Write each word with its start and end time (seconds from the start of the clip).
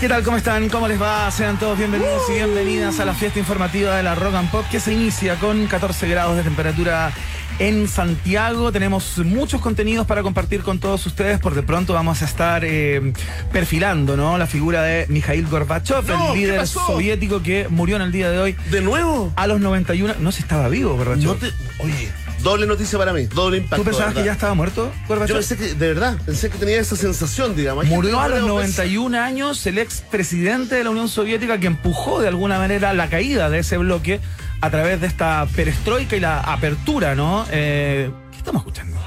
¿Qué 0.00 0.08
tal? 0.08 0.22
¿Cómo 0.22 0.38
están? 0.38 0.68
¿Cómo 0.70 0.88
les 0.88 1.00
va? 1.00 1.30
Sean 1.30 1.58
todos 1.58 1.76
bienvenidos 1.76 2.22
y 2.30 2.34
bienvenidas 2.34 2.98
a 3.00 3.04
la 3.04 3.12
fiesta 3.12 3.38
informativa 3.38 3.96
de 3.96 4.02
la 4.02 4.14
Rock 4.14 4.34
and 4.34 4.50
Pop 4.50 4.64
que 4.70 4.80
se 4.80 4.94
inicia 4.94 5.34
con 5.36 5.66
14 5.66 6.08
grados 6.08 6.36
de 6.38 6.42
temperatura 6.42 7.12
en 7.58 7.86
Santiago. 7.86 8.72
Tenemos 8.72 9.18
muchos 9.18 9.60
contenidos 9.60 10.06
para 10.06 10.22
compartir 10.22 10.62
con 10.62 10.78
todos 10.78 11.04
ustedes. 11.04 11.38
Por 11.38 11.54
de 11.54 11.62
pronto 11.62 11.92
vamos 11.92 12.22
a 12.22 12.24
estar 12.24 12.64
eh, 12.64 13.12
perfilando 13.52 14.16
¿no? 14.16 14.38
la 14.38 14.46
figura 14.46 14.82
de 14.82 15.04
Mikhail 15.10 15.46
Gorbachev, 15.46 16.06
No, 16.06 16.28
el 16.28 16.32
¿qué 16.32 16.38
líder 16.46 16.66
soviético 16.66 17.42
que 17.42 17.68
murió 17.68 17.96
en 17.96 18.02
el 18.02 18.10
día 18.12 18.30
de 18.30 18.38
hoy 18.38 18.56
¿De 18.70 18.80
nuevo? 18.80 19.34
a 19.36 19.46
los 19.46 19.60
91. 19.60 20.14
No 20.20 20.32
se 20.32 20.40
estaba 20.40 20.68
vivo, 20.68 20.96
Gorbachev. 20.96 21.24
No 21.26 21.34
te- 21.34 21.52
Oye, 21.80 22.10
doble 22.42 22.66
noticia 22.66 22.98
para 22.98 23.12
mí, 23.12 23.24
doble 23.26 23.58
impacto. 23.58 23.76
¿Tú 23.76 23.84
pensabas 23.84 24.14
que 24.14 24.24
ya 24.24 24.32
estaba 24.32 24.54
muerto, 24.54 24.90
Gorbachev? 25.08 25.28
Yo 25.28 25.34
pensé 25.34 25.56
que, 25.56 25.74
de 25.74 25.88
verdad, 25.88 26.16
pensé 26.24 26.50
que 26.50 26.58
tenía 26.58 26.78
esa 26.80 26.96
sensación, 26.96 27.54
digamos. 27.56 27.86
Murió 27.86 28.20
a 28.20 28.28
los 28.28 28.40
luego 28.40 28.56
91 28.60 29.18
años 29.20 29.66
el 29.66 29.78
expresidente 29.78 30.74
de 30.76 30.84
la 30.84 30.90
Unión 30.90 31.08
Soviética 31.08 31.58
que 31.58 31.66
empujó 31.66 32.20
de 32.20 32.28
alguna 32.28 32.58
manera 32.58 32.92
la 32.94 33.08
caída 33.08 33.50
de 33.50 33.60
ese 33.60 33.76
bloque 33.78 34.20
a 34.60 34.70
través 34.70 35.00
de 35.00 35.06
esta 35.06 35.46
perestroika 35.54 36.16
y 36.16 36.20
la 36.20 36.40
apertura, 36.40 37.14
¿no? 37.14 37.46
Eh, 37.50 38.10
¿Qué 38.30 38.36
estamos 38.38 38.60
escuchando? 38.62 38.98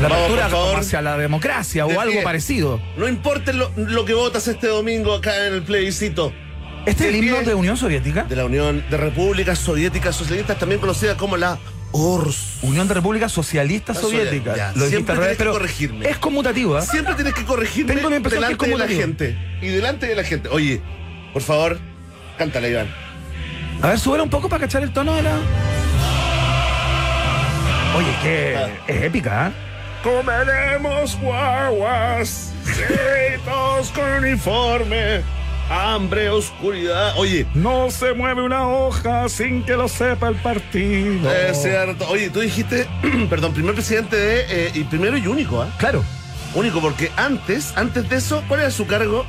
La 0.00 0.08
apertura 0.08 0.50
hacia 0.78 1.00
la 1.00 1.16
democracia 1.16 1.84
De 1.86 1.96
o 1.96 2.00
algo 2.00 2.14
pie. 2.14 2.22
parecido. 2.22 2.80
No 2.96 3.06
importa 3.06 3.52
lo, 3.52 3.70
lo 3.76 4.04
que 4.04 4.14
votas 4.14 4.48
este 4.48 4.66
domingo 4.66 5.14
acá 5.14 5.46
en 5.46 5.54
el 5.54 5.62
plebiscito. 5.62 6.32
¿Este 6.86 7.04
es 7.08 7.14
el 7.14 7.20
De 7.20 7.26
himno 7.26 7.42
de 7.42 7.54
Unión 7.54 7.76
Soviética? 7.76 8.24
De 8.24 8.34
la 8.34 8.44
Unión 8.44 8.84
de 8.90 8.96
Repúblicas 8.96 9.60
Soviéticas 9.60 10.16
Socialistas, 10.16 10.58
también 10.58 10.80
conocida 10.80 11.16
como 11.16 11.36
la 11.36 11.56
Unión 11.92 12.88
de 12.88 12.94
Repúblicas 12.94 13.30
Socialistas 13.32 13.98
Soviéticas. 13.98 14.56
ya. 14.56 14.72
Lo 14.74 14.86
Siempre 14.86 15.14
tienes 15.14 15.30
que 15.32 15.36
pero 15.36 15.52
corregirme. 15.52 16.08
es 16.08 16.16
conmutativa. 16.18 16.80
Siempre 16.82 17.14
tienes 17.14 17.34
que 17.34 17.44
corregirme 17.44 17.94
Tengo 17.94 18.08
la 18.10 18.16
impresión 18.16 18.44
que 18.56 18.64
es 18.64 18.70
delante 18.70 18.76
de 18.94 18.96
la 18.96 19.02
gente. 19.02 19.38
Y 19.60 19.66
delante 19.68 20.06
de 20.06 20.14
la 20.16 20.24
gente. 20.24 20.48
Oye, 20.48 20.80
por 21.32 21.42
favor, 21.42 21.78
cántala, 22.38 22.68
Iván. 22.68 22.88
A 23.82 23.88
ver, 23.88 23.98
súbela 23.98 24.22
un 24.22 24.30
poco 24.30 24.48
para 24.48 24.60
cachar 24.62 24.82
el 24.82 24.92
tono 24.92 25.14
de 25.14 25.22
la. 25.22 25.36
Oye, 27.96 28.16
que 28.22 28.56
Ah. 28.56 28.68
es 28.86 29.02
épica, 29.02 29.48
¿eh? 29.48 29.52
Comeremos 30.02 31.16
guaguas, 31.20 32.52
con 33.94 34.10
uniforme, 34.24 35.20
hambre, 35.70 36.28
oscuridad. 36.30 37.14
Oye, 37.16 37.46
No 37.54 37.90
se 37.90 38.12
mueve 38.14 38.42
una 38.42 38.68
hoja 38.68 39.28
sin 39.28 39.62
que 39.64 39.74
lo 39.76 39.88
sepa 39.88 40.28
el 40.28 40.36
partido. 40.36 41.30
es 41.32 41.62
cierto. 41.62 42.06
Oye, 42.08 42.30
tú 42.30 42.40
dijiste, 42.40 42.86
perdón, 43.30 43.52
primer 43.54 43.74
presidente 43.74 44.16
de, 44.16 44.44
eh, 44.48 44.70
y 44.74 44.84
primero 44.84 45.16
y 45.16 45.26
único, 45.26 45.60
¿ah? 45.62 45.70
Claro, 45.78 46.04
Único, 46.54 46.82
porque 46.82 47.10
antes, 47.16 47.72
antes 47.76 48.06
de 48.10 48.16
eso, 48.16 48.44
¿cuál 48.46 48.60
era 48.60 48.70
su 48.70 48.86
cargo? 48.86 49.24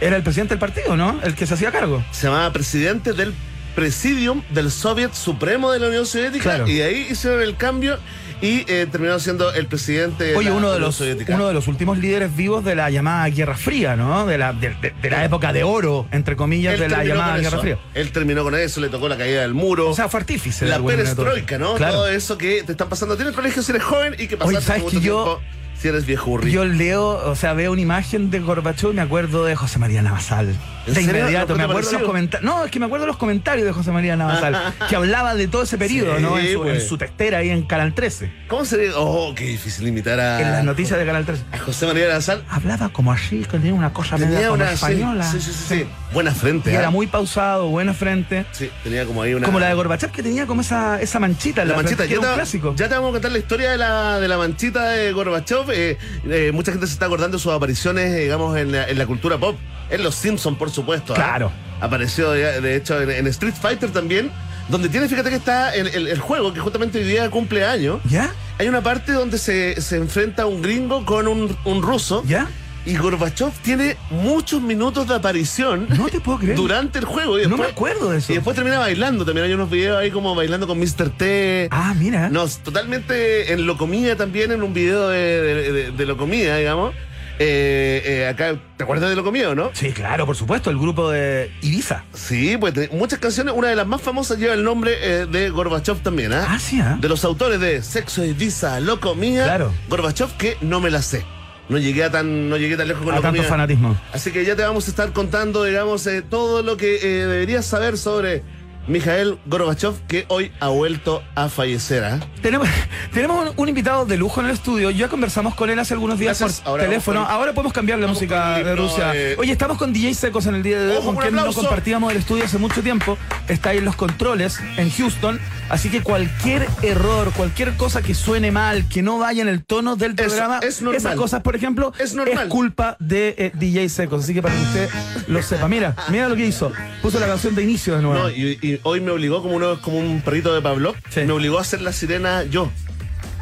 era 0.00 0.16
el 0.16 0.22
presidente 0.22 0.54
del 0.54 0.58
partido, 0.58 0.96
¿no? 0.96 1.20
El 1.22 1.34
que 1.34 1.46
se 1.46 1.52
hacía 1.54 1.70
cargo. 1.70 2.02
Se 2.10 2.26
llamaba 2.26 2.50
presidente 2.52 3.12
del 3.12 3.34
Presidium 3.74 4.42
del 4.48 4.70
Soviet 4.70 5.12
Supremo 5.12 5.70
de 5.70 5.78
la 5.78 5.88
Unión 5.88 6.06
Soviética. 6.06 6.42
Claro. 6.42 6.66
Y 6.66 6.76
de 6.76 6.84
ahí 6.84 7.06
hicieron 7.10 7.42
el 7.42 7.54
cambio 7.56 7.98
y 8.42 8.64
eh, 8.68 8.86
terminó 8.90 9.18
siendo 9.18 9.52
el 9.52 9.66
presidente 9.66 10.24
de 10.24 10.36
Oye, 10.36 10.48
la 10.50 10.54
uno 10.56 10.68
de 10.70 10.76
Unión 10.76 10.82
los 10.88 10.96
Soviética. 10.96 11.34
uno 11.34 11.48
de 11.48 11.54
los 11.54 11.68
últimos 11.68 11.98
líderes 11.98 12.34
vivos 12.34 12.64
de 12.64 12.74
la 12.74 12.88
llamada 12.90 13.28
Guerra 13.28 13.56
Fría, 13.56 13.96
¿no? 13.96 14.24
De 14.26 14.38
la, 14.38 14.52
de, 14.52 14.70
de- 14.80 14.94
de 15.00 15.10
la 15.10 15.24
época 15.24 15.52
de 15.52 15.62
oro, 15.62 16.06
entre 16.10 16.36
comillas, 16.36 16.74
Él 16.74 16.80
de 16.80 16.88
la 16.88 17.04
llamada 17.04 17.38
Guerra. 17.38 17.58
Fría. 17.58 17.78
Él 17.94 18.12
terminó 18.12 18.42
con 18.42 18.54
eso, 18.54 18.80
le 18.80 18.88
tocó 18.88 19.08
la 19.08 19.16
caída 19.18 19.42
del 19.42 19.52
muro. 19.54 19.90
O 19.90 19.94
sea, 19.94 20.08
fue 20.08 20.20
artífice. 20.20 20.66
la 20.66 20.82
perestroika. 20.82 21.58
¿no? 21.58 21.74
Claro. 21.74 21.94
Todo 21.94 22.08
eso 22.08 22.38
que 22.38 22.62
te 22.62 22.72
están 22.72 22.88
pasando 22.88 23.14
a 23.14 23.16
ti 23.16 23.22
en 23.22 23.28
el 23.28 23.34
colegio 23.34 23.62
si 23.62 23.72
eres 23.72 23.82
joven 23.84 24.14
y 24.18 24.26
que 24.26 24.36
pasaste 24.36 24.60
¿sabes 24.62 24.82
mucho 24.84 25.00
que 25.00 25.06
yo- 25.06 25.24
tiempo 25.24 25.40
si 25.80 25.88
eres 25.88 26.04
viejurri. 26.06 26.50
Yo 26.50 26.64
leo, 26.64 27.08
o 27.30 27.34
sea, 27.34 27.52
veo 27.54 27.72
una 27.72 27.80
imagen 27.80 28.30
de 28.30 28.40
Gorbachev 28.40 28.90
y 28.92 28.94
me 28.94 29.02
acuerdo 29.02 29.44
de 29.44 29.56
José 29.56 29.78
María 29.78 30.02
Navasal. 30.02 30.54
¿En 30.86 30.94
De 30.94 31.02
inmediato, 31.02 31.48
¿No 31.48 31.54
te 31.54 31.58
me 31.58 31.64
acuerdo 31.64 31.92
los 31.92 32.02
comentarios. 32.02 32.50
No, 32.50 32.64
es 32.64 32.70
que 32.70 32.80
me 32.80 32.86
acuerdo 32.86 33.04
de 33.04 33.08
los 33.08 33.16
comentarios 33.18 33.66
de 33.66 33.72
José 33.72 33.90
María 33.92 34.16
Navasal, 34.16 34.56
que 34.88 34.96
hablaba 34.96 35.34
de 35.34 35.46
todo 35.46 35.62
ese 35.62 35.76
periodo, 35.78 36.16
Sí, 36.16 36.22
¿no? 36.22 36.38
En 36.38 36.52
su, 36.52 36.58
pues. 36.62 36.82
en 36.82 36.88
su 36.88 36.98
textera 36.98 37.38
ahí 37.38 37.50
en 37.50 37.62
Canal 37.62 37.94
13. 37.94 38.32
¿Cómo 38.48 38.64
sería? 38.64 38.90
Oh, 38.96 39.34
qué 39.34 39.44
difícil 39.44 39.86
imitar 39.86 40.18
a. 40.18 40.40
En 40.40 40.50
las 40.52 40.64
noticias 40.64 40.98
de 40.98 41.04
Canal 41.06 41.24
13. 41.26 41.44
A 41.52 41.58
José 41.58 41.86
María 41.86 42.08
Nazal. 42.08 42.42
Hablaba 42.48 42.88
como 42.88 43.12
así, 43.12 43.40
que 43.40 43.58
tenía 43.58 43.74
una 43.74 43.92
cosa 43.92 44.16
media 44.16 44.36
Tenía 44.36 44.52
una. 44.52 44.72
española. 44.72 45.30
Sí, 45.30 45.40
sí, 45.40 45.52
sí, 45.52 45.64
sí. 45.68 45.86
Buena 46.12 46.32
frente. 46.34 46.72
Y 46.72 46.74
era 46.74 46.90
muy 46.90 47.06
pausado, 47.06 47.68
buena 47.68 47.94
frente. 47.94 48.44
Sí, 48.52 48.70
tenía 48.82 49.04
como 49.04 49.22
ahí 49.22 49.34
una. 49.34 49.46
Como 49.46 49.60
la 49.60 49.68
de 49.68 49.74
Gorbachev, 49.74 50.10
que 50.10 50.22
tenía 50.22 50.46
como 50.46 50.62
esa, 50.62 51.00
esa 51.00 51.20
manchita 51.20 51.64
La 51.64 51.72
la, 51.72 51.76
manchita, 51.76 51.96
frente, 51.98 52.14
que 52.14 52.20
ya 52.20 52.20
era 52.20 52.28
un 52.30 52.34
te, 52.34 52.40
clásico. 52.40 52.74
ya 52.76 52.88
te 52.88 52.94
vamos 52.94 53.10
a 53.10 53.12
contar 53.12 53.32
la 53.32 53.38
historia 53.38 53.70
de 53.70 53.76
la, 53.78 54.18
de 54.18 54.28
la 54.28 54.38
manchita 54.38 54.88
de 54.88 55.12
Gorbachev. 55.12 55.69
Eh, 55.72 55.96
eh, 56.28 56.50
mucha 56.52 56.72
gente 56.72 56.86
se 56.86 56.92
está 56.94 57.06
acordando 57.06 57.36
de 57.36 57.42
sus 57.42 57.52
apariciones, 57.52 58.12
eh, 58.14 58.20
digamos, 58.24 58.56
en 58.58 58.72
la, 58.72 58.88
en 58.88 58.98
la 58.98 59.06
cultura 59.06 59.38
pop. 59.38 59.56
En 59.90 60.02
Los 60.02 60.14
Simpsons, 60.14 60.56
por 60.58 60.70
supuesto. 60.70 61.12
¿ah? 61.14 61.16
Claro. 61.16 61.52
Apareció, 61.80 62.30
de, 62.32 62.60
de 62.60 62.76
hecho, 62.76 63.00
en, 63.00 63.10
en 63.10 63.26
Street 63.28 63.54
Fighter 63.60 63.90
también. 63.90 64.30
Donde 64.68 64.88
tiene, 64.88 65.08
fíjate 65.08 65.30
que 65.30 65.36
está 65.36 65.74
el, 65.74 65.88
el- 65.88 66.06
el 66.06 66.20
juego, 66.20 66.52
que 66.52 66.60
justamente 66.60 66.98
hoy 66.98 67.04
día 67.04 67.28
cumple 67.28 67.64
años. 67.64 67.98
¿Ya? 68.08 68.32
Hay 68.58 68.68
una 68.68 68.82
parte 68.82 69.10
donde 69.12 69.36
se, 69.38 69.80
se 69.80 69.96
enfrenta 69.96 70.46
un 70.46 70.62
gringo 70.62 71.04
con 71.04 71.26
un, 71.26 71.56
un 71.64 71.82
ruso. 71.82 72.22
¿Ya? 72.26 72.46
Y 72.86 72.96
Gorbachev 72.96 73.50
tiene 73.62 73.96
muchos 74.10 74.62
minutos 74.62 75.06
de 75.06 75.14
aparición 75.14 75.86
No 75.96 76.08
te 76.08 76.18
puedo 76.20 76.38
creer. 76.38 76.56
durante 76.56 76.98
el 76.98 77.04
juego. 77.04 77.38
Y 77.38 77.46
no 77.46 77.56
me 77.58 77.66
acuerdo 77.66 78.10
de 78.10 78.18
eso. 78.18 78.32
y 78.32 78.36
después 78.36 78.54
termina 78.56 78.78
bailando. 78.78 79.24
También 79.24 79.46
hay 79.46 79.52
unos 79.52 79.68
videos 79.70 79.98
ahí 79.98 80.10
como 80.10 80.34
bailando 80.34 80.66
con 80.66 80.78
Mr. 80.78 81.10
T. 81.16 81.68
Ah, 81.70 81.94
mira. 81.98 82.30
No, 82.30 82.46
totalmente 82.48 83.52
en 83.52 83.66
Locomía 83.66 84.16
también, 84.16 84.50
en 84.52 84.62
un 84.62 84.72
video 84.72 85.08
de, 85.08 85.18
de, 85.18 85.72
de- 85.72 85.90
de 85.90 86.06
Locomía, 86.06 86.56
digamos. 86.56 86.94
Eh, 87.42 88.02
eh, 88.04 88.28
acá, 88.28 88.54
¿te 88.76 88.84
acuerdas 88.84 89.08
de 89.08 89.16
Locomía 89.16 89.48
o 89.48 89.54
no? 89.54 89.70
Sí, 89.72 89.92
claro, 89.92 90.26
por 90.26 90.36
supuesto, 90.36 90.68
el 90.70 90.76
grupo 90.78 91.10
de 91.10 91.50
Ibiza. 91.62 92.04
Sí, 92.12 92.56
pues 92.58 92.74
te- 92.74 92.88
muchas 92.92 93.18
canciones, 93.18 93.54
una 93.56 93.68
de 93.68 93.76
las 93.76 93.86
más 93.86 94.02
famosas 94.02 94.38
lleva 94.38 94.52
el 94.52 94.62
nombre 94.62 94.92
eh, 95.00 95.26
de 95.26 95.48
Gorbachev 95.48 96.00
también, 96.02 96.34
¿ah? 96.34 96.46
Ah, 96.50 96.58
sí, 96.58 96.80
¿ah? 96.80 96.98
De 97.00 97.08
los 97.08 97.24
autores 97.24 97.58
de 97.58 97.82
Sexo 97.82 98.22
Visa, 98.36 98.78
Locomía, 98.80 99.44
Claro. 99.44 99.72
Gorbachev, 99.88 100.36
que 100.36 100.58
no 100.60 100.80
me 100.80 100.90
la 100.90 101.00
sé. 101.00 101.24
No 101.70 101.78
llegué 101.78 102.04
a 102.04 102.10
tan, 102.10 102.48
no 102.50 102.56
llegué 102.56 102.76
tan 102.76 102.88
lejos 102.88 103.02
con 103.04 103.12
A 103.12 103.16
tanto 103.16 103.28
Locomía. 103.28 103.48
fanatismo. 103.48 103.96
Así 104.12 104.30
que 104.32 104.44
ya 104.44 104.56
te 104.56 104.62
vamos 104.62 104.86
a 104.86 104.90
estar 104.90 105.12
contando, 105.12 105.64
digamos, 105.64 106.06
eh, 106.06 106.20
todo 106.20 106.62
lo 106.62 106.76
que 106.76 106.96
eh, 106.96 107.26
deberías 107.26 107.64
saber 107.64 107.96
sobre 107.96 108.42
Mikhail 108.88 109.38
Gorbachev, 109.46 109.94
que 110.08 110.24
hoy 110.28 110.50
ha 110.60 110.68
vuelto 110.68 111.22
a 111.34 111.48
fallecer. 111.48 112.04
¿ah? 112.04 112.18
Tenemos, 112.42 112.68
tenemos 113.12 113.48
un, 113.48 113.54
un 113.56 113.68
invitado 113.68 114.04
de 114.06 114.16
lujo 114.16 114.40
en 114.40 114.46
el 114.46 114.52
estudio. 114.52 114.90
Ya 114.90 115.08
conversamos 115.08 115.54
con 115.54 115.70
él 115.70 115.78
hace 115.78 115.94
algunos 115.94 116.18
días 116.18 116.38
Gracias. 116.38 116.60
por 116.60 116.68
Ahora 116.70 116.84
teléfono. 116.84 117.22
con- 117.24 117.30
Ahora 117.30 117.52
podemos 117.52 117.72
cambiar 117.72 117.98
la 117.98 118.06
vamos 118.06 118.18
música 118.20 118.58
de 118.58 118.74
Rusia. 118.76 119.08
de- 119.12 119.36
Oye, 119.38 119.52
estamos 119.52 119.78
con 119.78 119.92
DJ 119.92 120.14
Secos 120.14 120.46
en 120.46 120.54
el 120.56 120.62
día 120.62 120.80
de 120.80 120.96
hoy, 120.96 121.04
con 121.04 121.16
quien 121.16 121.34
no 121.34 121.52
compartíamos 121.52 122.10
el 122.12 122.18
estudio 122.18 122.44
hace 122.44 122.58
mucho 122.58 122.82
tiempo. 122.82 123.16
Está 123.48 123.70
ahí 123.70 123.78
en 123.78 123.84
los 123.84 123.96
controles 123.96 124.58
en 124.76 124.90
Houston. 124.90 125.38
Así 125.68 125.88
que 125.88 126.02
cualquier 126.02 126.66
error, 126.82 127.32
cualquier 127.36 127.74
cosa 127.76 128.02
que 128.02 128.14
suene 128.14 128.50
mal, 128.50 128.88
que 128.88 129.02
no 129.02 129.18
vaya 129.18 129.42
en 129.42 129.48
el 129.48 129.64
tono 129.64 129.94
del 129.94 130.16
programa, 130.16 130.58
es 130.62 130.82
esas 130.82 131.14
cosas, 131.14 131.42
por 131.42 131.54
ejemplo, 131.54 131.92
Es 131.98 132.14
normal. 132.14 132.48
culpa 132.48 132.96
de 132.98 133.34
eh, 133.38 133.52
DJ 133.54 133.88
Secos. 133.88 134.24
Así 134.24 134.34
que 134.34 134.42
para 134.42 134.54
que 134.56 134.62
usted 134.62 134.88
lo 135.28 135.40
sepa. 135.42 135.68
Mira, 135.68 135.94
mira 136.08 136.28
lo 136.28 136.34
que 136.34 136.46
hizo. 136.46 136.72
Puso 137.02 137.20
la 137.20 137.26
canción 137.26 137.54
de 137.54 137.62
inicio 137.62 137.94
de 137.94 138.02
nuevo. 138.02 138.20
No, 138.24 138.30
y, 138.30 138.58
y 138.60 138.69
hoy 138.82 139.00
me 139.00 139.10
obligó, 139.10 139.42
como, 139.42 139.56
uno, 139.56 139.80
como 139.80 139.98
un 139.98 140.20
perrito 140.22 140.54
de 140.54 140.60
Pablo, 140.62 140.94
Sí. 141.10 141.20
me 141.22 141.32
obligó 141.32 141.58
a 141.58 141.62
hacer 141.62 141.80
la 141.80 141.92
sirena 141.92 142.44
yo. 142.44 142.70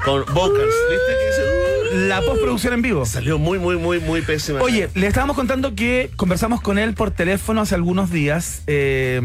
Con 0.04 0.20
vocals, 0.32 0.74
¿viste? 0.90 1.12
Que 1.18 1.26
dice, 1.26 2.06
La 2.06 2.20
postproducción 2.20 2.74
en 2.74 2.82
vivo. 2.82 3.02
"Uh". 3.02 3.06
Salió 3.06 3.38
muy, 3.38 3.58
muy, 3.58 3.76
muy, 3.76 3.98
muy 3.98 4.20
pésima. 4.22 4.60
Oye, 4.62 4.88
le 4.94 5.06
estábamos 5.08 5.34
contando 5.34 5.74
que 5.74 6.10
conversamos 6.16 6.60
con 6.60 6.78
él 6.78 6.94
por 6.94 7.10
teléfono 7.10 7.62
hace 7.62 7.74
algunos 7.74 8.10
días, 8.12 8.62
eh, 8.68 9.20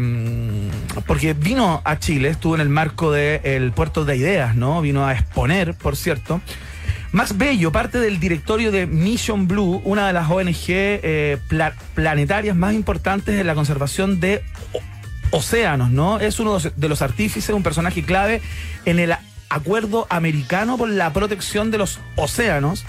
porque 1.06 1.34
vino 1.34 1.80
a 1.84 1.98
Chile, 2.00 2.28
estuvo 2.30 2.54
en 2.56 2.60
el 2.60 2.68
marco 2.70 3.12
del 3.12 3.70
Puerto 3.72 4.04
de 4.04 4.16
Ideas, 4.16 4.56
¿no? 4.56 4.80
Vino 4.80 5.06
a 5.06 5.12
exponer, 5.12 5.74
por 5.74 5.94
cierto. 5.96 6.40
Más 7.12 7.38
Bello, 7.38 7.70
parte 7.70 8.00
del 8.00 8.18
directorio 8.18 8.72
de 8.72 8.86
Mission 8.88 9.46
Blue, 9.46 9.80
una 9.84 10.08
de 10.08 10.12
las 10.12 10.28
ONG 10.28 10.54
eh, 10.68 11.38
pla- 11.46 11.74
planetarias 11.94 12.56
más 12.56 12.74
importantes 12.74 13.38
en 13.38 13.46
la 13.46 13.54
conservación 13.54 14.18
de 14.18 14.42
océanos, 15.30 15.90
¿no? 15.90 16.20
Es 16.20 16.38
uno 16.40 16.58
de 16.58 16.88
los- 16.88 17.02
artífices, 17.02 17.54
un 17.54 17.62
personaje 17.62 18.02
clave 18.02 18.40
en 18.84 18.98
el 18.98 19.14
acuerdo 19.48 20.06
americano 20.10 20.76
por 20.78 20.88
la 20.88 21.12
protección 21.12 21.70
de 21.70 21.78
los 21.78 22.00
océanos. 22.16 22.84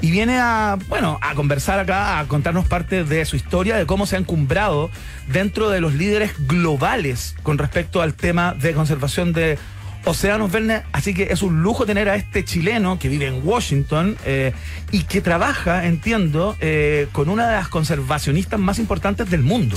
Y 0.00 0.12
viene 0.12 0.38
a, 0.38 0.78
bueno, 0.88 1.18
a 1.22 1.34
conversar 1.34 1.80
acá, 1.80 2.20
a 2.20 2.28
contarnos 2.28 2.68
parte 2.68 3.02
de 3.02 3.24
su 3.24 3.34
historia, 3.34 3.76
de 3.76 3.84
cómo 3.84 4.06
se 4.06 4.14
ha 4.14 4.18
encumbrado 4.20 4.90
dentro 5.26 5.70
de 5.70 5.80
los 5.80 5.92
líderes 5.94 6.34
globales 6.46 7.34
con 7.42 7.58
respecto 7.58 8.00
al 8.00 8.14
tema 8.14 8.54
de 8.54 8.74
conservación 8.74 9.32
de 9.32 9.58
océanos 10.04 10.52
verdes. 10.52 10.82
Así 10.92 11.14
que 11.14 11.24
es 11.32 11.42
un 11.42 11.62
lujo 11.64 11.84
tener 11.84 12.08
a 12.08 12.14
este 12.14 12.44
chileno 12.44 13.00
que 13.00 13.08
vive 13.08 13.26
en 13.26 13.40
Washington 13.44 14.16
eh, 14.24 14.52
y 14.92 15.02
que 15.02 15.20
trabaja, 15.20 15.84
entiendo, 15.84 16.56
eh, 16.60 17.08
con 17.10 17.28
una 17.28 17.48
de 17.48 17.56
las 17.56 17.66
conservacionistas 17.66 18.60
más 18.60 18.78
importantes 18.78 19.28
del 19.28 19.42
mundo. 19.42 19.76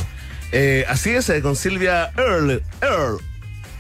Eh, 0.52 0.86
así 0.90 1.12
es, 1.12 1.30
eh, 1.30 1.42
con 1.42 1.56
Silvia 1.56 2.12
Earle, 2.18 2.62
Earl. 2.82 3.18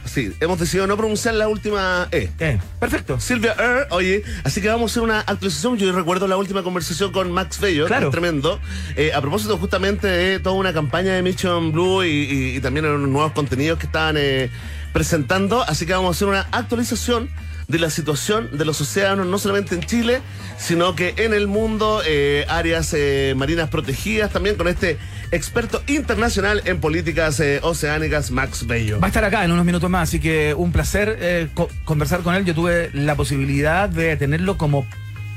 Sí, 0.03 0.33
hemos 0.39 0.59
decidido 0.59 0.88
no 0.88 0.97
pronunciar 0.97 1.35
la 1.35 1.47
última 1.47 2.07
E. 2.12 2.29
Eh, 2.39 2.59
perfecto. 2.79 3.19
Silvia 3.19 3.53
Er, 3.59 3.88
oye, 3.91 4.23
así 4.44 4.59
que 4.59 4.68
vamos 4.68 4.89
a 4.89 4.94
hacer 4.94 5.03
una 5.03 5.19
actualización. 5.19 5.77
Yo 5.77 5.91
recuerdo 5.94 6.27
la 6.27 6.38
última 6.38 6.63
conversación 6.63 7.12
con 7.12 7.31
Max 7.31 7.59
Bello, 7.59 7.85
Claro. 7.85 8.01
que 8.01 8.06
es 8.07 8.12
tremendo. 8.12 8.59
Eh, 8.95 9.12
a 9.13 9.21
propósito 9.21 9.57
justamente 9.57 10.07
de 10.07 10.39
toda 10.39 10.56
una 10.56 10.73
campaña 10.73 11.13
de 11.13 11.21
Mission 11.21 11.71
Blue 11.71 12.03
y, 12.03 12.07
y- 12.09 12.56
y 12.57 12.59
también 12.62 12.88
unos 12.88 13.07
nuevos 13.09 13.31
contenidos 13.33 13.77
que 13.77 13.85
estaban 13.85 14.15
eh, 14.18 14.50
presentando. 14.91 15.62
Así 15.62 15.85
que 15.85 15.94
vamos 15.94 16.09
a 16.09 16.18
hacer 16.18 16.27
una 16.27 16.47
actualización 16.51 17.29
de 17.68 17.79
la 17.79 17.89
situación 17.89 18.50
de 18.57 18.65
los 18.65 18.81
océanos, 18.81 19.27
no 19.27 19.38
solamente 19.38 19.75
en 19.75 19.81
Chile, 19.83 20.21
sino 20.57 20.94
que 20.95 21.13
en 21.18 21.33
el 21.33 21.47
mundo, 21.47 22.01
eh, 22.06 22.45
áreas 22.50 22.94
eh, 22.94 23.33
marinas 23.38 23.69
protegidas, 23.69 24.31
también 24.33 24.56
con 24.57 24.68
este 24.68 24.97
experto 25.31 25.81
internacional 25.88 26.62
en 26.66 26.80
políticas 26.80 27.39
eh, 27.39 27.60
oceánicas, 27.63 28.31
Max 28.31 28.68
Bello. 28.68 29.00
Va 29.00 29.07
a 29.07 29.10
estar 29.10 29.24
acá 29.24 29.44
en 29.45 29.51
unos 29.51 29.66
minutos 29.66 29.89
más, 29.89 30.10
así 30.10 30.19
que 30.19 30.54
un 30.54 30.72
placer 30.72 31.18
eh, 31.19 31.48
co- 31.54 31.69
conversar 31.86 32.22
con 32.22 32.36
él. 32.36 32.45
Yo 32.45 32.54
tuve 32.54 32.89
la 32.94 33.16
posibilidad 33.16 33.88
de 33.89 34.18
tenerlo 34.18 34.57
como 34.57 34.86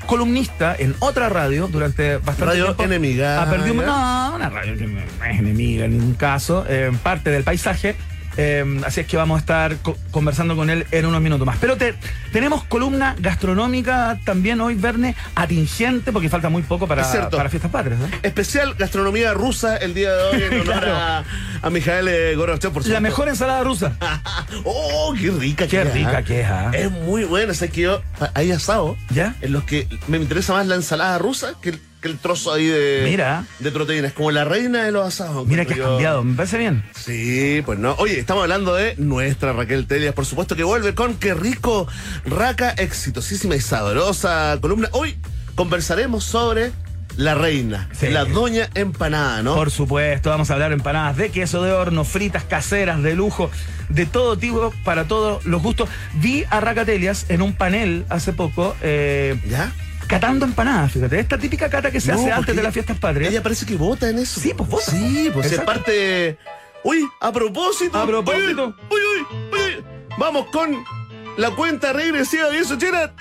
columnista 0.06 0.76
en 0.78 0.94
otra 0.98 1.28
radio 1.30 1.66
durante 1.68 2.16
bastante 2.18 2.44
Radio 2.44 2.64
tiempo. 2.66 2.82
enemiga, 2.84 3.42
Ah, 3.42 3.46
no, 4.30 4.36
una 4.36 4.50
radio 4.50 4.76
que 4.76 4.86
no 4.86 5.00
es 5.00 5.38
enemiga 5.40 5.86
en 5.86 5.92
ningún 5.98 6.14
caso, 6.14 6.66
eh, 6.68 6.92
parte 7.02 7.30
del 7.30 7.42
paisaje. 7.44 7.94
Eh, 8.36 8.80
así 8.84 9.00
es 9.00 9.06
que 9.06 9.16
vamos 9.16 9.36
a 9.36 9.40
estar 9.40 9.76
co- 9.78 9.96
conversando 10.10 10.56
con 10.56 10.70
él 10.70 10.86
en 10.90 11.06
unos 11.06 11.20
minutos 11.20 11.46
más. 11.46 11.56
Pero 11.60 11.76
te- 11.76 11.94
tenemos 12.32 12.64
columna 12.64 13.14
gastronómica 13.18 14.18
también 14.24 14.60
hoy, 14.60 14.74
Verne, 14.74 15.14
atingente, 15.34 16.10
porque 16.12 16.28
falta 16.28 16.48
muy 16.48 16.62
poco 16.62 16.86
para, 16.88 17.02
Es 17.02 17.10
cierto. 17.10 17.36
para 17.36 17.48
fiestas 17.48 17.70
patrias. 17.70 18.00
¿eh? 18.00 18.18
Especial 18.22 18.74
gastronomía 18.74 19.34
rusa 19.34 19.76
el 19.76 19.94
día 19.94 20.12
de 20.12 20.22
hoy 20.24 20.42
en 20.42 20.54
honor 20.62 20.64
Claro. 20.80 20.94
a, 20.96 21.24
a 21.62 21.70
Mijael 21.70 22.08
eh, 22.08 22.34
Gorbachev, 22.34 22.72
por 22.72 22.86
La 22.86 23.00
mejor 23.00 23.28
ensalada 23.28 23.62
rusa. 23.62 23.96
¡Oh, 24.64 25.14
qué 25.18 25.30
rica 25.30 25.64
Qué 25.66 25.70
que 25.70 25.82
es, 25.82 25.94
rica 25.94 26.16
ah. 26.18 26.22
que 26.22 26.40
es, 26.40 26.46
ah. 26.48 26.70
Es 26.74 26.90
muy 26.90 27.24
buena, 27.24 27.52
o 27.52 27.54
sea 27.54 27.68
que 27.68 27.82
yo 27.82 28.02
hay 28.34 28.50
asado 28.52 28.96
¿Ya? 29.10 29.34
en 29.40 29.52
los 29.52 29.64
que 29.64 29.86
me 30.08 30.18
interesa 30.18 30.52
más 30.54 30.66
la 30.66 30.74
ensalada 30.74 31.18
rusa 31.18 31.54
que 31.60 31.70
el, 31.70 31.80
que 32.04 32.10
el 32.10 32.18
trozo 32.18 32.52
ahí 32.52 32.66
de, 32.66 33.00
Mira. 33.04 33.46
de 33.60 33.70
proteínas, 33.70 34.12
como 34.12 34.30
la 34.30 34.44
reina 34.44 34.84
de 34.84 34.92
los 34.92 35.06
asados. 35.08 35.46
Mira 35.46 35.64
que 35.64 35.72
has 35.72 35.78
yo. 35.78 35.84
cambiado, 35.86 36.22
me 36.22 36.36
parece 36.36 36.58
bien. 36.58 36.84
Sí, 36.94 37.62
pues 37.64 37.78
no. 37.78 37.94
Oye, 37.94 38.20
estamos 38.20 38.42
hablando 38.42 38.74
de 38.74 38.94
nuestra 38.98 39.54
Raquel 39.54 39.86
Telias, 39.86 40.12
por 40.12 40.26
supuesto 40.26 40.54
que 40.54 40.64
vuelve 40.64 40.94
con 40.94 41.14
Qué 41.14 41.32
rico, 41.32 41.88
Raca, 42.26 42.70
exitosísima 42.72 43.56
y 43.56 43.60
sabrosa 43.60 44.58
columna. 44.60 44.90
Hoy 44.92 45.16
conversaremos 45.54 46.24
sobre 46.24 46.72
la 47.16 47.34
reina, 47.34 47.88
Sí. 47.98 48.08
la 48.08 48.24
doña 48.26 48.68
empanada, 48.74 49.42
¿no? 49.42 49.54
Por 49.54 49.70
supuesto, 49.70 50.28
vamos 50.28 50.50
a 50.50 50.54
hablar 50.54 50.70
de 50.70 50.76
empanadas 50.76 51.16
de 51.16 51.30
queso 51.30 51.62
de 51.62 51.72
horno, 51.72 52.04
fritas 52.04 52.44
caseras 52.44 53.02
de 53.02 53.14
lujo, 53.14 53.50
de 53.88 54.04
todo 54.04 54.36
tipo, 54.36 54.74
para 54.84 55.04
todos 55.04 55.44
los 55.46 55.62
gustos. 55.62 55.88
Vi 56.16 56.44
a 56.50 56.60
Racatelias 56.60 57.26
en 57.30 57.40
un 57.40 57.54
panel 57.54 58.04
hace 58.10 58.34
poco, 58.34 58.76
eh, 58.82 59.38
¿Ya? 59.48 59.72
Catando 60.06 60.44
empanadas, 60.44 60.92
fíjate. 60.92 61.18
Esta 61.20 61.38
típica 61.38 61.68
cata 61.68 61.90
que 61.90 62.00
se 62.00 62.12
No, 62.12 62.18
hace 62.18 62.32
antes 62.32 62.56
de 62.56 62.62
las 62.62 62.72
fiestas 62.72 62.98
patrias. 62.98 63.30
Ella 63.30 63.42
parece 63.42 63.66
que 63.66 63.76
vota 63.76 64.08
en 64.08 64.18
eso. 64.18 64.40
Sí, 64.40 64.52
pues 64.56 64.68
vota. 64.68 64.84
Sí, 64.90 65.30
pues 65.32 65.52
es 65.52 65.60
parte. 65.60 66.38
Uy, 66.82 67.08
a 67.20 67.32
propósito. 67.32 67.98
A 67.98 68.06
propósito. 68.06 68.74
Uy, 68.90 69.00
uy, 69.00 69.26
uy, 69.52 69.58
uy. 69.58 69.84
Vamos 70.18 70.46
con 70.52 70.84
la 71.36 71.50
cuenta 71.50 71.92
regresiva 71.92 72.48
de 72.50 72.58
eso, 72.58 72.76
chera. 72.76 73.12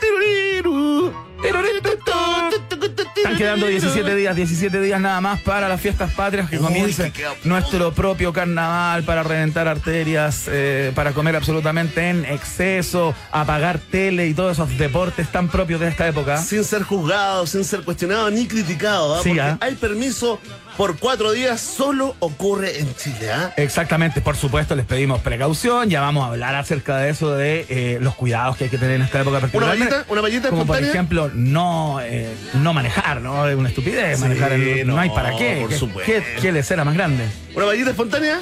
Están 3.16 3.38
quedando 3.38 3.68
17 3.68 4.16
días, 4.16 4.36
17 4.36 4.80
días 4.82 5.00
nada 5.02 5.20
más 5.22 5.42
para 5.42 5.68
las 5.68 5.80
fiestas 5.82 6.14
patrias 6.14 6.50
que 6.50 6.58
queda- 6.58 7.34
nuestro 7.44 7.92
propio 7.94 8.32
carnaval 8.32 9.04
para 9.04 9.24
reventar 9.24 9.68
arterias, 9.68 10.46
eh, 10.48 10.92
para 10.96 11.12
comer 11.14 11.36
absolutamente 11.36 12.10
en 12.10 12.26
exceso, 12.26 13.14
apagar 13.32 13.80
tele 13.80 14.28
y 14.28 14.34
todos 14.34 14.54
esos 14.54 14.78
deportes 14.78 15.30
tan 15.32 15.48
propios 15.50 15.80
de 15.82 15.90
esta 15.90 16.08
época. 16.08 16.38
Sin 16.38 16.64
ser 16.64 16.84
juzgado, 16.84 17.46
sin 17.46 17.64
ser 17.66 17.82
cuestionado 17.82 18.30
ni 18.32 18.48
criticado. 18.48 19.16
¿ah? 19.16 19.20
Sí, 19.24 19.30
Porque 19.30 19.42
¿ah? 19.42 19.58
hay 19.62 19.76
permiso 19.76 20.40
por 20.78 20.98
cuatro 20.98 21.32
días, 21.32 21.62
solo 21.62 22.16
ocurre 22.20 22.80
en 22.80 22.96
Chile. 22.96 23.32
¿ah? 23.32 23.54
Exactamente, 23.58 24.22
por 24.22 24.36
supuesto, 24.36 24.76
les 24.76 24.86
pedimos 24.86 25.22
precaución. 25.22 25.90
Ya 25.90 26.02
vamos 26.02 26.24
a 26.24 26.28
hablar 26.30 26.56
acerca 26.56 26.98
de 26.98 27.10
eso, 27.12 27.36
de 27.36 27.66
eh, 27.70 27.98
los 28.02 28.16
cuidados 28.16 28.58
que 28.58 28.66
hay 28.66 28.70
que 28.70 28.78
tener 28.78 28.96
en 28.96 29.04
esta 29.04 29.22
época. 29.22 29.40
¿Una 29.54 29.68
vallita? 29.68 30.06
¿Una 30.10 30.22
vallita 30.22 30.50
Como 30.50 30.66
por 30.66 30.82
ejemplo, 30.84 31.30
no, 31.34 32.00
eh, 32.02 32.34
no 32.56 32.74
manejar, 32.74 33.22
¿no? 33.22 33.48
Es 33.48 33.56
una 33.56 33.70
estupidez 33.70 34.18
Sí, 34.18 34.24
manejar. 34.24 34.54
el- 34.54 34.88
no, 34.88 34.96
no, 34.96 35.00
hay 35.02 35.10
para 35.12 35.36
qué. 35.38 35.58
por 35.62 35.70
¿Qué- 35.70 35.78
supuesto. 35.78 36.12
¿Qué, 36.12 36.24
qué 36.42 36.52
lecera 36.52 36.84
más 36.84 36.96
grande? 36.96 37.26
¿Una 37.56 37.66
vallita 37.66 37.92
espontánea? 37.92 38.40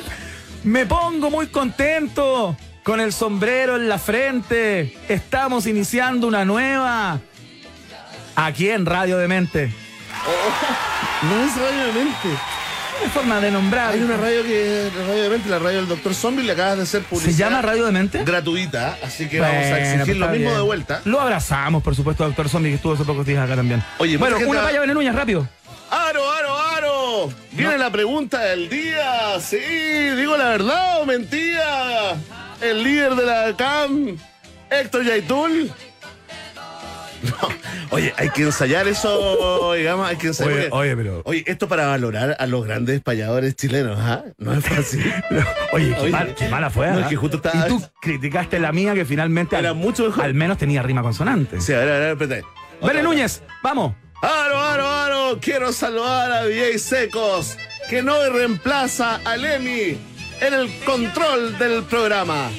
Me 0.64 0.86
pongo 0.86 1.30
muy 1.30 1.48
contento 1.48 2.56
con 2.84 3.00
el 3.02 3.12
sombrero 3.14 3.76
en 3.76 3.90
la 3.90 3.98
frente. 4.00 4.96
Estamos 5.10 5.68
iniciando 5.68 6.28
una 6.28 6.46
nueva. 6.46 7.20
Aquí 8.36 8.70
en 8.70 8.86
Radio 8.86 9.18
Demente. 9.18 9.74
No 11.24 11.44
es 11.46 11.56
Radio 11.56 11.86
de 11.88 11.92
Mente. 11.94 12.28
Una 13.02 13.10
forma 13.12 13.40
de 13.42 13.52
nombrar. 13.52 13.94
Hay 13.94 14.02
una 14.02 14.18
radio 14.18 14.44
que 14.44 14.92
la 14.96 15.04
radio 15.08 15.24
de 15.24 15.30
Mente, 15.30 15.50
la 15.50 15.60
radio 15.60 15.78
del 15.78 15.88
Doctor 15.88 16.14
Zombie, 16.14 16.44
le 16.44 16.52
acabas 16.54 16.78
de 16.78 16.84
hacer 16.84 17.02
¿Se 17.04 17.08
publicidad. 17.08 17.50
llama 17.50 17.62
Radio 17.62 17.86
Demente? 17.86 18.24
gratuita, 18.24 18.98
así 19.04 19.28
que 19.28 19.40
vamos 19.40 19.56
a 19.66 19.80
exigir 19.80 20.06
pues 20.06 20.18
lo 20.18 20.26
está 20.26 20.32
mismo 20.34 20.48
bien. 20.50 20.56
de 20.58 20.62
vuelta. 20.62 21.02
Lo 21.06 21.20
abrazamos, 21.22 21.82
por 21.84 21.96
supuesto, 21.96 22.24
doctor 22.26 22.50
Zombie, 22.50 22.70
que 22.70 22.76
estuvo 22.76 22.94
hace 22.94 23.04
pocos 23.04 23.26
días 23.26 23.44
acá 23.44 23.56
también. 23.56 23.84
Oye, 23.98 24.18
bueno, 24.18 24.38
una 24.46 24.60
va- 24.60 24.66
valla 24.66 24.80
Benenuñas, 24.82 25.16
rápido. 25.16 25.48
¡Aro, 25.90 26.32
aro, 26.32 26.58
aro! 26.58 27.34
Viene 27.52 27.78
la 27.78 27.90
pregunta 27.92 28.40
del 28.40 28.70
día. 28.70 29.40
Sí, 29.40 29.58
digo 29.58 30.38
la 30.38 30.50
verdad 30.50 31.02
o 31.02 31.06
mentira. 31.06 32.16
El 32.62 32.84
líder 32.84 33.16
de 33.16 33.26
la 33.26 33.56
CAM, 33.58 34.18
Héctor 34.70 35.04
Yaitul. 35.04 35.72
No, 37.24 37.36
oye, 37.92 38.14
hay 38.18 38.30
que 38.30 38.44
ensayar 38.44 38.88
eso, 38.88 39.74
digamos, 39.74 40.08
hay 40.10 40.16
que 40.18 40.28
ensayar. 40.28 40.70
Oye, 40.72 40.96
pero- 40.96 41.22
Oye, 41.26 41.44
esto 41.46 41.68
para 41.68 41.88
valorar 41.88 42.36
a 42.40 42.48
los 42.48 42.66
grandes 42.66 43.00
payadores 43.02 43.56
chilenos, 43.56 43.98
¿ah? 44.00 44.24
No 44.38 44.54
es 44.54 44.64
fácil. 44.66 45.02
Oye, 45.74 45.94
qué, 45.96 46.02
Oye, 46.02 46.12
mal- 46.12 46.36
qué 46.36 46.50
mala 46.50 46.70
fue. 46.70 46.88
no, 46.90 46.98
¿ah? 46.98 47.02
es 47.02 47.08
que 47.08 47.16
justo 47.16 47.38
estaba- 47.38 47.66
Y 47.66 47.70
tú 47.70 47.82
criticaste 48.02 48.60
la 48.60 48.72
mía, 48.72 48.94
que 48.94 49.06
finalmente 49.06 49.56
Era 49.56 49.70
al, 49.70 49.76
mucho 49.76 50.06
mejor. 50.06 50.24
al 50.26 50.34
menos 50.34 50.58
tenía 50.58 50.82
rima 50.82 51.02
consonante. 51.02 51.62
Sí, 51.62 51.74
a 51.74 51.78
ver, 51.80 51.90
a 51.90 52.00
ver, 52.00 52.12
espérate. 52.22 52.44
Bene 52.86 53.04
Núñez, 53.04 53.44
vamos. 53.62 53.94
Aro, 54.24 54.60
aro, 54.60 54.88
aro, 54.88 55.40
quiero 55.42 55.72
saludar 55.74 56.32
a 56.32 56.44
DJ 56.46 56.78
Secos, 56.80 57.58
que 57.90 58.02
no 58.04 58.14
reemplaza 58.30 59.20
a 59.26 59.36
Emi 59.36 59.98
en 60.42 60.54
el 60.54 60.72
control 60.86 61.58
del 61.60 61.84
programa. 61.84 62.50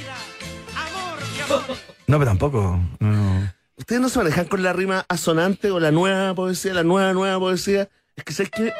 No, 2.06 2.18
pero 2.18 2.24
tampoco. 2.30 2.80
No, 3.00 3.08
no. 3.12 3.52
¿Ustedes 3.82 4.00
no 4.00 4.08
se 4.08 4.18
manejan 4.20 4.44
con 4.44 4.62
la 4.62 4.72
rima 4.72 5.04
asonante 5.08 5.72
o 5.72 5.80
la 5.80 5.90
nueva 5.90 6.32
poesía, 6.36 6.72
la 6.72 6.84
nueva, 6.84 7.12
nueva 7.14 7.36
poesía? 7.40 7.88
Es 8.14 8.22
que 8.22 8.32
sé 8.32 8.46
que 8.46 8.72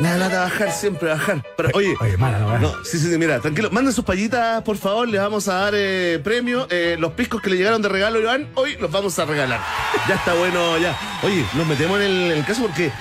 nada, 0.00 0.18
nada, 0.18 0.44
bajar, 0.44 0.70
siempre 0.70 1.08
bajar. 1.08 1.42
Pero 1.56 1.70
oye, 1.72 1.94
Oye, 1.98 2.18
mala, 2.18 2.38
no, 2.38 2.58
no, 2.58 2.84
sí, 2.84 2.98
sí, 2.98 3.10
sí, 3.10 3.16
mira, 3.16 3.40
tranquilo. 3.40 3.70
Manden 3.70 3.94
sus 3.94 4.04
payitas, 4.04 4.62
por 4.64 4.76
favor. 4.76 5.08
Les 5.08 5.18
vamos 5.18 5.48
a 5.48 5.54
dar 5.54 5.72
eh, 5.74 6.20
premio. 6.22 6.66
Eh, 6.68 6.96
los 7.00 7.12
piscos 7.12 7.40
que 7.40 7.48
le 7.48 7.56
llegaron 7.56 7.80
de 7.80 7.88
regalo, 7.88 8.20
Iván, 8.20 8.50
hoy 8.54 8.76
los 8.76 8.92
vamos 8.92 9.18
a 9.18 9.24
regalar. 9.24 9.60
Ya 10.06 10.16
está 10.16 10.34
bueno, 10.34 10.76
ya. 10.76 10.94
Oye, 11.22 11.46
nos 11.54 11.66
metemos 11.66 11.98
en 11.98 12.04
el, 12.04 12.32
en 12.32 12.38
el 12.40 12.44
caso 12.44 12.60
porque 12.60 12.92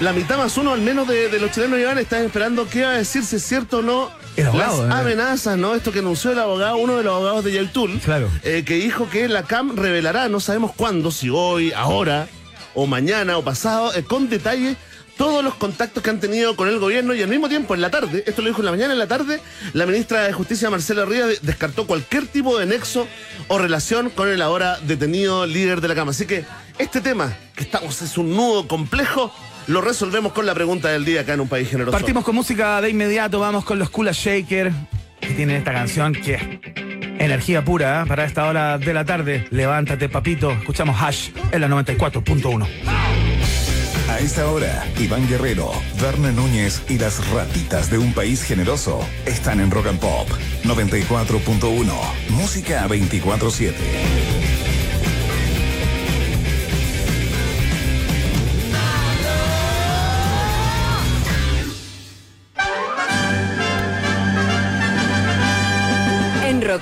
la 0.00 0.12
mitad 0.12 0.36
más 0.36 0.56
uno, 0.56 0.72
al 0.72 0.80
menos, 0.80 1.06
de, 1.06 1.28
de 1.28 1.38
los 1.38 1.52
chilenos, 1.52 1.78
Iván, 1.78 1.98
están 1.98 2.24
esperando 2.24 2.68
qué 2.68 2.82
va 2.82 2.90
a 2.90 2.94
decir, 2.94 3.24
si 3.24 3.36
es 3.36 3.44
cierto 3.44 3.78
o 3.78 3.82
no. 3.82 4.10
El 4.36 4.46
abogado, 4.46 4.86
las 4.86 5.00
amenazas, 5.00 5.58
¿no? 5.58 5.74
Esto 5.74 5.92
que 5.92 5.98
anunció 5.98 6.32
el 6.32 6.38
abogado, 6.38 6.76
uno 6.76 6.96
de 6.96 7.04
los 7.04 7.14
abogados 7.14 7.44
de 7.44 7.52
Yaitul, 7.52 7.98
Claro. 8.00 8.28
eh, 8.42 8.62
que 8.66 8.74
dijo 8.76 9.08
que 9.10 9.28
la 9.28 9.42
CAM 9.42 9.76
revelará, 9.76 10.28
no 10.28 10.40
sabemos 10.40 10.72
cuándo, 10.74 11.10
si 11.10 11.28
hoy, 11.30 11.72
ahora, 11.72 12.28
o 12.74 12.86
mañana, 12.86 13.36
o 13.36 13.44
pasado, 13.44 13.92
eh, 13.94 14.02
con 14.04 14.28
detalle 14.30 14.76
todos 15.18 15.44
los 15.44 15.54
contactos 15.56 16.02
que 16.02 16.08
han 16.08 16.18
tenido 16.20 16.56
con 16.56 16.68
el 16.68 16.78
gobierno 16.78 17.12
y 17.14 17.22
al 17.22 17.28
mismo 17.28 17.48
tiempo 17.48 17.74
en 17.74 17.82
la 17.82 17.90
tarde, 17.90 18.24
esto 18.26 18.40
lo 18.40 18.48
dijo 18.48 18.60
en 18.60 18.64
la 18.64 18.70
mañana, 18.72 18.94
en 18.94 18.98
la 18.98 19.06
tarde, 19.06 19.40
la 19.74 19.84
ministra 19.84 20.22
de 20.22 20.32
Justicia 20.32 20.70
Marcela 20.70 21.04
de- 21.04 21.38
descartó 21.42 21.86
cualquier 21.86 22.26
tipo 22.26 22.58
de 22.58 22.64
nexo 22.64 23.06
o 23.48 23.58
relación 23.58 24.08
con 24.08 24.28
el 24.28 24.40
ahora 24.40 24.78
detenido 24.80 25.44
líder 25.46 25.82
de 25.82 25.88
la 25.88 25.94
Cama. 25.94 26.12
Así 26.12 26.24
que 26.26 26.46
este 26.78 27.02
tema, 27.02 27.36
que 27.54 27.62
estamos, 27.64 28.00
es 28.00 28.16
un 28.16 28.34
nudo 28.34 28.66
complejo, 28.66 29.30
lo 29.66 29.80
resolvemos 29.80 30.32
con 30.32 30.46
la 30.46 30.54
pregunta 30.54 30.88
del 30.88 31.04
día 31.04 31.22
acá 31.22 31.34
en 31.34 31.40
un 31.40 31.48
país 31.48 31.68
generoso. 31.68 31.96
Partimos 31.96 32.24
con 32.24 32.34
música 32.34 32.80
de 32.80 32.90
inmediato, 32.90 33.40
vamos 33.40 33.64
con 33.64 33.78
los 33.78 33.90
Kula 33.90 34.12
Shaker, 34.12 34.72
que 35.20 35.30
tienen 35.34 35.56
esta 35.56 35.72
canción 35.72 36.12
que 36.12 36.34
es 36.34 36.42
energía 37.18 37.64
pura 37.64 38.02
¿eh? 38.02 38.06
para 38.06 38.24
esta 38.24 38.46
hora 38.46 38.78
de 38.78 38.94
la 38.94 39.04
tarde. 39.04 39.46
Levántate, 39.50 40.08
papito. 40.08 40.50
Escuchamos 40.50 41.00
Hash 41.00 41.30
en 41.52 41.60
la 41.60 41.68
94.1. 41.68 42.66
A 44.08 44.18
esta 44.18 44.50
hora, 44.50 44.84
Iván 44.98 45.26
Guerrero, 45.28 45.72
Verne 46.00 46.32
Núñez 46.32 46.82
y 46.88 46.98
las 46.98 47.26
ratitas 47.30 47.90
de 47.90 47.98
un 47.98 48.12
país 48.12 48.42
generoso 48.42 49.00
están 49.24 49.60
en 49.60 49.70
Rock 49.70 49.86
and 49.86 50.00
Pop 50.00 50.28
94.1. 50.64 51.92
Música 52.30 52.86
24-7. 52.88 53.72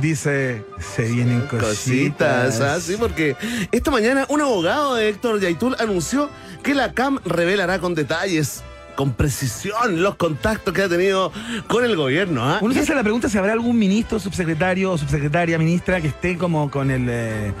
Dice, 0.00 0.64
se 0.78 1.02
vienen 1.02 1.42
cositas. 1.42 1.68
Cositas, 1.68 2.60
¿ah? 2.60 2.80
sí, 2.80 2.96
porque 2.98 3.36
esta 3.72 3.90
mañana 3.90 4.24
un 4.28 4.40
abogado 4.40 4.94
de 4.94 5.10
Héctor 5.10 5.38
Yaitul 5.40 5.76
anunció 5.78 6.30
que 6.62 6.74
la 6.74 6.92
CAM 6.92 7.18
revelará 7.26 7.78
con 7.78 7.94
detalles, 7.94 8.62
con 8.96 9.12
precisión, 9.12 10.02
los 10.02 10.14
contactos 10.14 10.72
que 10.72 10.82
ha 10.82 10.88
tenido 10.88 11.30
con 11.66 11.84
el 11.84 11.94
gobierno. 11.96 12.42
¿ah? 12.42 12.58
Uno 12.62 12.72
se 12.72 12.80
hace 12.80 12.94
la 12.94 13.02
pregunta 13.02 13.28
si 13.28 13.36
habrá 13.36 13.52
algún 13.52 13.78
ministro, 13.78 14.18
subsecretario 14.18 14.92
o 14.92 14.98
subsecretaria, 14.98 15.58
ministra 15.58 16.00
que 16.00 16.08
esté 16.08 16.38
como 16.38 16.70
con 16.70 16.90
el... 16.90 17.06
eh, 17.08 17.52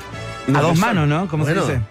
a 0.54 0.60
dos 0.60 0.78
manos. 0.78 1.06
¿no? 1.08 1.28
Como 1.28 1.44
Bueno, 1.44 1.66
se 1.66 1.72
dice. 1.72 1.82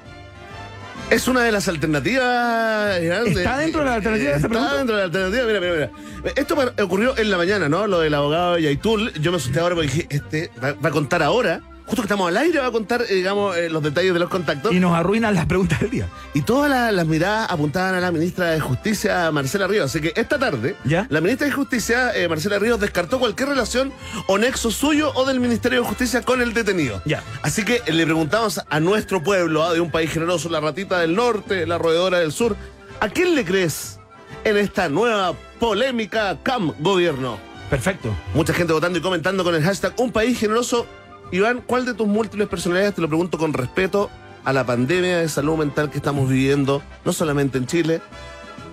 Es 1.12 1.28
una 1.28 1.44
de 1.44 1.52
las 1.52 1.68
alternativas. 1.68 3.04
Iván, 3.04 3.28
¿Está 3.28 3.58
dentro 3.58 3.82
de 3.82 3.86
la 3.86 3.94
alternativa 3.96 4.32
de 4.32 4.38
esa 4.38 4.48
Está 4.48 4.50
pregunta? 4.50 4.78
dentro 4.78 4.96
de 4.96 5.02
la 5.02 5.06
alternativa. 5.06 5.46
Mira, 5.46 5.60
mira, 5.60 5.74
mira. 5.74 6.34
Esto 6.36 6.84
ocurrió 6.84 7.18
en 7.18 7.30
la 7.30 7.38
mañana, 7.38 7.68
¿no? 7.68 7.86
Lo 7.86 8.00
del 8.00 8.14
abogado 8.14 8.58
Yaitul. 8.58 9.12
Yo 9.20 9.32
me 9.32 9.38
asusté 9.38 9.60
ahora 9.60 9.76
porque 9.76 9.90
dije, 9.92 10.08
este 10.10 10.52
va 10.64 10.70
a 10.82 10.92
contar 10.92 11.22
ahora. 11.22 11.60
Justo 11.92 12.04
que 12.04 12.06
estamos 12.06 12.30
al 12.30 12.38
aire, 12.38 12.58
va 12.60 12.68
a 12.68 12.72
contar, 12.72 13.02
eh, 13.02 13.16
digamos, 13.16 13.54
eh, 13.58 13.70
los 13.70 13.84
detalles 13.84 14.14
de 14.14 14.20
los 14.20 14.30
contactos. 14.30 14.72
Y 14.72 14.80
nos 14.80 14.94
arruinan 14.94 15.36
las 15.36 15.46
preguntas 15.46 15.82
del 15.82 15.90
día. 15.90 16.08
Y 16.34 16.42
todas 16.44 16.70
la- 16.70 16.90
las 16.94 17.06
miradas 17.06 17.52
apuntaban 17.52 17.96
a 17.96 18.00
la 18.00 18.14
ministra 18.14 18.52
de 18.52 18.62
Justicia, 18.62 19.30
Marcela 19.34 19.68
Ríos. 19.68 19.88
Así 19.92 20.00
que 20.00 20.14
esta 20.16 20.40
tarde, 20.40 20.78
¿Ya? 20.86 21.06
la 21.10 21.20
ministra 21.20 21.48
de 21.48 21.52
Justicia, 21.52 22.16
eh, 22.16 22.30
Marcela 22.30 22.60
Ríos, 22.60 22.80
descartó 22.80 23.20
cualquier 23.20 23.50
relación 23.50 23.92
o 24.28 24.38
nexo 24.38 24.72
suyo 24.72 25.12
o 25.16 25.26
del 25.26 25.42
Ministerio 25.42 25.82
de 25.82 25.86
Justicia 25.90 26.22
con 26.22 26.42
el 26.42 26.54
detenido. 26.54 27.02
Ya. 27.04 27.24
Así 27.42 27.66
que 27.66 27.82
le 27.92 28.06
preguntamos 28.06 28.62
a 28.70 28.80
nuestro 28.80 29.22
pueblo, 29.22 29.62
ah, 29.66 29.74
de 29.74 29.82
un 29.82 29.92
país 29.92 30.12
generoso, 30.12 30.48
la 30.48 30.62
ratita 30.62 30.98
del 31.00 31.14
norte, 31.14 31.68
la 31.68 31.78
roedora 31.78 32.20
del 32.20 32.32
sur, 32.32 32.56
¿a 33.02 33.10
quién 33.10 33.36
le 33.36 33.44
crees 33.44 34.00
en 34.46 34.56
esta 34.56 34.88
nueva 34.88 35.34
polémica 35.60 36.38
CAM 36.42 36.72
gobierno? 36.80 37.38
Perfecto. 37.70 38.16
Mucha 38.34 38.54
gente 38.54 38.72
votando 38.72 38.98
y 38.98 39.02
comentando 39.02 39.44
con 39.44 39.56
el 39.56 39.62
hashtag 39.64 39.94
Un 39.98 40.14
País 40.14 40.40
Generoso. 40.40 40.88
Iván, 41.32 41.62
¿cuál 41.66 41.86
de 41.86 41.94
tus 41.94 42.08
múltiples 42.08 42.48
personalidades, 42.50 42.96
te 42.96 43.02
lo 43.02 43.08
pregunto 43.08 43.38
con 43.38 43.54
respeto 43.54 44.10
a 44.44 44.52
la 44.54 44.66
pandemia 44.66 45.20
de 45.20 45.30
salud 45.30 45.58
mental 45.58 45.90
que 45.90 45.98
estamos 45.98 46.30
viviendo, 46.30 46.82
no 47.06 47.14
solamente 47.14 47.58
en 47.58 47.68
Chile, 47.68 48.02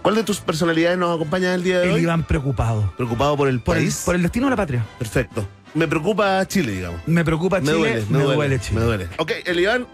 ¿cuál 0.02 0.16
de 0.16 0.24
tus 0.24 0.40
personalidades 0.40 0.98
nos 0.98 1.14
acompaña 1.14 1.54
el 1.54 1.62
día 1.62 1.78
de 1.78 1.86
El 1.86 1.92
hoy? 1.92 2.02
Iván 2.02 2.24
preocupado. 2.24 2.92
Preocupado 2.96 3.36
por 3.36 3.48
el 3.48 3.60
Por 3.60 3.76
el, 3.76 3.84
país. 3.84 4.02
por 4.04 4.14
el 4.14 4.22
destino 4.22 4.46
de 4.46 4.50
la 4.50 4.56
patria. 4.56 4.84
Perfecto. 4.98 5.46
Me 5.74 5.86
preocupa 5.86 6.44
Chile, 6.48 6.72
digamos. 6.72 7.00
Me 7.06 7.24
preocupa 7.24 7.60
Chile, 7.60 7.72
me 7.72 7.78
duele, 7.78 8.06
me, 8.08 8.34
duele, 8.34 8.60
Chile. 8.60 8.80
Me 8.80 8.86
duele. 8.86 9.08
Ok, 9.18 9.32
el 9.44 9.60
Iván, 9.60 9.86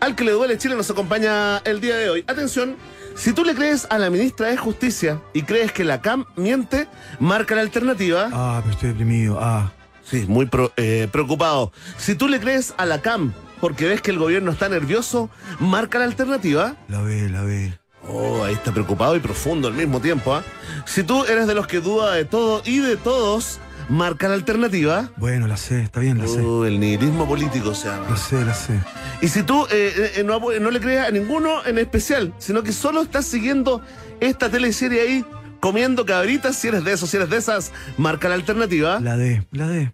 al 0.00 0.14
que 0.14 0.24
le 0.24 0.32
duele 0.32 0.58
Chile, 0.58 0.74
nos 0.74 0.90
acompaña 0.90 1.58
el 1.58 1.80
día 1.80 1.96
de 1.96 2.10
hoy. 2.10 2.24
Atención, 2.26 2.76
si 3.14 3.32
tú 3.32 3.44
le 3.44 3.54
crees 3.54 3.86
a 3.88 3.98
la 3.98 4.10
ministra 4.10 4.48
de 4.48 4.56
Justicia 4.58 5.20
y 5.32 5.42
crees 5.42 5.72
que 5.72 5.84
la 5.84 6.02
CAM 6.02 6.26
miente, 6.36 6.86
marca 7.18 7.54
la 7.54 7.62
alternativa. 7.62 8.28
Ah, 8.32 8.60
pero 8.62 8.74
estoy 8.74 8.88
deprimido. 8.90 9.38
Ah. 9.40 9.72
Sí, 10.10 10.24
muy 10.28 10.46
pro- 10.46 10.72
eh, 10.76 11.08
preocupado. 11.12 11.72
Si 11.98 12.14
tú 12.14 12.28
le 12.28 12.40
crees 12.40 12.74
a 12.76 12.84
la 12.86 13.00
CAM 13.00 13.32
porque 13.60 13.86
ves 13.86 14.00
que 14.02 14.10
el 14.10 14.18
gobierno 14.18 14.50
está 14.50 14.68
nervioso, 14.68 15.30
marca 15.58 15.98
la 15.98 16.06
alternativa. 16.06 16.76
La 16.88 17.00
ve, 17.02 17.28
la 17.28 17.42
ve. 17.42 17.74
Oh, 18.08 18.42
ahí 18.44 18.54
está 18.54 18.72
preocupado 18.72 19.14
y 19.14 19.20
profundo 19.20 19.68
al 19.68 19.74
mismo 19.74 20.00
tiempo. 20.00 20.34
¿ah? 20.34 20.42
Si 20.86 21.02
tú 21.02 21.24
eres 21.26 21.46
de 21.46 21.54
los 21.54 21.66
que 21.66 21.80
duda 21.80 22.14
de 22.14 22.24
todo 22.24 22.62
y 22.64 22.78
de 22.78 22.96
todos, 22.96 23.58
marca 23.90 24.26
la 24.28 24.34
alternativa. 24.34 25.10
Bueno, 25.18 25.46
la 25.46 25.56
sé, 25.58 25.82
está 25.82 26.00
bien, 26.00 26.18
la 26.18 26.26
sé. 26.26 26.40
Oh, 26.40 26.64
el 26.64 26.80
nihilismo 26.80 27.28
político 27.28 27.74
se 27.74 27.88
La 27.88 27.96
llama. 27.98 28.16
sé, 28.16 28.44
la 28.44 28.54
sé. 28.54 28.80
Y 29.20 29.28
si 29.28 29.42
tú 29.42 29.66
eh, 29.70 30.12
eh, 30.16 30.22
no, 30.24 30.40
no 30.40 30.70
le 30.70 30.80
crees 30.80 31.06
a 31.06 31.10
ninguno 31.10 31.64
en 31.66 31.76
especial, 31.78 32.32
sino 32.38 32.62
que 32.62 32.72
solo 32.72 33.02
estás 33.02 33.26
siguiendo 33.26 33.82
esta 34.18 34.48
teleserie 34.50 35.02
ahí, 35.02 35.24
comiendo 35.60 36.04
cabritas, 36.04 36.56
si 36.56 36.68
eres 36.68 36.84
de 36.84 36.92
esos, 36.92 37.10
si 37.10 37.16
eres 37.16 37.30
de 37.30 37.36
esas, 37.36 37.72
marca 37.96 38.28
la 38.28 38.34
alternativa. 38.34 39.00
La 39.00 39.16
D, 39.16 39.46
la 39.52 39.68
D. 39.68 39.92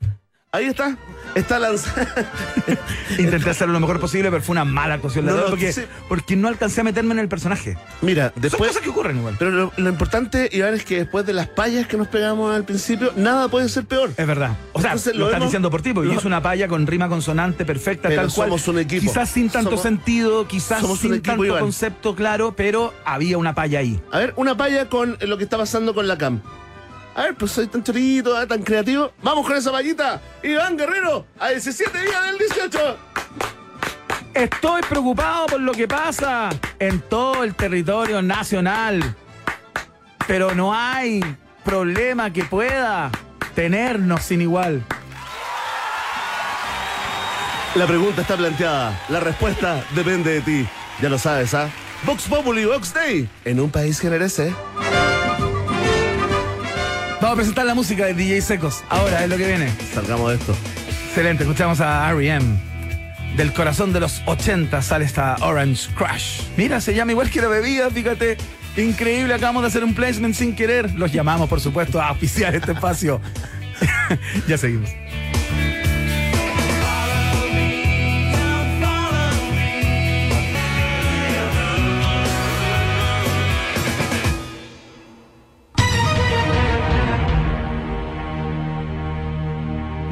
Ahí 0.57 0.67
está. 0.67 0.97
Está 1.35 1.59
lanzada. 1.59 2.07
Intenté 3.19 3.51
hacerlo 3.51 3.75
lo 3.75 3.81
mejor 3.81 4.01
posible, 4.01 4.31
pero 4.31 4.43
fue 4.43 4.55
una 4.55 4.65
mala 4.65 4.95
actuación 4.95 5.27
No, 5.27 5.35
de 5.35 5.41
no, 5.43 5.47
porque, 5.49 5.71
sí. 5.71 5.83
porque 6.09 6.35
no 6.35 6.49
alcancé 6.49 6.81
a 6.81 6.85
meterme 6.85 7.13
en 7.13 7.19
el 7.19 7.29
personaje. 7.29 7.77
Mira, 8.01 8.31
Son 8.33 8.41
después. 8.43 8.69
cosas 8.69 8.83
que 8.83 8.89
ocurren 8.89 9.19
igual. 9.19 9.37
Pero 9.39 9.51
lo, 9.51 9.73
lo 9.77 9.89
importante, 9.91 10.49
Iván, 10.51 10.73
es 10.73 10.85
que 10.85 10.97
después 11.01 11.27
de 11.27 11.35
las 11.35 11.49
payas 11.49 11.87
que 11.89 11.99
nos 11.99 12.09
pegamos 12.09 12.55
al 12.57 12.65
principio, 12.65 13.13
nada 13.17 13.49
puede 13.49 13.69
ser 13.69 13.85
peor. 13.85 14.13
Es 14.17 14.27
verdad. 14.27 14.57
O 14.73 14.81
sea, 14.81 14.93
Entonces, 14.93 15.13
lo, 15.15 15.21
lo 15.21 15.27
estás 15.27 15.43
diciendo 15.43 15.71
por 15.71 15.83
ti, 15.83 15.93
porque 15.93 16.09
yo 16.09 16.15
hice 16.17 16.27
una 16.27 16.41
palla 16.43 16.69
con 16.69 16.87
rima 16.87 17.07
consonante 17.11 17.67
perfecta, 17.67 18.09
Pero 18.09 18.23
tal 18.23 18.33
cual. 18.33 18.49
somos 18.49 18.69
un 18.69 18.79
equipo. 18.79 19.03
Quizás 19.03 19.29
sin 19.29 19.51
tanto 19.51 19.73
Somos- 19.73 19.83
sentido, 19.83 20.49
quizás 20.49 20.81
somos 20.81 20.99
un 20.99 21.03
sin 21.03 21.13
equipo, 21.15 21.27
tanto 21.33 21.45
Iván. 21.45 21.61
concepto 21.61 22.15
claro, 22.15 22.55
pero 22.57 22.95
había 23.05 23.37
una 23.37 23.55
palla 23.55 23.81
ahí. 23.81 24.01
A 24.11 24.21
ver, 24.21 24.33
una 24.37 24.57
paya 24.57 24.89
con 24.89 25.19
lo 25.21 25.37
que 25.37 25.45
está 25.45 25.59
pasando 25.59 25.95
con 25.95 26.09
la 26.09 26.17
CAM. 26.17 26.41
A 27.17 27.23
ver, 27.23 27.35
pues 27.35 27.53
soy 27.53 27.67
tan 27.67 27.83
chorito, 27.83 28.37
ah, 28.37 28.47
tan 28.47 28.63
creativo. 28.63 29.11
Vamos 29.23 29.47
con 29.47 29.57
esa 29.57 29.73
payita. 29.73 30.21
Iván 30.43 30.77
Guerrero, 30.77 31.27
a 31.39 31.49
17 31.49 31.99
días 31.99 32.27
del 32.27 32.37
18. 32.37 32.97
Estoy 34.35 34.83
preocupado 34.83 35.47
por 35.47 35.61
lo 35.61 35.73
que 35.73 35.89
pasa 35.89 36.51
en 36.79 37.01
todo 37.01 37.43
el 37.43 37.55
territorio 37.55 38.21
nacional. 38.21 39.17
Pero 40.27 40.55
no 40.55 40.75
hay 40.75 41.23
problema 41.65 42.31
que 42.31 42.45
pueda 42.45 43.11
tenernos 43.55 44.21
sin 44.23 44.43
igual. 44.43 44.85
La 47.77 47.87
pregunta 47.87 48.21
está 48.21 48.37
planteada. 48.37 49.07
La 49.09 49.21
respuesta 49.21 49.83
depende 49.95 50.35
de 50.35 50.41
ti. 50.43 50.69
Ya 51.01 51.09
lo 51.09 51.19
sabes, 51.19 51.55
¿ah? 51.55 51.71
Vox 52.03 52.25
Populi, 52.25 52.67
Vox 52.67 52.93
Day. 52.93 53.27
En 53.47 53.59
un 53.59 53.71
país 53.71 53.99
que 54.03 54.11
merece. 54.11 54.55
Vamos 57.21 57.33
a 57.33 57.37
presentar 57.37 57.65
la 57.65 57.75
música 57.75 58.05
de 58.05 58.15
DJ 58.15 58.43
Secos. 58.43 58.85
Ahora 58.91 59.25
es 59.25 59.31
lo 59.31 59.39
que 59.39 59.47
viene. 59.47 59.73
Salgamos 59.95 60.31
de 60.31 60.37
esto. 60.37 60.55
Excelente, 61.09 61.45
escuchamos 61.45 61.81
a 61.81 62.11
R.E.M. 62.11 62.45
Del 63.37 63.53
corazón 63.55 63.93
de 63.93 64.01
los 64.01 64.23
80 64.27 64.83
sale 64.83 65.07
esta 65.07 65.37
Orange 65.41 65.91
Crush. 65.95 66.43
Mira, 66.59 66.81
se 66.81 66.95
llama 66.95 67.13
igual 67.13 67.31
que 67.31 67.41
la 67.41 67.49
bebida, 67.49 67.91
fíjate. 67.91 68.37
Increíble, 68.77 69.33
acabamos 69.33 69.63
de 69.63 69.69
hacer 69.69 69.83
un 69.83 69.95
placement 69.95 70.35
sin 70.35 70.55
querer. 70.55 70.95
Los 70.95 71.11
llamamos, 71.11 71.49
por 71.49 71.61
supuesto, 71.61 72.01
a 72.01 72.09
auspiciar 72.09 72.55
este 72.55 72.73
espacio. 72.73 73.21
ya 74.49 74.59
seguimos. 74.59 74.91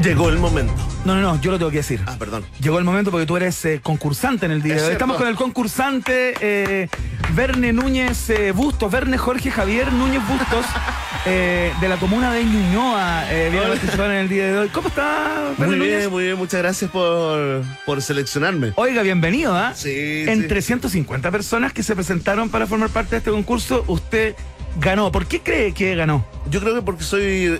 Llegó 0.04 0.28
el 0.28 0.38
momento. 0.38 0.74
No, 1.06 1.14
no, 1.14 1.22
no, 1.22 1.40
yo 1.40 1.50
lo 1.50 1.56
tengo 1.56 1.70
que 1.70 1.78
decir. 1.78 1.98
Ah, 2.06 2.16
perdón. 2.18 2.44
Llegó 2.60 2.78
el 2.78 2.84
momento 2.84 3.10
porque 3.10 3.24
tú 3.24 3.38
eres 3.38 3.64
eh, 3.64 3.80
concursante 3.82 4.44
en 4.44 4.52
el 4.52 4.62
día 4.62 4.74
Es 4.74 4.80
de 4.82 4.84
hoy. 4.84 4.88
cierto. 4.90 5.04
Estamos 5.04 5.16
con 5.16 5.28
el 5.28 5.34
concursante 5.34 6.34
eh, 6.42 6.88
Verne 7.34 7.72
Núñez 7.72 8.28
eh, 8.28 8.52
Bustos, 8.52 8.92
Verne 8.92 9.16
Jorge 9.16 9.50
Javier 9.50 9.90
Núñez 9.94 10.20
Bustos, 10.28 10.66
de 11.24 11.88
la 11.88 11.96
comuna 11.96 12.34
de 12.34 12.44
Ñuñoa. 12.44 13.24
Viene 13.30 13.64
a 13.64 13.68
participar 13.68 14.10
en 14.10 14.16
el 14.18 14.28
día 14.28 14.46
de 14.46 14.58
hoy. 14.58 14.68
¿Cómo 14.68 14.88
está, 14.88 15.52
Verne 15.56 15.76
Muy 15.76 15.86
Núñez? 15.86 15.98
bien, 16.00 16.10
muy 16.10 16.24
bien. 16.24 16.36
Muchas 16.36 16.60
gracias 16.60 16.90
por, 16.90 17.62
por 17.86 18.02
seleccionarme. 18.02 18.74
Oiga, 18.76 19.00
bienvenido, 19.00 19.56
¿ah? 19.56 19.72
Sí, 19.74 20.24
Entre 20.28 20.60
sí. 20.60 20.66
150 20.66 21.30
personas 21.30 21.72
que 21.72 21.82
se 21.82 21.94
presentaron 21.94 22.50
para 22.50 22.66
formar 22.66 22.90
parte 22.90 23.12
de 23.12 23.16
este 23.18 23.30
concurso, 23.30 23.84
usted 23.86 24.34
ganó. 24.80 25.10
¿Por 25.10 25.24
qué 25.24 25.40
cree 25.40 25.72
que 25.72 25.94
ganó? 25.94 26.26
Yo 26.50 26.60
creo 26.60 26.74
que 26.74 26.82
porque 26.82 27.04
soy 27.04 27.58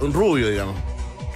rubio, 0.00 0.50
digamos. 0.50 0.74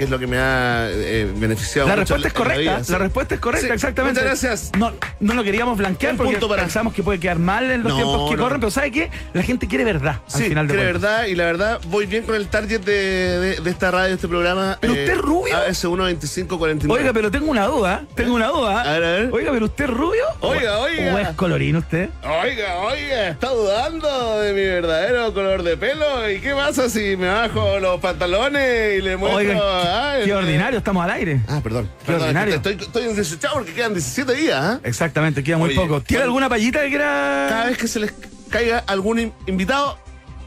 Que 0.00 0.04
es 0.04 0.10
lo 0.10 0.18
que 0.18 0.26
me 0.26 0.38
ha 0.38 0.88
eh, 0.90 1.30
beneficiado. 1.36 1.86
La 1.86 1.94
mucho 1.94 2.14
respuesta 2.14 2.28
es 2.28 2.32
la 2.32 2.38
correcta. 2.38 2.60
vida, 2.76 2.84
sí. 2.84 2.92
La 2.92 2.98
respuesta 2.98 3.34
es 3.34 3.40
correcta, 3.42 3.66
Sí, 3.66 3.72
exactamente. 3.74 4.20
Muchas 4.22 4.42
gracias. 4.42 4.72
No, 4.78 4.92
no 5.20 5.34
lo 5.34 5.44
queríamos 5.44 5.76
blanquear 5.76 6.16
porque 6.16 6.38
para- 6.38 6.62
pensamos 6.62 6.94
que 6.94 7.02
puede 7.02 7.20
quedar 7.20 7.38
mal 7.38 7.70
en 7.70 7.82
los 7.82 7.92
No, 7.92 7.96
tiempos 7.96 8.30
que 8.30 8.36
no. 8.38 8.42
corren, 8.42 8.60
pero 8.60 8.70
¿sabe 8.70 8.92
qué? 8.92 9.10
La 9.34 9.42
gente 9.42 9.68
quiere 9.68 9.84
verdad 9.84 10.20
al 10.24 10.40
Sí, 10.40 10.48
final 10.48 10.66
de 10.68 10.74
cuentas. 10.74 11.02
verdad, 11.02 11.26
y 11.26 11.34
la 11.34 11.44
verdad, 11.44 11.80
voy 11.88 12.06
bien 12.06 12.22
con 12.24 12.34
el 12.34 12.48
target 12.48 12.80
de, 12.80 12.92
de- 12.94 13.56
de 13.60 13.70
esta 13.70 13.90
radio, 13.90 14.08
de 14.08 14.14
este 14.14 14.26
programa. 14.26 14.78
¿Pero 14.80 14.94
usted 14.94 15.10
es 15.10 15.18
rubio? 15.18 15.54
AS 15.54 15.84
12549. 15.84 16.98
Oiga, 16.98 17.12
pero 17.12 17.30
tengo 17.30 17.50
una 17.50 17.66
duda, 17.66 18.04
tengo 18.14 18.34
una 18.36 18.46
duda. 18.48 18.80
A 18.80 18.92
ver, 18.94 19.04
a 19.04 19.12
ver. 19.12 19.30
Oiga, 19.34 19.52
pero 19.52 19.66
usted 19.66 19.84
es 19.84 19.90
rubio. 19.90 20.24
Oiga, 20.40 20.78
¿O- 20.78 20.84
oiga. 20.84 21.14
¿O 21.14 21.18
es 21.18 21.28
colorino 21.36 21.78
usted? 21.80 22.08
Oiga, 22.22 22.76
oiga, 22.78 23.28
está 23.28 23.50
dudando 23.50 24.40
de 24.40 24.54
mi 24.54 24.62
verdadero 24.62 25.34
color 25.34 25.62
de 25.62 25.76
pelo. 25.76 26.30
¿Y 26.30 26.40
qué 26.40 26.54
pasa 26.54 26.88
si 26.88 27.18
me 27.18 27.28
bajo 27.28 27.78
los 27.80 28.00
pantalones 28.00 28.98
y 28.98 29.02
le 29.02 29.18
muestro 29.18 29.38
Oiga, 29.40 29.89
¿ah? 29.90 30.14
Qué 30.24 30.32
ordinario, 30.34 30.78
estamos 30.78 31.04
al 31.04 31.10
aire. 31.10 31.40
Ah, 31.48 31.60
perdón. 31.62 31.88
Qué 32.00 32.06
Perdón, 32.06 32.22
ordinario. 32.22 32.54
Estoy, 32.56 32.74
estoy 32.80 33.12
desechado 33.14 33.54
porque 33.54 33.72
quedan 33.72 33.92
17 33.94 34.34
días, 34.34 34.58
¿ah? 34.62 34.80
Exactamente, 34.84 35.42
queda 35.42 35.58
muy 35.58 35.70
Oye, 35.70 35.76
poco. 35.76 36.00
¿Tiene 36.02 36.20
¿cuál- 36.20 36.28
alguna 36.28 36.48
payita 36.48 36.80
que 36.82 36.88
quiera...? 36.88 37.46
Cada 37.48 37.66
vez 37.66 37.78
que 37.78 37.88
se 37.88 38.00
les 38.00 38.12
caiga 38.48 38.78
algún 38.86 39.18
in- 39.18 39.32
invitado, 39.46 39.98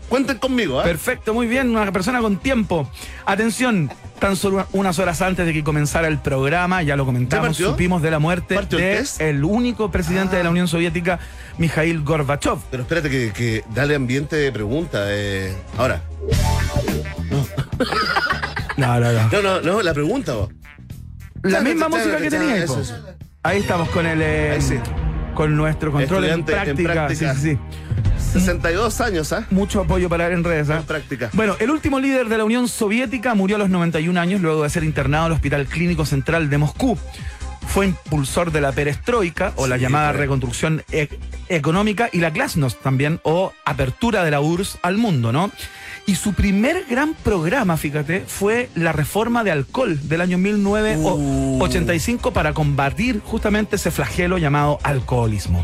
cuenten 0.10 0.38
conmigo, 0.38 0.80
¿ah? 0.80 0.84
Perfecto, 0.84 1.34
muy 1.34 1.48
bien, 1.48 1.70
una 1.76 1.92
persona 1.92 2.20
con 2.20 2.38
tiempo. 2.38 2.90
Atención, 3.26 3.90
tan 4.20 4.36
solo 4.36 4.66
unas 4.74 5.00
horas 5.00 5.22
antes 5.22 5.46
de 5.46 5.54
que 5.54 5.64
comenzara 5.64 6.08
el 6.08 6.20
programa, 6.20 6.82
ya 6.84 6.96
lo 6.96 7.06
comentamos, 7.06 7.58
supimos 7.58 8.02
de 8.02 8.12
la 8.12 8.20
muerte 8.20 8.56
¿Partió 8.56 8.78
el 8.78 8.84
de 8.86 8.96
test? 8.98 9.22
el 9.22 9.44
único 9.44 9.92
presidente 9.92 10.36
de 10.38 10.44
la 10.44 10.50
Unión 10.50 10.68
Soviética, 10.68 11.20
Mikhail 11.58 12.02
Gorbachev. 12.04 12.58
Pero 12.72 12.84
espérate 12.84 13.10
que, 13.10 13.32
que 13.34 13.64
dale 13.74 13.96
ambiente 13.96 14.36
de 14.36 14.52
pregunta. 14.52 15.06
eh. 15.10 15.54
Ahora. 15.78 16.02
No, 17.30 17.46
no, 18.78 19.00
no. 19.00 19.30
No, 19.32 19.42
no, 19.42 19.62
no, 19.62 19.82
la 19.82 19.94
pregunta, 19.94 20.34
vos. 20.34 20.50
La 21.44 21.62
misma 21.62 21.90
música 21.90 22.18
que 22.18 22.30
chan, 22.30 22.40
tenía 22.40 22.56
ahí, 22.56 22.62
eso, 22.64 22.80
eso. 22.82 22.96
Ahí 23.44 23.60
estamos 23.60 23.90
con 23.90 24.06
el 24.06 24.22
eh, 24.22 24.52
Ahí 24.52 24.62
sí. 24.62 24.76
con 25.34 25.56
nuestro 25.58 25.92
control 25.92 26.26
en 26.26 26.44
práctica. 26.46 26.94
práctica. 26.94 27.34
Sí, 27.36 27.42
sí, 27.42 27.52
sí. 27.52 27.60
62 28.34 29.02
años, 29.02 29.32
¿ah? 29.34 29.46
Mucho 29.52 29.82
apoyo 29.82 30.10
para 30.10 30.28
en 30.32 30.44
redes. 30.44 30.70
¿ah? 30.70 30.78
En 30.78 30.84
práctica. 30.84 31.30
Bueno, 31.34 31.56
el 31.60 31.70
último 31.70 32.00
líder 32.00 32.30
de 32.30 32.38
la 32.38 32.46
Unión 32.46 32.68
Soviética 32.68 33.36
murió 33.36 33.58
a 33.58 33.60
los 33.60 33.70
91 33.70 34.20
años 34.20 34.42
luego 34.42 34.64
de 34.64 34.70
ser 34.70 34.84
internado 34.84 35.26
al 35.26 35.32
Hospital 35.34 35.66
Clínico 35.68 36.06
Central 36.06 36.50
de 36.50 36.58
Moscú. 36.58 36.98
Fue 37.68 37.88
impulsor 37.88 38.52
de 38.52 38.62
la 38.62 38.72
perestroika 38.72 39.54
o 39.56 39.68
la 39.68 39.78
llamada 39.78 40.12
reconstrucción 40.14 40.84
e- 40.92 41.10
económica 41.50 42.10
y 42.12 42.20
la 42.20 42.30
glasnost 42.30 42.82
también 42.82 43.20
o 43.24 43.54
apertura 43.66 44.24
de 44.24 44.32
la 44.32 44.42
URSS 44.42 44.80
al 44.82 44.98
mundo, 44.98 45.32
¿no? 45.32 45.52
Y 46.06 46.16
su 46.16 46.34
primer 46.34 46.86
gran 46.90 47.14
programa, 47.14 47.78
fíjate, 47.78 48.26
fue 48.28 48.70
la 48.76 48.92
reforma 48.92 49.44
de 49.46 49.52
alcohol 49.52 49.98
del 50.10 50.20
año 50.22 50.38
1985 50.38 52.34
para 52.34 52.54
combatir 52.54 53.22
justamente 53.24 53.78
ese 53.78 53.90
flagelo 53.90 54.38
llamado 54.38 54.80
alcoholismo. 54.84 55.64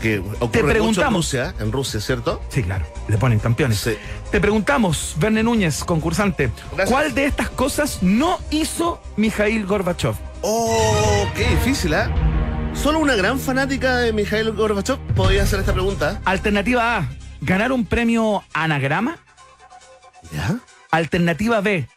Que 0.00 0.18
ocurre 0.20 0.38
mucho 0.40 0.58
en 0.60 0.66
preguntamos. 0.68 1.26
Rusia, 1.26 1.54
en 1.60 1.70
Rusia, 1.72 2.00
¿cierto? 2.00 2.40
Sí, 2.48 2.62
claro, 2.62 2.86
le 3.08 3.18
ponen 3.18 3.38
campeones. 3.38 3.78
Sí. 3.78 3.92
Te 4.30 4.40
preguntamos, 4.40 5.14
Verne 5.18 5.42
Núñez, 5.42 5.84
concursante, 5.84 6.50
Gracias. 6.72 6.90
¿cuál 6.90 7.14
de 7.14 7.26
estas 7.26 7.50
cosas 7.50 8.02
no 8.02 8.38
hizo 8.50 9.02
Mikhail 9.16 9.66
Gorbachev? 9.66 10.14
Oh, 10.42 11.26
qué 11.34 11.46
difícil, 11.48 11.94
¿ah? 11.94 12.10
Solo 12.74 12.98
una 12.98 13.14
gran 13.16 13.38
fanática 13.38 13.98
de 13.98 14.12
Mikhail 14.12 14.50
Gorbachev 14.52 14.98
podía 15.14 15.42
hacer 15.44 15.60
esta 15.60 15.72
pregunta. 15.72 16.20
Alternativa 16.24 16.98
A, 16.98 17.08
ganar 17.40 17.70
un 17.72 17.84
premio 17.86 18.42
anagrama. 18.52 19.18
¿Ya? 20.34 20.58
Alternativa 20.90 21.60
B, 21.60 21.88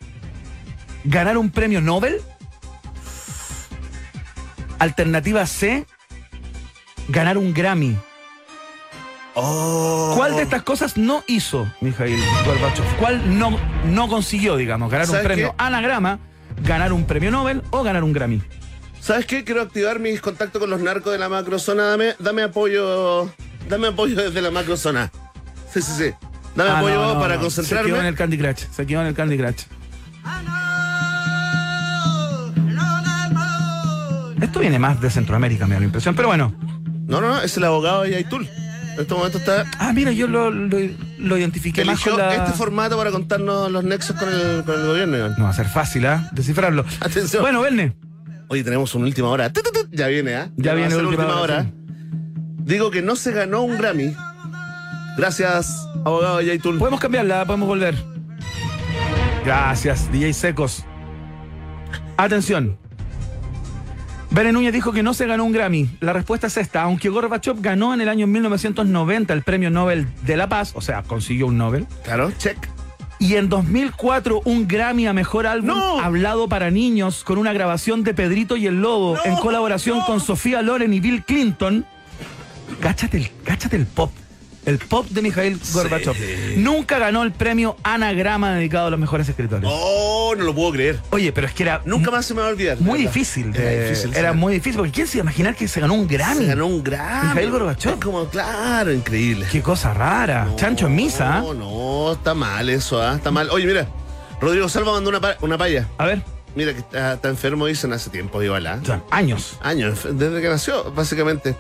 ganar 1.04 1.38
un 1.38 1.50
premio 1.50 1.82
Nobel. 1.82 2.22
Alternativa 4.80 5.46
C, 5.46 5.86
ganar 7.08 7.38
un 7.38 7.54
Grammy. 7.54 7.98
Oh. 9.34 10.14
¿Cuál 10.16 10.36
de 10.36 10.44
estas 10.44 10.64
cosas 10.64 10.98
no 10.98 11.24
hizo 11.28 11.72
Mikhail 11.82 12.20
Gorbachev? 12.46 12.86
¿Cuál 13.00 13.38
no, 13.38 13.58
no 13.86 14.08
consiguió, 14.08 14.56
digamos, 14.56 14.90
ganar 14.92 15.08
un 15.08 15.12
¿Sabes 15.12 15.26
premio 15.26 15.50
qué? 15.50 15.56
anagrama, 15.64 16.20
ganar 16.64 16.94
un 16.94 17.06
premio 17.06 17.30
Nobel 17.32 17.62
o 17.70 17.84
ganar 17.84 18.04
un 18.04 18.14
Grammy? 18.14 18.42
¿Sabes 19.00 19.26
qué? 19.26 19.44
Quiero 19.44 19.62
activar 19.62 20.00
mis 20.00 20.22
contactos 20.22 20.60
con 20.60 20.70
los 20.70 20.82
narcos 20.82 21.12
de 21.14 21.20
la 21.20 21.30
macrozona. 21.30 21.84
Dame, 21.84 22.16
dame 22.20 22.44
apoyo. 22.44 23.32
Dame 23.70 23.88
apoyo 23.88 24.16
desde 24.16 24.42
la 24.42 24.52
macrozona. 24.52 25.12
Sí, 25.72 25.82
sí, 25.82 25.92
sí. 25.98 26.27
Dame 26.58 26.70
Ah, 26.72 26.80
apoyo 26.80 26.96
no, 26.96 27.14
no, 27.14 27.20
para 27.22 27.36
no. 27.36 27.42
Se 27.50 27.56
concentrarme. 27.58 27.90
quedó 27.92 28.00
en 28.02 28.06
el 28.08 28.16
Candy 28.16 28.38
Crush. 28.38 28.64
Se 28.72 28.86
quedó 28.86 29.02
en 29.02 29.08
el 29.08 29.14
Candy 29.14 29.38
Crush. 29.38 29.64
Esto 34.42 34.60
viene 34.60 34.78
más 34.80 35.02
de 35.02 35.10
Centroamérica, 35.10 35.66
me 35.68 35.74
da 35.76 35.80
la 35.80 35.86
impresión. 35.86 36.16
Pero 36.16 36.28
bueno. 36.28 36.54
No, 37.08 37.22
no, 37.22 37.30
no, 37.30 37.42
es 37.42 37.56
el 37.58 37.64
abogado 37.64 38.04
de 38.04 38.12
Yaitul. 38.12 38.48
En 38.48 39.00
este 39.02 39.14
momento 39.14 39.38
está. 39.38 39.66
Ah, 39.80 39.94
mira, 39.94 40.12
yo 40.12 40.28
lo, 40.28 40.50
lo, 40.52 40.78
lo 41.20 41.38
identifiqué 41.38 41.86
más 41.86 42.02
con 42.02 42.18
la... 42.18 42.34
este 42.34 42.52
formato 42.54 42.98
para 42.98 43.12
contarnos 43.12 43.72
los 43.72 43.84
nexos 43.84 44.16
con 44.18 44.28
el, 44.30 44.64
con 44.64 44.80
el 44.80 44.88
gobierno, 44.88 45.18
Iván. 45.18 45.36
No 45.38 45.44
va 45.46 45.50
a 45.52 45.54
ser 45.54 45.68
fácil, 45.68 46.06
¿ah? 46.08 46.30
Descifrarlo. 46.34 46.86
Atención. 47.00 47.42
Bueno, 47.44 47.62
Verne. 47.62 47.96
Oye, 48.50 48.64
tenemos 48.64 48.94
una 48.96 49.06
última 49.06 49.30
hora. 49.30 49.52
Ya 49.92 50.08
viene, 50.08 50.36
¿ah? 50.36 50.50
Ya 50.56 50.72
va 50.72 50.74
a 50.74 50.76
viene 50.76 50.96
ser 50.96 51.06
última 51.06 51.36
hora. 51.40 51.66
Digo 52.60 52.92
que 52.92 53.02
no 53.02 53.16
se 53.16 53.32
ganó 53.32 53.62
un 53.62 53.78
Grammy. 53.78 54.16
Gracias, 55.18 55.88
abogado 56.06 56.38
de 56.38 56.46
Yaitul. 56.46 56.78
Podemos 56.78 57.00
cambiarla, 57.00 57.44
podemos 57.46 57.68
volver. 57.68 57.96
Gracias, 59.44 60.12
DJ 60.12 60.34
Secos. 60.34 60.84
Atención. 62.18 62.78
Beren 64.30 64.54
Núñez 64.54 64.74
dijo 64.74 64.92
que 64.92 65.04
no 65.04 65.14
se 65.14 65.26
ganó 65.26 65.46
un 65.46 65.54
Grammy. 65.54 65.90
La 66.02 66.12
respuesta 66.14 66.48
es 66.48 66.58
esta. 66.58 66.84
Aunque 66.84 67.10
Gorbachev 67.10 67.62
ganó 67.62 67.94
en 67.94 68.02
el 68.02 68.10
año 68.10 68.28
1990 68.28 69.34
el 69.34 69.42
Premio 69.42 69.70
Nobel 69.72 70.08
de 70.24 70.36
la 70.38 70.50
Paz, 70.50 70.74
o 70.76 70.82
sea, 70.82 71.02
consiguió 71.04 71.48
un 71.48 71.58
Nobel, 71.58 71.88
Claro, 72.04 72.32
check. 72.38 72.58
y 73.20 73.36
en 73.36 73.48
2004 73.48 74.42
un 74.44 74.68
Grammy 74.68 75.08
a 75.08 75.14
Mejor 75.14 75.48
Álbum 75.48 75.70
¡No! 75.70 76.00
hablado 76.02 76.50
para 76.50 76.70
niños 76.70 77.24
con 77.24 77.38
una 77.38 77.54
grabación 77.54 78.04
de 78.04 78.14
Pedrito 78.14 78.58
y 78.58 78.68
el 78.68 78.82
Lobo 78.82 79.16
¡No! 79.16 79.24
en 79.26 79.36
colaboración 79.38 80.00
¡No! 80.00 80.06
con 80.06 80.20
Sofía 80.20 80.62
Loren 80.62 80.94
y 80.94 81.00
Bill 81.00 81.24
Clinton. 81.24 81.86
Cáchate 82.82 83.18
el, 83.18 83.32
cáchate 83.46 83.78
el 83.78 83.86
pop. 83.86 84.12
El 84.68 84.78
pop 84.80 85.08
de 85.10 85.22
Mikhail 85.22 85.60
Gorbachev. 85.74 86.58
Nunca 86.58 87.00
ganó 87.00 87.24
el 87.24 87.32
premio 87.32 87.78
Anagrama 87.84 88.54
dedicado 88.56 88.88
a 88.88 88.90
los 88.90 89.00
mejores 89.00 89.28
escritores. 89.30 89.68
Oh, 89.72 90.36
no 90.38 90.44
lo 90.44 90.54
puedo 90.54 90.74
creer. 90.74 91.00
Oye, 91.12 91.32
pero 91.32 91.48
es 91.48 91.54
que 91.54 91.64
era 91.64 91.82
Nunca 91.86 92.12
más 92.12 92.26
se 92.26 92.34
me 92.34 92.42
va 92.42 92.48
a 92.48 92.50
olvidar. 92.52 92.78
muy 92.82 93.00
difícil. 93.00 93.56
Era 93.56 93.72
eh, 93.72 93.90
difícil. 93.90 94.14
Era 94.16 94.34
muy 94.34 94.54
difícil, 94.54 94.78
porque 94.78 94.92
¿quién 94.92 95.08
se 95.08 95.18
iba 95.18 95.24
a 95.24 95.26
imaginar 95.26 95.56
que 95.56 95.68
se 95.70 95.80
ganó 95.80 95.94
un 95.94 96.06
Grammy? 96.06 96.42
Se 96.42 96.46
ganó 96.48 96.68
un 96.68 96.84
Grammy. 96.84 97.30
Mikhail 97.30 97.52
Gorbachev. 97.52 97.94
Es 97.94 98.00
como, 98.04 98.26
claro, 98.26 98.92
increíble. 98.94 99.48
Qué 99.52 99.62
cosa 99.62 99.94
rara. 99.94 100.46
No, 100.46 100.56
Chancho 100.58 100.88
en 100.88 100.96
misa. 100.96 101.38
¿ah? 101.38 101.40
No, 101.40 101.54
no, 101.54 102.12
está 102.12 102.34
mal 102.34 102.70
eso, 102.70 103.02
¿ah? 103.02 103.16
Está 103.16 103.32
mal. 103.32 103.50
Oye, 103.52 103.66
mira, 103.66 103.88
Rodrigo 104.42 104.68
Salva 104.68 104.92
mandó 104.92 105.10
una, 105.10 105.22
pa- 105.22 105.38
una 105.42 105.58
palla. 105.58 105.88
A 105.98 106.06
ver, 106.06 106.22
Mira 106.56 106.74
que 106.74 106.80
está, 106.80 107.14
está 107.14 107.30
enfermo, 107.30 107.68
dicen 107.68 107.94
hace 107.94 108.10
tiempo, 108.10 108.42
igual, 108.42 108.82
son 108.84 109.04
años. 109.12 109.58
Años, 109.62 110.08
desde 110.12 110.42
que 110.42 110.50
nació, 110.50 110.92
básicamente. 110.92 111.56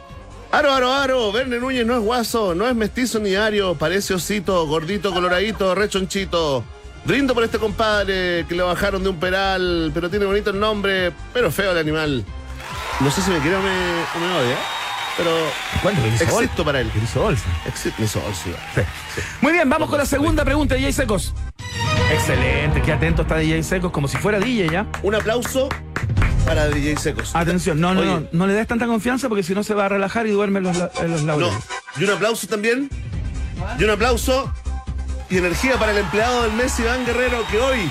Aro, 0.57 0.73
aro, 0.73 0.91
aro, 0.91 1.31
Verne 1.31 1.59
Núñez 1.59 1.85
no 1.85 1.93
es 1.95 1.99
guaso, 2.01 2.55
no 2.55 2.67
es 2.67 2.75
mestizo 2.75 3.19
ni 3.19 3.35
ario, 3.35 3.75
parece 3.75 4.15
osito, 4.15 4.65
gordito, 4.65 5.13
coloradito, 5.13 5.75
rechonchito. 5.75 6.63
Brindo 7.05 7.35
por 7.35 7.43
este 7.43 7.59
compadre 7.59 8.43
que 8.49 8.55
le 8.55 8.63
bajaron 8.63 9.03
de 9.03 9.09
un 9.09 9.17
peral, 9.19 9.91
pero 9.93 10.09
tiene 10.09 10.25
bonito 10.25 10.49
el 10.49 10.59
nombre, 10.59 11.11
pero 11.31 11.51
feo 11.51 11.73
el 11.73 11.77
animal. 11.77 12.25
No 13.01 13.11
sé 13.11 13.21
si 13.21 13.29
me 13.29 13.37
quiere 13.37 13.55
o 13.55 13.61
me, 13.61 13.69
o 13.69 14.19
me 14.19 14.35
odia, 14.39 14.57
pero 15.15 15.29
¿Cuánto 15.83 16.01
le 16.01 16.07
hizo 16.15 16.25
gol? 16.25 16.43
existo 16.45 16.65
para 16.65 16.81
él. 16.81 16.91
Hizo 17.03 17.21
bolsa. 17.21 17.45
Exi- 17.67 17.93
me 17.99 18.05
hizo 18.05 18.19
bolsa. 18.19 18.41
Sí. 18.73 19.21
Muy 19.41 19.53
bien, 19.53 19.69
vamos 19.69 19.89
con 19.91 19.99
la 19.99 20.07
segunda 20.07 20.43
pregunta, 20.43 20.73
DJ 20.73 20.91
Secos. 20.91 21.35
Excelente, 22.11 22.81
qué 22.81 22.93
atento 22.93 23.21
está 23.21 23.37
DJ 23.37 23.61
Secos, 23.61 23.91
como 23.91 24.07
si 24.07 24.17
fuera 24.17 24.39
DJ 24.39 24.69
ya. 24.71 24.87
Un 25.03 25.13
aplauso 25.13 25.69
para 26.47 26.67
DJ 26.69 26.97
Secos. 26.97 27.31
Atención, 27.35 27.79
no, 27.79 27.93
no, 27.93 28.01
Oye, 28.01 28.09
no, 28.09 28.23
no 28.31 28.47
le 28.47 28.53
des 28.53 28.67
tanta 28.67 28.87
confianza 28.87 29.27
porque 29.27 29.43
si 29.43 29.53
no 29.53 29.63
se 29.63 29.73
va 29.73 29.85
a 29.85 29.89
relajar 29.89 30.25
y 30.27 30.31
duerme 30.31 30.59
en 30.59 30.63
los, 30.65 30.77
en 31.01 31.11
los 31.11 31.23
No, 31.23 31.49
y 31.97 32.03
un 32.05 32.09
aplauso 32.11 32.47
también. 32.47 32.89
Y 33.79 33.83
un 33.83 33.89
aplauso 33.89 34.51
y 35.29 35.37
energía 35.37 35.77
para 35.77 35.91
el 35.91 35.97
empleado 35.99 36.43
del 36.43 36.53
mes, 36.53 36.79
Iván 36.79 37.05
Guerrero, 37.05 37.43
que 37.51 37.59
hoy 37.59 37.89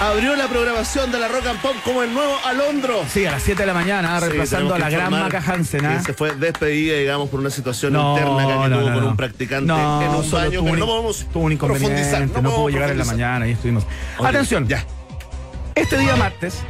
abrió 0.00 0.34
la 0.34 0.48
programación 0.48 1.12
de 1.12 1.18
la 1.18 1.28
Rock 1.28 1.46
and 1.48 1.60
Pop 1.60 1.74
como 1.84 2.02
el 2.02 2.14
nuevo 2.14 2.34
Alondro. 2.46 3.04
Sí, 3.12 3.26
a 3.26 3.32
las 3.32 3.42
7 3.42 3.60
de 3.60 3.66
la 3.66 3.74
mañana, 3.74 4.18
Sí, 4.18 4.26
reemplazando 4.26 4.74
a 4.74 4.78
la 4.78 4.88
gran 4.88 5.10
Maca 5.10 5.42
Hansen. 5.46 5.84
¿ah? 5.84 6.02
se 6.02 6.14
fue 6.14 6.34
despedida, 6.36 6.96
digamos, 6.96 7.28
por 7.28 7.40
una 7.40 7.50
situación 7.50 7.92
No, 7.92 8.12
interna 8.16 8.46
que 8.46 8.52
no, 8.70 8.78
tuvo 8.78 8.88
no, 8.90 8.94
con 8.94 9.04
un 9.08 9.16
practicante 9.16 9.72
en 9.72 9.78
un 9.78 10.30
baño, 10.30 10.64
pero 10.64 10.76
no 10.76 10.86
podemos 10.86 11.26
Tuvo 11.30 11.42
un 11.44 11.52
inconveniente, 11.52 11.96
profundizar. 11.96 12.26
no, 12.28 12.32
podemos 12.32 12.54
pudo 12.54 12.68
llegar 12.70 12.90
en 12.90 12.98
la 12.98 13.04
mañana, 13.04 13.44
ahí 13.44 13.52
estuvimos. 13.52 13.84
Oye, 14.18 14.28
Atención, 14.28 14.66
Ya. 14.68 14.84
este 15.74 15.98
día 15.98 16.16
martes. 16.16 16.62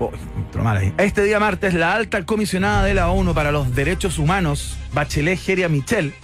Uy, 0.00 0.10
entró 0.36 0.62
mal 0.62 0.76
ahí. 0.76 0.92
Este 0.98 1.22
día 1.24 1.40
martes, 1.40 1.74
la 1.74 1.94
alta 1.94 2.24
comisionada 2.24 2.84
de 2.84 2.94
la 2.94 3.08
ONU 3.10 3.34
para 3.34 3.50
los 3.52 3.74
Derechos 3.74 4.18
Humanos, 4.18 4.76
Bachelet 4.92 5.38
Geria 5.40 5.68
Michel, 5.68 6.14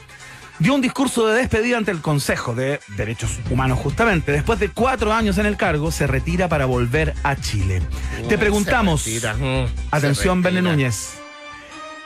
dio 0.61 0.75
un 0.75 0.81
discurso 0.81 1.27
de 1.27 1.39
despedida 1.39 1.77
ante 1.79 1.91
el 1.91 2.01
Consejo 2.01 2.55
de 2.55 2.79
Derechos 2.97 3.39
Humanos, 3.51 3.79
justamente. 3.81 4.31
Después 4.33 4.61
de 4.61 4.69
cuatro 4.69 5.13
años 5.13 5.39
en 5.39 5.47
el 5.47 5.57
cargo, 5.57 5.91
se 5.91 6.07
retira 6.07 6.49
para 6.49 6.67
volver 6.67 7.15
a 7.25 7.35
Chile. 7.37 7.83
Te 8.29 8.39
preguntamos. 8.39 9.07
Mm, 9.07 9.65
atención, 9.91 10.41
Berne. 10.43 10.63
Núñez, 10.63 11.15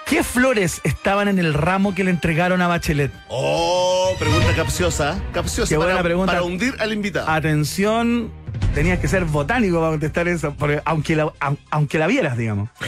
¿qué 0.06 0.24
flores 0.24 0.80
estaban 0.84 1.28
en 1.28 1.38
el 1.38 1.52
ramo 1.52 1.94
que 1.94 2.02
le 2.04 2.10
entregaron 2.10 2.62
a 2.62 2.68
Bachelet? 2.68 3.12
Oh, 3.28 4.14
pregunta 4.18 4.54
capciosa. 4.56 5.20
Capciosa 5.32 5.68
Qué 5.68 5.76
buena 5.76 5.92
para, 5.92 6.04
pregunta. 6.04 6.32
para 6.32 6.42
hundir 6.44 6.74
al 6.78 6.94
invitado. 6.94 7.28
Atención, 7.28 8.30
tenías 8.74 8.98
que 8.98 9.08
ser 9.08 9.24
botánico 9.24 9.78
para 9.78 9.90
contestar 9.90 10.28
eso, 10.28 10.54
porque 10.58 10.80
aunque 10.84 11.16
la, 11.16 11.24
au- 11.40 11.58
aunque 11.70 11.98
la 11.98 12.06
vieras, 12.06 12.36
digamos. 12.36 12.68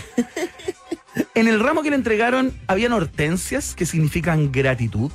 En 1.34 1.48
el 1.48 1.58
ramo 1.60 1.82
que 1.82 1.90
le 1.90 1.96
entregaron 1.96 2.52
habían 2.68 2.92
hortensias 2.92 3.74
que 3.74 3.84
significan 3.84 4.52
gratitud. 4.52 5.10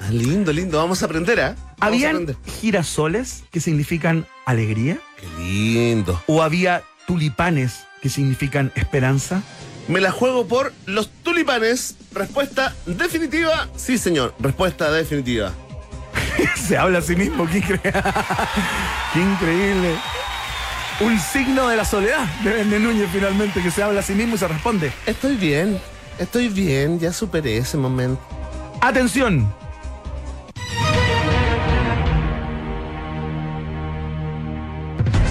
Ah, 0.00 0.10
lindo, 0.10 0.52
lindo. 0.52 0.78
Vamos 0.78 1.02
a 1.02 1.06
aprender, 1.06 1.40
¿ah? 1.40 1.56
a 1.80 1.86
¿Habían 1.86 2.10
aprender. 2.16 2.36
girasoles 2.60 3.44
que 3.50 3.60
significan 3.60 4.26
alegría? 4.44 4.98
Qué 5.18 5.26
lindo. 5.42 6.22
¿O 6.26 6.42
había 6.42 6.82
tulipanes 7.06 7.84
que 8.02 8.08
significan 8.10 8.70
esperanza? 8.74 9.42
Me 9.88 10.00
la 10.00 10.10
juego 10.10 10.46
por 10.46 10.72
los 10.86 11.08
tulipanes. 11.22 11.96
Respuesta 12.12 12.74
definitiva. 12.86 13.68
Sí, 13.76 13.96
señor. 13.96 14.34
Respuesta 14.40 14.90
definitiva. 14.90 15.52
Se 16.56 16.76
habla 16.76 16.98
a 16.98 17.02
sí 17.02 17.16
mismo, 17.16 17.46
qué, 17.46 17.62
incre- 17.62 17.80
Qué 19.12 19.20
increíble. 19.20 19.94
Un 21.00 21.18
signo 21.18 21.66
de 21.68 21.76
la 21.76 21.84
soledad 21.84 22.24
de 22.44 22.52
Verne 22.52 22.78
Núñez 22.78 23.08
finalmente, 23.12 23.62
que 23.62 23.70
se 23.70 23.82
habla 23.82 24.00
a 24.00 24.02
sí 24.02 24.12
mismo 24.12 24.34
y 24.34 24.38
se 24.38 24.46
responde. 24.48 24.92
Estoy 25.06 25.36
bien. 25.36 25.80
Estoy 26.18 26.48
bien. 26.48 26.98
Ya 27.00 27.12
superé 27.12 27.56
ese 27.56 27.76
momento. 27.78 28.20
Atención. 28.82 29.50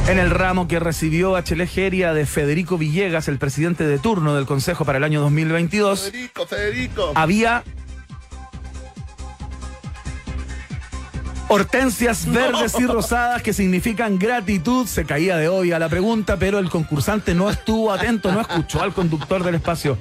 En 0.07 0.17
el 0.17 0.31
ramo 0.31 0.67
que 0.67 0.79
recibió 0.79 1.31
Bachelet 1.31 1.69
Geria 1.69 2.13
de 2.13 2.25
Federico 2.25 2.79
Villegas, 2.79 3.27
el 3.27 3.37
presidente 3.37 3.85
de 3.85 3.99
turno 3.99 4.33
del 4.35 4.47
Consejo 4.47 4.83
para 4.83 4.97
el 4.97 5.03
año 5.03 5.21
2022, 5.21 6.05
Federico, 6.09 6.47
Federico. 6.47 7.11
había 7.13 7.63
hortensias 11.49 12.25
verdes 12.31 12.73
y 12.79 12.85
rosadas 12.85 13.41
que 13.41 13.51
significan 13.53 14.17
gratitud. 14.17 14.87
Se 14.87 15.03
caía 15.05 15.35
de 15.37 15.47
hoy 15.49 15.71
a 15.71 15.79
la 15.79 15.89
pregunta, 15.89 16.37
pero 16.37 16.59
el 16.59 16.69
concursante 16.69 17.33
no 17.33 17.49
estuvo 17.49 17.91
atento, 17.91 18.31
no 18.31 18.41
escuchó 18.41 18.81
al 18.81 18.93
conductor 18.93 19.43
del 19.43 19.55
espacio. 19.55 19.97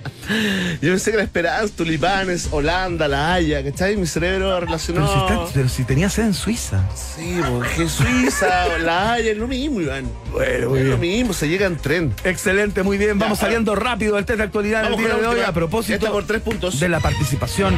Yo 0.80 0.90
pensé 0.90 1.10
que 1.10 1.16
era 1.16 1.24
Esperanza, 1.24 1.74
Tulipanes, 1.76 2.48
Holanda, 2.50 3.08
La 3.08 3.34
Haya, 3.34 3.64
¿cachai? 3.64 3.96
Mi 3.96 4.06
cerebro 4.06 4.60
relacionó. 4.60 5.00
Pero 5.06 5.12
si, 5.12 5.18
está- 5.34 5.52
pero 5.54 5.68
si 5.68 5.84
tenía 5.84 6.08
sed 6.10 6.24
en 6.26 6.34
Suiza. 6.34 6.84
Sí, 6.94 7.40
porque 7.48 7.88
Suiza, 7.88 8.78
La 8.78 9.14
Haya, 9.14 9.32
es 9.32 9.38
lo 9.38 9.48
mismo, 9.48 9.80
Iván. 9.80 10.04
Bueno, 10.32 10.76
Es 10.76 10.84
lo 10.86 10.98
mismo, 10.98 11.32
se 11.32 11.48
llega 11.48 11.66
en 11.66 11.76
tren. 11.76 12.14
Excelente, 12.24 12.82
muy 12.82 12.98
bien. 12.98 13.18
Vamos 13.18 13.38
Ya, 13.38 13.46
saliendo 13.46 13.74
rápido 13.74 14.16
del 14.16 14.24
test 14.24 14.38
de 14.38 14.44
actualidad 14.44 14.82
del 14.84 14.96
día 14.96 15.14
de 15.14 15.22
la 15.22 15.30
hoy 15.30 15.40
a 15.40 15.52
propósito 15.52 16.12
por 16.12 16.24
tres 16.26 16.42
puntos. 16.42 16.78
de 16.78 16.88
la 16.88 17.00
participación 17.00 17.74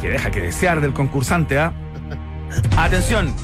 que 0.00 0.10
deja 0.10 0.30
que 0.30 0.40
desear 0.40 0.80
del 0.80 0.92
concursante. 0.92 1.58
¿ah? 1.58 1.72
Atención. 2.76 3.34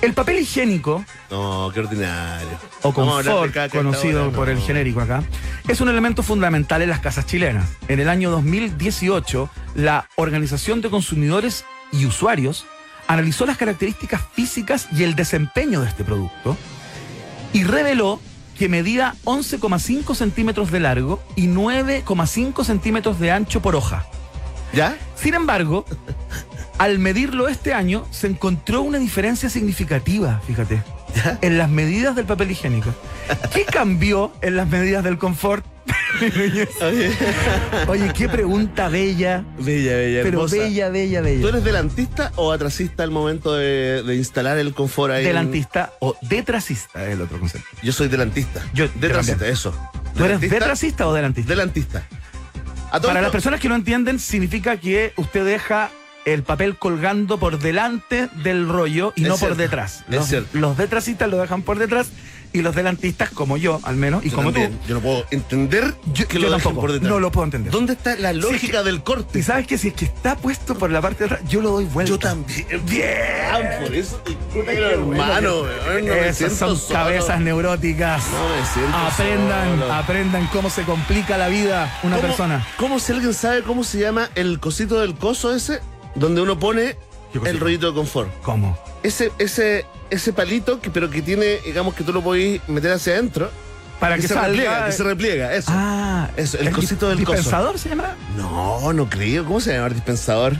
El 0.00 0.12
papel 0.12 0.40
higiénico 0.40 1.04
No, 1.30 1.70
qué 1.72 1.80
ordinario. 1.80 2.48
o 2.82 2.92
confort, 2.92 3.46
esta 3.46 3.68
conocido 3.70 4.30
por 4.32 4.48
no. 4.48 4.52
el 4.52 4.60
genérico 4.60 5.00
acá, 5.00 5.22
es 5.66 5.80
un 5.80 5.88
elemento 5.88 6.22
fundamental 6.22 6.82
en 6.82 6.90
las 6.90 7.00
casas 7.00 7.24
chilenas. 7.26 7.70
En 7.88 8.00
el 8.00 8.08
año 8.10 8.30
2018, 8.30 9.48
la 9.76 10.06
Organización 10.16 10.82
de 10.82 10.90
Consumidores 10.90 11.64
y 11.90 12.04
Usuarios 12.04 12.66
analizó 13.06 13.46
las 13.46 13.56
características 13.56 14.20
físicas 14.34 14.88
y 14.92 15.04
el 15.04 15.14
desempeño 15.14 15.80
de 15.80 15.88
este 15.88 16.04
producto 16.04 16.56
y 17.54 17.64
reveló 17.64 18.20
que 18.58 18.68
medía 18.68 19.14
11,5 19.24 20.14
centímetros 20.14 20.70
de 20.70 20.80
largo 20.80 21.22
y 21.34 21.46
9,5 21.48 22.62
centímetros 22.64 23.18
de 23.20 23.30
ancho 23.32 23.62
por 23.62 23.74
hoja. 23.74 24.06
¿Ya? 24.74 24.96
Sin 25.16 25.34
embargo, 25.34 25.84
al 26.78 26.98
medirlo 26.98 27.48
este 27.48 27.72
año, 27.74 28.06
se 28.10 28.26
encontró 28.26 28.82
una 28.82 28.98
diferencia 28.98 29.48
significativa, 29.48 30.40
fíjate, 30.46 30.82
¿Ya? 31.14 31.38
en 31.42 31.58
las 31.58 31.68
medidas 31.70 32.16
del 32.16 32.24
papel 32.26 32.50
higiénico. 32.50 32.92
¿Qué 33.52 33.64
cambió 33.64 34.32
en 34.42 34.56
las 34.56 34.68
medidas 34.68 35.04
del 35.04 35.18
confort? 35.18 35.64
Oye, 37.88 38.12
qué 38.16 38.28
pregunta 38.28 38.88
bella, 38.88 39.44
Bella, 39.58 39.96
bella, 39.96 40.22
pero 40.22 40.38
hermosa. 40.38 40.56
bella, 40.56 40.88
bella, 40.88 41.18
¿Tú 41.20 41.24
bella. 41.24 41.48
eres 41.48 41.64
delantista 41.64 42.32
o 42.36 42.52
atrasista 42.52 43.02
al 43.02 43.10
momento 43.10 43.54
de, 43.54 44.02
de 44.02 44.16
instalar 44.16 44.58
el 44.58 44.74
confort 44.74 45.12
ahí? 45.14 45.22
en- 45.22 45.28
Delantista 45.28 45.92
o 46.00 46.16
detracista 46.22 47.04
es 47.06 47.12
el 47.14 47.20
otro 47.20 47.38
concepto. 47.38 47.66
Yo 47.82 47.92
soy 47.92 48.08
delantista. 48.08 48.62
Yo- 48.74 48.88
detracista, 48.94 49.34
también. 49.38 49.52
eso. 49.52 49.74
¿Tú 50.16 50.24
eres 50.24 50.40
detracista 50.40 51.06
o 51.08 51.12
delantista? 51.12 51.48
Delantista. 51.50 52.06
Para 53.02 53.20
las 53.20 53.32
personas 53.32 53.58
que 53.60 53.68
no 53.68 53.74
entienden, 53.74 54.18
significa 54.20 54.76
que 54.76 55.12
usted 55.16 55.44
deja 55.44 55.90
el 56.24 56.42
papel 56.42 56.76
colgando 56.76 57.38
por 57.38 57.58
delante 57.58 58.28
del 58.42 58.68
rollo 58.68 59.12
y 59.16 59.22
Es 59.22 59.28
no 59.28 59.36
cierto, 59.36 59.54
por 59.54 59.62
detrás. 59.62 60.04
es 60.08 60.14
Los, 60.16 60.26
cierto. 60.28 60.48
los 60.58 60.76
detracistas 60.76 61.28
lo 61.28 61.38
dejan 61.38 61.62
por 61.62 61.78
detrás 61.78 62.08
y 62.52 62.62
los 62.62 62.74
delantistas, 62.76 63.30
como 63.30 63.56
yo 63.56 63.80
al 63.82 63.96
menos, 63.96 64.24
y 64.24 64.30
Yo 64.30 64.36
como 64.36 64.52
también. 64.52 64.78
tú, 64.78 64.86
Yo 64.88 64.94
no 64.94 65.00
puedo 65.00 65.24
entender 65.32 65.92
yo, 66.12 66.28
que 66.28 66.38
yo 66.38 66.48
lo 66.48 66.50
tampoco, 66.52 66.82
por 66.82 66.92
detrás. 66.92 67.10
no 67.10 67.18
lo 67.18 67.32
puedo 67.32 67.46
entender. 67.46 67.72
¿Dónde 67.72 67.94
está 67.94 68.14
la 68.14 68.30
es 68.30 68.36
lógica 68.36 68.78
que- 68.78 68.84
del 68.84 69.02
corte? 69.02 69.40
Y 69.40 69.42
sabes 69.42 69.66
que 69.66 69.76
si 69.76 69.88
es 69.88 69.94
que 69.94 70.04
está 70.04 70.36
puesto 70.36 70.76
por 70.78 70.90
la 70.92 71.00
parte 71.00 71.24
de 71.26 71.34
atrás, 71.34 71.50
yo 71.50 71.60
lo 71.60 71.70
doy 71.72 71.84
vuelta. 71.86 72.10
Yo 72.10 72.18
también. 72.18 72.64
Bien. 72.86 73.82
Por 73.82 73.94
eso 73.94 74.18
te 74.18 74.36
hermano. 74.92 75.62
bueno 75.62 76.06
no 76.06 76.14
Esas 76.14 76.52
son 76.52 76.76
solo. 76.78 76.94
cabezas 77.00 77.40
neuróticas. 77.40 78.22
No 78.30 78.48
me 78.56 78.66
siento 78.66 78.96
Aprendan, 78.98 79.80
solo. 79.80 79.92
aprendan 79.92 80.46
cómo 80.52 80.70
se 80.70 80.82
complica 80.84 81.36
la 81.36 81.48
vida 81.48 81.98
una 82.04 82.16
¿Cómo- 82.16 82.28
persona. 82.28 82.66
¿Cómo 82.76 83.00
si 83.00 83.12
alguien 83.12 83.34
sabe 83.34 83.62
cómo 83.62 83.82
se 83.82 83.98
llama 83.98 84.30
el 84.36 84.60
cosito 84.60 85.00
del 85.00 85.16
coso 85.16 85.52
ese? 85.54 85.80
Donde 86.14 86.40
uno 86.40 86.58
pone 86.58 86.96
el 87.44 87.60
rollito 87.60 87.88
de 87.88 87.94
confort. 87.94 88.30
¿Cómo? 88.42 88.78
Ese, 89.02 89.32
ese, 89.38 89.84
ese 90.10 90.32
palito, 90.32 90.80
que, 90.80 90.90
pero 90.90 91.10
que 91.10 91.20
tiene, 91.22 91.58
digamos 91.64 91.94
que 91.94 92.04
tú 92.04 92.12
lo 92.12 92.22
podés 92.22 92.60
meter 92.68 92.92
hacia 92.92 93.14
adentro. 93.14 93.50
Para 94.00 94.16
que, 94.16 94.22
se 94.22 94.28
salga. 94.28 94.48
repliega, 94.48 94.86
que 94.86 94.92
se 94.92 95.02
repliega, 95.04 95.54
eso. 95.54 95.70
Ah, 95.72 96.28
Eso, 96.36 96.58
el 96.58 96.70
cosito 96.70 97.08
del 97.08 97.18
coso. 97.24 97.36
dispensador 97.36 97.78
se 97.78 97.88
llamará. 97.90 98.16
No, 98.36 98.92
no 98.92 99.08
creo. 99.08 99.44
¿Cómo 99.44 99.60
se 99.60 99.72
llama 99.72 99.86
el 99.86 99.94
dispensador? 99.94 100.54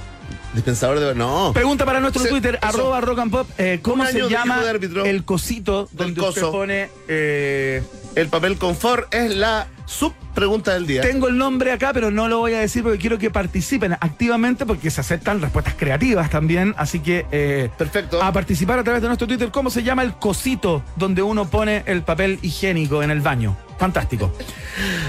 Dispensador 0.54 1.00
de. 1.00 1.14
No. 1.14 1.52
Pregunta 1.52 1.84
para 1.84 2.00
nuestro 2.00 2.22
Se- 2.22 2.28
Twitter, 2.28 2.56
eso. 2.62 2.66
arroba 2.66 3.00
rock 3.00 3.18
and 3.18 3.30
pop. 3.30 3.48
eh, 3.58 3.80
¿Cómo 3.82 4.02
Un 4.04 4.08
se 4.08 4.22
de 4.22 4.28
llama 4.30 4.54
hijo 4.56 4.64
de 4.64 4.70
árbitro. 4.70 5.04
el 5.04 5.24
cosito 5.24 5.88
Del 5.92 6.14
donde 6.14 6.20
usted 6.20 6.40
coso. 6.42 6.52
pone 6.52 6.88
eh, 7.08 7.82
El 8.14 8.28
papel 8.28 8.56
confort 8.56 9.12
es 9.12 9.34
la 9.34 9.66
subpregunta 9.86 10.72
del 10.74 10.86
día. 10.86 11.02
Tengo 11.02 11.28
el 11.28 11.36
nombre 11.36 11.72
acá, 11.72 11.92
pero 11.92 12.10
no 12.10 12.28
lo 12.28 12.38
voy 12.38 12.54
a 12.54 12.60
decir 12.60 12.82
porque 12.82 12.98
quiero 12.98 13.18
que 13.18 13.30
participen 13.30 13.92
activamente 13.94 14.64
porque 14.64 14.90
se 14.90 15.00
aceptan 15.00 15.40
respuestas 15.42 15.74
creativas 15.76 16.30
también. 16.30 16.74
Así 16.78 17.00
que 17.00 17.26
eh, 17.32 17.68
Perfecto. 17.76 18.22
a 18.22 18.32
participar 18.32 18.78
a 18.78 18.84
través 18.84 19.02
de 19.02 19.08
nuestro 19.08 19.26
Twitter. 19.26 19.50
¿Cómo 19.50 19.70
se 19.70 19.82
llama 19.82 20.02
el 20.04 20.14
cosito 20.14 20.82
donde 20.96 21.22
uno 21.22 21.46
pone 21.50 21.82
el 21.86 22.02
papel 22.02 22.38
higiénico 22.42 23.02
en 23.02 23.10
el 23.10 23.20
baño? 23.20 23.56
Fantástico. 23.78 24.32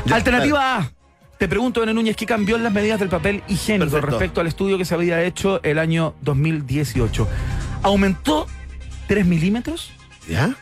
Ya, 0.05 0.15
Alternativa 0.15 0.77
A. 0.77 0.91
Te 1.37 1.47
pregunto, 1.49 1.83
N. 1.83 1.93
Núñez, 1.93 2.15
¿qué 2.15 2.25
cambió 2.25 2.55
en 2.55 2.63
las 2.63 2.71
medidas 2.71 2.99
del 2.99 3.09
papel 3.09 3.43
higiénico 3.47 3.91
Perfecto. 3.91 4.11
respecto 4.11 4.41
al 4.41 4.47
estudio 4.47 4.77
que 4.77 4.85
se 4.85 4.93
había 4.95 5.21
hecho 5.23 5.61
el 5.63 5.79
año 5.79 6.15
2018? 6.21 7.27
¿Aumentó 7.83 8.47
3 9.07 9.25
milímetros? 9.25 9.91
¿Ya? 10.29 10.55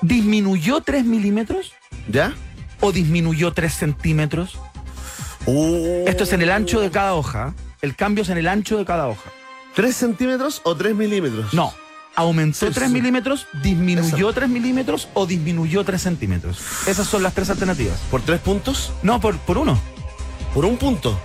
¿Disminuyó 0.00 0.80
3 0.80 1.04
milímetros? 1.04 1.72
¿Ya? 2.08 2.34
¿O 2.80 2.92
disminuyó 2.92 3.52
3 3.52 3.72
centímetros? 3.72 4.56
Uh, 5.46 6.04
Esto 6.06 6.24
es 6.24 6.32
en 6.32 6.42
el 6.42 6.50
ancho 6.50 6.80
de 6.80 6.90
cada 6.90 7.14
hoja. 7.14 7.54
El 7.82 7.96
cambio 7.96 8.22
es 8.22 8.28
en 8.28 8.38
el 8.38 8.46
ancho 8.48 8.78
de 8.78 8.84
cada 8.84 9.08
hoja. 9.08 9.30
¿Tres 9.74 9.96
centímetros 9.96 10.60
o 10.64 10.74
tres 10.76 10.94
milímetros? 10.94 11.54
No. 11.54 11.72
¿Aumentó 12.18 12.66
Sí, 12.66 12.72
3 12.72 12.88
sí. 12.88 12.92
milímetros, 12.92 13.46
disminuyó 13.62 14.30
Eso. 14.30 14.32
3 14.32 14.48
milímetros 14.48 15.08
o 15.14 15.24
disminuyó 15.24 15.84
3 15.84 16.02
centímetros? 16.02 16.58
Esas 16.88 17.06
son 17.06 17.22
las 17.22 17.32
tres 17.32 17.48
alternativas. 17.48 17.96
¿Por 18.10 18.22
tres 18.22 18.40
puntos? 18.40 18.92
No, 19.04 19.20
por, 19.20 19.38
por 19.38 19.56
uno. 19.56 19.78
¿Por 20.52 20.64
un 20.64 20.76
punto? 20.78 21.16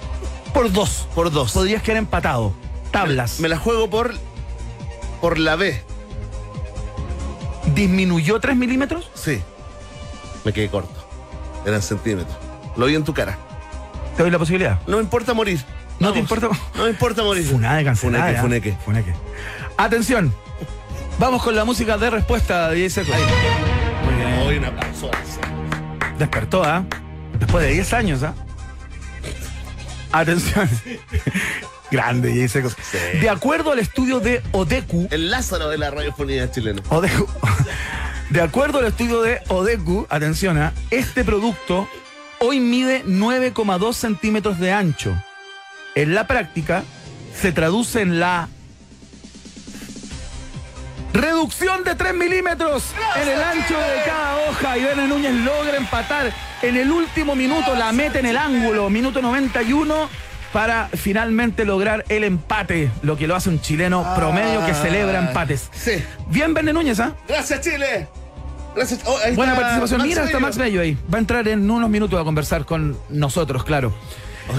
Por 0.53 0.71
dos. 0.71 1.07
Por 1.15 1.31
dos. 1.31 1.51
Podrías 1.53 1.81
quedar 1.81 1.97
empatado. 1.97 2.53
Tablas. 2.91 3.39
Me 3.39 3.49
la 3.49 3.57
juego 3.57 3.89
por. 3.89 4.13
Por 5.19 5.39
la 5.39 5.55
B. 5.55 5.81
¿Disminuyó 7.73 8.39
3 8.39 8.55
milímetros? 8.55 9.09
Sí. 9.15 9.41
Me 10.45 10.53
quedé 10.53 10.69
corto. 10.69 11.07
Eran 11.65 11.81
centímetros. 11.81 12.37
Lo 12.77 12.85
vi 12.85 12.93
en 12.93 13.03
tu 13.03 13.15
cara. 13.15 13.37
Te 14.15 14.21
doy 14.21 14.31
la 14.31 14.37
posibilidad. 14.37 14.79
No 14.85 14.97
me 14.97 15.03
importa 15.03 15.33
morir. 15.33 15.59
¿No 15.99 16.13
te 16.13 16.19
importa? 16.19 16.49
No 16.75 16.83
me 16.83 16.89
importa 16.91 17.23
morir. 17.23 17.45
Funada 17.45 17.77
de 17.77 17.83
cancelada. 17.85 18.41
Funeque, 18.41 18.73
funeque. 18.75 18.77
Funeque. 18.85 19.13
Atención. 19.77 20.33
Vamos 21.19 21.43
con 21.43 21.55
la 21.55 21.63
música 21.63 21.97
de 21.97 22.09
respuesta 22.09 22.69
de 22.69 22.75
10 22.75 22.93
segundos. 22.93 23.21
Muy 24.05 24.15
bien. 24.15 24.33
Hoy 24.39 24.57
un 24.57 24.65
aplauso. 24.65 25.11
Despertó, 26.17 26.63
¿ah? 26.63 26.85
Después 27.39 27.65
de 27.65 27.73
10 27.73 27.93
años, 27.93 28.23
¿ah? 28.23 28.33
Atención. 30.11 30.69
Grande, 31.91 32.47
Secos. 32.47 32.75
Sí. 32.81 33.19
De 33.19 33.29
acuerdo 33.29 33.71
al 33.71 33.79
estudio 33.79 34.19
de 34.19 34.41
Odeku, 34.51 35.07
El 35.11 35.29
Lázaro 35.29 35.69
de 35.69 35.77
la 35.77 35.91
radiofonía 35.91 36.49
chilena. 36.49 36.81
Odeku, 36.89 37.27
de 38.29 38.41
acuerdo 38.41 38.79
al 38.79 38.85
estudio 38.85 39.21
de 39.21 39.41
Odeku, 39.47 40.07
atención, 40.09 40.57
¿ah? 40.57 40.73
este 40.89 41.23
producto 41.23 41.87
hoy 42.39 42.59
mide 42.59 43.05
9,2 43.05 43.93
centímetros 43.93 44.59
de 44.59 44.71
ancho. 44.71 45.15
En 45.93 46.15
la 46.15 46.25
práctica, 46.25 46.83
se 47.39 47.51
traduce 47.51 48.01
en 48.01 48.19
la 48.19 48.49
reducción 51.13 51.83
de 51.83 51.95
3 51.95 52.13
milímetros 52.15 52.83
en 53.21 53.29
el 53.29 53.41
ancho 53.41 53.77
de 53.77 54.03
cada 54.05 54.49
hoja. 54.49 54.77
Y 54.77 54.83
Bene 54.83 55.07
Núñez 55.07 55.33
logra 55.33 55.77
empatar 55.77 56.33
en 56.61 56.75
el 56.75 56.91
último 56.91 57.35
minuto, 57.35 57.75
la 57.75 57.91
mete 57.91 58.19
en 58.19 58.25
el 58.25 58.37
ángulo, 58.37 58.89
minuto 58.89 59.21
91. 59.21 60.09
para 60.51 60.87
finalmente 60.89 61.65
lograr 61.65 62.05
el 62.09 62.23
empate, 62.23 62.91
lo 63.01 63.17
que 63.17 63.25
lo 63.25 63.35
hace 63.35 63.49
un 63.49 63.59
chileno 63.59 64.05
promedio 64.15 64.63
que 64.65 64.73
celebra 64.75 65.17
empates. 65.17 65.69
Sí. 65.73 65.93
Bien, 66.27 66.53
Verne 66.53 66.73
Núñez, 66.73 66.99
¿ah? 66.99 67.15
Gracias, 67.27 67.61
Chile. 67.61 68.07
Gracias. 68.75 69.01
Oh, 69.05 69.17
Buena 69.33 69.53
está 69.53 69.61
participación. 69.61 69.99
Max 69.99 70.07
Mira, 70.09 70.21
está 70.23 70.37
Bello. 70.37 70.45
Max 70.45 70.57
Bello 70.57 70.81
ahí. 70.81 70.97
Va 71.11 71.17
a 71.17 71.21
entrar 71.21 71.47
en 71.47 71.69
unos 71.69 71.89
minutos 71.89 72.21
a 72.21 72.23
conversar 72.23 72.65
con 72.65 72.95
nosotros, 73.09 73.63
claro. 73.63 73.93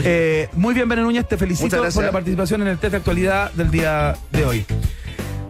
Eh, 0.02 0.48
muy 0.54 0.74
bien, 0.74 0.88
Bene 0.88 1.02
Núñez, 1.02 1.28
te 1.28 1.36
felicito 1.36 1.76
por 1.76 2.04
la 2.04 2.10
participación 2.10 2.62
en 2.62 2.68
el 2.68 2.78
test 2.78 2.92
de 2.92 2.96
actualidad 2.96 3.52
del 3.52 3.70
día 3.70 4.16
de 4.32 4.44
hoy. 4.44 4.66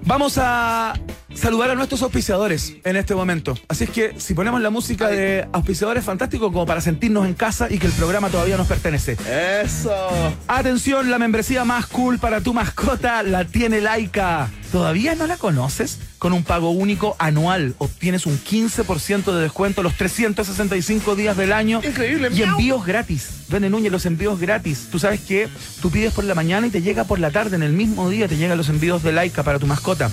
Vamos 0.06 0.36
a 0.36 0.92
saludar 1.34 1.70
a 1.70 1.74
nuestros 1.74 2.02
auspiciadores 2.02 2.74
en 2.84 2.96
este 2.96 3.14
momento. 3.14 3.56
Así 3.68 3.84
es 3.84 3.90
que 3.90 4.20
si 4.20 4.34
ponemos 4.34 4.60
la 4.60 4.68
música 4.68 5.08
de 5.08 5.48
auspiciadores, 5.52 6.04
fantástico 6.04 6.52
como 6.52 6.66
para 6.66 6.82
sentirnos 6.82 7.26
en 7.26 7.32
casa 7.32 7.68
y 7.70 7.78
que 7.78 7.86
el 7.86 7.92
programa 7.92 8.28
todavía 8.28 8.58
nos 8.58 8.66
pertenece. 8.66 9.16
Eso. 9.62 10.08
Atención, 10.46 11.10
la 11.10 11.18
membresía 11.18 11.64
más 11.64 11.86
cool 11.86 12.18
para 12.18 12.42
tu 12.42 12.52
mascota 12.52 13.22
la 13.22 13.46
tiene 13.46 13.80
Laika. 13.80 14.50
¿Todavía 14.70 15.14
no 15.14 15.26
la 15.26 15.38
conoces? 15.38 15.98
Con 16.24 16.32
un 16.32 16.42
pago 16.42 16.70
único 16.70 17.16
anual 17.18 17.74
obtienes 17.76 18.24
un 18.24 18.40
15% 18.40 19.30
de 19.30 19.42
descuento 19.42 19.82
los 19.82 19.92
365 19.92 21.16
días 21.16 21.36
del 21.36 21.52
año. 21.52 21.82
Increíble, 21.84 22.30
Y 22.32 22.40
envíos 22.40 22.86
gratis. 22.86 23.44
Vende 23.50 23.68
Núñez, 23.68 23.92
los 23.92 24.06
envíos 24.06 24.40
gratis. 24.40 24.88
Tú 24.90 24.98
sabes 24.98 25.20
que 25.20 25.50
tú 25.82 25.90
pides 25.90 26.14
por 26.14 26.24
la 26.24 26.34
mañana 26.34 26.66
y 26.66 26.70
te 26.70 26.80
llega 26.80 27.04
por 27.04 27.18
la 27.18 27.30
tarde. 27.30 27.56
En 27.56 27.62
el 27.62 27.74
mismo 27.74 28.08
día 28.08 28.26
te 28.26 28.38
llegan 28.38 28.56
los 28.56 28.70
envíos 28.70 29.02
de 29.02 29.12
Laika 29.12 29.42
para 29.42 29.58
tu 29.58 29.66
mascota. 29.66 30.10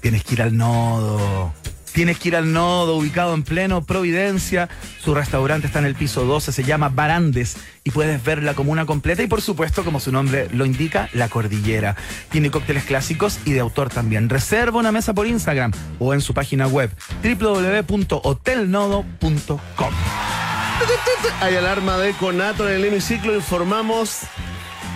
Tienes 0.00 0.24
que 0.24 0.34
ir 0.34 0.42
al 0.42 0.56
nodo. 0.56 1.54
Tienes 1.96 2.18
que 2.18 2.28
ir 2.28 2.36
al 2.36 2.52
nodo, 2.52 2.96
ubicado 2.96 3.32
en 3.32 3.42
pleno 3.42 3.82
Providencia. 3.82 4.68
Su 5.02 5.14
restaurante 5.14 5.66
está 5.66 5.78
en 5.78 5.86
el 5.86 5.94
piso 5.94 6.26
12, 6.26 6.52
se 6.52 6.62
llama 6.62 6.90
Barandes 6.90 7.56
y 7.84 7.90
puedes 7.90 8.22
ver 8.22 8.42
la 8.42 8.52
comuna 8.52 8.84
completa 8.84 9.22
y 9.22 9.28
por 9.28 9.40
supuesto, 9.40 9.82
como 9.82 9.98
su 9.98 10.12
nombre 10.12 10.46
lo 10.52 10.66
indica, 10.66 11.08
la 11.14 11.30
cordillera. 11.30 11.96
Tiene 12.28 12.50
cócteles 12.50 12.84
clásicos 12.84 13.38
y 13.46 13.54
de 13.54 13.60
autor 13.60 13.88
también. 13.88 14.28
Reserva 14.28 14.78
una 14.78 14.92
mesa 14.92 15.14
por 15.14 15.26
Instagram 15.26 15.72
o 15.98 16.12
en 16.12 16.20
su 16.20 16.34
página 16.34 16.66
web 16.66 16.90
www.hotelnodo.com. 17.22 19.90
Hay 21.40 21.56
alarma 21.56 21.96
de 21.96 22.12
conato 22.12 22.68
en 22.68 22.74
el 22.74 22.84
hemiciclo, 22.84 23.34
informamos 23.34 24.18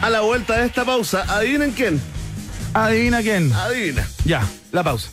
a 0.02 0.10
la 0.10 0.20
vuelta 0.20 0.58
de 0.58 0.66
esta 0.66 0.84
pausa. 0.84 1.24
¿Adivinen 1.34 1.70
quién? 1.70 1.98
Adivina 2.74 3.22
quién. 3.22 3.50
Adivina. 3.54 4.06
Ya, 4.26 4.46
la 4.70 4.84
pausa. 4.84 5.12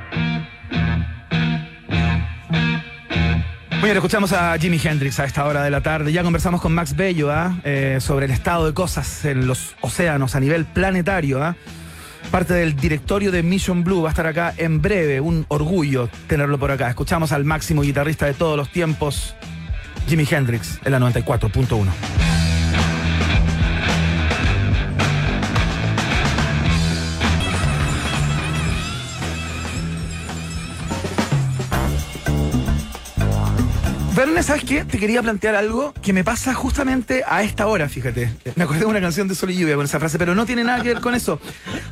Bien, 3.81 3.97
escuchamos 3.97 4.31
a 4.31 4.55
Jimi 4.59 4.79
Hendrix 4.81 5.19
a 5.19 5.25
esta 5.25 5.43
hora 5.43 5.63
de 5.63 5.71
la 5.71 5.81
tarde. 5.81 6.11
Ya 6.11 6.21
conversamos 6.21 6.61
con 6.61 6.71
Max 6.71 6.95
Bello 6.95 7.31
¿ah? 7.31 7.59
Eh, 7.63 7.97
sobre 7.99 8.27
el 8.27 8.31
estado 8.31 8.67
de 8.67 8.75
cosas 8.75 9.25
en 9.25 9.47
los 9.47 9.75
océanos 9.81 10.35
a 10.35 10.39
nivel 10.39 10.65
planetario. 10.65 11.43
¿ah? 11.43 11.55
Parte 12.29 12.53
del 12.53 12.75
directorio 12.75 13.31
de 13.31 13.41
Mission 13.41 13.83
Blue 13.83 14.03
va 14.03 14.09
a 14.09 14.11
estar 14.11 14.27
acá 14.27 14.53
en 14.57 14.83
breve. 14.83 15.19
Un 15.19 15.45
orgullo 15.47 16.09
tenerlo 16.27 16.59
por 16.59 16.69
acá. 16.69 16.89
Escuchamos 16.89 17.31
al 17.31 17.43
máximo 17.43 17.81
guitarrista 17.81 18.27
de 18.27 18.35
todos 18.35 18.55
los 18.55 18.69
tiempos, 18.69 19.33
Jimi 20.07 20.27
Hendrix, 20.29 20.79
en 20.85 20.91
la 20.91 20.99
94.1. 20.99 22.30
Verne, 34.21 34.43
¿sabes 34.43 34.63
qué? 34.63 34.85
Te 34.85 34.99
quería 34.99 35.23
plantear 35.23 35.55
algo 35.55 35.95
que 35.99 36.13
me 36.13 36.23
pasa 36.23 36.53
justamente 36.53 37.23
a 37.27 37.41
esta 37.41 37.65
hora, 37.65 37.89
fíjate. 37.89 38.31
Me 38.55 38.65
acordé 38.65 38.81
de 38.81 38.85
una 38.85 39.01
canción 39.01 39.27
de 39.27 39.33
Sol 39.33 39.49
y 39.49 39.57
Lluvia 39.57 39.75
con 39.75 39.85
esa 39.85 39.97
frase, 39.97 40.19
pero 40.19 40.35
no 40.35 40.45
tiene 40.45 40.63
nada 40.63 40.83
que 40.83 40.89
ver 40.89 41.01
con 41.01 41.15
eso. 41.15 41.39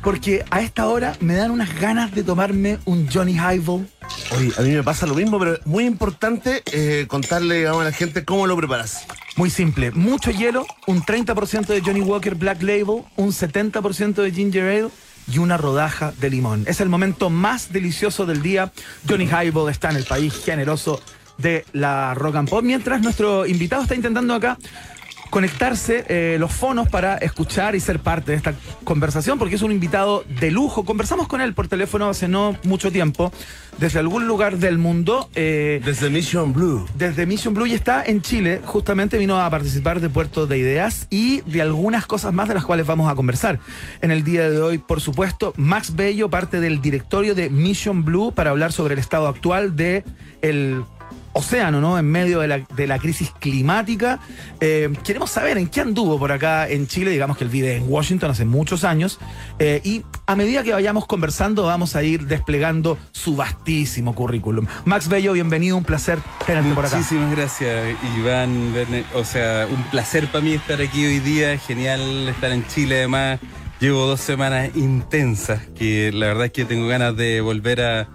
Porque 0.00 0.44
a 0.48 0.60
esta 0.60 0.86
hora 0.86 1.16
me 1.18 1.34
dan 1.34 1.50
unas 1.50 1.74
ganas 1.80 2.14
de 2.14 2.22
tomarme 2.22 2.78
un 2.84 3.08
Johnny 3.12 3.32
Highball. 3.32 3.88
Oye, 4.36 4.52
a 4.56 4.62
mí 4.62 4.70
me 4.70 4.84
pasa 4.84 5.08
lo 5.08 5.16
mismo, 5.16 5.40
pero 5.40 5.54
es 5.54 5.66
muy 5.66 5.84
importante 5.86 6.62
eh, 6.70 7.06
contarle 7.08 7.58
digamos, 7.58 7.82
a 7.82 7.86
la 7.86 7.92
gente 7.92 8.24
cómo 8.24 8.46
lo 8.46 8.56
preparas. 8.56 9.06
Muy 9.34 9.50
simple, 9.50 9.90
mucho 9.90 10.30
hielo, 10.30 10.66
un 10.86 11.02
30% 11.02 11.66
de 11.66 11.80
Johnny 11.80 12.00
Walker 12.00 12.36
Black 12.36 12.62
Label, 12.62 13.02
un 13.16 13.32
70% 13.32 14.22
de 14.22 14.30
Ginger 14.30 14.62
Ale 14.62 14.90
y 15.26 15.38
una 15.38 15.56
rodaja 15.56 16.12
de 16.20 16.30
limón. 16.30 16.62
Es 16.68 16.80
el 16.80 16.88
momento 16.88 17.28
más 17.28 17.72
delicioso 17.72 18.24
del 18.24 18.40
día. 18.40 18.72
Johnny 19.08 19.24
Highball 19.24 19.68
está 19.68 19.90
en 19.90 19.96
el 19.96 20.04
país 20.04 20.32
generoso 20.44 21.00
de 21.40 21.64
la 21.72 22.14
rock 22.14 22.36
and 22.36 22.48
pop, 22.48 22.62
mientras 22.62 23.00
nuestro 23.02 23.46
invitado 23.46 23.82
está 23.82 23.94
intentando 23.94 24.34
acá 24.34 24.58
conectarse 25.30 26.04
eh, 26.08 26.36
los 26.40 26.52
fonos 26.52 26.88
para 26.88 27.16
escuchar 27.18 27.76
y 27.76 27.80
ser 27.80 28.00
parte 28.00 28.32
de 28.32 28.36
esta 28.36 28.52
conversación, 28.82 29.38
porque 29.38 29.54
es 29.54 29.62
un 29.62 29.70
invitado 29.70 30.24
de 30.40 30.50
lujo. 30.50 30.84
Conversamos 30.84 31.28
con 31.28 31.40
él 31.40 31.54
por 31.54 31.68
teléfono 31.68 32.08
hace 32.08 32.26
no 32.26 32.56
mucho 32.64 32.90
tiempo, 32.90 33.32
desde 33.78 34.00
algún 34.00 34.26
lugar 34.26 34.58
del 34.58 34.78
mundo. 34.78 35.30
eh, 35.36 35.80
Desde 35.84 36.10
Mission 36.10 36.52
Blue. 36.52 36.84
desde 36.96 37.26
Mission 37.26 37.54
Blue 37.54 37.66
y 37.66 37.74
está 37.74 38.04
en 38.04 38.22
Chile. 38.22 38.60
Justamente 38.64 39.18
vino 39.18 39.40
a 39.40 39.48
participar 39.48 40.00
de 40.00 40.10
Puerto 40.10 40.48
de 40.48 40.58
Ideas 40.58 41.06
y 41.10 41.42
de 41.42 41.62
algunas 41.62 42.06
cosas 42.06 42.34
más 42.34 42.48
de 42.48 42.54
las 42.54 42.64
cuales 42.64 42.86
vamos 42.86 43.08
a 43.08 43.14
conversar. 43.14 43.60
En 44.02 44.10
el 44.10 44.24
día 44.24 44.50
de 44.50 44.60
hoy, 44.60 44.78
por 44.78 45.00
supuesto, 45.00 45.54
Max 45.56 45.94
Bello, 45.94 46.28
parte 46.28 46.58
del 46.60 46.82
directorio 46.82 47.36
de 47.36 47.50
Mission 47.50 48.04
Blue, 48.04 48.32
para 48.32 48.50
hablar 48.50 48.72
sobre 48.72 48.94
el 48.94 48.98
estado 48.98 49.28
actual 49.28 49.76
de 49.76 50.02
el 50.42 50.82
océano, 51.32 51.80
¿no? 51.80 51.98
En 51.98 52.06
medio 52.06 52.40
de 52.40 52.48
la, 52.48 52.58
de 52.58 52.86
la 52.86 52.98
crisis 52.98 53.32
climática. 53.38 54.20
Eh, 54.60 54.92
queremos 55.04 55.30
saber 55.30 55.58
en 55.58 55.68
qué 55.68 55.80
anduvo 55.80 56.18
por 56.18 56.32
acá 56.32 56.68
en 56.68 56.86
Chile. 56.86 57.10
Digamos 57.10 57.36
que 57.36 57.44
él 57.44 57.50
vive 57.50 57.76
en 57.76 57.84
Washington 57.88 58.30
hace 58.30 58.44
muchos 58.44 58.84
años. 58.84 59.18
Eh, 59.58 59.80
y 59.84 60.02
a 60.26 60.36
medida 60.36 60.62
que 60.62 60.72
vayamos 60.72 61.06
conversando, 61.06 61.64
vamos 61.64 61.96
a 61.96 62.02
ir 62.02 62.26
desplegando 62.26 62.98
su 63.12 63.36
vastísimo 63.36 64.14
currículum. 64.14 64.66
Max 64.84 65.08
Bello, 65.08 65.32
bienvenido. 65.32 65.76
Un 65.76 65.84
placer 65.84 66.18
tenerte 66.46 66.74
por 66.74 66.86
acá. 66.86 66.96
Muchísimas 66.96 67.34
gracias, 67.34 67.96
Iván. 68.18 68.72
O 69.14 69.24
sea, 69.24 69.66
un 69.70 69.82
placer 69.84 70.26
para 70.28 70.44
mí 70.44 70.54
estar 70.54 70.80
aquí 70.80 71.04
hoy 71.06 71.20
día. 71.20 71.58
Genial 71.58 72.28
estar 72.28 72.50
en 72.50 72.66
Chile, 72.66 72.98
además. 72.98 73.40
Llevo 73.80 74.06
dos 74.06 74.20
semanas 74.20 74.70
intensas 74.74 75.62
que 75.74 76.12
la 76.12 76.26
verdad 76.26 76.46
es 76.46 76.52
que 76.52 76.66
tengo 76.66 76.86
ganas 76.86 77.16
de 77.16 77.40
volver 77.40 77.80
a, 77.80 78.08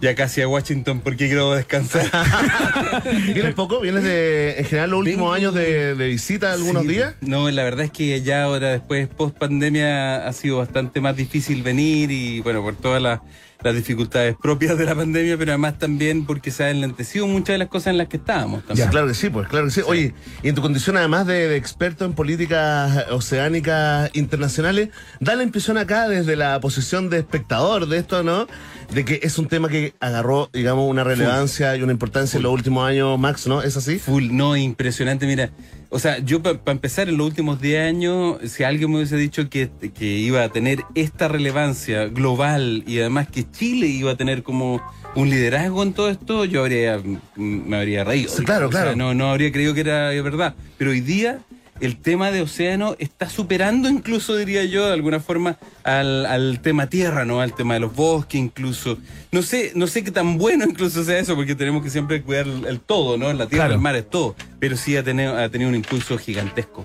ya 0.00 0.14
casi 0.14 0.42
a 0.42 0.48
Washington 0.48 1.00
porque 1.00 1.26
quiero 1.26 1.52
descansar. 1.54 2.06
¿Vienes 3.34 3.54
poco? 3.54 3.80
¿Vienes 3.80 4.04
de, 4.04 4.58
en 4.58 4.64
general, 4.64 4.90
los 4.90 4.98
últimos 5.00 5.18
Vengo- 5.20 5.32
años 5.34 5.54
de, 5.54 5.94
de 5.94 6.06
visita 6.08 6.52
algunos 6.52 6.82
Sí, 6.82 6.88
días? 6.88 7.14
No, 7.20 7.50
la 7.50 7.62
verdad 7.64 7.86
es 7.86 7.90
que 7.90 8.20
ya 8.22 8.44
ahora 8.44 8.70
después, 8.72 9.08
post 9.08 9.36
pandemia, 9.38 10.26
ha 10.26 10.32
sido 10.32 10.58
bastante 10.58 11.00
más 11.00 11.16
difícil 11.16 11.62
venir 11.62 12.10
y 12.10 12.40
bueno, 12.40 12.62
por 12.62 12.74
todas 12.76 13.00
las, 13.00 13.20
las 13.64 13.74
dificultades 13.74 14.36
propias 14.40 14.76
de 14.78 14.84
la 14.84 14.94
pandemia, 14.94 15.36
pero 15.38 15.52
además 15.52 15.78
también 15.78 16.26
porque 16.26 16.50
se 16.50 16.64
han 16.64 16.70
enlentecido 16.76 17.26
muchas 17.26 17.54
de 17.54 17.58
las 17.58 17.68
cosas 17.68 17.88
en 17.88 17.98
las 17.98 18.08
que 18.08 18.18
estábamos 18.18 18.64
también. 18.64 18.86
Ya, 18.86 18.90
claro 18.90 19.06
que 19.06 19.14
sí, 19.14 19.30
pues 19.30 19.48
claro 19.48 19.66
que 19.66 19.72
sí. 19.72 19.80
Oye, 19.86 20.14
y 20.42 20.48
en 20.48 20.54
tu 20.54 20.62
condición 20.62 20.96
además 20.96 21.26
de, 21.26 21.48
de 21.48 21.56
experto 21.56 22.04
en 22.04 22.12
políticas 22.12 23.06
oceánicas 23.10 24.10
internacionales, 24.14 24.90
da 25.20 25.34
la 25.34 25.42
impresión 25.42 25.78
acá 25.78 26.08
desde 26.08 26.36
la 26.36 26.60
posición 26.60 27.10
de 27.10 27.18
espectador 27.18 27.88
de 27.88 27.98
esto, 27.98 28.22
¿no? 28.22 28.46
De 28.92 29.04
que 29.04 29.20
es 29.22 29.38
un 29.38 29.48
tema 29.48 29.68
que 29.68 29.94
agarró, 30.00 30.50
digamos, 30.52 30.88
una 30.88 31.04
relevancia 31.04 31.74
y 31.76 31.82
una 31.82 31.92
importancia 31.92 32.36
en 32.36 32.42
los 32.42 32.52
últimos 32.52 32.86
años, 32.86 33.18
Max, 33.18 33.46
¿no? 33.46 33.62
¿Es 33.62 33.76
así? 33.76 33.98
Full, 33.98 34.28
no, 34.30 34.56
impresionante. 34.56 35.26
Mira, 35.26 35.50
o 35.94 36.00
sea, 36.00 36.18
yo 36.18 36.42
para 36.42 36.58
empezar, 36.72 37.08
en 37.08 37.16
los 37.16 37.24
últimos 37.28 37.60
10 37.60 37.80
años, 37.88 38.38
si 38.50 38.64
alguien 38.64 38.90
me 38.90 38.96
hubiese 38.96 39.16
dicho 39.16 39.48
que, 39.48 39.70
que 39.96 40.04
iba 40.04 40.42
a 40.42 40.48
tener 40.48 40.80
esta 40.96 41.28
relevancia 41.28 42.06
global 42.06 42.82
y 42.84 42.98
además 42.98 43.28
que 43.28 43.48
Chile 43.48 43.86
iba 43.86 44.10
a 44.10 44.16
tener 44.16 44.42
como 44.42 44.82
un 45.14 45.30
liderazgo 45.30 45.84
en 45.84 45.92
todo 45.92 46.10
esto, 46.10 46.46
yo 46.46 46.62
habría, 46.62 46.98
mm, 46.98 47.18
me 47.36 47.76
habría 47.76 48.02
reído. 48.02 48.32
Claro, 48.44 48.70
O 48.70 48.72
sea, 48.72 48.82
claro. 48.82 48.96
no, 48.96 49.14
no 49.14 49.30
habría 49.30 49.52
creído 49.52 49.72
que 49.72 49.82
era 49.82 50.08
verdad. 50.20 50.56
Pero 50.78 50.90
hoy 50.90 51.00
día 51.00 51.38
el 51.80 51.96
tema 51.96 52.30
de 52.30 52.40
océano 52.42 52.94
está 52.98 53.28
superando 53.28 53.88
incluso, 53.88 54.36
diría 54.36 54.64
yo, 54.64 54.86
de 54.86 54.92
alguna 54.92 55.20
forma, 55.20 55.56
al, 55.82 56.24
al 56.26 56.60
tema 56.60 56.86
tierra, 56.88 57.24
¿no? 57.24 57.40
Al 57.40 57.54
tema 57.54 57.74
de 57.74 57.80
los 57.80 57.94
bosques 57.94 58.40
incluso. 58.40 58.98
No 59.32 59.42
sé, 59.42 59.72
no 59.74 59.86
sé 59.88 60.04
qué 60.04 60.10
tan 60.12 60.38
bueno 60.38 60.64
incluso 60.64 61.02
sea 61.04 61.18
eso, 61.18 61.34
porque 61.34 61.54
tenemos 61.54 61.82
que 61.82 61.90
siempre 61.90 62.22
cuidar 62.22 62.46
el, 62.46 62.64
el 62.66 62.80
todo, 62.80 63.18
¿no? 63.18 63.32
La 63.32 63.46
tierra, 63.46 63.64
Claro. 63.64 63.74
el 63.74 63.80
mar 63.80 63.96
es 63.96 64.08
todo. 64.08 64.36
Pero 64.60 64.76
sí 64.76 64.96
ha 64.96 65.02
tenido, 65.02 65.36
ha 65.36 65.48
tenido 65.48 65.68
un 65.68 65.74
impulso 65.76 66.16
gigantesco. 66.16 66.84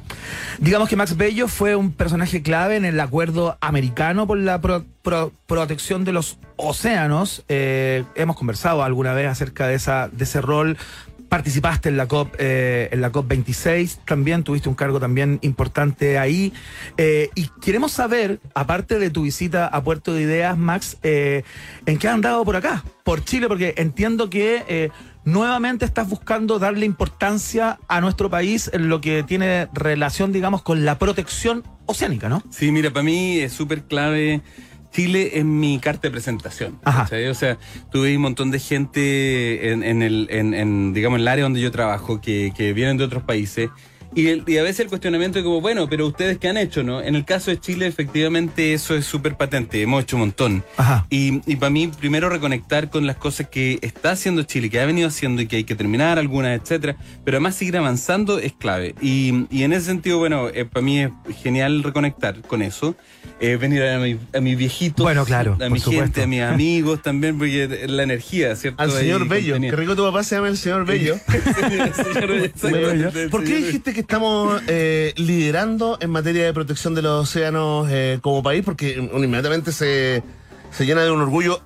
Digamos 0.58 0.90
que 0.90 0.96
Max 0.96 1.16
Bello 1.16 1.48
fue 1.48 1.76
un 1.76 1.92
personaje 1.94 2.42
clave 2.42 2.76
en 2.76 2.84
el 2.86 3.00
acuerdo 3.00 3.58
americano 3.62 4.28
por 4.28 4.38
la 4.38 4.60
pro- 4.60 4.84
pro- 5.02 5.32
protección 5.48 6.04
de 6.04 6.12
los 6.12 6.38
océanos. 6.58 7.44
Eh, 7.48 8.04
hemos 8.16 8.36
conversado 8.36 8.84
alguna 8.84 9.14
vez 9.14 9.28
acerca 9.28 9.68
de, 9.68 9.76
esa, 9.76 10.10
de 10.12 10.24
ese 10.24 10.42
rol. 10.42 10.78
Participaste 11.30 11.90
en 11.90 11.98
la 11.98 12.08
COP 12.08 12.36
eh, 12.40 12.90
en 12.92 13.02
la 13.02 13.12
COP 13.12 13.28
26, 13.28 14.02
también 14.06 14.44
tuviste 14.44 14.68
un 14.68 14.76
cargo 14.76 15.00
también 15.00 15.38
importante 15.44 16.18
ahí. 16.18 16.52
Eh, 16.98 17.30
y 17.36 17.50
queremos 17.62 17.92
saber, 17.92 18.40
aparte 18.56 18.98
de 18.98 19.12
tu 19.12 19.22
visita 19.22 19.68
a 19.68 19.84
Puerto 19.84 20.14
de 20.14 20.24
Ideas, 20.24 20.58
Max, 20.58 20.98
eh, 21.04 21.44
¿en 21.86 22.00
qué 22.00 22.08
has 22.08 22.16
andado 22.16 22.44
por 22.44 22.56
acá, 22.56 22.84
por 23.04 23.24
Chile? 23.24 23.48
Porque 23.48 23.76
entiendo 23.78 24.30
que 24.30 24.92
nuevamente 25.24 25.86
estás 25.86 26.10
buscando 26.10 26.58
darle 26.58 26.86
importancia 26.86 27.80
a 27.88 28.02
nuestro 28.02 28.30
país 28.30 28.70
en 28.74 28.90
lo 28.90 29.00
que 29.00 29.24
tiene 29.24 29.68
relación, 29.74 30.32
digamos, 30.32 30.64
con 30.64 30.84
la 30.84 30.98
protección 30.98 31.64
oceánica, 31.86 32.30
¿no? 32.30 32.42
Sí, 32.50 32.72
mira, 32.72 32.92
para 32.92 33.04
mí 33.04 33.40
es 33.40 33.54
súper 33.54 33.84
clave. 33.84 34.42
Chile 34.92 35.32
es 35.36 35.46
mi 35.46 35.80
carta 35.80 36.08
de 36.08 36.12
presentación. 36.12 36.80
Ajá. 36.84 37.08
O 37.30 37.34
sea, 37.34 37.58
tuve 37.92 38.16
un 38.16 38.22
montón 38.22 38.52
de 38.52 38.60
gente 38.60 39.72
en, 39.72 39.84
en 39.84 40.02
el, 40.02 40.28
en, 40.32 40.54
en, 40.54 40.94
digamos, 40.94 41.18
en 41.18 41.22
el 41.22 41.28
área 41.28 41.44
donde 41.44 41.62
yo 41.62 41.72
trabajo 41.72 42.22
que, 42.22 42.52
que 42.56 42.74
vienen 42.74 42.98
de 42.98 43.04
otros 43.04 43.24
países. 43.24 43.70
Y, 44.16 44.28
el- 44.28 44.44
y 44.48 44.58
a 44.58 44.64
veces 44.64 44.82
el 44.82 44.88
cuestionamiento 44.88 45.40
es 45.40 45.46
como, 45.46 45.62
bueno, 45.62 45.88
pero 45.90 46.08
ustedes 46.08 46.38
qué 46.40 46.48
han 46.50 46.58
hecho, 46.58 46.84
¿no? 46.84 47.02
En 47.02 47.16
el 47.16 47.26
caso 47.26 47.52
de 47.52 47.60
Chile, 47.60 47.86
efectivamente, 47.88 48.74
eso 48.74 48.96
es 48.96 49.06
súper 49.06 49.36
patente. 49.36 49.82
Hemos 49.82 50.04
hecho 50.04 50.16
un 50.16 50.22
montón. 50.22 50.64
Ajá. 50.78 51.06
Y, 51.10 51.42
y 51.52 51.56
para 51.58 51.70
mí, 51.70 51.88
primero 52.00 52.30
reconectar 52.30 52.90
con 52.90 53.06
las 53.06 53.18
cosas 53.18 53.50
que 53.50 53.78
está 53.82 54.12
haciendo 54.12 54.44
Chile, 54.44 54.70
que 54.70 54.80
ha 54.80 54.86
venido 54.86 55.08
haciendo 55.08 55.42
y 55.42 55.48
que 55.48 55.58
hay 55.58 55.64
que 55.64 55.76
terminar 55.76 56.18
algunas, 56.20 56.60
etcétera. 56.60 56.98
Pero 57.24 57.38
además 57.38 57.56
seguir 57.56 57.78
avanzando 57.78 58.40
es 58.40 58.54
clave. 58.54 58.96
Y, 59.02 59.46
y 59.52 59.64
en 59.64 59.74
ese 59.74 59.86
sentido, 59.86 60.18
bueno, 60.18 60.50
eh, 60.54 60.66
para 60.66 60.84
mí 60.84 61.00
es 61.02 61.10
genial 61.44 61.84
reconectar 61.84 62.42
con 62.42 62.62
eso. 62.62 62.96
Eh, 63.42 63.56
venir 63.56 63.82
a 63.84 64.00
mi, 64.00 64.18
a 64.34 64.42
mis 64.42 64.58
viejitos, 64.58 65.02
Bueno, 65.04 65.24
claro, 65.24 65.58
a 65.62 65.70
mi 65.70 65.80
supuesto. 65.80 66.04
gente, 66.04 66.24
a 66.24 66.28
mis 66.28 66.42
amigos 66.42 67.02
también, 67.02 67.38
porque 67.38 67.86
la 67.88 68.04
energía, 68.04 68.54
¿cierto? 68.58 68.82
Al 68.82 68.90
Ahí 68.90 68.98
señor 68.98 69.28
Bello. 69.30 69.54
contenida. 69.54 69.72
Qué 69.72 69.76
rico 69.78 69.96
tu 69.96 70.04
papá 70.04 70.24
se 70.24 70.36
llama 70.36 70.50
el 70.50 70.58
señor 70.58 70.86
Bello. 70.86 71.16
Señor 71.30 72.28
Bello, 72.28 72.44
exactamente, 72.44 73.30
¿Por 73.30 73.42
qué 73.44 73.48
señor 73.48 73.66
dijiste 73.66 73.94
que 73.94 73.99
estamos 74.00 74.62
eh, 74.68 75.14
liderando 75.18 75.98
en 76.02 76.10
materia 76.10 76.46
de 76.46 76.54
protección 76.54 76.96
de 76.96 77.02
los 77.02 77.30
océanos 77.30 77.88
eh, 77.92 78.20
como 78.22 78.42
país? 78.42 78.64
Porque 78.64 79.00
uno 79.00 79.24
inmediatamente 79.24 79.72
se, 79.72 80.24
se 80.72 80.86
llena 80.86 81.04
de 81.04 81.12
un 81.12 81.22
orgullo 81.22 81.62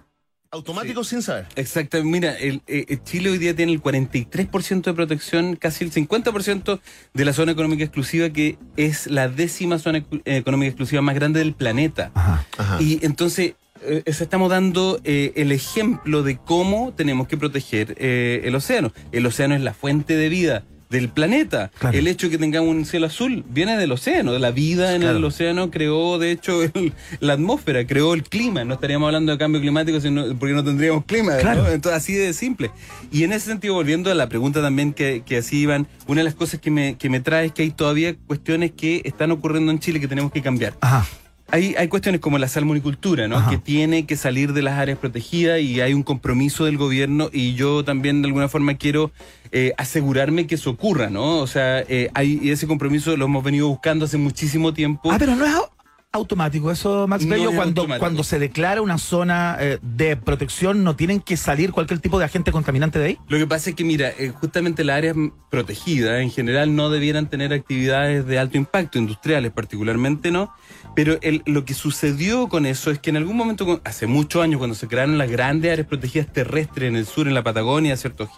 automático 0.52 1.04
sin 1.04 1.22
saber. 1.22 1.48
Exacto, 1.56 2.04
mira, 2.04 2.38
el, 2.38 2.62
eh, 2.67 2.98
Chile 3.04 3.32
hoy 3.32 3.39
día 3.39 3.56
tiene 3.56 3.72
el 3.72 3.82
43% 3.82 4.84
de 4.84 4.93
protección, 4.93 5.56
casi 5.56 5.84
el 5.84 5.91
50% 5.91 6.80
de 7.13 7.26
la 7.26 7.34
zona 7.34 7.54
económica 7.54 7.84
exclusiva, 7.84 8.30
que 8.30 8.58
es 8.78 9.08
la 9.08 9.30
décima 9.30 9.80
zona 9.80 10.06
económica 10.26 10.67
exclusiva 10.67 11.02
más 11.02 11.15
grande 11.15 11.39
del 11.39 11.54
planeta. 11.54 12.12
Ajá. 12.13 12.46
Ajá. 12.58 12.82
Y 12.82 13.00
entonces 13.04 13.56
eh, 13.86 14.04
eso 14.06 14.24
estamos 14.24 14.50
dando 14.50 15.00
eh, 15.04 15.34
el 15.36 15.52
ejemplo 15.52 16.24
de 16.24 16.38
cómo 16.38 16.93
tenemos 16.93 17.28
que 17.28 17.38
proteger 17.38 17.96
eh, 17.98 18.41
el 18.46 18.56
océano. 18.56 18.93
El 19.12 19.26
océano 19.26 19.56
es 19.56 19.62
la 19.62 19.74
fuente 19.74 20.15
de 20.15 20.30
vida 20.30 20.63
del 20.94 21.10
planeta. 21.10 21.72
Claro. 21.80 21.98
El 21.98 22.08
hecho 22.08 22.28
de 22.28 22.32
que 22.32 22.38
tengamos 22.38 22.70
un 22.70 22.86
cielo 22.86 23.08
azul 23.08 23.44
viene 23.50 23.76
del 23.78 23.92
océano, 23.92 24.32
de 24.32 24.40
la 24.40 24.52
vida 24.52 24.96
en 24.96 25.02
Claro. 25.02 25.18
el 25.18 25.26
océano 25.26 25.70
creó, 25.70 26.18
de 26.20 26.32
hecho, 26.32 26.64
el- 26.74 26.94
la 27.20 27.34
atmósfera, 27.34 27.86
creó 27.86 28.14
el 28.14 28.24
clima. 28.24 28.64
No 28.64 28.76
estaríamos 28.76 29.08
hablando 29.08 29.32
de 29.34 29.38
cambio 29.38 29.60
climático 29.60 30.00
sino, 30.00 30.34
porque 30.38 30.54
no 30.54 30.64
tendríamos 30.64 31.04
clima. 31.06 31.34
¿no? 31.36 31.40
Claro. 31.42 31.70
Entonces, 31.70 31.98
así 32.02 32.14
de 32.14 32.32
simple. 32.34 32.72
Y 33.12 33.24
en 33.24 33.34
ese 33.34 33.48
sentido, 33.48 33.74
volviendo 33.74 34.10
a 34.10 34.16
la 34.16 34.30
pregunta 34.30 34.62
también 34.62 34.94
que, 34.94 35.24
que 35.26 35.38
así 35.38 35.58
iban, 35.60 35.88
una 36.08 36.22
de 36.22 36.26
las 36.26 36.36
cosas 36.36 36.60
que 36.62 36.72
me, 36.72 36.96
que 36.98 37.10
me 37.10 37.20
trae 37.20 37.48
es 37.48 37.52
que 37.52 37.64
hay 37.64 37.72
todavía 37.72 38.16
cuestiones 38.28 38.72
que 38.72 39.02
están 39.04 39.32
ocurriendo 39.32 39.72
en 39.72 39.80
Chile 39.80 40.00
que 40.00 40.08
tenemos 40.08 40.32
que 40.32 40.42
cambiar. 40.42 40.74
Ajá. 40.82 41.06
Hay, 41.54 41.76
hay 41.78 41.88
cuestiones 41.88 42.20
como 42.20 42.39
la 42.39 42.48
salmonicultura, 42.48 43.28
¿no? 43.28 43.38
Ajá. 43.38 43.52
Que 43.52 43.58
tiene 43.60 44.08
que 44.08 44.18
salir 44.18 44.54
de 44.54 44.63
las 44.63 44.80
áreas 44.80 44.98
protegidas 44.98 45.62
y 45.62 45.82
hay 45.82 45.94
un 45.94 46.02
compromiso 46.02 46.66
del 46.66 46.78
gobierno 46.78 47.30
y 47.32 47.54
yo 47.54 47.84
también 47.86 48.24
de 48.24 48.28
alguna 48.28 48.50
forma 48.50 48.74
quiero 48.74 49.12
eh, 49.52 49.72
asegurarme 49.78 50.48
que 50.48 50.56
eso 50.56 50.72
ocurra, 50.72 51.12
¿no? 51.12 51.38
O 51.38 51.46
sea, 51.46 51.82
eh, 51.82 52.10
hay, 52.16 52.39
y 52.42 52.50
ese 52.50 52.66
compromiso 52.66 53.16
lo 53.16 53.26
hemos 53.26 53.44
venido 53.44 53.68
buscando 53.68 54.06
hace 54.06 54.18
muchísimo 54.18 54.74
tiempo. 54.74 55.12
Ah, 55.12 55.18
pero 55.20 55.36
no 55.36 55.46
es 55.46 55.54
au- 55.54 55.70
automático 56.12 56.70
eso, 56.72 57.08
Max 57.08 57.24
No 57.26 57.36
Bello. 57.36 57.50
es 57.52 57.56
cuando, 57.56 57.82
automático. 57.82 58.00
cuando 58.00 58.24
se 58.24 58.38
declara 58.39 58.82
una 58.84 58.98
zona 59.00 59.58
eh, 59.60 59.80
de 59.82 60.16
protección, 60.16 60.84
¿no 60.84 60.96
tienen 60.96 61.20
que 61.20 61.38
salir 61.38 61.72
cualquier 61.72 62.00
tipo 62.00 62.20
de 62.20 62.26
agente 62.26 62.52
contaminante 62.52 62.98
de 63.00 63.06
ahí? 63.06 63.18
Lo 63.28 63.38
que 63.39 63.48
pasa 63.48 63.72
es 63.72 63.76
que, 63.76 63.84
mira, 63.84 64.10
eh, 64.10 64.32
justamente 64.39 64.84
las 64.84 64.98
áreas 64.98 65.16
protegidas 65.50 66.22
en 66.22 66.30
general 66.30 66.76
no 66.76 66.89
debieran 66.92 67.30
tener 67.30 67.52
actividades 67.54 68.26
de 68.28 68.38
alto 68.39 68.58
impacto, 68.58 68.98
industriales 69.00 69.52
particularmente 69.52 70.30
no, 70.32 70.52
pero 70.96 71.18
el- 71.22 71.42
lo 71.46 71.66
que 71.66 71.74
sucedió 71.74 72.48
con 72.50 72.66
eso 72.66 72.92
es 72.92 73.00
que 73.00 73.10
en 73.10 73.18
algún 73.18 73.36
momento, 73.38 73.82
hace 73.84 74.08
muchos 74.08 74.44
años, 74.44 74.58
cuando 74.60 74.76
se 74.76 74.88
crearon 74.88 75.18
las 75.18 75.30
grandes 75.30 75.72
áreas 75.72 75.88
protegidas 75.88 76.28
terrestres 76.32 76.90
en 76.90 76.96
el 76.96 77.06
sur, 77.06 77.28
en 77.28 77.34
la 77.34 77.44
Patagonia, 77.44 77.96
¿cierto? 77.98 78.30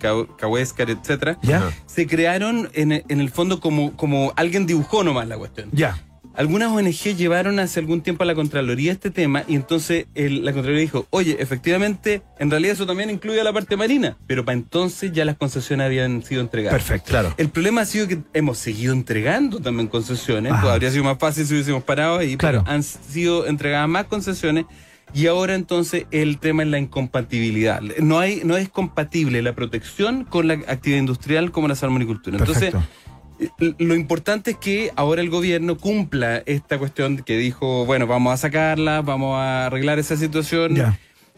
Ca- 0.00 0.26
Cahuéscar, 0.38 0.90
etcétera, 0.90 1.38
¿Ya? 1.42 1.70
Se 1.86 2.06
crearon 2.06 2.68
en, 2.74 2.92
en 2.92 3.20
el 3.20 3.30
fondo 3.30 3.60
como, 3.60 3.96
como 3.96 4.32
alguien 4.36 4.66
dibujó 4.66 5.02
nomás 5.04 5.26
la 5.28 5.36
cuestión. 5.38 5.68
Ya. 5.72 5.98
Algunas 6.34 6.70
ONG 6.70 7.14
llevaron 7.16 7.58
hace 7.58 7.80
algún 7.80 8.00
tiempo 8.00 8.22
a 8.22 8.26
la 8.26 8.34
Contraloría 8.34 8.92
este 8.92 9.10
tema 9.10 9.44
y 9.46 9.54
entonces 9.54 10.06
el- 10.14 10.44
la 10.44 10.52
Contraloría 10.52 10.80
dijo, 10.82 11.06
oye, 11.10 11.36
efectivamente, 11.40 12.22
en 12.38 12.50
realidad 12.50 12.72
eso 12.74 12.86
también 12.86 13.10
incluye 13.10 13.40
a 13.40 13.44
la 13.44 13.52
parte 13.52 13.76
marina, 13.76 14.16
pero 14.26 14.44
para 14.44 14.56
entonces 14.56 15.12
ya 15.12 15.24
las 15.24 15.36
concesiones 15.36 15.84
habían 15.86 16.22
sido 16.22 16.40
entregadas. 16.40 16.72
Perfecto. 16.80 17.10
Claro. 17.10 17.34
El 17.36 17.48
problema 17.50 17.82
ha 17.82 17.86
sido 17.86 18.08
que 18.08 18.18
hemos 18.32 18.58
seguido 18.58 18.92
entregando 18.92 19.60
también 19.60 19.88
concesiones, 19.88 20.52
pues 20.60 20.72
habría 20.72 20.90
sido 20.90 21.04
más 21.04 21.18
fácil 21.18 21.46
si 21.46 21.54
hubiésemos 21.54 21.82
parado 21.84 22.18
ahí, 22.18 22.36
Claro. 22.36 22.62
pero 22.64 22.72
han 22.74 22.82
sido 22.82 23.46
entregadas 23.46 23.88
más 23.88 24.06
concesiones 24.06 24.64
y 25.14 25.26
ahora 25.26 25.54
entonces 25.54 26.06
el 26.10 26.38
tema 26.38 26.62
es 26.62 26.70
la 26.70 26.78
incompatibilidad. 26.78 27.82
No, 28.00 28.18
hay, 28.18 28.40
no 28.44 28.56
es 28.56 28.70
compatible 28.70 29.42
la 29.42 29.54
protección 29.54 30.24
con 30.24 30.48
la 30.48 30.54
actividad 30.54 30.98
industrial 31.00 31.50
como 31.52 31.68
la 31.68 31.74
salmonicultura. 31.74 32.38
Entonces, 32.38 32.70
Perfecto. 32.70 32.86
Lo 33.78 33.94
importante 33.94 34.52
es 34.52 34.56
que 34.56 34.90
ahora 34.96 35.22
el 35.22 35.30
gobierno 35.30 35.76
cumpla 35.78 36.42
esta 36.46 36.78
cuestión 36.78 37.18
que 37.18 37.36
dijo, 37.36 37.84
bueno, 37.86 38.06
vamos 38.06 38.32
a 38.34 38.36
sacarla, 38.36 39.02
vamos 39.02 39.36
a 39.36 39.66
arreglar 39.66 39.98
esa 39.98 40.16
situación. 40.16 40.76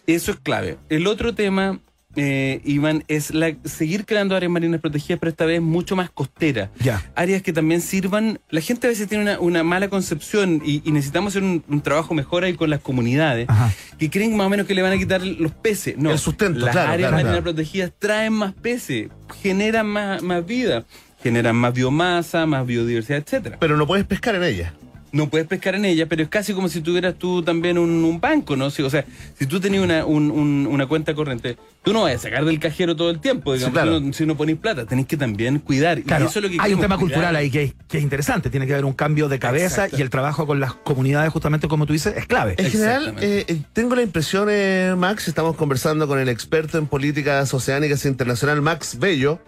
Eso 0.07 0.33
es 0.33 0.39
clave. 0.39 0.77
El 0.91 1.07
otro 1.07 1.35
tema, 1.35 1.81
eh, 2.15 2.61
Iván, 2.65 3.05
es 3.09 3.33
la, 3.33 3.57
seguir 3.65 4.05
creando 4.05 4.37
áreas 4.37 4.53
marinas 4.53 4.81
protegidas, 4.81 5.19
pero 5.19 5.31
esta 5.31 5.47
vez 5.47 5.63
mucho 5.63 5.97
más 5.97 6.11
costeras. 6.11 6.69
Áreas 7.15 7.41
que 7.43 7.53
también 7.55 7.81
sirvan. 7.81 8.39
La 8.51 8.61
gente 8.61 8.87
a 8.87 8.91
veces 8.91 9.09
tiene 9.09 9.25
una, 9.25 9.41
una 9.41 9.63
mala 9.65 9.89
concepción 9.89 10.61
y, 10.65 10.83
y 10.85 10.93
necesitamos 10.93 11.33
hacer 11.33 11.43
un, 11.43 11.65
un 11.69 11.81
trabajo 11.81 12.13
mejor 12.13 12.45
ahí 12.45 12.53
con 12.55 12.69
las 12.69 12.81
comunidades 12.81 13.49
Ajá. 13.49 13.73
que 13.99 14.11
creen 14.11 14.37
más 14.37 14.47
o 14.47 14.51
menos 14.51 14.67
que 14.67 14.75
le 14.75 14.83
van 14.83 14.93
a 14.93 14.99
quitar 14.99 15.23
los 15.23 15.53
peces. 15.53 15.97
No, 15.97 16.13
El 16.13 16.19
sustento, 16.19 16.61
las 16.61 16.73
claro, 16.73 16.93
áreas 16.93 17.09
claro, 17.09 17.13
marinas 17.13 17.33
claro. 17.33 17.45
protegidas 17.45 17.93
traen 17.99 18.35
más 18.35 18.53
peces, 18.53 19.09
generan 19.41 19.87
más, 19.87 20.23
más 20.23 20.45
vida, 20.45 20.85
generan 21.25 21.57
más 21.57 21.75
biomasa, 21.75 22.47
más 22.47 22.65
biodiversidad, 22.65 23.19
etcétera. 23.19 23.57
Pero 23.59 23.77
no 23.77 23.87
puedes 23.89 24.07
pescar 24.07 24.37
en 24.37 24.45
ella. 24.45 24.73
no 25.13 25.31
puedes 25.31 25.47
pescar 25.47 25.77
en 25.77 25.85
ella, 25.85 26.07
pero 26.09 26.25
es 26.25 26.29
casi 26.29 26.55
como 26.55 26.69
si 26.69 26.81
tuvieras 26.81 27.15
tú 27.15 27.41
también 27.41 27.79
un, 27.79 28.05
un 28.05 28.21
banco, 28.21 28.57
¿no? 28.57 28.69
Si- 28.71 28.83
o 28.83 28.91
sea, 28.91 29.05
si 29.39 29.47
tú 29.47 29.61
tenías 29.61 29.85
una, 29.85 30.05
un- 30.05 30.33
un- 30.33 30.67
una 30.69 30.87
cuenta 30.89 31.15
corriente, 31.15 31.57
tú 31.85 31.93
no 31.93 32.03
vas 32.03 32.17
a 32.17 32.19
sacar 32.19 32.45
del 32.45 32.59
cajero 32.59 32.97
todo 32.97 33.11
el 33.11 33.21
tiempo, 33.21 33.55
digamos, 33.55 33.75
claro. 33.75 33.99
si, 34.01 34.05
no, 34.07 34.13
si 34.13 34.27
no 34.27 34.57
plata, 34.57 34.87
tenés 34.87 35.07
que 35.07 35.17
también 35.17 35.61
cuidar. 35.61 36.03
Claro, 36.03 36.25
y 36.25 36.27
eso 36.27 36.41
es 36.41 36.43
lo 36.43 36.51
que 36.51 36.57
hay 36.61 36.75
un 36.75 36.81
tema 36.81 36.97
cuidar. 36.97 37.13
cultural 37.15 37.37
ahí 37.37 37.49
que 37.49 37.63
es, 37.63 37.75
que 37.87 37.99
es 37.99 38.03
interesante. 38.03 38.51
Tiene 38.51 38.67
que 38.67 38.73
haber 38.73 38.85
un 38.87 38.93
cambio 38.93 39.29
de 39.29 39.39
cabeza 39.39 39.87
y 39.97 40.03
el 40.03 40.11
trabajo 40.11 40.49
con 40.49 40.59
las 40.59 40.75
comunidades, 40.75 41.31
justamente 41.33 41.69
como 41.69 41.87
tú 41.87 41.93
dices, 41.93 42.15
es 42.17 42.27
clave. 42.27 42.57
En 42.59 42.69
general, 42.73 43.15
eh, 43.21 43.45
eh, 43.47 43.59
tengo 43.73 43.95
la 43.95 44.03
impresión, 44.03 44.49
eh, 44.51 44.97
Max, 44.99 45.29
estamos 45.29 45.55
conversando 45.55 46.09
con 46.09 46.19
el 46.19 46.29
experto 46.29 46.77
en 46.77 46.89
políticas 46.89 47.55
oceánicas 47.55 48.05
internacional, 48.05 48.61
Max 48.63 48.99
Bello, 48.99 49.39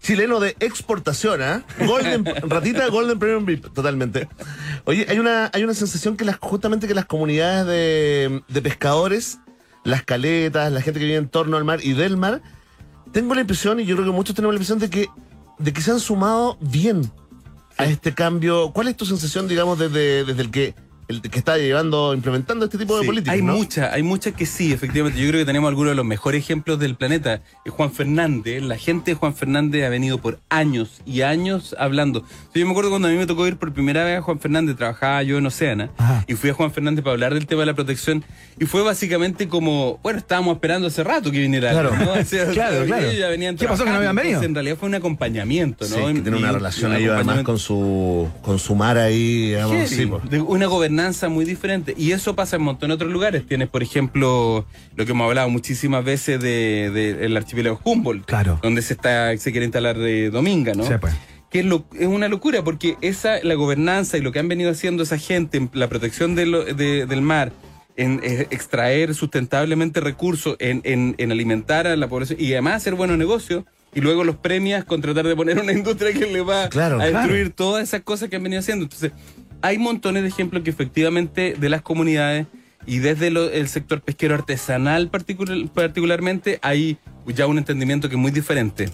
chileno 0.00 0.40
de 0.40 0.56
exportación, 0.60 1.42
¿ah? 1.42 1.64
Golden, 1.86 2.24
ratita 2.48 2.88
Golden 2.88 3.18
Premium 3.18 3.44
VIP, 3.44 3.72
totalmente. 3.72 4.28
Oye, 4.84 5.06
hay 5.08 5.18
una, 5.18 5.50
hay 5.52 5.64
una 5.64 5.74
sensación 5.74 6.16
que 6.16 6.24
las, 6.24 6.36
justamente 6.38 6.86
que 6.86 6.94
las 6.94 7.06
comunidades 7.06 7.66
de, 7.66 8.42
de 8.48 8.62
pescadores, 8.62 9.38
las 9.84 10.02
caletas, 10.02 10.72
la 10.72 10.80
gente 10.80 11.00
que 11.00 11.06
vive 11.06 11.18
en 11.18 11.28
torno 11.28 11.56
al 11.56 11.64
mar 11.64 11.80
y 11.82 11.92
del 11.92 12.16
mar, 12.16 12.42
tengo 13.12 13.34
la 13.34 13.40
impresión, 13.40 13.80
y 13.80 13.84
yo 13.84 13.96
creo 13.96 14.06
que 14.06 14.14
muchos 14.14 14.34
tenemos 14.34 14.54
la 14.54 14.56
impresión 14.56 14.78
de 14.78 14.90
que, 14.90 15.08
de 15.58 15.72
que 15.72 15.80
se 15.80 15.90
han 15.90 16.00
sumado 16.00 16.58
bien 16.60 17.10
a 17.76 17.86
este 17.86 18.14
cambio. 18.14 18.72
¿Cuál 18.72 18.88
es 18.88 18.96
tu 18.96 19.06
sensación, 19.06 19.48
digamos, 19.48 19.78
desde, 19.78 20.24
desde 20.24 20.42
el 20.42 20.50
que 20.50 20.74
el 21.08 21.22
que 21.22 21.38
está 21.38 21.56
llevando, 21.58 22.14
implementando 22.14 22.66
este 22.66 22.78
tipo 22.78 22.98
de 22.98 23.06
políticas? 23.06 23.34
hay 23.34 23.42
¿no? 23.42 23.54
muchas, 23.56 23.92
hay 23.92 24.02
muchas 24.02 24.34
que 24.34 24.46
sí, 24.46 24.72
efectivamente. 24.72 25.18
Yo 25.20 25.26
creo 25.28 25.40
que 25.40 25.46
tenemos 25.46 25.68
algunos 25.68 25.90
de 25.92 25.96
los 25.96 26.04
mejores 26.04 26.42
ejemplos 26.44 26.78
del 26.78 26.94
planeta. 26.96 27.40
Es 27.64 27.72
Juan 27.72 27.90
Fernández, 27.92 28.62
la 28.62 28.76
gente 28.76 29.12
de 29.12 29.14
Juan 29.16 29.34
Fernández 29.34 29.84
ha 29.84 29.88
venido 29.88 30.18
por 30.18 30.38
años 30.50 31.00
y 31.06 31.22
años 31.22 31.74
hablando. 31.78 32.24
Yo 32.54 32.64
me 32.66 32.72
acuerdo 32.72 32.90
cuando 32.90 33.08
a 33.08 33.10
mí 33.10 33.16
me 33.16 33.26
tocó 33.26 33.46
ir 33.46 33.56
por 33.56 33.72
primera 33.72 34.04
vez 34.04 34.18
a 34.18 34.22
Juan 34.22 34.38
Fernández, 34.38 34.76
trabajaba 34.76 35.22
yo 35.22 35.38
en 35.38 35.46
Oceana, 35.46 35.90
Ajá. 35.96 36.24
y 36.28 36.34
fui 36.34 36.50
a 36.50 36.54
Juan 36.54 36.70
Fernández 36.72 37.02
para 37.04 37.14
hablar 37.14 37.34
del 37.34 37.46
tema 37.46 37.60
de 37.62 37.66
la 37.66 37.74
protección, 37.74 38.24
y 38.60 38.64
fue 38.66 38.82
básicamente 38.82 39.48
como, 39.48 39.98
bueno, 40.02 40.18
estábamos 40.18 40.54
esperando 40.56 40.88
hace 40.88 41.02
rato 41.04 41.30
que 41.30 41.38
viniera 41.40 41.70
Claro. 41.70 41.94
¿no? 41.96 42.12
O 42.12 42.24
sea, 42.24 42.46
Claro, 42.52 42.84
claro. 42.84 43.12
ya 43.12 43.28
venían 43.28 43.56
¿Qué 43.56 43.66
pasó 43.66 43.84
que 43.84 43.90
no 43.90 43.96
habían 43.96 44.14
venido? 44.16 44.42
En 44.42 44.54
realidad 44.54 44.76
fue 44.78 44.88
un 44.88 44.94
acompañamiento, 44.96 45.86
¿no? 45.88 45.96
Sí, 46.08 46.14
que 46.14 46.20
tiene 46.20 46.36
una 46.36 46.50
Y- 46.50 46.54
relación 46.54 46.92
ahí 46.92 47.06
además 47.06 47.42
con 47.44 47.58
su, 47.58 48.28
con 48.42 48.58
su 48.58 48.74
mar 48.74 48.98
ahí, 48.98 49.48
digamos. 49.50 49.88
Sí, 49.88 50.06
pues. 50.06 50.28
de 50.28 50.40
una 50.40 50.66
gobernanza 50.98 51.28
muy 51.28 51.44
diferente. 51.44 51.94
Y 51.96 52.12
eso 52.12 52.34
pasa 52.34 52.56
en 52.56 52.62
un 52.62 52.66
montón 52.66 52.88
de 52.88 52.94
otros 52.96 53.12
lugares. 53.12 53.46
Tienes, 53.46 53.68
por 53.68 53.82
ejemplo, 53.82 54.66
lo 54.96 55.04
que 55.06 55.12
hemos 55.12 55.26
hablado 55.28 55.48
muchísimas 55.48 56.04
veces 56.04 56.40
del 56.40 56.92
de, 56.92 57.24
el 57.24 57.36
archipiélago 57.36 57.80
Humboldt, 57.84 58.24
Claro. 58.26 58.58
donde 58.62 58.82
se 58.82 58.94
está 58.94 59.36
se 59.38 59.52
quiere 59.52 59.64
instalar 59.66 59.96
de 59.96 60.30
Dominga, 60.30 60.74
¿no? 60.74 60.84
Sí, 60.84 60.94
pues. 61.00 61.14
Que 61.50 61.60
es, 61.60 61.64
lo- 61.66 61.86
es 61.98 62.06
una 62.08 62.28
locura, 62.28 62.62
porque 62.64 62.96
esa 63.00 63.42
la 63.42 63.54
gobernanza 63.54 64.18
y 64.18 64.20
lo 64.22 64.32
que 64.32 64.38
han 64.40 64.48
venido 64.48 64.70
haciendo 64.70 65.02
esa 65.04 65.18
gente, 65.18 65.56
en 65.58 65.70
la 65.72 65.88
protección 65.88 66.34
de 66.34 66.46
lo- 66.46 66.64
de- 66.64 67.06
del 67.06 67.22
mar, 67.22 67.52
en 67.96 68.20
eh, 68.22 68.46
extraer 68.50 69.14
sustentablemente 69.14 70.00
recursos, 70.00 70.56
en, 70.58 70.80
en- 70.84 71.14
en 71.18 71.32
alimentar 71.32 71.86
a 71.86 71.96
la 71.96 72.08
población 72.08 72.38
y 72.40 72.52
además 72.52 72.74
hacer 72.74 72.94
buenos 72.96 73.16
negocios. 73.18 73.64
Y 73.94 74.02
luego 74.02 74.22
los 74.22 74.36
premias 74.36 74.84
con 74.84 75.00
tratar 75.00 75.26
de 75.26 75.34
poner 75.34 75.58
una 75.58 75.72
industria 75.72 76.12
que 76.12 76.26
le 76.26 76.42
va 76.42 76.68
Claro, 76.68 77.00
a 77.00 77.04
destruir 77.06 77.44
claro. 77.46 77.54
todas 77.56 77.84
esas 77.84 78.02
cosas 78.02 78.28
que 78.28 78.36
han 78.36 78.42
venido 78.42 78.60
haciendo. 78.60 78.84
Entonces, 78.84 79.12
hay 79.62 79.78
montones 79.78 80.22
de 80.22 80.28
ejemplos 80.28 80.62
que 80.62 80.70
efectivamente 80.70 81.54
de 81.58 81.68
las 81.68 81.82
comunidades 81.82 82.46
y 82.86 82.98
desde 82.98 83.30
lo- 83.30 83.50
el 83.50 83.68
sector 83.68 84.00
pesquero 84.00 84.34
artesanal 84.34 85.08
particular- 85.10 85.68
particularmente 85.74 86.58
hay 86.62 86.98
ya 87.26 87.46
un 87.46 87.58
entendimiento 87.58 88.08
que 88.08 88.14
es 88.14 88.20
muy 88.20 88.30
diferente. 88.30 88.88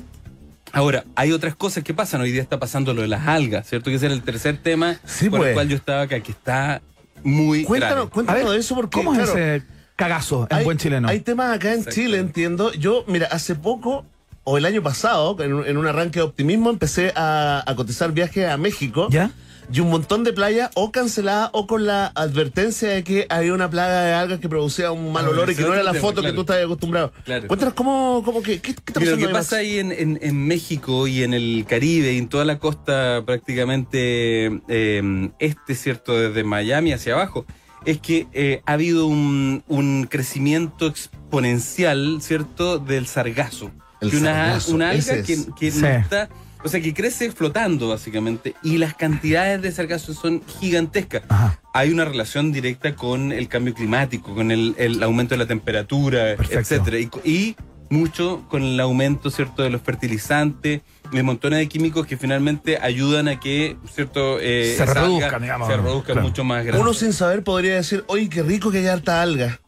Ahora, 0.73 1.05
hay 1.15 1.31
otras 1.31 1.55
cosas 1.55 1.85
que 1.85 1.95
pasan. 1.95 2.21
Hoy 2.21 2.33
día 2.33 2.43
está 2.43 2.59
pasando 2.59 2.93
lo 2.95 3.03
de 3.03 3.09
las 3.09 3.29
algas, 3.29 3.69
¿cierto? 3.69 3.91
Que 3.91 3.97
ese 3.97 4.07
era 4.07 4.15
el 4.15 4.23
tercer 4.23 4.57
tema 4.59 4.99
Sí, 5.05 5.31
por 5.31 5.39
pues. 5.41 5.49
el 5.51 5.55
cual 5.55 5.69
yo 5.69 5.77
estaba 5.77 6.03
acá, 6.03 6.19
que 6.21 6.33
está 6.33 6.83
muy 7.23 7.63
Cuéntanos, 7.65 7.97
grave. 7.97 8.11
Cuéntanos 8.11 8.43
ver, 8.45 8.53
de 8.55 8.59
eso 8.59 8.75
porque. 8.75 8.97
¿cómo 8.99 9.13
es 9.15 9.19
claro, 9.31 9.39
ese 9.39 9.63
cagazo 9.95 10.49
en 10.51 10.57
hay, 10.57 10.65
buen 10.65 10.79
chileno? 10.79 11.07
Hay 11.09 11.21
temas 11.21 11.55
acá 11.55 11.73
en. 11.75 11.85
Chile, 11.87 12.19
entiendo. 12.19 12.73
Yo, 12.73 13.05
mira, 13.07 13.29
hace 13.31 13.55
poco, 13.55 14.05
o 14.43 14.59
el 14.59 14.65
año 14.67 14.83
pasado, 14.83 15.37
en 15.41 15.53
un, 15.55 15.65
en 15.67 15.77
un 15.77 15.87
arranque 15.87 16.19
de 16.19 16.25
optimismo, 16.25 16.71
empecé 16.71 17.13
a, 17.15 17.63
a 17.65 17.77
cotizar 17.77 18.11
viajes 18.11 18.49
a 18.49 18.57
México. 18.57 19.07
¿Ya? 19.11 19.31
Y 19.73 19.81
un 19.81 19.91
montón 19.91 20.25
de 20.25 20.33
playas 20.33 20.71
o 20.75 20.93
canceladas 20.93 21.51
o 21.53 21.67
con 21.67 21.87
la 21.87 22.07
advertencia 22.15 22.91
de 22.91 23.03
que 23.03 23.27
había 23.31 23.55
una 23.55 23.69
plaga 23.71 24.03
de 24.03 24.13
algas 24.13 24.39
que 24.41 24.49
producía 24.49 24.93
un 24.93 25.13
mal 25.13 25.25
Ah, 25.27 25.31
olor 25.31 25.51
y 25.51 25.55
que 25.57 25.63
no 25.63 25.73
era 25.73 25.83
la 25.83 25.93
tema, 25.93 26.01
foto 26.03 26.17
que 26.17 26.21
claro. 26.23 26.35
tú 26.35 26.41
estabas 26.43 26.65
acostumbrado. 26.65 27.13
Claro. 27.25 27.49
Cuéntanos 27.49 27.75
cómo, 27.75 28.23
cómo 28.25 28.43
que, 28.43 28.61
¿qué, 28.61 28.75
qué 28.75 28.83
está 28.87 29.01
Mira, 29.01 29.13
lo 29.13 29.17
pasando 29.17 29.27
que 29.29 29.33
pasa 29.33 29.57
ahí 29.57 29.79
en, 29.79 29.91
en- 29.93 30.19
en 30.23 30.47
México 30.47 31.07
y 31.09 31.23
en 31.23 31.35
el 31.35 31.65
Caribe 31.69 32.13
y 32.13 32.19
en 32.19 32.29
toda 32.29 32.45
la 32.45 32.59
costa 32.59 33.23
prácticamente 33.27 34.61
eh, 34.69 35.31
este, 35.39 35.75
¿cierto? 35.75 36.19
Desde 36.19 36.45
Miami 36.45 36.93
hacia 36.93 37.15
abajo, 37.15 37.47
es 37.87 37.99
que 37.99 38.27
eh, 38.33 38.63
ha 38.67 38.73
habido 38.75 39.07
un, 39.07 39.65
un 39.69 40.07
crecimiento 40.11 40.87
exponencial, 40.87 42.19
¿cierto? 42.21 42.79
Del 42.79 43.07
sargazo. 43.07 43.71
El 44.01 44.11
Que 44.11 44.17
una, 44.19 44.33
sargazo, 44.35 44.75
una 44.75 44.91
alga 44.91 45.23
que, 45.23 45.33
es. 45.33 45.49
que 45.59 45.71
Sí. 45.71 45.81
no 45.81 45.89
está... 45.89 46.29
O 46.65 46.69
sea, 46.69 46.81
que 46.81 46.95
crece 46.95 47.31
flotando, 47.31 47.89
básicamente, 47.89 48.55
y 48.63 48.79
las 48.79 48.95
cantidades 48.95 49.61
de 49.63 49.71
sargazo 49.71 50.15
son 50.15 50.43
gigantescas. 50.61 51.23
Ajá. 51.29 51.61
Hay 51.75 51.91
una 51.91 52.05
relación 52.05 52.53
directa 52.53 52.95
con 52.97 53.33
el 53.33 53.49
cambio 53.49 53.75
climático, 53.75 54.35
con 54.35 54.51
el, 54.51 54.75
el 54.79 55.03
aumento 55.03 55.35
de 55.35 55.39
la 55.39 55.47
temperatura, 55.47 56.35
Perfecto. 56.37 56.59
etcétera. 56.61 56.99
Y, 56.99 57.11
y 57.31 57.57
mucho 57.91 58.47
con 58.49 58.63
el 58.63 58.81
aumento, 58.81 59.31
¿cierto?, 59.31 59.63
de 59.63 59.71
los 59.71 59.83
fertilizantes, 59.83 60.81
de 61.13 61.23
montones 61.23 61.59
de 61.59 61.69
químicos 61.69 62.07
que 62.07 62.17
finalmente 62.17 62.79
ayudan 62.81 63.29
a 63.29 63.39
que, 63.39 63.77
¿cierto?, 63.93 64.39
eh, 64.41 64.75
Se 64.77 64.83
alga 64.85 65.39
digamos. 65.39 65.69
Se 65.69 65.77
reproduzcan 65.77 66.15
Claro. 66.15 66.23
mucho 66.29 66.45
más 66.45 66.65
grandes. 66.65 66.81
Uno 66.83 66.95
sin 66.95 67.13
saber 67.13 67.45
podría 67.45 67.75
decir, 67.77 68.05
oye, 68.09 68.29
qué 68.31 68.43
rico 68.43 68.71
que 68.71 68.79
haya 68.79 68.95
harta 68.95 69.21
alga. 69.23 69.61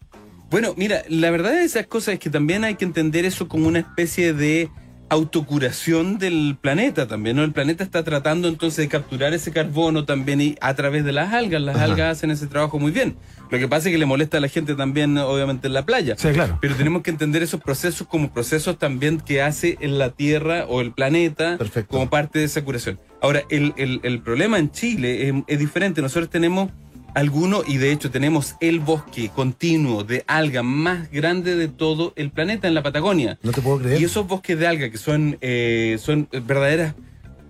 Bueno, 0.50 0.74
mira, 0.76 1.02
la 1.08 1.30
verdad 1.30 1.50
de 1.50 1.64
esas 1.64 1.86
cosas 1.86 2.14
es 2.14 2.20
que 2.20 2.30
también 2.30 2.64
hay 2.64 2.76
que 2.76 2.84
entender 2.84 3.24
eso 3.24 3.48
como 3.48 3.66
una 3.68 3.80
especie 3.80 4.32
de 4.32 4.70
autocuración 5.08 6.18
del 6.18 6.56
planeta 6.60 7.06
también, 7.06 7.36
¿no? 7.36 7.44
El 7.44 7.52
planeta 7.52 7.84
está 7.84 8.02
tratando 8.02 8.48
entonces 8.48 8.78
de 8.78 8.88
capturar 8.88 9.34
ese 9.34 9.52
carbono 9.52 10.04
también 10.04 10.40
y 10.40 10.56
a 10.60 10.74
través 10.74 11.04
de 11.04 11.12
las 11.12 11.32
algas. 11.32 11.60
Las 11.62 11.76
Ajá. 11.76 11.84
algas 11.84 12.16
hacen 12.18 12.30
ese 12.30 12.46
trabajo 12.46 12.78
muy 12.78 12.90
bien. 12.92 13.16
Lo 13.50 13.58
que 13.58 13.68
pasa 13.68 13.88
es 13.88 13.92
que 13.92 13.98
le 13.98 14.06
molesta 14.06 14.38
a 14.38 14.40
la 14.40 14.48
gente 14.48 14.74
también, 14.74 15.16
obviamente, 15.18 15.66
en 15.68 15.74
la 15.74 15.84
playa. 15.84 16.14
Sí, 16.16 16.28
claro. 16.30 16.58
Pero 16.60 16.74
tenemos 16.74 17.02
que 17.02 17.10
entender 17.10 17.42
esos 17.42 17.60
procesos 17.60 18.06
como 18.08 18.32
procesos 18.32 18.78
también 18.78 19.20
que 19.20 19.42
hace 19.42 19.76
en 19.80 19.98
la 19.98 20.10
Tierra 20.10 20.64
o 20.68 20.80
el 20.80 20.92
planeta 20.92 21.56
Perfecto. 21.58 21.90
como 21.92 22.08
parte 22.10 22.38
de 22.40 22.44
esa 22.46 22.64
curación. 22.64 22.98
Ahora, 23.20 23.42
el, 23.50 23.72
el- 23.76 24.00
el 24.02 24.20
problema 24.20 24.58
en 24.58 24.70
Chile 24.70 25.28
es, 25.28 25.34
es 25.46 25.58
diferente. 25.58 26.02
Nosotros 26.02 26.30
tenemos 26.30 26.70
alguno, 27.16 27.62
y 27.66 27.78
de 27.78 27.92
hecho 27.92 28.10
tenemos 28.10 28.56
el 28.60 28.78
bosque 28.80 29.30
continuo 29.34 30.04
de 30.04 30.22
alga 30.26 30.62
más 30.62 31.10
grande 31.10 31.56
de 31.56 31.66
todo 31.68 32.12
el 32.14 32.30
planeta 32.30 32.68
en 32.68 32.74
la 32.74 32.82
Patagonia. 32.82 33.38
No 33.42 33.52
te 33.52 33.62
puedo 33.62 33.78
creer. 33.78 34.00
Y 34.00 34.04
esos 34.04 34.26
bosques 34.28 34.58
de 34.58 34.66
alga 34.66 34.90
que 34.90 34.98
son, 34.98 35.38
eh, 35.40 35.96
son 35.98 36.28
verdaderas 36.30 36.94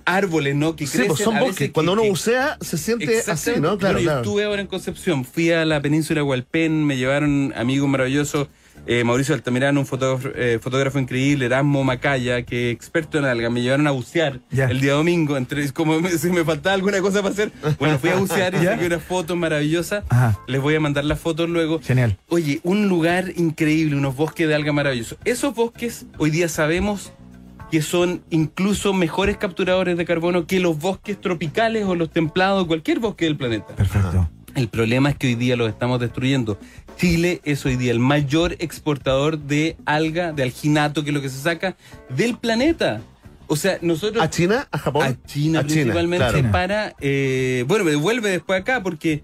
árboles, 0.04 0.54
¿no? 0.54 0.76
Que 0.76 0.86
sí, 0.86 0.98
pues 0.98 1.08
crecen 1.08 1.24
son 1.24 1.34
a 1.34 1.38
veces 1.40 1.50
bosques. 1.50 1.66
que- 1.68 1.72
Cuando 1.72 1.92
uno 1.94 2.04
bucea, 2.04 2.58
se 2.60 2.78
siente 2.78 3.22
así. 3.26 3.50
¿no? 3.60 3.76
Claro, 3.76 3.94
Bueno, 3.94 3.98
claro. 3.98 4.00
Yo 4.00 4.16
estuve 4.18 4.44
ahora 4.44 4.60
en 4.62 4.68
Concepción, 4.68 5.24
fui 5.24 5.50
a 5.50 5.64
la 5.64 5.82
península 5.82 6.20
de 6.20 6.22
Hualpén, 6.22 6.84
me 6.86 6.96
llevaron 6.96 7.52
amigo 7.56 7.88
maravilloso, 7.88 8.48
eh, 8.86 9.02
Mauricio 9.04 9.34
Altamirano, 9.34 9.80
un 9.80 9.86
fotógrafo, 9.86 10.28
eh, 10.36 10.58
fotógrafo 10.60 10.98
increíble, 10.98 11.46
Erasmo 11.46 11.82
Macaya, 11.84 12.42
que 12.42 12.70
experto 12.70 13.18
en 13.18 13.24
algas, 13.24 13.50
me 13.50 13.62
llevaron 13.62 13.86
a 13.86 13.90
bucear 13.90 14.40
el 14.50 14.80
día 14.80 14.92
domingo, 14.92 15.36
entre, 15.36 15.70
como 15.72 16.00
me- 16.00 16.10
si 16.18 16.30
me 16.30 16.44
faltaba 16.44 16.74
alguna 16.74 17.00
cosa 17.00 17.20
para 17.22 17.32
hacer, 17.32 17.52
bueno, 17.78 17.98
fui 17.98 18.10
a 18.10 18.16
bucear 18.16 18.54
y 18.54 18.58
Ya. 18.62 18.72
saqué 18.72 18.86
unas 18.86 19.02
fotos 19.02 19.36
maravillosas, 19.36 20.04
Ajá. 20.08 20.38
les 20.46 20.60
voy 20.60 20.74
a 20.74 20.80
mandar 20.80 21.04
las 21.04 21.18
fotos 21.18 21.48
luego. 21.48 21.80
Genial. 21.82 22.16
Oye, 22.28 22.60
un 22.62 22.88
lugar 22.88 23.32
increíble, 23.36 23.96
unos 23.96 24.14
bosques 24.16 24.46
de 24.48 24.54
alga 24.54 24.72
maravillosos. 24.72 25.18
Esos 25.24 25.54
bosques 25.54 26.06
hoy 26.18 26.30
día 26.30 26.48
sabemos 26.48 27.12
que 27.70 27.82
son 27.82 28.22
incluso 28.30 28.92
mejores 28.92 29.36
capturadores 29.38 29.96
de 29.96 30.04
carbono 30.04 30.46
que 30.46 30.60
los 30.60 30.78
bosques 30.78 31.20
tropicales 31.20 31.84
o 31.84 31.96
los 31.96 32.10
templados, 32.12 32.64
cualquier 32.66 33.00
bosque 33.00 33.24
del 33.24 33.36
planeta. 33.36 33.74
Perfecto. 33.74 34.28
El 34.54 34.68
problema 34.68 35.10
es 35.10 35.16
que 35.16 35.26
hoy 35.26 35.34
día 35.34 35.56
los 35.56 35.68
estamos 35.68 35.98
destruyendo. 36.00 36.58
Chile 36.96 37.40
es 37.44 37.64
hoy 37.66 37.76
día 37.76 37.92
el 37.92 37.98
mayor 37.98 38.56
exportador 38.58 39.38
de 39.38 39.76
alga, 39.84 40.32
de 40.32 40.42
alginato, 40.42 41.04
que 41.04 41.10
es 41.10 41.14
lo 41.14 41.20
que 41.20 41.28
se 41.28 41.40
saca 41.40 41.76
del 42.08 42.38
planeta. 42.38 43.02
O 43.48 43.56
sea, 43.56 43.78
nosotros 43.82 44.24
¿A 44.24 44.30
China? 44.30 44.66
¿A 44.72 44.78
Japón? 44.78 45.06
a 45.06 45.26
China 45.26 45.60
A 45.60 45.62
principalmente 45.62 46.26
claro. 46.26 46.50
para 46.50 46.94
eh, 47.00 47.64
bueno 47.68 47.84
me 47.84 47.92
devuelve 47.92 48.30
después 48.30 48.60
acá 48.60 48.82
porque 48.82 49.22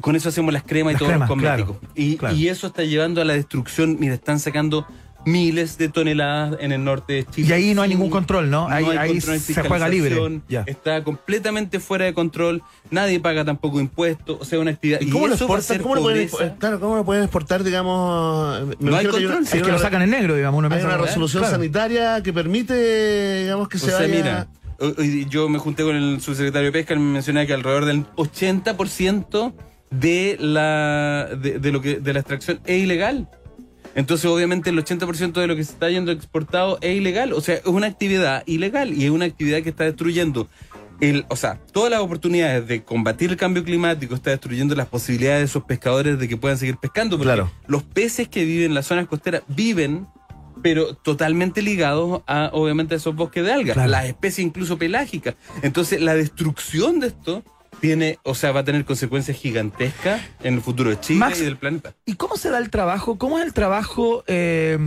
con 0.00 0.16
eso 0.16 0.28
hacemos 0.30 0.54
las 0.54 0.62
cremas 0.62 0.92
y 0.92 0.94
Las 0.94 0.98
todos 1.00 1.10
cremas, 1.10 1.28
los 1.28 1.36
cosméticos 1.36 1.76
claro, 1.78 1.92
y, 1.94 2.16
claro. 2.16 2.34
y 2.34 2.48
eso 2.48 2.68
está 2.68 2.84
llevando 2.84 3.20
a 3.20 3.24
la 3.24 3.34
destrucción 3.34 3.98
mira 4.00 4.14
están 4.14 4.38
sacando 4.38 4.86
miles 5.30 5.78
de 5.78 5.88
toneladas 5.88 6.56
en 6.60 6.72
el 6.72 6.82
norte 6.84 7.12
de 7.12 7.24
Chile 7.26 7.48
Y 7.48 7.52
ahí 7.52 7.74
no 7.74 7.82
hay 7.82 7.88
ningún 7.90 8.10
control, 8.10 8.50
¿no? 8.50 8.68
Ahí- 8.68 8.84
control, 8.84 9.40
se 9.40 9.62
juega 9.62 9.88
libre. 9.88 10.40
está 10.66 11.02
completamente 11.04 11.80
fuera 11.80 12.04
de 12.06 12.14
control 12.14 12.62
nadie 12.90 13.20
paga 13.20 13.44
tampoco 13.44 13.80
impuestos 13.80 14.38
o 14.40 14.44
sea 14.44 14.58
una 14.58 14.70
actividad 14.70 15.00
¿Y 15.00 15.10
cómo 15.10 15.26
lo 15.28 15.34
exportan? 15.34 15.78
¿Cómo 15.78 15.94
lo 15.96 16.02
pueden, 16.02 16.28
claro, 16.58 16.80
¿cómo 16.80 16.96
lo 16.96 17.04
pueden 17.04 17.22
exportar, 17.24 17.62
digamos? 17.64 18.66
me 18.80 18.90
No 18.90 18.96
hay 18.96 19.04
que 19.06 19.10
control, 19.12 19.32
una- 19.36 19.44
Es 19.44 19.50
que 19.52 19.58
lo 19.60 19.66
una- 19.68 19.78
sacan 19.78 20.02
en 20.02 20.10
negro, 20.10 20.34
digamos. 20.36 20.58
Uno 20.58 20.68
Hay 20.68 20.78
piensa, 20.80 20.88
una 20.96 21.04
resolución 21.04 21.42
Claro. 21.42 21.56
sanitaria 21.56 22.22
que 22.22 22.32
permite, 22.32 23.42
digamos, 23.42 23.68
que 23.68 23.76
O 23.76 23.80
se 23.80 23.86
sea, 23.86 23.98
vaya... 23.98 24.08
mira, 24.14 24.46
yo 25.28 25.48
me 25.48 25.58
junté 25.58 25.82
con 25.82 25.94
el 25.96 26.20
subsecretario 26.20 26.68
de 26.68 26.72
Pesca, 26.72 26.94
él 26.94 27.00
me 27.00 27.12
mencionaba 27.14 27.46
que 27.46 27.52
alrededor 27.54 27.84
del 27.84 28.04
80% 28.16 29.52
de 29.90 30.36
la, 30.40 31.28
de, 31.40 31.58
de 31.58 31.72
lo 31.72 31.80
que, 31.80 31.96
de 32.00 32.12
la 32.12 32.20
extracción 32.20 32.60
es 32.64 32.82
ilegal. 32.82 33.28
Entonces, 33.98 34.26
obviamente, 34.26 34.70
el 34.70 34.78
80% 34.78 35.32
de 35.32 35.48
lo 35.48 35.56
que 35.56 35.64
se 35.64 35.72
está 35.72 35.90
yendo 35.90 36.12
exportado 36.12 36.78
es 36.82 36.96
ilegal. 36.96 37.32
O 37.32 37.40
sea, 37.40 37.56
es 37.56 37.66
una 37.66 37.88
actividad 37.88 38.44
ilegal 38.46 38.94
y 38.94 39.04
es 39.04 39.10
una 39.10 39.24
actividad 39.24 39.60
que 39.60 39.70
está 39.70 39.82
destruyendo 39.82 40.48
el, 41.00 41.24
o 41.28 41.34
sea, 41.34 41.58
todas 41.72 41.90
las 41.90 41.98
oportunidades 42.00 42.68
de 42.68 42.84
combatir 42.84 43.30
el 43.30 43.36
cambio 43.36 43.64
climático 43.64 44.14
está 44.14 44.30
destruyendo 44.30 44.76
las 44.76 44.86
posibilidades 44.86 45.40
de 45.40 45.44
esos 45.46 45.64
pescadores 45.64 46.16
de 46.16 46.28
que 46.28 46.36
puedan 46.36 46.58
seguir 46.58 46.76
pescando. 46.76 47.16
Porque 47.18 47.26
Claro. 47.32 47.50
los 47.66 47.82
peces 47.82 48.28
que 48.28 48.44
viven 48.44 48.66
en 48.66 48.74
las 48.74 48.86
zonas 48.86 49.08
costeras 49.08 49.42
viven, 49.48 50.06
pero 50.62 50.94
totalmente 50.94 51.60
ligados 51.60 52.22
a, 52.28 52.50
obviamente, 52.52 52.94
a 52.94 52.98
esos 52.98 53.16
bosques 53.16 53.44
de 53.44 53.52
algas. 53.52 53.74
Claro. 53.74 53.90
Las 53.90 54.04
especies 54.04 54.46
incluso 54.46 54.78
pelágicas. 54.78 55.34
Entonces, 55.62 56.00
la 56.00 56.14
destrucción 56.14 57.00
de 57.00 57.08
esto 57.08 57.42
tiene, 57.80 58.18
o 58.22 58.34
sea, 58.34 58.52
va 58.52 58.60
a 58.60 58.64
tener 58.64 58.84
consecuencias 58.84 59.36
gigantescas 59.36 60.20
en 60.42 60.54
el 60.54 60.60
futuro 60.60 60.90
de 60.90 61.00
Chile 61.00 61.20
Max, 61.20 61.40
y 61.40 61.44
del 61.44 61.56
planeta. 61.56 61.94
¿Y 62.04 62.14
cómo 62.14 62.36
se 62.36 62.50
da 62.50 62.58
el 62.58 62.70
trabajo? 62.70 63.18
¿Cómo 63.18 63.38
es 63.38 63.44
el 63.44 63.52
trabajo? 63.52 64.24
Eh, 64.26 64.78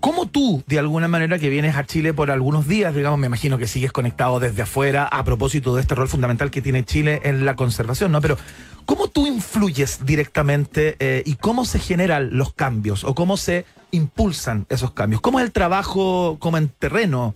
¿Cómo 0.00 0.28
tú, 0.28 0.62
de 0.66 0.78
alguna 0.78 1.08
manera, 1.08 1.38
que 1.38 1.48
vienes 1.48 1.76
a 1.76 1.84
Chile 1.84 2.14
por 2.14 2.30
algunos 2.30 2.68
días, 2.68 2.94
digamos, 2.94 3.18
me 3.18 3.26
imagino 3.26 3.58
que 3.58 3.66
sigues 3.66 3.92
conectado 3.92 4.40
desde 4.40 4.62
afuera 4.62 5.04
a 5.04 5.24
propósito 5.24 5.74
de 5.74 5.82
este 5.82 5.94
rol 5.94 6.08
fundamental 6.08 6.50
que 6.50 6.62
tiene 6.62 6.84
Chile 6.84 7.20
en 7.24 7.44
la 7.44 7.56
conservación, 7.56 8.12
¿no? 8.12 8.20
Pero, 8.20 8.38
¿cómo 8.84 9.08
tú 9.08 9.26
influyes 9.26 10.04
directamente 10.04 10.96
eh, 10.98 11.22
y 11.26 11.34
cómo 11.34 11.64
se 11.64 11.78
generan 11.78 12.36
los 12.36 12.52
cambios 12.52 13.04
o 13.04 13.14
cómo 13.14 13.36
se 13.36 13.64
impulsan 13.90 14.66
esos 14.68 14.92
cambios? 14.92 15.20
¿Cómo 15.20 15.40
es 15.40 15.44
el 15.44 15.52
trabajo 15.52 16.36
como 16.40 16.58
en 16.58 16.68
terreno? 16.68 17.34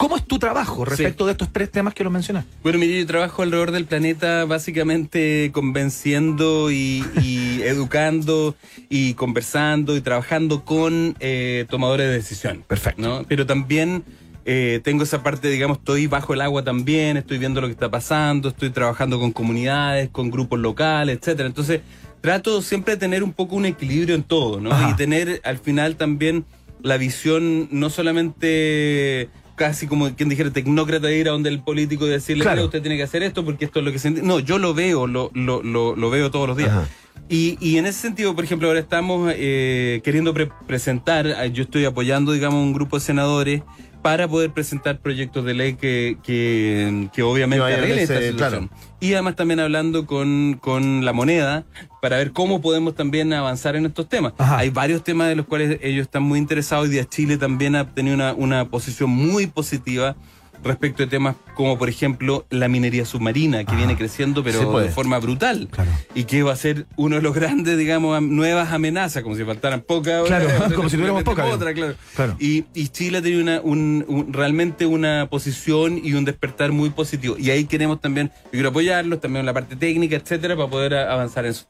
¿Cómo 0.00 0.16
es 0.16 0.24
tu 0.24 0.38
trabajo 0.38 0.86
respecto 0.86 1.26
de 1.26 1.32
estos 1.32 1.52
tres 1.52 1.70
temas 1.70 1.92
que 1.92 2.02
lo 2.02 2.08
mencionas? 2.08 2.46
Bueno, 2.62 2.78
mire, 2.78 2.98
yo 3.00 3.06
trabajo 3.06 3.42
alrededor 3.42 3.70
del 3.70 3.84
planeta 3.84 4.46
básicamente 4.46 5.50
convenciendo 5.52 6.70
y, 6.70 7.04
y 7.20 7.60
educando 7.64 8.56
y 8.88 9.12
conversando 9.12 9.94
y 9.94 10.00
trabajando 10.00 10.64
con 10.64 11.16
eh, 11.20 11.66
tomadores 11.68 12.06
de 12.06 12.12
decisión. 12.14 12.64
Perfecto. 12.66 13.02
¿no? 13.02 13.24
Pero 13.28 13.44
también 13.44 14.02
eh, 14.46 14.80
tengo 14.82 15.02
esa 15.02 15.22
parte, 15.22 15.50
digamos, 15.50 15.76
estoy 15.76 16.06
bajo 16.06 16.32
el 16.32 16.40
agua 16.40 16.64
también, 16.64 17.18
estoy 17.18 17.36
viendo 17.36 17.60
lo 17.60 17.66
que 17.66 17.74
está 17.74 17.90
pasando, 17.90 18.48
estoy 18.48 18.70
trabajando 18.70 19.20
con 19.20 19.32
comunidades, 19.32 20.08
con 20.08 20.30
grupos 20.30 20.60
locales, 20.60 21.18
etcétera. 21.18 21.46
Entonces, 21.46 21.82
trato 22.22 22.62
siempre 22.62 22.94
de 22.94 23.00
tener 23.00 23.22
un 23.22 23.34
poco 23.34 23.54
un 23.54 23.66
equilibrio 23.66 24.14
en 24.14 24.22
todo, 24.22 24.62
¿no? 24.62 24.72
Ajá. 24.72 24.92
Y 24.92 24.96
tener 24.96 25.42
al 25.44 25.58
final 25.58 25.96
también 25.96 26.46
la 26.82 26.96
visión 26.96 27.68
no 27.70 27.90
solamente 27.90 29.28
casi 29.60 29.86
como 29.86 30.08
quien 30.16 30.30
dijera 30.30 30.50
tecnócrata 30.50 31.12
ir 31.12 31.28
a 31.28 31.32
donde 31.32 31.50
el 31.50 31.60
político 31.60 32.06
y 32.06 32.08
decirle, 32.08 32.44
Claro. 32.44 32.56
"Mira, 32.56 32.64
usted 32.64 32.80
tiene 32.80 32.96
que 32.96 33.02
hacer 33.02 33.22
esto 33.22 33.44
porque 33.44 33.66
esto 33.66 33.80
es 33.80 33.84
lo 33.84 33.92
que 33.92 33.98
se 33.98 34.08
enti-". 34.08 34.22
No, 34.22 34.38
yo 34.40 34.56
lo 34.58 34.72
veo, 34.72 35.06
lo, 35.06 35.30
lo, 35.34 35.62
lo, 35.62 35.94
lo 35.94 36.08
veo 36.10 36.30
todos 36.30 36.48
los 36.48 36.56
días. 36.56 36.70
Ajá. 36.70 36.88
Y, 37.28 37.58
y 37.60 37.76
en 37.76 37.84
ese 37.84 38.00
sentido, 38.00 38.34
por 38.34 38.42
ejemplo, 38.44 38.68
ahora 38.68 38.80
estamos 38.80 39.30
eh, 39.36 40.00
queriendo 40.02 40.32
pre- 40.32 40.48
presentar, 40.66 41.26
eh, 41.26 41.50
yo 41.52 41.64
estoy 41.64 41.84
apoyando, 41.84 42.32
digamos, 42.32 42.64
un 42.64 42.72
grupo 42.72 42.96
de 42.98 43.04
senadores 43.04 43.62
para 44.02 44.26
poder 44.28 44.50
presentar 44.52 44.98
proyectos 45.00 45.44
de 45.44 45.54
ley 45.54 45.74
que, 45.74 46.18
que, 46.22 47.08
que 47.12 47.22
obviamente 47.22 47.64
arreglen 47.64 47.98
esta 47.98 48.20
situación. 48.20 48.70
Y 49.00 49.12
además 49.14 49.36
también 49.36 49.60
hablando 49.60 50.06
con, 50.06 50.58
con 50.60 51.04
la 51.04 51.12
moneda 51.12 51.64
para 52.00 52.16
ver 52.16 52.32
cómo 52.32 52.60
podemos 52.60 52.94
también 52.94 53.32
avanzar 53.32 53.76
en 53.76 53.86
estos 53.86 54.08
temas. 54.08 54.32
Ajá. 54.38 54.58
Hay 54.58 54.70
varios 54.70 55.04
temas 55.04 55.28
de 55.28 55.36
los 55.36 55.46
cuales 55.46 55.78
ellos 55.82 56.02
están 56.02 56.22
muy 56.22 56.38
interesados 56.38 56.88
y 56.88 56.90
Día 56.90 57.04
Chile 57.04 57.36
también 57.36 57.76
ha 57.76 57.92
tenido 57.92 58.14
una, 58.14 58.32
una 58.34 58.68
posición 58.68 59.10
muy 59.10 59.46
positiva 59.46 60.16
respecto 60.64 61.02
de 61.02 61.08
temas 61.08 61.36
como 61.54 61.78
por 61.78 61.88
ejemplo 61.88 62.46
la 62.50 62.68
minería 62.68 63.04
submarina 63.04 63.64
que 63.64 63.74
viene 63.76 63.96
creciendo 63.96 64.42
pero 64.44 64.78
de 64.78 64.88
forma 64.90 65.18
brutal 65.18 65.68
Claro. 65.70 65.90
y 66.14 66.24
que 66.24 66.42
va 66.42 66.52
a 66.52 66.56
ser 66.56 66.86
uno 66.96 67.16
de 67.16 67.22
los 67.22 67.34
grandes 67.34 67.76
digamos 67.78 68.16
am- 68.16 68.34
nuevas 68.34 68.72
amenazas 68.72 69.22
como 69.22 69.36
si 69.36 69.44
faltaran 69.44 69.80
pocas 69.80 70.24
Claro, 70.26 70.48
como 70.76 70.88
si 70.88 70.96
tuviéramos 70.96 71.22
pocas, 71.22 71.52
otra, 71.52 71.72
claro. 71.74 71.94
Claro. 72.14 72.36
Y, 72.38 72.64
y 72.74 72.88
Chile 72.88 73.18
ha 73.18 73.22
tenido 73.22 73.42
una, 73.42 73.60
un, 73.60 74.04
un- 74.08 74.32
realmente 74.32 74.86
una 74.86 75.28
posición 75.30 76.00
y 76.02 76.14
un 76.14 76.24
despertar 76.24 76.72
muy 76.72 76.90
positivo 76.90 77.36
y 77.38 77.50
ahí 77.50 77.64
queremos 77.64 78.00
también 78.00 78.30
yo 78.44 78.50
quiero 78.52 78.68
apoyarlos 78.70 79.20
también 79.20 79.40
en 79.40 79.46
la 79.46 79.54
parte 79.54 79.76
técnica 79.76 80.16
etcétera 80.16 80.56
para 80.56 80.68
poder 80.68 80.94
avanzar 80.94 81.44
en 81.44 81.50
eso. 81.52 81.66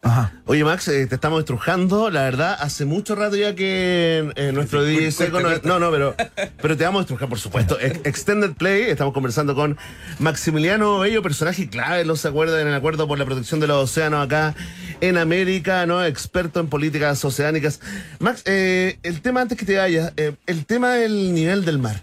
Oye, 0.47 0.64
Max, 0.64 0.88
eh, 0.88 1.07
te 1.07 1.14
estamos 1.14 1.41
estrujando. 1.41 2.11
La 2.11 2.22
verdad, 2.22 2.57
hace 2.61 2.84
mucho 2.84 3.14
rato 3.14 3.36
ya 3.36 3.55
que 3.55 4.30
eh, 4.36 4.51
nuestro 4.53 4.84
Sí, 4.84 4.93
DJ 4.97 5.12
Seco 5.12 5.41
no, 5.64 5.78
no, 5.78 5.91
pero, 5.91 6.14
pero 6.62 6.76
te 6.76 6.84
vamos 6.84 7.01
a 7.01 7.03
estrujar, 7.03 7.28
por 7.28 7.38
supuesto. 7.38 7.78
Ex- 7.80 8.01
Extended 8.05 8.53
Play, 8.53 8.79
estamos 8.88 9.12
conversando 9.12 9.54
con 9.54 9.76
Maximiliano 10.18 11.00
Bello, 11.00 11.22
personaje 11.22 11.68
clave, 11.68 12.04
no 12.04 12.16
se 12.16 12.28
acuerdan, 12.28 12.60
en 12.60 12.68
el 12.68 12.74
acuerdo 12.74 13.06
por 13.06 13.18
la 13.18 13.24
protección 13.24 13.60
de 13.60 13.66
los 13.66 13.90
océanos 13.90 14.24
acá 14.24 14.54
en 15.00 15.18
América, 15.18 15.86
¿no? 15.86 16.04
Experto 16.04 16.60
en 16.60 16.68
políticas 16.68 17.24
oceánicas. 17.24 17.80
Max, 18.18 18.42
eh, 18.46 18.98
el 19.02 19.20
tema 19.20 19.40
antes 19.40 19.58
que 19.58 19.66
te 19.66 19.76
vayas, 19.76 20.12
eh, 20.16 20.34
el 20.46 20.66
tema 20.66 20.94
del 20.94 21.34
nivel 21.34 21.64
del 21.64 21.78
mar. 21.78 22.02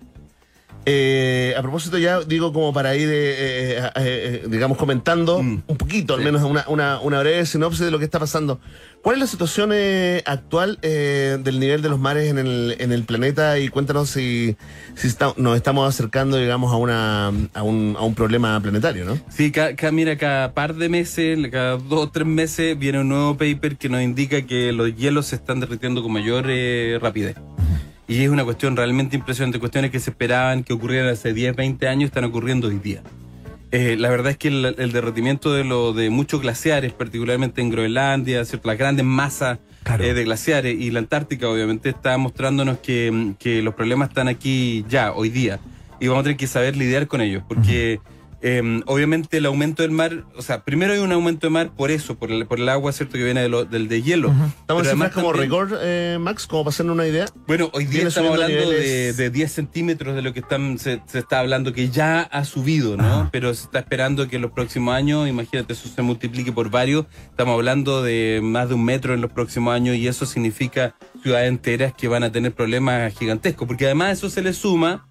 Eh, 0.90 1.54
a 1.58 1.62
propósito, 1.62 1.98
ya 1.98 2.22
digo, 2.22 2.54
como 2.54 2.72
para 2.72 2.96
ir, 2.96 3.10
eh, 3.10 3.12
eh, 3.12 3.78
eh, 3.78 3.92
eh, 3.98 4.44
digamos, 4.50 4.78
comentando 4.78 5.44
Mm. 5.44 5.64
un 5.68 5.78
poquito, 5.78 6.14
al 6.14 6.22
Sí. 6.22 6.26
menos 6.26 6.44
una, 6.44 6.64
una, 6.70 7.02
una 7.02 7.20
breve 7.20 7.46
sinopsis 7.46 7.82
de 7.84 7.92
lo 7.92 8.00
que 8.00 8.06
está 8.06 8.20
pasando. 8.20 8.62
¿Cuál 9.02 9.16
es 9.16 9.20
la 9.20 9.28
situación 9.28 9.72
eh, 9.74 10.24
actual 10.26 10.80
eh, 10.84 11.38
del 11.44 11.60
nivel 11.60 11.82
de 11.82 11.90
los 11.90 12.00
mares 12.00 12.30
en 12.32 12.38
el, 12.38 12.76
en 12.80 12.94
el 12.94 13.04
planeta? 13.04 13.60
Y 13.60 13.68
cuéntanos 13.68 14.10
si, 14.12 14.56
si 14.96 15.08
está- 15.08 15.34
nos 15.36 15.58
estamos 15.58 15.88
acercando, 15.94 16.38
digamos, 16.38 16.72
a, 16.72 16.78
una, 16.78 17.28
a, 17.54 17.64
un, 17.64 17.96
a 18.00 18.04
un 18.04 18.16
problema 18.16 18.58
planetario, 18.62 19.04
¿no? 19.04 19.20
Sí, 19.30 19.52
ca- 19.52 19.76
ca- 19.76 19.92
mira, 19.92 20.18
cada 20.18 20.54
par 20.54 20.74
de 20.76 20.88
meses, 20.88 21.38
cada 21.52 21.72
dos 21.76 22.00
o 22.06 22.10
tres 22.12 22.26
meses, 22.26 22.80
viene 22.80 23.02
un 23.02 23.10
nuevo 23.10 23.34
paper 23.38 23.76
que 23.76 23.90
nos 23.90 24.02
indica 24.02 24.42
que 24.44 24.72
los 24.72 24.96
hielos 24.96 25.26
se 25.28 25.36
están 25.36 25.60
derritiendo 25.60 26.02
con 26.02 26.14
mayor 26.14 26.46
rapidez. 27.02 27.36
Y 28.08 28.24
es 28.24 28.30
una 28.30 28.44
cuestión 28.46 28.76
realmente 28.76 29.16
impresionante. 29.18 29.60
Cuestiones 29.60 29.92
que 29.92 30.00
se 30.00 30.12
esperaban 30.12 30.64
que 30.64 30.74
ocurrieran 30.74 31.10
hace 31.10 31.34
10, 31.34 31.56
20 31.56 31.88
años 31.88 32.08
están 32.08 32.24
ocurriendo 32.24 32.68
hoy 32.68 32.80
día. 32.80 33.02
Eh, 33.72 33.98
la 34.00 34.10
verdad 34.10 34.32
es 34.32 34.38
que 34.38 34.48
el, 34.48 34.76
el 34.78 34.92
derretimiento 34.94 35.54
de, 35.54 35.66
lo, 35.66 35.92
de 35.92 36.10
muchos 36.10 36.42
glaciares, 36.42 36.94
particularmente 36.94 37.60
en 37.62 37.70
Groenlandia, 37.70 38.46
¿cierto? 38.46 38.70
las 38.70 38.78
grandes 38.78 39.06
masas 39.06 39.60
Claro. 39.84 40.04
eh, 40.04 40.14
de 40.14 40.24
glaciares 40.26 40.78
y 40.80 40.92
la 40.92 41.00
Antártica, 41.00 41.48
obviamente, 41.50 41.90
está 41.90 42.18
mostrándonos 42.18 42.78
que, 42.80 43.34
que 43.40 43.62
los 43.62 43.74
problemas 43.74 44.10
están 44.10 44.28
aquí 44.28 44.86
ya, 44.90 45.12
hoy 45.14 45.30
día. 45.30 45.60
Y 46.00 46.08
vamos 46.08 46.22
a 46.22 46.24
tener 46.24 46.38
que 46.38 46.48
saber 46.48 46.76
lidiar 46.76 47.08
con 47.08 47.22
ellos, 47.22 47.44
porque 47.48 48.00
eh, 48.42 48.82
obviamente 48.86 49.38
el 49.38 49.46
aumento 49.48 49.82
del 49.84 49.92
mar, 49.92 50.26
o 50.36 50.42
sea, 50.42 50.64
primero 50.64 50.94
hay 50.94 51.00
un 51.00 51.12
aumento 51.12 51.48
de 51.48 51.52
mar 51.52 51.72
por 51.76 51.90
eso, 51.92 52.16
por 52.20 52.32
el, 52.32 52.46
por 52.46 52.60
el 52.60 52.70
agua, 52.70 52.92
¿cierto? 52.92 53.14
Que 53.18 53.24
viene 53.24 53.42
de 53.42 53.50
lo- 53.50 53.66
del 53.66 53.88
de 53.88 54.02
hielo. 54.04 54.30
Estamos 54.60 54.84
en 54.92 55.00
como 55.14 55.32
también- 55.32 55.80
eh, 55.82 56.18
Max, 56.20 56.46
como 56.48 56.64
para 56.64 56.70
hacernos 56.74 56.94
una 56.94 57.08
idea. 57.08 57.26
bueno, 57.48 57.70
hoy 57.74 57.86
día 57.86 58.08
estamos 58.08 58.32
hablando 58.34 58.70
de, 58.70 59.14
de 59.14 59.30
10 59.30 59.52
centímetros 59.52 60.16
de 60.16 60.22
lo 60.22 60.34
que 60.34 60.40
están, 60.42 60.78
se, 60.78 61.02
se 61.08 61.20
está 61.20 61.40
hablando 61.40 61.74
que 61.74 61.90
ya 61.90 62.22
ha 62.22 62.46
subido, 62.46 62.96
¿no? 62.96 63.30
Pero 63.32 63.54
se 63.54 63.64
está 63.66 63.80
esperando 63.80 64.28
que 64.28 64.36
en 64.36 64.42
los 64.44 64.52
próximos 64.52 64.94
años, 64.94 65.28
imagínate, 65.28 65.74
eso 65.74 65.90
se 65.90 66.02
multiplique 66.02 66.52
por 66.52 66.70
varios. 66.70 67.06
Estamos 67.30 67.54
hablando 67.56 68.04
de 68.04 68.40
más 68.44 68.70
de 68.70 68.76
un 68.76 68.86
metro 68.86 69.14
en 69.14 69.22
los 69.22 69.32
próximos 69.32 69.74
años 69.74 69.96
y 69.96 70.08
eso 70.08 70.26
significa 70.26 70.96
ciudades 71.24 71.48
enteras 71.50 71.94
que 71.98 72.08
van 72.08 72.24
a 72.24 72.32
tener 72.32 72.54
problemas 72.54 73.14
gigantescos, 73.18 73.68
porque 73.68 73.86
además 73.86 74.18
eso 74.18 74.30
se 74.30 74.42
le 74.44 74.54
suma. 74.54 75.07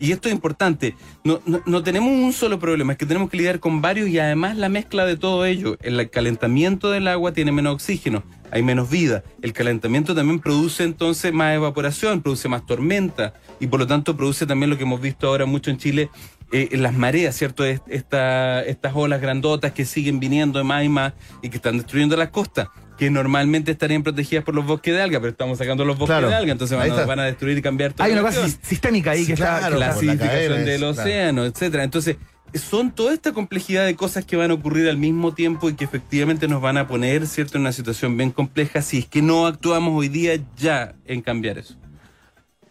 Y 0.00 0.12
esto 0.12 0.28
es 0.28 0.34
importante, 0.34 0.94
no, 1.24 1.40
no, 1.44 1.60
no 1.66 1.82
tenemos 1.82 2.10
un 2.10 2.32
solo 2.32 2.58
problema, 2.60 2.92
es 2.92 2.98
que 2.98 3.06
tenemos 3.06 3.30
que 3.30 3.36
lidiar 3.36 3.58
con 3.58 3.80
varios 3.82 4.08
y 4.08 4.18
además 4.18 4.56
la 4.56 4.68
mezcla 4.68 5.04
de 5.04 5.16
todo 5.16 5.44
ello. 5.44 5.76
El 5.82 6.08
calentamiento 6.10 6.90
del 6.90 7.08
agua 7.08 7.32
tiene 7.32 7.50
menos 7.50 7.74
oxígeno, 7.74 8.22
hay 8.52 8.62
menos 8.62 8.88
vida. 8.88 9.24
El 9.42 9.52
calentamiento 9.52 10.14
también 10.14 10.38
produce 10.38 10.84
entonces 10.84 11.32
más 11.32 11.54
evaporación, 11.56 12.22
produce 12.22 12.48
más 12.48 12.64
tormenta 12.64 13.34
y 13.58 13.66
por 13.66 13.80
lo 13.80 13.86
tanto 13.88 14.16
produce 14.16 14.46
también 14.46 14.70
lo 14.70 14.76
que 14.76 14.84
hemos 14.84 15.00
visto 15.00 15.26
ahora 15.26 15.46
mucho 15.46 15.70
en 15.70 15.78
Chile, 15.78 16.10
eh, 16.52 16.68
las 16.78 16.94
mareas, 16.94 17.34
¿cierto? 17.36 17.64
Es- 17.64 17.82
Esta, 17.88 18.62
estas 18.62 18.92
olas 18.94 19.20
grandotas 19.20 19.72
que 19.72 19.84
siguen 19.84 20.20
viniendo 20.20 20.58
de 20.60 20.64
más 20.64 20.84
y 20.84 20.88
más 20.88 21.12
y 21.42 21.48
que 21.48 21.56
están 21.56 21.76
destruyendo 21.76 22.16
las 22.16 22.28
costas 22.30 22.68
que 22.98 23.10
normalmente 23.10 23.70
estarían 23.70 24.02
protegidas 24.02 24.44
por 24.44 24.54
los 24.54 24.66
bosques 24.66 24.92
de 24.92 25.00
alga, 25.00 25.20
pero 25.20 25.30
estamos 25.30 25.56
sacando 25.58 25.84
los 25.84 25.96
bosques 25.96 26.14
Claro. 26.16 26.28
de 26.28 26.34
alga, 26.34 26.52
entonces 26.52 26.76
van 26.76 27.06
van 27.06 27.20
a 27.20 27.24
destruir 27.24 27.56
y 27.56 27.62
cambiar 27.62 27.92
toda 27.92 28.04
Hay 28.06 28.12
una 28.12 28.22
cosa 28.22 28.48
sistémica 28.62 29.12
ahí 29.12 29.20
Sí, 29.20 29.26
que 29.28 29.32
está. 29.34 29.58
claro, 29.60 29.78
la 29.78 29.90
acidificación 29.90 30.64
del 30.64 30.78
claro. 30.80 30.90
océano, 30.90 31.44
etcétera. 31.44 31.84
Entonces, 31.84 32.16
son 32.54 32.90
toda 32.92 33.12
esta 33.14 33.32
complejidad 33.32 33.84
de 33.86 33.94
cosas 33.94 34.24
que 34.24 34.34
van 34.36 34.50
a 34.50 34.54
ocurrir 34.54 34.88
al 34.88 34.96
mismo 34.96 35.32
tiempo 35.34 35.68
y 35.70 35.74
que 35.74 35.84
efectivamente 35.84 36.48
nos 36.48 36.60
van 36.60 36.76
a 36.78 36.88
poner, 36.88 37.26
¿cierto?, 37.26 37.56
en 37.56 37.60
una 37.62 37.72
situación 37.72 38.16
bien 38.16 38.30
compleja 38.30 38.82
si 38.82 38.98
es 38.98 39.06
que 39.06 39.22
no 39.22 39.46
actuamos 39.46 39.94
hoy 39.94 40.08
día 40.08 40.32
ya 40.56 40.94
en 41.04 41.20
cambiar 41.22 41.58
eso. 41.58 41.76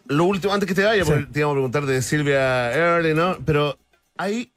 Lo 0.06 0.24
último, 0.24 0.52
antes 0.52 0.66
que 0.66 0.74
te 0.74 0.84
vaya, 0.84 1.04
Sí. 1.04 1.10
porque 1.10 1.26
te 1.32 1.38
íbamos 1.40 1.54
a 1.54 1.56
preguntar 1.56 1.86
de 1.86 2.02
Silvia 2.02 2.72
Early, 2.72 3.14
¿no? 3.14 3.36
Pero 3.44 3.78
hay 4.16 4.52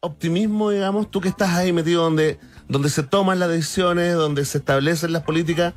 optimismo, 0.00 0.70
digamos, 0.70 1.10
tú 1.10 1.20
que 1.20 1.28
estás 1.28 1.50
ahí 1.50 1.72
metido 1.72 2.02
donde, 2.02 2.38
donde 2.72 2.90
se 2.90 3.02
toman 3.02 3.38
las 3.38 3.50
decisiones, 3.50 4.14
donde 4.14 4.44
se 4.44 4.58
establecen 4.58 5.12
las 5.12 5.22
políticas. 5.22 5.74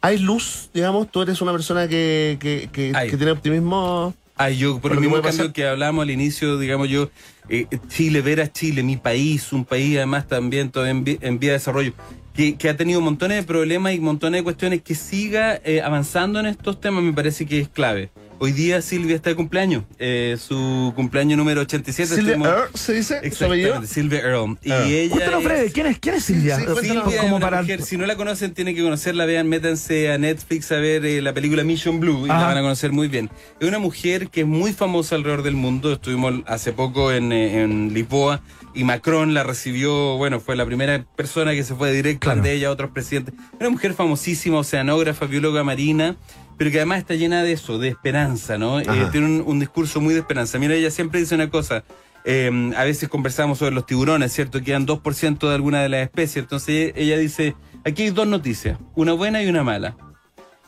¿Hay 0.00 0.18
luz, 0.18 0.68
digamos? 0.74 1.10
¿Tú 1.10 1.22
eres 1.22 1.40
una 1.40 1.52
persona 1.52 1.88
que, 1.88 2.36
que, 2.38 2.68
que, 2.70 2.92
Hay. 2.94 3.10
que 3.10 3.16
tiene 3.16 3.32
optimismo? 3.32 4.14
Ah, 4.36 4.50
yo, 4.50 4.74
por 4.74 4.82
Por 4.82 4.92
el 4.92 5.00
mismo 5.00 5.22
cambio 5.22 5.52
que 5.52 5.66
hablamos 5.66 6.02
al 6.02 6.10
inicio, 6.10 6.58
digamos 6.58 6.88
yo, 6.88 7.08
eh, 7.48 7.66
Chile, 7.88 8.20
ver 8.20 8.40
a 8.40 8.52
Chile, 8.52 8.82
mi 8.82 8.96
país, 8.96 9.52
un 9.52 9.64
país 9.64 9.96
además 9.96 10.26
también 10.26 10.70
todavía 10.70 10.90
en, 10.90 11.18
en 11.20 11.38
vía 11.38 11.50
de 11.52 11.58
desarrollo, 11.58 11.92
que, 12.34 12.56
que 12.56 12.68
ha 12.68 12.76
tenido 12.76 13.00
montones 13.00 13.38
de 13.38 13.42
problemas 13.44 13.94
y 13.94 14.00
montones 14.00 14.40
de 14.40 14.44
cuestiones, 14.44 14.82
que 14.82 14.94
siga 14.94 15.60
eh, 15.64 15.80
avanzando 15.82 16.40
en 16.40 16.46
estos 16.46 16.80
temas 16.80 17.02
me 17.02 17.12
parece 17.12 17.46
que 17.46 17.60
es 17.60 17.68
clave. 17.68 18.10
Hoy 18.40 18.52
día 18.52 18.82
Silvia 18.82 19.16
está 19.16 19.30
de 19.30 19.36
cumpleaños, 19.36 19.84
eh, 19.98 20.36
su 20.38 20.92
cumpleaños 20.96 21.38
número 21.38 21.62
87. 21.62 22.14
Silvia 22.16 22.32
estuvimos- 22.34 22.48
Earl, 22.48 22.70
se 22.74 22.92
dice. 22.92 23.20
Exactamente, 23.22 23.86
Silvia 23.86 24.20
Earl. 24.20 24.58
Y 24.62 24.70
Earl. 24.70 24.86
ella 24.90 25.10
Cuéntanos, 25.12 25.40
es- 25.40 25.46
Freddy, 25.46 25.70
¿quién 25.70 25.86
es, 25.86 25.98
quién 25.98 26.14
es 26.16 26.24
Silvia? 26.24 26.56
Sí. 26.58 26.64
Silvia 26.82 27.04
es 27.08 27.20
como 27.20 27.36
una 27.36 27.46
para... 27.46 27.62
mujer, 27.62 27.82
si 27.82 27.96
no 27.96 28.04
la 28.06 28.16
conocen, 28.16 28.52
tienen 28.52 28.74
que 28.74 28.82
conocerla, 28.82 29.24
vean, 29.24 29.48
métanse 29.48 30.10
a 30.12 30.18
Netflix 30.18 30.70
a 30.72 30.76
ver 30.76 31.06
eh, 31.06 31.22
la 31.22 31.32
película 31.32 31.64
Mission 31.64 32.00
Blue 32.00 32.26
y 32.26 32.30
Ajá. 32.30 32.40
la 32.40 32.46
van 32.48 32.58
a 32.58 32.62
conocer 32.62 32.92
muy 32.92 33.08
bien. 33.08 33.30
Es 33.60 33.68
una 33.68 33.78
mujer 33.78 34.28
que 34.28 34.40
es 34.42 34.46
muy 34.46 34.72
famosa 34.74 35.14
alrededor 35.14 35.42
del 35.42 35.54
mundo, 35.54 35.92
estuvimos 35.92 36.34
hace 36.46 36.72
poco 36.72 37.12
en, 37.12 37.32
eh, 37.32 37.62
en 37.62 37.94
Lisboa 37.94 38.42
y 38.74 38.82
Macron 38.84 39.32
la 39.32 39.44
recibió, 39.44 40.16
bueno, 40.18 40.40
fue 40.40 40.56
la 40.56 40.66
primera 40.66 41.04
persona 41.16 41.52
que 41.52 41.62
se 41.62 41.74
fue 41.76 41.92
directo 41.92 42.24
Claro. 42.26 42.42
de 42.42 42.52
ella 42.52 42.68
a 42.68 42.72
otros 42.72 42.90
presidentes. 42.90 43.32
Una 43.60 43.70
mujer 43.70 43.94
famosísima, 43.94 44.58
oceanógrafa, 44.58 45.26
bióloga 45.26 45.62
marina, 45.62 46.16
pero 46.56 46.70
que 46.70 46.78
además 46.78 46.98
está 46.98 47.14
llena 47.14 47.42
de 47.42 47.52
eso, 47.52 47.78
de 47.78 47.88
esperanza, 47.88 48.58
¿no? 48.58 48.80
Eh, 48.80 48.86
tiene 49.12 49.26
un, 49.26 49.44
un 49.46 49.60
discurso 49.60 50.00
muy 50.00 50.14
de 50.14 50.20
esperanza. 50.20 50.58
Mira, 50.58 50.74
ella 50.74 50.90
siempre 50.90 51.20
dice 51.20 51.34
una 51.34 51.50
cosa, 51.50 51.84
eh, 52.24 52.72
a 52.76 52.84
veces 52.84 53.08
conversamos 53.08 53.58
sobre 53.58 53.74
los 53.74 53.86
tiburones, 53.86 54.32
¿cierto? 54.32 54.62
Quedan 54.62 54.86
2% 54.86 55.48
de 55.48 55.54
alguna 55.54 55.82
de 55.82 55.88
las 55.88 56.02
especies. 56.02 56.44
Entonces 56.44 56.92
ella 56.96 57.18
dice, 57.18 57.54
aquí 57.84 58.04
hay 58.04 58.10
dos 58.10 58.26
noticias, 58.26 58.78
una 58.94 59.12
buena 59.12 59.42
y 59.42 59.48
una 59.48 59.62
mala. 59.62 59.96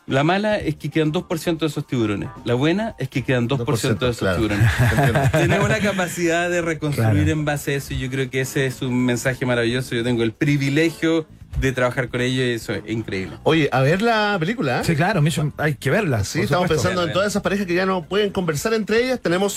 La 0.08 0.22
mala 0.22 0.58
es 0.58 0.76
que 0.76 0.88
quedan 0.88 1.12
2% 1.12 1.58
de 1.58 1.66
esos 1.66 1.84
tiburones. 1.84 2.28
La 2.44 2.54
buena 2.54 2.94
es 2.96 3.08
que 3.08 3.22
quedan 3.24 3.48
2%, 3.48 3.98
de 3.98 4.10
esos 4.10 4.18
claro. 4.18 4.36
tiburones. 4.36 4.70
Tiene 5.32 5.58
una 5.58 5.80
capacidad 5.80 6.48
de 6.48 6.62
reconstruir 6.62 7.10
Claro. 7.10 7.30
en 7.30 7.44
base 7.44 7.72
a 7.72 7.76
eso 7.78 7.92
y 7.92 7.98
yo 7.98 8.08
creo 8.08 8.30
que 8.30 8.40
ese 8.42 8.66
es 8.66 8.82
un 8.82 9.04
mensaje 9.04 9.44
maravilloso. 9.46 9.96
Yo 9.96 10.04
tengo 10.04 10.22
el 10.22 10.30
privilegio 10.32 11.26
de 11.60 11.72
trabajar 11.72 12.08
con 12.08 12.20
ella 12.20 12.44
y 12.44 12.50
eso 12.52 12.72
es 12.72 12.82
increíble. 12.88 13.36
Oye, 13.42 13.68
a 13.72 13.80
ver 13.80 14.02
la 14.02 14.36
película. 14.38 14.80
¿eh? 14.80 14.84
Sí, 14.84 14.94
claro, 14.96 15.22
Mission- 15.22 15.52
hay 15.58 15.74
que 15.74 15.90
verla. 15.90 16.24
Sí, 16.24 16.40
estamos 16.40 16.64
supuesto. 16.64 16.88
pensando 16.88 17.06
en 17.08 17.12
todas 17.12 17.28
esas 17.28 17.42
parejas 17.42 17.66
que 17.66 17.74
ya 17.74 17.86
no 17.86 18.02
pueden 18.04 18.30
conversar 18.30 18.74
entre 18.74 19.04
ellas. 19.04 19.20
Tenemos, 19.20 19.56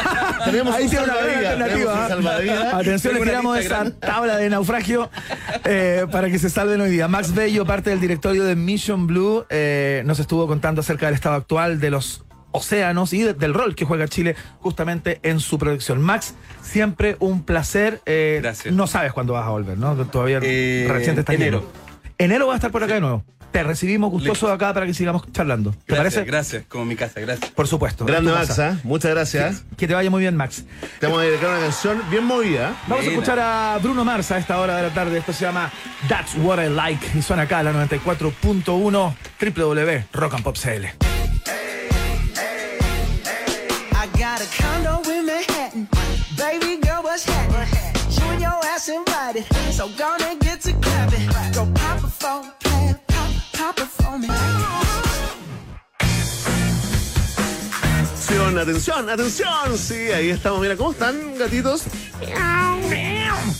tenemos 0.44 0.74
Ahí 0.74 0.84
un 0.84 0.90
tiene 0.90 1.04
una 1.04 1.14
buena 1.14 1.42
salvavidas. 1.42 1.68
Tenemos 1.72 2.08
salvavidas. 2.08 2.74
Atención, 2.74 3.14
les 3.14 3.22
tiramos 3.24 3.58
esa 3.58 3.90
tabla 3.90 4.36
de 4.36 4.50
naufragio 4.50 5.10
eh, 5.64 6.06
para 6.10 6.28
que 6.30 6.38
se 6.38 6.50
salven 6.50 6.80
hoy 6.80 6.90
día. 6.90 7.08
Max 7.08 7.34
Bello, 7.34 7.64
parte 7.66 7.90
del 7.90 8.00
directorio 8.00 8.44
de 8.44 8.56
Mission 8.56 9.06
Blue, 9.06 9.44
eh, 9.50 10.02
nos 10.06 10.18
estuvo 10.20 10.46
contando 10.46 10.80
acerca 10.80 11.06
del 11.06 11.14
estado 11.14 11.34
actual 11.36 11.80
de 11.80 11.90
los 11.90 12.24
océanos 12.52 13.12
y 13.12 13.22
de- 13.22 13.34
del 13.34 13.54
rol 13.54 13.74
que 13.74 13.84
juega 13.84 14.08
Chile 14.08 14.36
justamente 14.60 15.20
en 15.22 15.40
su 15.40 15.58
protección. 15.58 16.00
Max, 16.00 16.34
siempre 16.62 17.16
un 17.20 17.42
placer. 17.44 18.00
eh, 18.06 18.38
Gracias. 18.42 18.74
No 18.74 18.86
sabes 18.86 19.12
cuándo 19.12 19.32
vas 19.34 19.46
a 19.46 19.50
volver, 19.50 19.78
¿no? 19.78 19.94
Todavía 20.06 20.40
Eh, 20.42 20.86
recién 20.90 21.14
te 21.14 21.20
está 21.20 21.34
enero. 21.34 21.60
lleno. 21.60 21.70
Enero 22.18 22.46
va 22.46 22.54
a 22.54 22.56
estar 22.56 22.70
por 22.70 22.82
acá 22.84 22.94
de 22.94 23.00
nuevo. 23.00 23.24
Te 23.50 23.64
recibimos 23.64 24.10
gustoso 24.12 24.46
Listo. 24.46 24.52
acá 24.52 24.72
para 24.72 24.86
que 24.86 24.94
sigamos 24.94 25.24
charlando. 25.32 25.72
¿Te 25.72 25.94
Gracias, 25.96 26.14
parece? 26.14 26.24
gracias, 26.24 26.64
como 26.68 26.84
mi 26.84 26.94
casa, 26.94 27.18
gracias. 27.18 27.50
Por 27.50 27.66
supuesto. 27.66 28.04
Grande 28.04 28.30
Max. 28.30 28.56
¿ah? 28.60 28.78
muchas 28.84 29.10
gracias. 29.10 29.64
Que 29.76 29.88
te 29.88 29.94
vaya 29.94 30.08
muy 30.08 30.20
bien, 30.20 30.36
Max. 30.36 30.64
Te 31.00 31.06
vamos 31.06 31.20
a 31.22 31.24
dedicar 31.24 31.50
una 31.50 31.58
canción 31.58 32.00
bien 32.12 32.22
movida. 32.24 32.76
Vamos 32.86 33.04
a 33.04 33.08
escuchar 33.10 33.40
a 33.40 33.76
Bruno 33.82 34.04
Mars 34.04 34.30
a 34.30 34.38
esta 34.38 34.60
hora 34.60 34.76
de 34.76 34.82
la 34.84 34.90
tarde. 34.94 35.18
Esto 35.18 35.32
se 35.32 35.44
llama 35.46 35.68
That's 36.08 36.36
What 36.36 36.62
I 36.64 36.68
Like 36.68 37.18
y 37.18 37.22
suena 37.22 37.42
acá 37.42 37.58
a 37.58 37.62
la 37.64 37.72
94.1 37.72 39.14
www 39.40 41.09
invited. 48.88 49.44
So 49.72 49.88
gonna 49.98 50.36
get 50.40 50.60
to 50.62 50.72
clapping. 50.72 51.28
Go 51.52 51.66
pop 51.74 52.00
for 52.00 52.42
play, 52.60 52.94
pop, 53.06 53.30
pop 53.52 53.78
it 53.78 53.88
for 53.88 54.18
me. 54.18 54.28
Atención, 58.30 58.58
atención, 58.58 59.10
atención. 59.10 59.78
Sí, 59.78 60.12
ahí 60.12 60.30
estamos. 60.30 60.60
Mira, 60.60 60.76
¿cómo 60.76 60.92
están, 60.92 61.36
gatitos? 61.38 61.84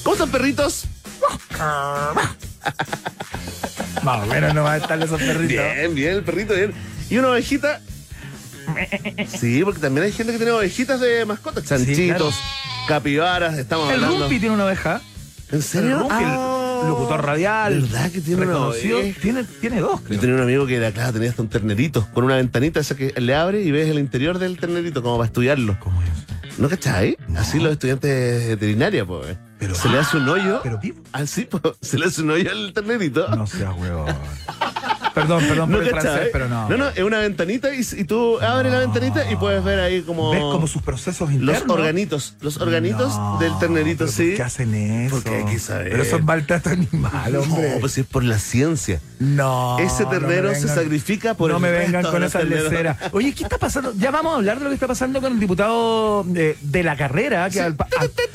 ¿Cómo 0.03 0.15
están, 0.15 0.31
perritos? 0.31 0.85
Más 4.03 4.23
o 4.23 4.27
menos 4.27 4.55
no 4.55 4.63
va 4.63 4.75
a 4.75 4.77
estar 4.79 5.03
esos 5.03 5.21
perritos. 5.21 5.49
Bien, 5.75 5.95
bien, 5.95 6.15
el 6.15 6.25
perrito, 6.25 6.55
bien. 6.55 6.73
¿Y 7.11 7.19
una 7.19 7.31
ovejita? 7.31 7.81
Sí, 9.39 9.63
porque 9.65 9.81
también 9.81 10.07
hay 10.07 10.13
gente 10.13 10.33
que 10.33 10.39
tiene 10.39 10.53
ovejitas 10.53 11.01
de 11.01 11.25
mascotas. 11.25 11.65
Chanchitos, 11.65 12.35
capibaras, 12.89 13.59
estamos 13.59 13.89
El 13.91 13.97
hablando. 13.97 14.21
Rumpi 14.21 14.39
tiene 14.41 14.55
una 14.55 14.65
oveja. 14.67 15.01
¿En 15.51 15.57
El 15.57 15.63
serio? 15.63 15.99
Rumpi, 16.01 16.15
Ah, 16.19 16.81
el 16.83 16.89
locutor 16.89 17.25
radial. 17.25 17.81
¿Verdad 17.83 18.11
que 18.11 18.21
tiene 18.21 18.47
una 18.47 18.59
oveja? 18.69 19.13
Tiene, 19.21 19.45
tiene 19.61 19.81
dos, 19.81 20.01
Yo 20.01 20.07
creo. 20.07 20.21
tenía 20.21 20.35
un 20.37 20.43
amigo 20.43 20.67
que 20.67 20.77
era, 20.77 20.93
claro, 20.93 21.13
tenía 21.13 21.31
hasta 21.31 21.43
un 21.43 21.49
ternerito 21.49 22.07
con 22.15 22.25
una 22.25 22.37
ventanita 22.37 22.81
esa 22.81 22.97
que 22.97 23.13
le 23.21 23.35
abre 23.35 23.63
y 23.63 23.71
ves 23.71 23.89
el 23.89 23.99
interior 23.99 24.39
del 24.39 24.59
ternerito 24.59 25.03
como 25.03 25.17
para 25.19 25.27
estudiarlo. 25.27 25.77
¿Cómo 25.81 26.01
es? 26.03 26.59
¿No 26.59 26.69
cachai? 26.69 27.17
Así 27.37 27.59
los 27.59 27.73
estudiantes 27.73 28.11
de 28.11 28.49
veterinaria, 28.49 29.05
pues. 29.05 29.37
Pero- 29.59 29.75
se 29.75 29.89
le 29.89 29.99
hace 29.99 30.17
un 30.19 30.29
hoyo. 30.29 30.61
Pero 30.63 30.79
vivo. 30.79 31.03
Así, 31.13 31.45
pues, 31.45 31.63
se 31.81 31.99
le 31.99 32.07
hace 32.07 32.23
un 32.23 32.31
hoyo 32.31 32.51
al 32.51 32.73
ternerito. 32.73 33.29
No 33.35 33.47
seas 33.47 33.75
huevón. 33.79 34.15
Perdón, 35.15 35.45
perdón 35.49 35.71
¿No 35.71 35.77
por 35.79 35.87
el 35.87 35.91
francés, 35.91 36.29
pero 36.33 36.49
no. 36.49 36.69
No, 36.69 36.77
no, 36.77 36.89
es 36.89 37.01
una 37.03 37.19
ventanita 37.19 37.75
y, 37.75 37.81
y 37.97 38.05
tú 38.05 38.39
abres 38.41 38.73
la 38.73 38.79
ventanita 38.81 39.31
y 39.31 39.37
puedes 39.37 39.63
ver 39.65 39.81
ahí 39.81 40.03
como. 40.03 40.31
¿Ves 40.31 40.41
como 40.41 40.67
sus 40.67 40.83
procesos 40.83 41.31
internos? 41.33 41.67
Los 41.67 41.77
organitos, 41.79 42.35
los 42.41 42.57
organitos 42.59 43.17
No, 43.17 43.39
del 43.39 43.59
ternerito, 43.59 43.99
pero 44.05 44.13
sí. 44.13 44.29
¿Por 44.29 44.37
qué 44.37 44.43
hacen 44.43 44.75
eso? 44.75 45.15
Porque 45.17 45.37
hay 45.37 45.45
que 45.45 45.59
saber. 45.59 45.91
Pero 45.91 46.03
eso 46.03 46.17
es 46.17 46.25
maltrato 46.25 46.71
animal, 46.71 47.37
hombre. 47.37 47.75
No, 47.75 47.81
pues 47.81 47.99
es 47.99 48.07
por 48.07 48.25
la 48.25 48.39
ciencia. 48.39 49.01
No. 49.19 49.79
Ese 49.79 50.05
no 50.05 50.11
me 50.11 50.19
ternero 50.19 50.55
se 50.55 50.69
sacrifica 50.69 51.35
por 51.35 51.51
No 51.51 51.57
el 51.57 51.63
me 51.63 51.71
resto 51.71 51.87
vengan 51.93 52.03
con 52.13 52.31
terneros. 52.31 52.71
leceras. 52.73 52.97
Oye, 53.13 53.35
¿qué 53.35 53.43
está 53.45 53.59
pasando? 53.59 53.93
Ya 53.97 54.11
vamos 54.11 54.33
a 54.33 54.37
hablar 54.37 54.59
de 54.59 54.65
lo 54.65 54.71
que 54.71 54.75
está 54.75 54.87
pasando 54.87 55.21
con 55.21 55.33
el 55.33 55.41
diputado 55.41 56.25
de, 56.25 56.57
de 56.61 56.83
la 56.83 56.97
carrera, 56.97 57.49
que 57.51 57.61
al- 57.61 57.77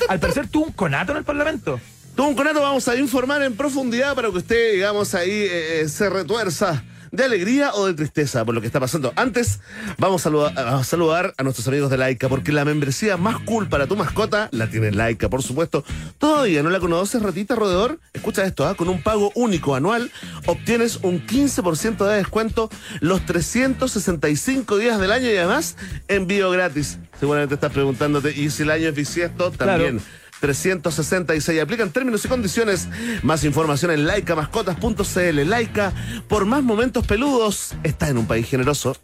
al 0.08 0.20
parecer 0.20 0.48
tuvo 0.48 0.66
un 0.66 0.72
conato 0.72 1.12
en 1.12 1.18
el 1.18 1.24
Parlamento. 1.24 1.80
Todo 2.16 2.28
un 2.28 2.34
conato 2.34 2.62
vamos 2.62 2.88
a 2.88 2.96
informar 2.96 3.42
en 3.42 3.54
profundidad 3.54 4.14
para 4.14 4.30
que 4.30 4.38
usted, 4.38 4.72
digamos, 4.72 5.14
ahí 5.14 5.30
eh, 5.30 5.82
eh, 5.82 5.88
se 5.88 6.08
retuerza 6.08 6.82
de 7.12 7.24
alegría 7.24 7.72
o 7.74 7.86
de 7.86 7.94
tristeza 7.94 8.44
por 8.44 8.54
lo 8.54 8.60
que 8.60 8.66
está 8.66 8.80
pasando. 8.80 9.12
Antes, 9.16 9.60
vamos 9.98 10.22
a, 10.26 10.30
saludar- 10.30 10.58
a 10.58 10.82
saludar 10.82 11.34
a 11.36 11.42
nuestros 11.42 11.68
amigos 11.68 11.90
de 11.90 11.98
Laika, 11.98 12.28
porque 12.28 12.52
la 12.52 12.64
membresía 12.64 13.16
más 13.18 13.38
cool 13.40 13.68
para 13.68 13.86
tu 13.86 13.96
mascota 13.96 14.48
la 14.50 14.68
tiene 14.68 14.90
Laika, 14.92 15.28
por 15.28 15.42
supuesto. 15.42 15.84
Todavía 16.18 16.62
no 16.62 16.70
la 16.70 16.80
conoces, 16.80 17.22
ratita 17.22 17.54
roedor. 17.54 18.00
Escucha 18.14 18.44
esto, 18.44 18.66
¿ah? 18.66 18.74
con 18.74 18.88
un 18.88 19.02
pago 19.02 19.30
único 19.34 19.74
anual 19.74 20.10
obtienes 20.46 20.96
un 21.02 21.24
15% 21.26 22.04
de 22.06 22.16
descuento 22.16 22.70
los 23.00 23.24
365 23.26 24.78
días 24.78 24.98
del 25.00 25.12
año 25.12 25.26
y 25.30 25.36
además 25.36 25.76
envío 26.08 26.50
gratis. 26.50 26.98
Seguramente 27.20 27.54
estás 27.54 27.72
preguntándote, 27.72 28.32
¿y 28.34 28.50
si 28.50 28.62
el 28.62 28.70
año 28.70 28.88
es 28.88 28.94
bisiesto? 28.94 29.50
También. 29.52 30.00
366. 30.40 31.60
Aplican 31.60 31.90
términos 31.90 32.24
y 32.24 32.28
condiciones. 32.28 32.88
Más 33.22 33.44
información 33.44 33.90
en 33.90 34.06
laicamascotas.cl. 34.06 35.48
Laica, 35.48 35.92
por 36.28 36.44
más 36.44 36.62
momentos 36.62 37.06
peludos, 37.06 37.74
está 37.82 38.08
en 38.08 38.18
un 38.18 38.26
país 38.26 38.48
generoso. 38.48 38.96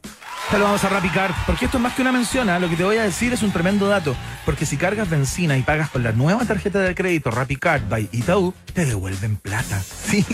Te 0.51 0.59
lo 0.59 0.65
vamos 0.65 0.85
a 0.85 0.89
rapicar, 0.89 1.35
porque 1.47 1.65
esto 1.65 1.79
es 1.79 1.83
más 1.83 1.95
que 1.95 2.03
una 2.03 2.13
mención. 2.13 2.51
¿ah? 2.51 2.59
Lo 2.59 2.69
que 2.69 2.77
te 2.77 2.85
voy 2.85 2.97
a 2.97 3.05
decir 3.05 3.33
es 3.33 3.43
un 3.43 3.53
tremendo 3.53 3.89
dato. 3.89 4.15
Porque 4.45 4.67
si 4.67 4.77
cargas 4.77 5.09
benzina 5.09 5.57
y 5.57 5.63
pagas 5.63 5.89
con 5.91 6.03
la 6.03 6.13
nueva 6.13 6.45
tarjeta 6.45 6.81
de 6.81 6.95
crédito 6.95 7.31
RapiCard 7.31 7.89
by 7.89 8.09
Itaú, 8.13 8.53
te 8.75 8.85
devuelven 8.85 9.37
plata. 9.37 9.83
Sí, 10.13 10.27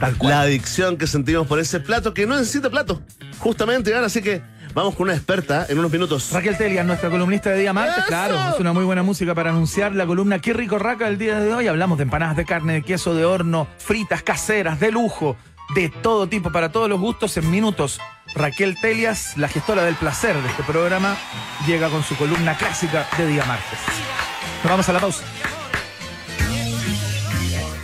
Tal 0.00 0.16
cual. 0.16 0.30
La 0.30 0.40
adicción 0.42 0.96
que 0.96 1.06
sentimos 1.06 1.46
por 1.46 1.58
ese 1.58 1.80
plato 1.80 2.14
que 2.14 2.26
no 2.26 2.38
necesita 2.38 2.70
plato, 2.70 3.02
justamente, 3.38 3.90
Iván, 3.90 4.04
así 4.04 4.22
que 4.22 4.42
vamos 4.76 4.94
con 4.94 5.04
una 5.04 5.14
experta 5.14 5.64
en 5.70 5.78
unos 5.78 5.90
minutos. 5.90 6.30
Raquel 6.32 6.56
Telia, 6.56 6.84
nuestra 6.84 7.08
columnista 7.08 7.50
de 7.50 7.60
día 7.60 7.72
martes, 7.72 7.96
¡Eso! 7.96 8.06
claro, 8.08 8.36
es 8.54 8.60
una 8.60 8.74
muy 8.74 8.84
buena 8.84 9.02
música 9.02 9.34
para 9.34 9.48
anunciar 9.48 9.94
la 9.94 10.06
columna 10.06 10.38
Qué 10.38 10.52
rico 10.52 10.78
raca 10.78 11.06
del 11.06 11.16
día 11.16 11.40
de 11.40 11.52
hoy. 11.52 11.66
Hablamos 11.66 11.96
de 11.96 12.04
empanadas 12.04 12.36
de 12.36 12.44
carne, 12.44 12.74
de 12.74 12.82
queso, 12.82 13.14
de 13.14 13.24
horno, 13.24 13.66
fritas, 13.78 14.22
caseras, 14.22 14.78
de 14.78 14.92
lujo, 14.92 15.36
de 15.74 15.88
todo 15.88 16.28
tipo, 16.28 16.52
para 16.52 16.70
todos 16.70 16.90
los 16.90 17.00
gustos 17.00 17.38
en 17.38 17.50
minutos. 17.50 18.00
Raquel 18.34 18.78
Telias, 18.78 19.38
la 19.38 19.48
gestora 19.48 19.82
del 19.82 19.94
placer 19.94 20.36
de 20.36 20.48
este 20.48 20.62
programa, 20.62 21.16
llega 21.66 21.88
con 21.88 22.02
su 22.02 22.14
columna 22.14 22.54
clásica 22.58 23.08
de 23.16 23.26
día 23.26 23.46
martes. 23.46 23.78
Nos 24.62 24.70
vamos 24.70 24.88
a 24.90 24.92
la 24.92 25.00
pausa. 25.00 25.24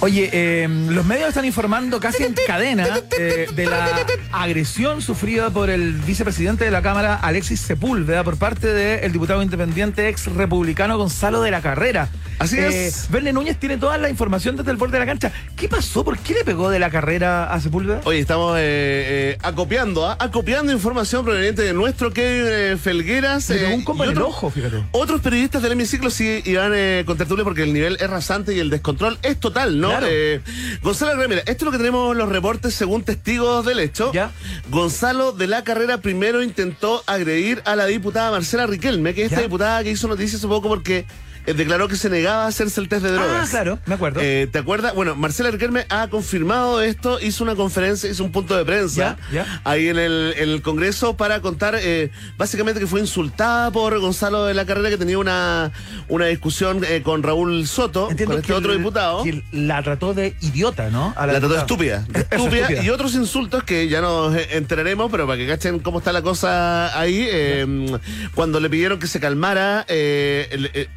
Oye, 0.00 0.30
eh, 0.32 0.68
los 0.90 1.04
medios 1.04 1.28
están 1.28 1.44
informando 1.44 1.98
casi 1.98 2.22
en 2.22 2.32
cadena 2.46 2.86
eh, 3.18 3.48
de 3.52 3.66
la 3.66 3.88
agresión 4.30 5.02
sufrida 5.02 5.50
por 5.50 5.70
el 5.70 5.94
vicepresidente 5.94 6.64
de 6.64 6.70
la 6.70 6.82
Cámara, 6.82 7.16
Alexis 7.16 7.58
Sepúlveda, 7.60 8.22
por 8.22 8.36
parte 8.36 8.68
del 8.72 9.10
diputado 9.10 9.42
independiente 9.42 10.08
ex 10.08 10.26
republicano 10.26 10.96
Gonzalo 10.98 11.42
de 11.42 11.50
la 11.50 11.60
Carrera. 11.62 12.08
Así 12.38 12.56
Eh, 12.58 12.86
es. 12.86 13.10
Verne 13.10 13.32
Núñez 13.32 13.58
tiene 13.58 13.76
toda 13.76 13.98
la 13.98 14.08
información 14.08 14.54
desde 14.54 14.70
el 14.70 14.76
borde 14.76 14.92
de 14.92 14.98
la 15.00 15.06
cancha. 15.06 15.32
¿Qué 15.56 15.68
pasó? 15.68 16.04
¿Por 16.04 16.16
qué 16.18 16.34
le 16.34 16.44
pegó 16.44 16.70
de 16.70 16.78
la 16.78 16.90
carrera 16.90 17.52
a 17.52 17.60
Sepúlveda? 17.60 18.00
Oye, 18.04 18.20
estamos 18.20 18.56
eh, 18.60 19.36
acopiando, 19.42 20.06
¿ah? 20.08 20.16
acopiando 20.20 20.70
información 20.70 21.24
proveniente 21.24 21.62
de 21.62 21.72
nuestro 21.74 22.12
Kevin 22.12 22.78
Felgueras. 22.78 23.48
Le 23.50 23.56
pegó 23.58 23.74
un 23.74 23.82
combo 23.82 24.04
y 24.04 24.06
en 24.06 24.12
el 24.12 24.18
otro- 24.18 24.28
ojo, 24.28 24.50
fíjate. 24.50 24.84
Otros 24.92 25.20
periodistas 25.22 25.60
del 25.60 25.72
hemiciclo 25.72 26.08
sí 26.10 26.40
iban 26.44 26.70
eh, 26.76 27.02
con 27.04 27.18
tertulia 27.18 27.42
porque 27.42 27.64
el 27.64 27.72
nivel 27.72 27.96
es 27.98 28.08
rasante 28.08 28.54
y 28.54 28.60
el 28.60 28.70
descontrol 28.70 29.18
es 29.22 29.40
total, 29.40 29.80
¿no? 29.80 29.87
Claro. 29.90 30.06
Eh, 30.08 30.40
Gonzalo 30.82 31.12
Herrera, 31.12 31.28
mira, 31.28 31.40
esto 31.40 31.52
es 31.52 31.62
lo 31.62 31.70
que 31.72 31.78
tenemos 31.78 32.12
en 32.12 32.18
los 32.18 32.28
reportes 32.28 32.74
según 32.74 33.02
testigos 33.02 33.64
del 33.64 33.80
hecho. 33.80 34.12
Ya. 34.12 34.30
Gonzalo 34.70 35.32
de 35.32 35.46
la 35.46 35.64
Carrera 35.64 35.98
primero 35.98 36.42
intentó 36.42 37.02
agredir 37.06 37.62
a 37.64 37.76
la 37.76 37.86
diputada 37.86 38.30
Marcela 38.30 38.66
Riquelme, 38.66 39.14
que 39.14 39.24
es 39.24 39.32
esta 39.32 39.42
diputada 39.42 39.82
que 39.82 39.90
hizo 39.90 40.08
noticia 40.08 40.38
hace 40.38 40.48
poco 40.48 40.68
porque 40.68 41.06
eh, 41.50 41.54
declaró 41.54 41.88
que 41.88 41.96
se 41.96 42.08
negaba 42.10 42.44
a 42.44 42.46
hacerse 42.48 42.80
el 42.80 42.88
test 42.88 43.02
de 43.04 43.12
drogas. 43.12 43.48
Ah, 43.48 43.50
claro, 43.50 43.78
me 43.86 43.94
acuerdo. 43.94 44.20
Eh, 44.22 44.48
¿Te 44.50 44.58
acuerdas? 44.58 44.94
Bueno, 44.94 45.14
Marcela 45.16 45.50
Riquelme 45.50 45.86
ha 45.88 46.08
confirmado 46.08 46.80
esto, 46.82 47.18
hizo 47.20 47.44
una 47.44 47.54
conferencia, 47.54 48.10
hizo 48.10 48.24
un 48.24 48.32
punto 48.32 48.56
de 48.56 48.64
prensa 48.64 49.16
Ya, 49.32 49.44
ya. 49.44 49.60
ahí 49.64 49.88
en 49.88 49.98
el, 49.98 50.34
en 50.36 50.48
el 50.50 50.62
Congreso 50.62 51.16
para 51.16 51.40
contar 51.40 51.76
eh, 51.80 52.10
básicamente 52.36 52.80
que 52.80 52.86
fue 52.86 53.00
insultada 53.00 53.70
por 53.70 53.98
Gonzalo 53.98 54.44
de 54.44 54.54
la 54.54 54.64
Carrera, 54.66 54.90
que 54.90 54.98
tenía 54.98 55.18
una, 55.18 55.72
una 56.08 56.26
discusión 56.26 56.84
con 57.02 57.22
Raúl 57.22 57.66
Soto, 57.66 58.10
Entiendo 58.10 58.34
con 58.34 58.40
este 58.40 58.52
que 58.52 58.58
otro 58.58 58.72
el- 58.72 58.78
diputado. 58.78 59.22
que 59.24 59.42
la 59.52 59.82
trató 59.82 60.14
de 60.14 60.34
idiota, 60.40 60.90
¿no? 60.90 61.12
A 61.16 61.26
La 61.26 61.34
trató 61.34 61.48
de 61.48 61.58
estúpida, 61.58 62.04
de 62.08 62.20
estúpida, 62.20 62.60
estúpida. 62.62 62.82
y 62.82 62.90
otros 62.90 63.14
insultos 63.14 63.62
que 63.64 63.88
ya 63.88 64.00
nos 64.00 64.36
enteraremos, 64.50 65.10
pero 65.10 65.26
para 65.26 65.38
que 65.38 65.46
cachen 65.46 65.78
cómo 65.80 65.98
está 65.98 66.12
la 66.12 66.22
cosa 66.22 66.98
ahí, 66.98 67.26
eh, 67.30 67.98
cuando 68.34 68.60
le 68.60 68.68
pidieron 68.70 68.98
que 68.98 69.06
se 69.06 69.20
calmara, 69.20 69.84
el- 69.88 70.88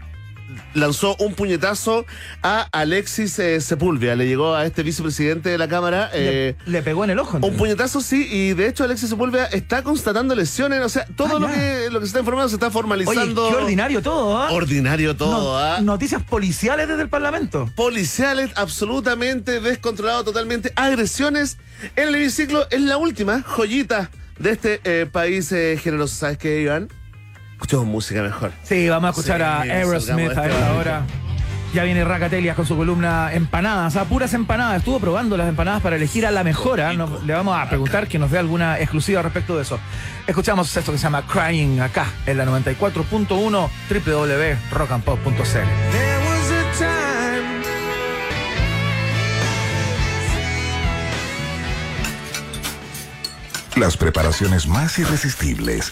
lanzó 0.74 1.16
un 1.20 1.34
puñetazo 1.34 2.06
a 2.44 2.68
Alexis 2.72 3.38
eh, 3.40 3.62
Sepúlveda, 3.62 4.16
le 4.16 4.28
llegó 4.28 4.56
a 4.56 4.66
este 4.66 4.84
vicepresidente 4.84 5.50
de 5.50 5.58
la 5.58 5.68
Cámara. 5.68 6.10
eh, 6.14 6.56
le, 6.66 6.72
le 6.72 6.82
pegó 6.84 7.04
en 7.04 7.10
el 7.12 7.20
ojo. 7.20 7.32
un 7.32 7.36
entonces. 7.38 7.60
puñetazo, 7.60 8.02
sí, 8.02 8.28
y 8.32 8.54
de 8.54 8.68
hecho 8.68 8.84
Alexis 8.84 9.10
Sepúlveda 9.10 9.46
está 9.48 9.84
constatando 9.84 10.36
lesiones, 10.36 10.82
o 10.82 10.90
sea, 10.90 11.06
todo 11.16 11.38
Ah, 11.38 11.40
lo 11.40 11.48
que, 11.48 11.88
lo 11.92 12.00
que 12.00 12.06
se 12.06 12.10
está 12.10 12.20
informando 12.20 12.50
se 12.50 12.56
está 12.56 12.68
Oye, 12.68 12.74
formalizando. 12.74 13.50
qué 13.50 13.56
ordinario 13.56 14.02
todo, 14.02 14.38
¿ah? 14.38 14.52
Ordinario 14.52 15.16
todo, 15.16 15.32
No- 15.54 15.58
¿ah? 15.58 15.80
Noticias 15.82 16.24
policiales 16.24 16.88
desde 16.88 17.02
el 17.04 17.10
Parlamento. 17.10 17.70
policiales 17.76 18.52
absolutamente 18.56 19.60
descontrolados 19.60 20.26
totalmente, 20.26 20.72
agresiones 20.76 21.58
en 21.96 22.10
el 22.10 22.16
hemiciclo 22.16 22.68
es 22.70 22.82
la 22.82 22.98
última 22.98 23.42
joyita 23.42 24.10
de 24.40 24.52
este 24.52 24.82
eh, 24.84 25.06
país 25.12 25.52
eh, 25.52 25.80
generoso. 25.82 26.16
¿Sabes 26.16 26.38
qué, 26.38 26.62
Iván? 26.62 26.90
Escuchemos 27.62 27.86
música 27.86 28.24
mejor. 28.24 28.52
Sí, 28.64 28.90
vamos 28.90 29.10
a 29.10 29.12
escuchar 29.12 29.38
Sí, 29.38 29.44
a 29.44 29.62
Aerosmith 29.62 30.32
de 30.32 30.40
a 30.40 30.46
este 30.46 30.58
esta 30.58 30.74
hora. 30.74 31.02
Ya 31.76 31.84
viene 31.84 32.04
Racatelias 32.04 32.56
con 32.56 32.66
su 32.66 32.76
columna 32.76 33.32
empanadas, 33.34 33.96
a 33.96 34.04
puras 34.06 34.34
empanadas. 34.34 34.80
Estuvo 34.80 35.00
probando 35.00 35.38
las 35.38 35.48
empanadas 35.48 35.82
para 35.82 35.96
elegir 35.96 36.26
a 36.26 36.32
la 36.32 36.44
mejora. 36.44 36.92
Nos- 36.94 37.24
le 37.24 37.34
vamos 37.34 37.56
a 37.58 37.70
preguntar 37.70 38.08
que 38.08 38.18
nos 38.20 38.30
dé 38.32 38.40
alguna 38.40 38.78
exclusiva 38.80 39.22
respecto 39.22 39.56
de 39.56 39.62
eso. 39.62 39.80
Escuchamos 40.28 40.76
esto 40.76 40.92
que 40.92 40.98
se 40.98 41.04
llama 41.04 41.22
Crying 41.26 41.80
acá 41.80 42.08
en 42.26 42.38
la 42.40 42.46
94.1 42.46 43.70
www.rockandpop.cl. 43.90 45.42
Las 53.76 53.96
preparaciones 53.98 54.68
más 54.68 55.00
irresistibles 55.00 55.92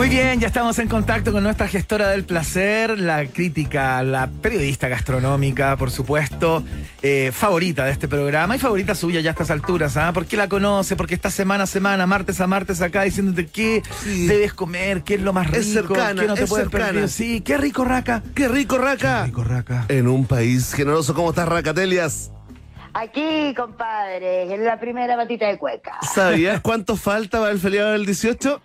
Muy 0.00 0.08
bien, 0.08 0.40
ya 0.40 0.46
estamos 0.46 0.78
en 0.78 0.88
contacto 0.88 1.30
con 1.30 1.42
nuestra 1.42 1.68
gestora 1.68 2.08
del 2.08 2.24
placer, 2.24 2.98
la 2.98 3.26
crítica, 3.26 4.02
la 4.02 4.28
periodista 4.28 4.88
gastronómica, 4.88 5.76
por 5.76 5.90
supuesto, 5.90 6.64
eh, 7.02 7.30
favorita 7.34 7.84
de 7.84 7.90
este 7.92 8.08
programa 8.08 8.56
y 8.56 8.58
favorita 8.58 8.94
suya 8.94 9.20
ya 9.20 9.28
a 9.28 9.32
estas 9.32 9.50
alturas, 9.50 9.98
¿ah? 9.98 10.12
Porque 10.14 10.38
la 10.38 10.48
conoce, 10.48 10.96
porque 10.96 11.14
está 11.14 11.28
semana 11.30 11.64
a 11.64 11.66
semana, 11.66 12.06
martes 12.06 12.40
a 12.40 12.46
martes 12.46 12.80
acá 12.80 13.02
diciéndote 13.02 13.48
qué 13.48 13.82
Sí. 14.02 14.26
debes 14.26 14.54
comer, 14.54 15.02
qué 15.02 15.16
es 15.16 15.20
lo 15.20 15.34
más 15.34 15.48
rico, 15.48 15.58
Es 15.58 15.70
cercana, 15.74 16.22
qué 16.22 16.28
no 16.28 16.34
te 16.34 16.44
es 16.44 16.48
puedes 16.48 16.70
cercana. 16.70 16.92
perder. 16.92 17.08
Sí, 17.10 17.42
qué 17.42 17.58
rico 17.58 17.84
raca. 17.84 18.22
¡Qué 18.34 18.48
rico, 18.48 18.78
Raca! 18.78 19.26
Rico 19.26 19.44
raca. 19.44 19.84
En 19.88 20.08
un 20.08 20.24
país 20.24 20.72
generoso, 20.72 21.12
¿cómo 21.12 21.28
estás, 21.28 21.46
Racatelias? 21.46 22.30
Aquí, 22.94 23.52
compadre, 23.54 24.52
en 24.54 24.64
la 24.64 24.80
primera 24.80 25.14
patita 25.16 25.46
de 25.46 25.58
cueca. 25.58 25.98
¿Sabías 26.14 26.62
cuánto 26.62 26.96
falta 26.96 27.38
para 27.38 27.52
el 27.52 27.58
feriado 27.60 27.92
del 27.92 28.06
18? 28.06 28.62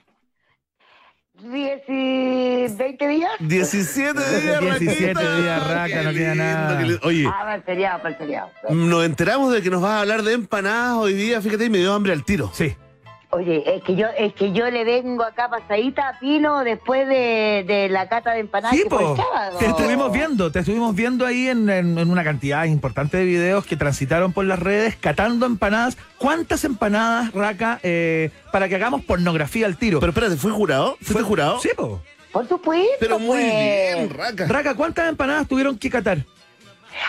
Diez 1.43 1.81
y 1.87 2.67
veinte 2.77 3.07
días. 3.07 3.31
17 3.39 4.19
días, 4.41 4.59
17 4.61 5.13
Raquita. 5.13 5.37
días, 5.41 5.67
Raca, 5.67 6.03
no 6.03 6.13
queda 6.13 6.35
nada. 6.35 6.99
Oye, 7.03 7.25
Ah, 7.27 7.37
para 7.39 7.55
el 7.55 7.63
feriado, 7.63 7.97
para 7.99 8.09
el 8.09 8.15
feriado. 8.15 8.49
nos 8.69 9.05
enteramos 9.05 9.51
de 9.53 9.61
que 9.61 9.69
nos 9.69 9.81
vas 9.81 9.91
a 9.91 9.99
hablar 10.01 10.23
de 10.23 10.33
empanadas 10.33 10.95
hoy 10.97 11.13
día, 11.13 11.41
fíjate, 11.41 11.65
y 11.65 11.69
me 11.69 11.79
dio 11.79 11.93
hambre 11.93 12.13
al 12.13 12.23
tiro. 12.23 12.49
Sí. 12.53 12.75
Oye, 13.31 13.63
es 13.75 13.83
que 13.83 13.95
yo, 13.95 14.07
es 14.17 14.33
que 14.33 14.51
yo 14.53 14.69
le 14.69 14.83
vengo 14.85 15.23
acá 15.23 15.49
pasadita 15.49 16.07
a 16.09 16.19
Pino 16.19 16.63
después 16.63 17.07
de, 17.07 17.65
de 17.67 17.89
la 17.89 18.07
cata 18.07 18.33
de 18.33 18.39
empanadas 18.41 18.75
Sí, 18.77 18.83
que 18.83 18.89
fue 18.89 18.99
el 18.99 19.05
po. 19.07 19.15
sábado. 19.17 19.57
Te 19.57 19.65
estuvimos 19.65 20.11
viendo, 20.11 20.51
te 20.51 20.59
estuvimos 20.59 20.95
viendo 20.95 21.25
ahí 21.25 21.47
en, 21.49 21.69
en- 21.69 21.97
en 21.97 22.09
una 22.09 22.23
cantidad 22.23 22.63
importante 22.65 23.17
de 23.17 23.25
videos 23.25 23.65
que 23.65 23.75
transitaron 23.75 24.31
por 24.31 24.45
las 24.45 24.59
redes 24.59 24.95
catando 24.95 25.45
empanadas. 25.45 25.97
¿Cuántas 26.17 26.63
empanadas, 26.63 27.33
Raca, 27.33 27.79
eh, 27.83 28.29
para 28.51 28.69
que 28.69 28.75
hagamos 28.75 29.03
pornografía 29.03 29.65
al 29.65 29.75
tiro? 29.77 29.99
Pero 29.99 30.11
espérate, 30.11 30.37
¿fue 30.37 30.51
jurado? 30.51 30.97
¿Fuiste 31.01 31.23
jurado? 31.23 31.59
Sí, 31.59 31.69
po. 31.75 32.01
Por 32.31 32.47
supuesto. 32.47 32.89
Pero 32.99 33.17
muy 33.19 33.39
pues. 33.41 33.53
bien, 33.95 34.09
Raca. 34.11 34.45
Raca, 34.47 34.75
¿cuántas 34.75 35.09
empanadas 35.09 35.47
tuvieron 35.47 35.77
que 35.77 35.89
catar? 35.89 36.19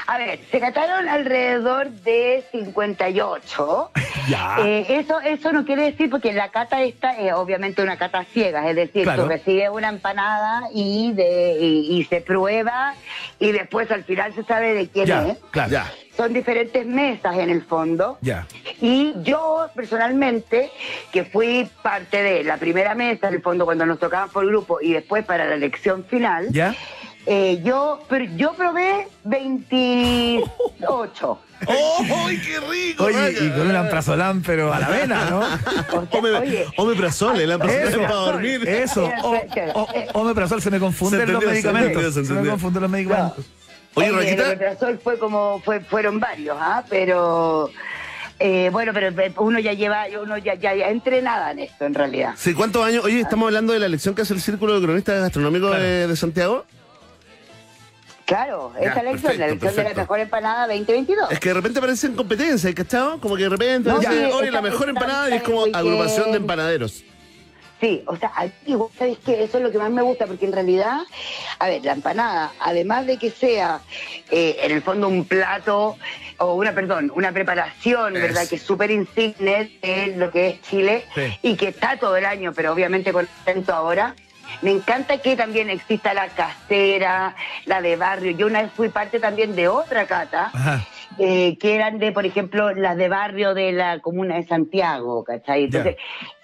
A 0.06 0.18
ver, 0.18 0.40
se 0.50 0.60
cataron 0.60 1.08
alrededor 1.08 1.90
de 1.90 2.44
58. 2.52 3.90
Ya. 4.28 4.56
Eh, 4.58 4.84
eso, 4.88 5.20
eso 5.20 5.52
no 5.52 5.64
quiere 5.64 5.82
decir 5.82 6.10
porque 6.10 6.32
la 6.32 6.48
cata 6.50 6.82
esta 6.82 7.12
es 7.16 7.32
obviamente 7.32 7.80
una 7.80 7.96
cata 7.96 8.24
ciega, 8.24 8.68
es 8.68 8.74
decir, 8.74 9.04
Claro. 9.04 9.22
tú 9.22 9.28
recibes 9.28 9.70
una 9.70 9.88
empanada 9.88 10.62
y, 10.74 11.12
de, 11.12 11.56
y, 11.60 11.96
y 12.00 12.04
se 12.06 12.20
prueba 12.22 12.94
y 13.38 13.52
después 13.52 13.88
al 13.92 14.02
final 14.02 14.34
se 14.34 14.42
sabe 14.42 14.74
de 14.74 14.88
quién 14.88 15.06
Ya, 15.06 15.28
es. 15.28 15.38
claro. 15.52 15.70
Ya. 15.70 15.92
Son 16.16 16.32
diferentes 16.32 16.84
mesas 16.84 17.36
en 17.38 17.50
el 17.50 17.62
fondo. 17.62 18.18
Ya. 18.20 18.46
Y 18.80 19.12
yo 19.22 19.68
personalmente, 19.76 20.72
que 21.12 21.24
fui 21.24 21.68
parte 21.82 22.20
de 22.20 22.42
la 22.42 22.56
primera 22.56 22.96
mesa, 22.96 23.28
en 23.28 23.34
el 23.34 23.42
fondo 23.42 23.64
cuando 23.64 23.86
nos 23.86 24.00
tocaban 24.00 24.30
por 24.30 24.44
grupo 24.44 24.80
y 24.80 24.92
después 24.92 25.24
para 25.24 25.44
la 25.44 25.54
elección 25.54 26.04
final, 26.04 26.48
¿Ya? 26.50 26.74
Eh, 27.26 27.60
yo, 27.64 28.00
pero 28.08 28.24
yo 28.36 28.52
probé 28.54 29.08
28. 29.24 31.38
¡Oh, 31.68 31.98
¡ay, 32.26 32.38
qué 32.38 32.60
rico! 32.60 33.04
Oye, 33.04 33.32
y 33.40 33.50
con 33.50 33.68
un 33.70 33.76
amprazolán, 33.76 34.42
pero 34.42 34.72
a 34.72 34.78
la 34.78 34.88
vena, 34.88 35.30
¿no? 35.30 35.38
O 35.40 36.06
sea, 36.06 36.20
Ome- 36.20 36.38
oye, 36.40 36.66
Omeprazole, 36.76 37.46
la 37.46 37.58
persona 37.58 37.84
Eso, 37.88 38.00
para 38.02 38.14
dormir. 38.14 38.68
eso. 38.68 39.10
O, 39.22 39.36
o, 39.74 39.88
omeprazol, 40.20 40.60
se 40.60 40.70
me 40.70 40.78
confunden 40.78 41.20
Se 41.20 41.26
los 41.26 41.42
entendió, 41.42 41.54
medicamentos. 41.72 42.02
entendió, 42.04 42.12
se 42.12 42.24
Se 42.26 42.32
me 42.42 42.50
confunden 42.50 42.82
los 42.82 42.90
medicamentos. 42.90 43.44
Oye, 43.94 44.08
el 44.08 44.16
Raquita, 44.16 44.44
omeprazol 44.44 44.98
fue 44.98 45.18
como, 45.18 45.60
fue, 45.64 45.80
fueron 45.80 46.20
varios, 46.20 46.56
¿ah? 46.60 46.84
Pero, 46.90 47.70
eh, 48.38 48.68
bueno, 48.70 48.92
pero 48.92 49.10
uno 49.38 49.58
ya 49.58 49.72
lleva, 49.72 50.04
uno 50.22 50.36
ya, 50.36 50.54
ya, 50.54 50.74
ya 50.74 50.90
entrenada 50.90 51.52
en 51.52 51.60
esto, 51.60 51.86
en 51.86 51.94
realidad. 51.94 52.34
¿sí, 52.36 52.52
¿cuántos 52.52 52.84
años? 52.84 53.02
Oye, 53.06 53.18
estamos 53.20 53.46
hablando 53.46 53.72
de 53.72 53.78
la 53.78 53.86
elección 53.86 54.14
que 54.14 54.20
hace 54.22 54.34
el 54.34 54.42
Círculo 54.42 54.78
de 54.78 54.84
Cronistas 54.86 55.22
Gastronómicos 55.22 55.70
Claro. 55.70 55.82
de, 55.82 56.06
de 56.06 56.16
Santiago. 56.16 56.66
Claro, 58.26 58.72
Ya, 58.74 58.90
esa 58.90 59.00
elección, 59.00 59.22
perfecto, 59.22 59.38
la 59.38 59.46
elección 59.46 59.76
de 59.76 59.84
la 59.84 59.94
mejor 60.02 60.20
empanada 60.20 60.66
2022. 60.66 61.30
Es 61.30 61.40
que 61.40 61.48
de 61.48 61.54
repente 61.54 61.78
aparecen 61.78 62.14
competencias, 62.16 62.74
¿cachado? 62.74 63.20
Como 63.20 63.36
que 63.36 63.44
de 63.44 63.48
repente 63.50 63.88
No, 63.88 64.00
dicen, 64.00 64.26
sí, 64.26 64.32
oye, 64.32 64.50
la 64.50 64.60
mejor 64.62 64.88
empanada 64.88 65.30
y 65.30 65.34
es 65.34 65.42
como 65.44 65.64
agrupación 65.72 66.32
de 66.32 66.38
empanaderos. 66.38 67.04
Sí, 67.80 68.02
o 68.06 68.16
sea, 68.16 68.32
aquí, 68.34 68.74
vos 68.74 68.90
sabés 68.98 69.18
que 69.18 69.44
eso 69.44 69.58
es 69.58 69.62
lo 69.62 69.70
que 69.70 69.78
más 69.78 69.90
me 69.90 70.00
gusta, 70.02 70.26
porque 70.26 70.46
en 70.46 70.52
realidad, 70.52 71.00
a 71.58 71.68
ver, 71.68 71.84
la 71.84 71.92
empanada, 71.92 72.52
además 72.58 73.06
de 73.06 73.18
que 73.18 73.30
sea 73.30 73.80
eh, 74.30 74.56
en 74.62 74.72
el 74.72 74.82
fondo 74.82 75.08
un 75.08 75.24
plato, 75.26 75.96
o 76.38 76.54
una, 76.54 76.74
perdón, 76.74 77.12
una 77.14 77.32
preparación, 77.32 78.16
Es. 78.16 78.22
¿verdad? 78.22 78.48
Que 78.48 78.56
es 78.56 78.62
súper 78.62 78.90
insigne 78.90 79.78
de 79.82 80.14
lo 80.16 80.30
que 80.30 80.48
es 80.48 80.62
Chile 80.62 81.04
Sí. 81.14 81.38
y 81.42 81.54
que 81.56 81.68
está 81.68 81.98
todo 81.98 82.16
el 82.16 82.24
año, 82.24 82.52
pero 82.54 82.72
obviamente 82.72 83.12
con 83.12 83.28
acento 83.42 83.72
ahora. 83.74 84.16
Me 84.62 84.70
encanta 84.70 85.18
que 85.18 85.36
también 85.36 85.70
exista 85.70 86.14
la 86.14 86.28
casera, 86.28 87.34
la 87.66 87.80
de 87.80 87.96
barrio. 87.96 88.32
Yo 88.32 88.46
una 88.46 88.62
vez 88.62 88.72
fui 88.72 88.88
parte 88.88 89.20
también 89.20 89.54
de 89.54 89.68
otra 89.68 90.06
cata, 90.06 90.50
Ajá. 90.52 90.86
eh, 91.18 91.56
que 91.58 91.74
eran 91.74 91.98
de, 91.98 92.12
por 92.12 92.26
ejemplo, 92.26 92.72
las 92.72 92.96
de 92.96 93.08
barrio 93.08 93.54
de 93.54 93.72
la 93.72 94.00
comuna 94.00 94.36
de 94.36 94.46
Santiago, 94.46 95.24
¿cachai? 95.24 95.64
Entonces, 95.64 95.96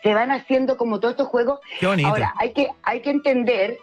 se 0.02 0.14
van 0.14 0.30
haciendo 0.30 0.76
como 0.76 1.00
todos 1.00 1.12
estos 1.12 1.28
juegos. 1.28 1.60
Qué 1.80 1.86
bonito. 1.86 2.08
Ahora, 2.08 2.34
hay 2.38 2.52
que, 2.52 2.68
hay 2.82 3.00
que 3.00 3.10
entender 3.10 3.78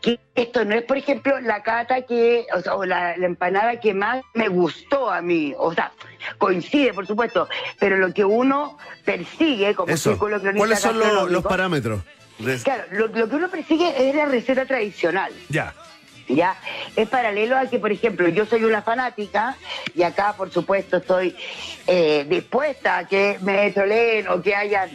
que 0.00 0.20
esto 0.34 0.64
no 0.64 0.74
es, 0.76 0.82
por 0.84 0.96
ejemplo, 0.96 1.40
la 1.40 1.62
cata 1.62 2.02
que, 2.02 2.46
o, 2.54 2.60
sea, 2.60 2.76
o 2.76 2.84
la, 2.84 3.16
la 3.16 3.26
empanada 3.26 3.80
que 3.80 3.94
más 3.94 4.22
me 4.34 4.48
gustó 4.48 5.10
a 5.10 5.20
mí. 5.20 5.54
O 5.58 5.74
sea, 5.74 5.92
coincide, 6.38 6.92
por 6.94 7.06
supuesto, 7.06 7.48
pero 7.78 7.96
lo 7.96 8.12
que 8.14 8.24
uno 8.24 8.78
persigue 9.04 9.74
como 9.74 9.92
Eso. 9.92 10.10
círculo 10.10 10.40
cronista 10.40 10.58
¿Cuáles 10.58 10.80
son 10.80 11.32
los, 11.32 11.42
parámetros? 11.42 12.00
Claro, 12.62 12.84
lo, 12.92 13.08
lo 13.08 13.28
que 13.28 13.36
uno 13.36 13.48
persigue 13.48 14.08
es 14.08 14.14
la 14.14 14.26
receta 14.26 14.64
tradicional. 14.64 15.32
Ya. 15.48 15.74
¿ya? 16.28 16.56
Es 16.94 17.08
paralelo 17.08 17.56
a 17.56 17.66
que, 17.66 17.78
por 17.78 17.90
ejemplo, 17.90 18.28
yo 18.28 18.44
soy 18.46 18.62
una 18.64 18.82
fanática 18.82 19.56
y 19.94 20.02
acá, 20.02 20.34
por 20.36 20.50
supuesto, 20.52 20.98
estoy 20.98 21.34
eh, 21.86 22.26
dispuesta 22.28 22.98
a 22.98 23.08
que 23.08 23.38
me 23.40 23.70
troleen 23.72 24.28
o 24.28 24.42
que 24.42 24.54
hayan, 24.54 24.90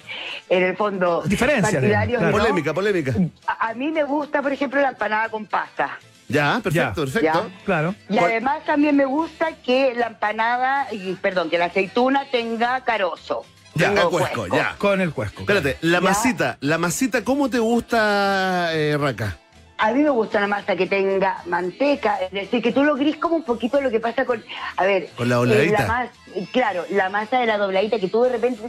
en 0.47 0.63
el 0.63 0.77
fondo, 0.77 1.23
Diferencias, 1.25 1.71
partidarios. 1.73 2.19
digamos, 2.21 2.31
¿no? 2.31 2.37
Polémica, 2.45 2.73
polémica. 2.73 3.13
A, 3.47 3.69
a 3.69 3.73
mí 3.73 3.89
me 3.91 4.03
gusta, 4.03 4.41
por 4.43 4.53
ejemplo, 4.53 4.79
la 4.79 4.89
empanada 4.89 5.29
con 5.29 5.45
pasta. 5.47 5.97
Ya, 6.29 6.59
perfecto, 6.63 7.05
Ya. 7.05 7.33
perfecto. 7.33 7.51
Claro. 7.65 7.95
Y 8.09 8.15
¿Cuál- 8.17 8.31
además 8.31 8.63
también 8.65 8.95
me 8.95 9.05
gusta 9.05 9.53
que 9.65 9.93
la 9.95 10.07
empanada, 10.07 10.87
y, 10.91 11.13
perdón, 11.15 11.49
que 11.49 11.57
la 11.57 11.65
aceituna 11.65 12.25
tenga 12.31 12.81
carozo. 12.83 13.43
Ya, 13.75 13.87
tenga 13.89 14.05
cuesco, 14.09 14.47
ya. 14.47 14.75
Con 14.77 15.01
el 15.01 15.11
cuesco. 15.13 15.41
Espérate, 15.41 15.77
la 15.81 15.97
Ya. 15.97 16.01
masita, 16.01 16.57
la 16.61 16.77
masita, 16.77 17.23
¿cómo 17.23 17.49
te 17.49 17.59
gusta, 17.59 18.69
eh, 18.73 18.97
Raca? 18.99 19.37
A 19.79 19.91
mí 19.91 20.01
me 20.03 20.11
gusta 20.11 20.37
una 20.37 20.47
masa 20.47 20.75
que 20.75 20.85
tenga 20.85 21.41
manteca, 21.47 22.17
es 22.21 22.31
decir, 22.31 22.61
que 22.61 22.71
tú 22.71 22.83
lo 22.83 22.95
gris 22.95 23.17
como 23.17 23.35
un 23.35 23.43
poquito 23.43 23.81
lo 23.81 23.89
que 23.89 23.99
pasa 23.99 24.23
con, 24.25 24.43
a 24.77 24.83
ver, 24.85 25.09
Con 25.17 25.27
la 25.27 25.35
dobladita. 25.37 25.83
eh, 25.83 25.87
mas- 25.87 26.09
claro, 26.51 26.85
la 26.91 27.09
masa 27.09 27.39
de 27.39 27.47
la 27.47 27.57
dobladita 27.57 27.99
que 27.99 28.07
tú 28.07 28.21
de 28.23 28.29
repente 28.29 28.61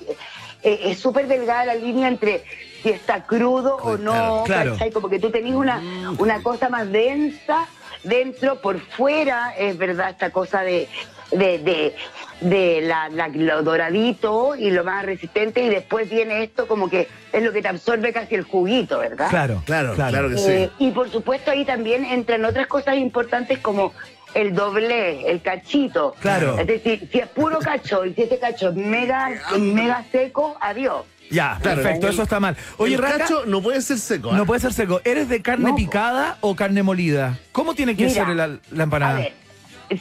eh, 0.62 0.80
es 0.86 0.98
súper 0.98 1.28
delgada 1.28 1.66
la 1.66 1.74
línea 1.74 2.08
entre 2.08 2.42
si 2.82 2.88
está 2.88 3.24
crudo 3.24 3.76
o 3.76 3.96
no, 3.98 4.42
Claro. 4.44 4.72
¿cachai? 4.72 4.90
como 4.90 5.08
que 5.10 5.18
tú 5.20 5.30
tenés 5.30 5.54
una, 5.54 5.80
una 6.18 6.42
cosa 6.42 6.68
más 6.70 6.90
densa 6.90 7.66
dentro, 8.02 8.60
por 8.60 8.80
fuera, 8.80 9.54
es 9.56 9.76
verdad, 9.78 10.10
esta 10.10 10.30
cosa 10.30 10.62
de, 10.62 10.88
de, 11.30 11.58
de, 11.58 11.94
de 12.40 12.80
la, 12.82 13.08
la- 13.08 13.28
lo 13.28 13.62
doradito 13.62 14.54
y 14.56 14.70
lo 14.70 14.84
más 14.84 15.04
resistente 15.04 15.62
y 15.64 15.68
después 15.68 16.08
viene 16.10 16.42
esto 16.42 16.66
como 16.66 16.88
que 16.90 17.08
es 17.32 17.42
lo 17.42 17.52
que 17.52 17.62
te 17.62 17.68
absorbe 17.68 18.12
casi 18.12 18.34
el 18.34 18.42
juguito, 18.42 18.98
¿verdad? 18.98 19.28
Claro. 19.30 19.62
Claro, 19.64 19.94
claro, 19.94 20.28
que 20.28 20.34
Eh, 20.34 20.70
sí. 20.78 20.84
y 20.86 20.90
por 20.90 21.10
supuesto 21.10 21.50
ahí 21.50 21.64
también 21.64 22.04
entran 22.04 22.44
otras 22.44 22.66
cosas 22.66 22.96
importantes 22.96 23.58
como 23.58 23.92
el 24.34 24.54
doble, 24.54 25.30
el 25.30 25.40
cachito. 25.42 26.14
Claro. 26.20 26.58
Es 26.58 26.66
decir, 26.66 27.08
si 27.10 27.18
es 27.20 27.28
puro 27.28 27.58
cacho 27.60 28.04
y 28.04 28.14
si 28.14 28.22
ese 28.22 28.38
cacho 28.38 28.70
es 28.70 28.74
mega, 28.74 29.30
mega 29.58 30.04
seco, 30.10 30.56
adiós. 30.60 31.04
Ya, 31.30 31.58
Claro. 31.62 31.80
perfecto, 31.82 32.08
eso 32.08 32.22
está 32.24 32.38
mal. 32.40 32.56
Oye, 32.76 32.96
el 32.96 33.00
Raca, 33.02 33.18
cacho 33.18 33.44
no 33.46 33.62
puede 33.62 33.80
ser 33.80 33.98
seco. 33.98 34.30
¿ah? 34.32 34.36
no 34.36 34.44
puede 34.44 34.60
ser 34.60 34.72
seco. 34.74 35.00
¿Eres 35.04 35.28
de 35.28 35.40
carne 35.40 35.70
No. 35.70 35.76
picada 35.76 36.36
o 36.40 36.54
carne 36.54 36.82
molida? 36.82 37.38
¿Cómo 37.52 37.74
tiene 37.74 37.96
que 37.96 38.06
Mira, 38.06 38.26
ser 38.26 38.36
la, 38.36 38.48
la 38.48 38.58
A 38.78 38.82
empanada? 38.82 39.14
ver, 39.20 39.32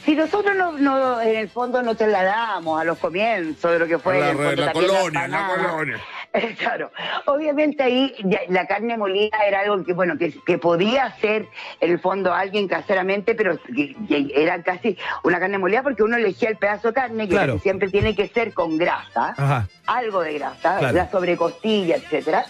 si 0.04 0.14
nosotros 0.14 0.54
no, 0.56 0.72
no, 0.72 1.20
en 1.20 1.36
el 1.36 1.48
fondo 1.48 1.82
no 1.82 1.94
trasladamos 1.94 2.80
a 2.80 2.84
los 2.84 2.98
comienzos 2.98 3.72
de 3.72 3.78
lo 3.78 3.86
que 3.86 3.98
fue 3.98 4.18
La- 4.18 4.30
en 4.30 4.38
el 4.38 4.44
fondo 4.46 4.64
la 4.64 4.72
colonia, 4.72 5.28
la 5.28 5.46
colonia. 5.48 6.00
Claro, 6.58 6.90
obviamente 7.26 7.80
ahí 7.84 8.12
ya 8.24 8.40
la 8.48 8.66
carne 8.66 8.98
molida 8.98 9.38
era 9.46 9.60
algo 9.60 9.84
que 9.84 9.92
bueno 9.92 10.18
que, 10.18 10.34
que 10.44 10.58
podía 10.58 11.04
hacer 11.04 11.46
en 11.80 11.92
el 11.92 12.00
fondo 12.00 12.34
alguien 12.34 12.66
caseramente, 12.66 13.36
pero 13.36 13.56
que- 13.62 13.94
que 14.08 14.32
era 14.34 14.60
casi 14.64 14.98
una 15.22 15.38
carne 15.38 15.58
molida 15.58 15.84
porque 15.84 16.02
uno 16.02 16.16
elegía 16.16 16.48
el 16.48 16.56
pedazo 16.56 16.88
de 16.88 16.94
carne 16.94 17.28
que 17.28 17.34
Claro. 17.36 17.60
siempre 17.60 17.88
tiene 17.88 18.16
que 18.16 18.26
ser 18.26 18.52
con 18.52 18.76
grasa, 18.78 19.34
Ajá. 19.36 19.68
algo 19.86 20.22
de 20.22 20.34
grasa, 20.34 20.78
Claro. 20.78 20.96
la 20.96 21.08
sobrecostilla, 21.08 21.96
etcétera. 21.96 22.46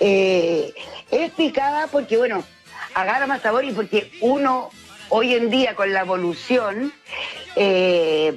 Eh, 0.00 0.74
es 1.12 1.30
picada 1.32 1.86
porque 1.86 2.16
bueno 2.16 2.42
agarra 2.94 3.28
más 3.28 3.42
sabor 3.42 3.64
y 3.64 3.70
porque 3.72 4.10
uno 4.22 4.70
hoy 5.08 5.34
en 5.34 5.50
día 5.50 5.74
con 5.74 5.92
la 5.92 6.00
evolución 6.00 6.92
eh, 7.56 8.34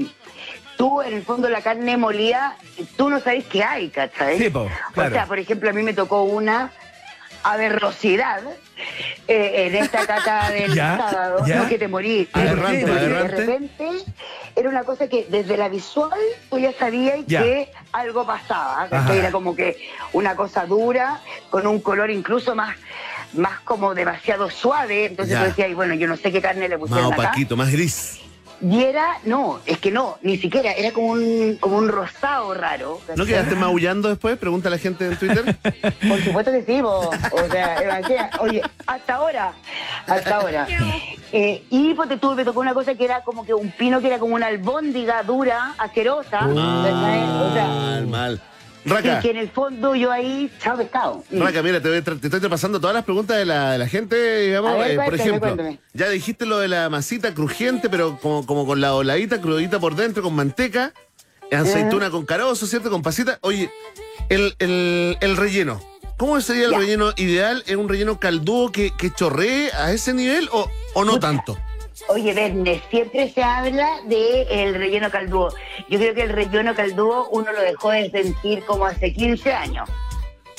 tú 0.77 1.01
en 1.01 1.13
el 1.13 1.23
fondo 1.23 1.49
la 1.49 1.61
carne 1.61 1.97
molida, 1.97 2.55
tú 2.97 3.09
no 3.09 3.19
sabes 3.19 3.45
qué 3.45 3.63
hay, 3.63 3.89
¿cachai? 3.89 4.37
Sí, 4.37 4.49
po, 4.49 4.67
claro. 4.93 5.09
O 5.09 5.13
sea, 5.13 5.25
por 5.25 5.39
ejemplo, 5.39 5.69
a 5.69 5.73
mí 5.73 5.81
me 5.81 5.93
tocó 5.93 6.23
una 6.23 6.71
aberrosidad 7.43 8.41
eh, 9.27 9.67
en 9.67 9.75
esta 9.75 10.05
cata 10.05 10.49
del 10.51 10.73
Ya, 10.73 10.97
sábado, 10.97 11.43
ya. 11.47 11.55
no 11.63 11.69
que 11.69 11.77
te 11.79 11.87
morí. 11.87 12.27
De 12.33 12.53
repente 12.53 13.89
era 14.55 14.69
una 14.69 14.83
cosa 14.83 15.07
que 15.07 15.25
desde 15.29 15.57
la 15.57 15.69
visual 15.69 16.19
tú 16.49 16.59
ya 16.59 16.73
sabías 16.73 17.19
Ya. 17.27 17.41
que 17.41 17.71
algo 17.91 18.25
pasaba. 18.25 18.87
Era 19.11 19.31
como 19.31 19.55
que 19.55 19.77
una 20.13 20.35
cosa 20.35 20.65
dura, 20.65 21.21
con 21.49 21.65
un 21.67 21.79
color 21.81 22.09
incluso 22.11 22.53
más 22.55 22.75
más 23.33 23.59
como 23.61 23.93
demasiado 23.93 24.49
suave, 24.49 25.05
entonces 25.05 25.33
Ya. 25.33 25.39
tú 25.41 25.45
decías, 25.49 25.67
"Ay, 25.67 25.73
bueno, 25.73 25.93
yo 25.95 26.07
no 26.07 26.15
sé 26.17 26.31
qué 26.31 26.41
carne 26.41 26.67
le 26.69 26.77
Más 26.77 26.89
pusieron 26.89 27.13
acá. 27.13 27.23
opaquito, 27.23 27.55
más 27.57 27.71
gris. 27.71 28.19
Y 28.59 28.81
era, 28.83 29.19
no, 29.23 29.59
es 29.67 29.77
que 29.77 29.91
no, 29.91 30.17
ni 30.23 30.39
siquiera, 30.39 30.71
era 30.71 30.91
como 30.91 31.09
un, 31.09 31.57
como 31.59 31.77
un 31.77 31.89
rosado 31.89 32.55
raro. 32.55 32.99
¿No 33.15 33.23
quedaste 33.23 33.53
maullando 33.55 34.09
después? 34.09 34.35
Pregunta 34.39 34.67
a 34.69 34.71
la 34.71 34.79
gente 34.79 35.05
en 35.05 35.15
Twitter. 35.15 35.55
Por 36.07 36.19
supuesto 36.23 36.51
que 36.51 36.63
sí, 36.65 36.81
po. 36.81 37.07
o 37.33 37.49
sea, 37.51 38.01
oye, 38.39 38.63
hasta 38.87 39.13
ahora, 39.13 39.53
hasta 40.07 40.37
ahora. 40.37 40.65
Eh, 41.31 41.65
y 41.69 41.93
pues 41.93 42.09
te 42.09 42.17
tuve, 42.17 42.33
me 42.37 42.45
tocó 42.45 42.61
una 42.61 42.73
cosa 42.73 42.95
que 42.95 43.05
era 43.05 43.21
como 43.21 43.45
que 43.45 43.53
un 43.53 43.69
pino 43.69 44.01
que 44.01 44.07
era 44.07 44.17
como 44.17 44.33
una 44.33 44.47
albóndiga 44.47 45.21
dura, 45.21 45.75
asquerosa, 45.77 46.47
o 46.47 47.53
sea, 47.53 48.01
Mal, 48.07 48.41
mal. 48.87 49.03
y 49.05 49.07
Raca, 49.07 49.19
que 49.21 49.29
en 49.31 49.37
el 49.37 49.49
fondo 49.49 49.95
yo 49.95 50.11
ahí, 50.11 50.51
chao 50.61 50.77
pescado. 50.77 51.23
Raca, 51.31 51.61
mira, 51.61 51.81
te, 51.81 52.01
te 52.01 52.13
estoy 52.27 52.39
repasando 52.39 52.79
todas 52.79 52.93
las 52.95 53.03
preguntas 53.05 53.37
de 53.37 53.45
la, 53.45 53.71
de 53.73 53.77
la 53.77 53.87
gente, 53.87 54.39
digamos. 54.41 54.77
Ver, 54.77 54.91
Eh, 54.91 54.95
por 55.03 55.13
ejemplo, 55.15 55.39
cuéntame. 55.55 55.79
ya 55.93 56.09
dijiste 56.09 56.45
lo 56.45 56.59
de 56.59 56.67
la 56.67 56.89
masita 56.89 57.33
crujiente, 57.33 57.89
pero 57.89 58.17
como, 58.19 58.45
como 58.45 58.65
con 58.65 58.81
la 58.81 58.93
oladita, 58.95 59.39
crudita 59.41 59.79
por 59.79 59.95
dentro, 59.95 60.23
con 60.23 60.33
manteca, 60.35 60.93
aceituna 61.51 62.09
con 62.09 62.25
carozo, 62.25 62.65
¿cierto? 62.67 62.89
Con 62.89 63.01
pasita. 63.01 63.39
Oye, 63.41 63.69
el, 64.29 64.55
el, 64.59 65.17
el 65.21 65.37
relleno. 65.37 65.81
¿Cómo 66.17 66.41
sería 66.41 66.65
el 66.65 66.71
Ya. 66.71 66.79
relleno 66.79 67.11
ideal? 67.15 67.63
¿Es 67.67 67.75
un 67.75 67.87
relleno 67.87 68.19
caldúo 68.19 68.71
que, 68.71 68.91
que 68.97 69.11
chorree 69.11 69.69
a 69.71 69.91
ese 69.91 70.13
nivel 70.15 70.49
o, 70.51 70.67
o 70.95 71.05
no 71.05 71.19
tanto? 71.19 71.57
Oye, 72.09 72.33
Verne, 72.33 72.81
siempre 72.89 73.29
se 73.31 73.43
habla 73.43 73.87
de 74.05 74.43
el 74.49 74.75
relleno 74.75 75.09
caldúo. 75.11 75.49
Yo 75.89 75.99
creo 75.99 76.13
que 76.13 76.21
el 76.23 76.29
relleno 76.29 76.73
caldúo 76.73 77.27
uno 77.31 77.51
lo 77.51 77.61
dejó 77.61 77.91
de 77.91 78.09
sentir 78.09 78.63
como 78.65 78.85
hace 78.85 79.13
15 79.13 79.53
años. 79.53 79.89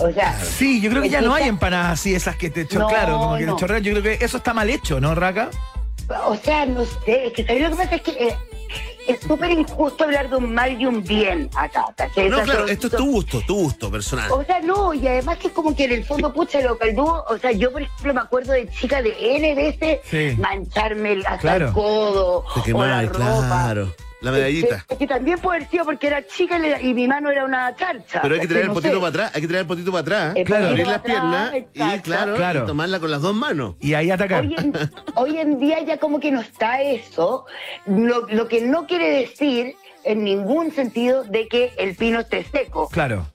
O 0.00 0.10
sea, 0.12 0.38
Sí, 0.38 0.80
yo 0.80 0.90
creo 0.90 1.02
que 1.02 1.08
ya 1.08 1.20
no 1.20 1.34
hay 1.34 1.48
empanadas 1.48 1.92
así, 2.00 2.14
esas 2.14 2.36
que 2.36 2.50
te 2.50 2.60
echó, 2.62 2.78
No, 2.78 2.86
claro, 2.88 3.18
como 3.18 3.34
que 3.34 3.40
te 3.40 3.46
no. 3.46 3.56
chorrean. 3.56 3.82
Yo 3.82 3.92
creo 4.00 4.18
que 4.18 4.24
eso 4.24 4.36
está 4.36 4.52
mal 4.54 4.68
hecho, 4.70 5.00
¿no, 5.00 5.14
Raca? 5.14 5.50
o 6.24 6.36
sea, 6.36 6.64
no 6.64 6.84
sé, 7.04 7.26
es 7.26 7.32
que 7.34 7.44
¿sabes 7.44 7.62
lo 7.62 7.70
que 7.70 7.76
pasa 7.76 7.94
es 7.96 8.02
que 8.02 8.10
eh, 8.12 8.36
es 9.08 9.20
súper 9.20 9.50
injusto 9.50 10.04
hablar 10.04 10.28
de 10.30 10.36
un 10.36 10.54
mal 10.54 10.80
y 10.80 10.86
un 10.86 11.02
bien 11.02 11.48
acá. 11.56 11.86
No, 12.28 12.42
claro, 12.42 12.66
esto 12.66 12.86
es 12.88 12.92
tu 12.92 13.06
gusto, 13.10 13.40
tu 13.46 13.54
gusto 13.56 13.90
personal. 13.90 14.30
O 14.30 14.44
sea, 14.44 14.60
no, 14.60 14.92
y 14.94 15.06
además 15.08 15.38
que 15.38 15.48
es 15.48 15.52
como 15.52 15.74
que 15.74 15.84
en 15.84 15.92
el 15.92 16.04
fondo, 16.04 16.32
pucha, 16.32 16.60
lo 16.60 16.76
caldúo, 16.78 17.24
o 17.28 17.38
sea, 17.38 17.50
yo 17.52 17.72
por 17.72 17.82
ejemplo 17.82 18.14
me 18.14 18.20
acuerdo 18.20 18.52
de 18.52 18.68
chica 18.68 19.02
de 19.02 19.14
N 19.36 19.54
veces 19.54 20.00
Sí. 20.04 20.36
mancharme 20.40 21.12
el- 21.12 21.26
hasta 21.26 21.38
Claro. 21.38 21.66
el 21.68 21.72
codo 21.72 22.44
Te 22.64 22.72
o 22.72 22.84
la 22.84 23.02
ropa. 23.02 23.18
claro. 23.18 23.94
La 24.20 24.32
medallita. 24.32 24.84
Es 24.88 24.98
que 24.98 25.06
también 25.06 25.38
puede 25.38 25.58
haber 25.58 25.70
sido 25.70 25.84
porque 25.84 26.08
era 26.08 26.26
chica 26.26 26.58
y 26.58 26.62
le- 26.62 26.82
y 26.82 26.92
mi 26.94 27.06
mano 27.06 27.30
era 27.30 27.44
una 27.44 27.74
charcha. 27.76 28.20
Pero 28.20 28.34
hay 28.34 28.40
que 28.40 28.48
traer 28.48 28.62
el 28.62 28.68
No 28.68 28.74
potito 28.74 28.94
sé. 28.94 28.98
para 29.00 29.08
atrás, 29.10 29.30
hay 29.34 29.40
que 29.42 29.46
traer 29.48 29.60
el 29.62 29.66
potito 29.68 29.92
para 29.92 30.00
atrás. 30.02 30.36
El 30.36 30.44
Claro. 30.44 30.66
Abrir 30.68 30.86
las 30.88 31.02
piernas 31.02 31.54
y 31.54 31.62
claro, 32.00 32.34
Claro. 32.34 32.62
y 32.64 32.66
tomarla 32.66 32.98
con 32.98 33.10
las 33.12 33.22
dos 33.22 33.34
manos. 33.34 33.76
Y 33.80 33.94
ahí 33.94 34.10
atacar. 34.10 34.42
Hoy 34.44 34.54
en, 34.58 34.72
hoy 35.14 35.38
en 35.38 35.60
día 35.60 35.80
ya 35.82 35.98
como 35.98 36.18
que 36.18 36.32
no 36.32 36.40
está 36.40 36.82
eso, 36.82 37.46
lo, 37.86 38.26
lo 38.28 38.48
que 38.48 38.60
no 38.62 38.86
quiere 38.88 39.08
decir 39.20 39.76
en 40.04 40.24
ningún 40.24 40.72
sentido 40.72 41.22
de 41.22 41.46
que 41.46 41.72
el 41.78 41.94
pino 41.94 42.18
esté 42.20 42.44
seco. 42.44 42.88
Claro. 42.88 43.26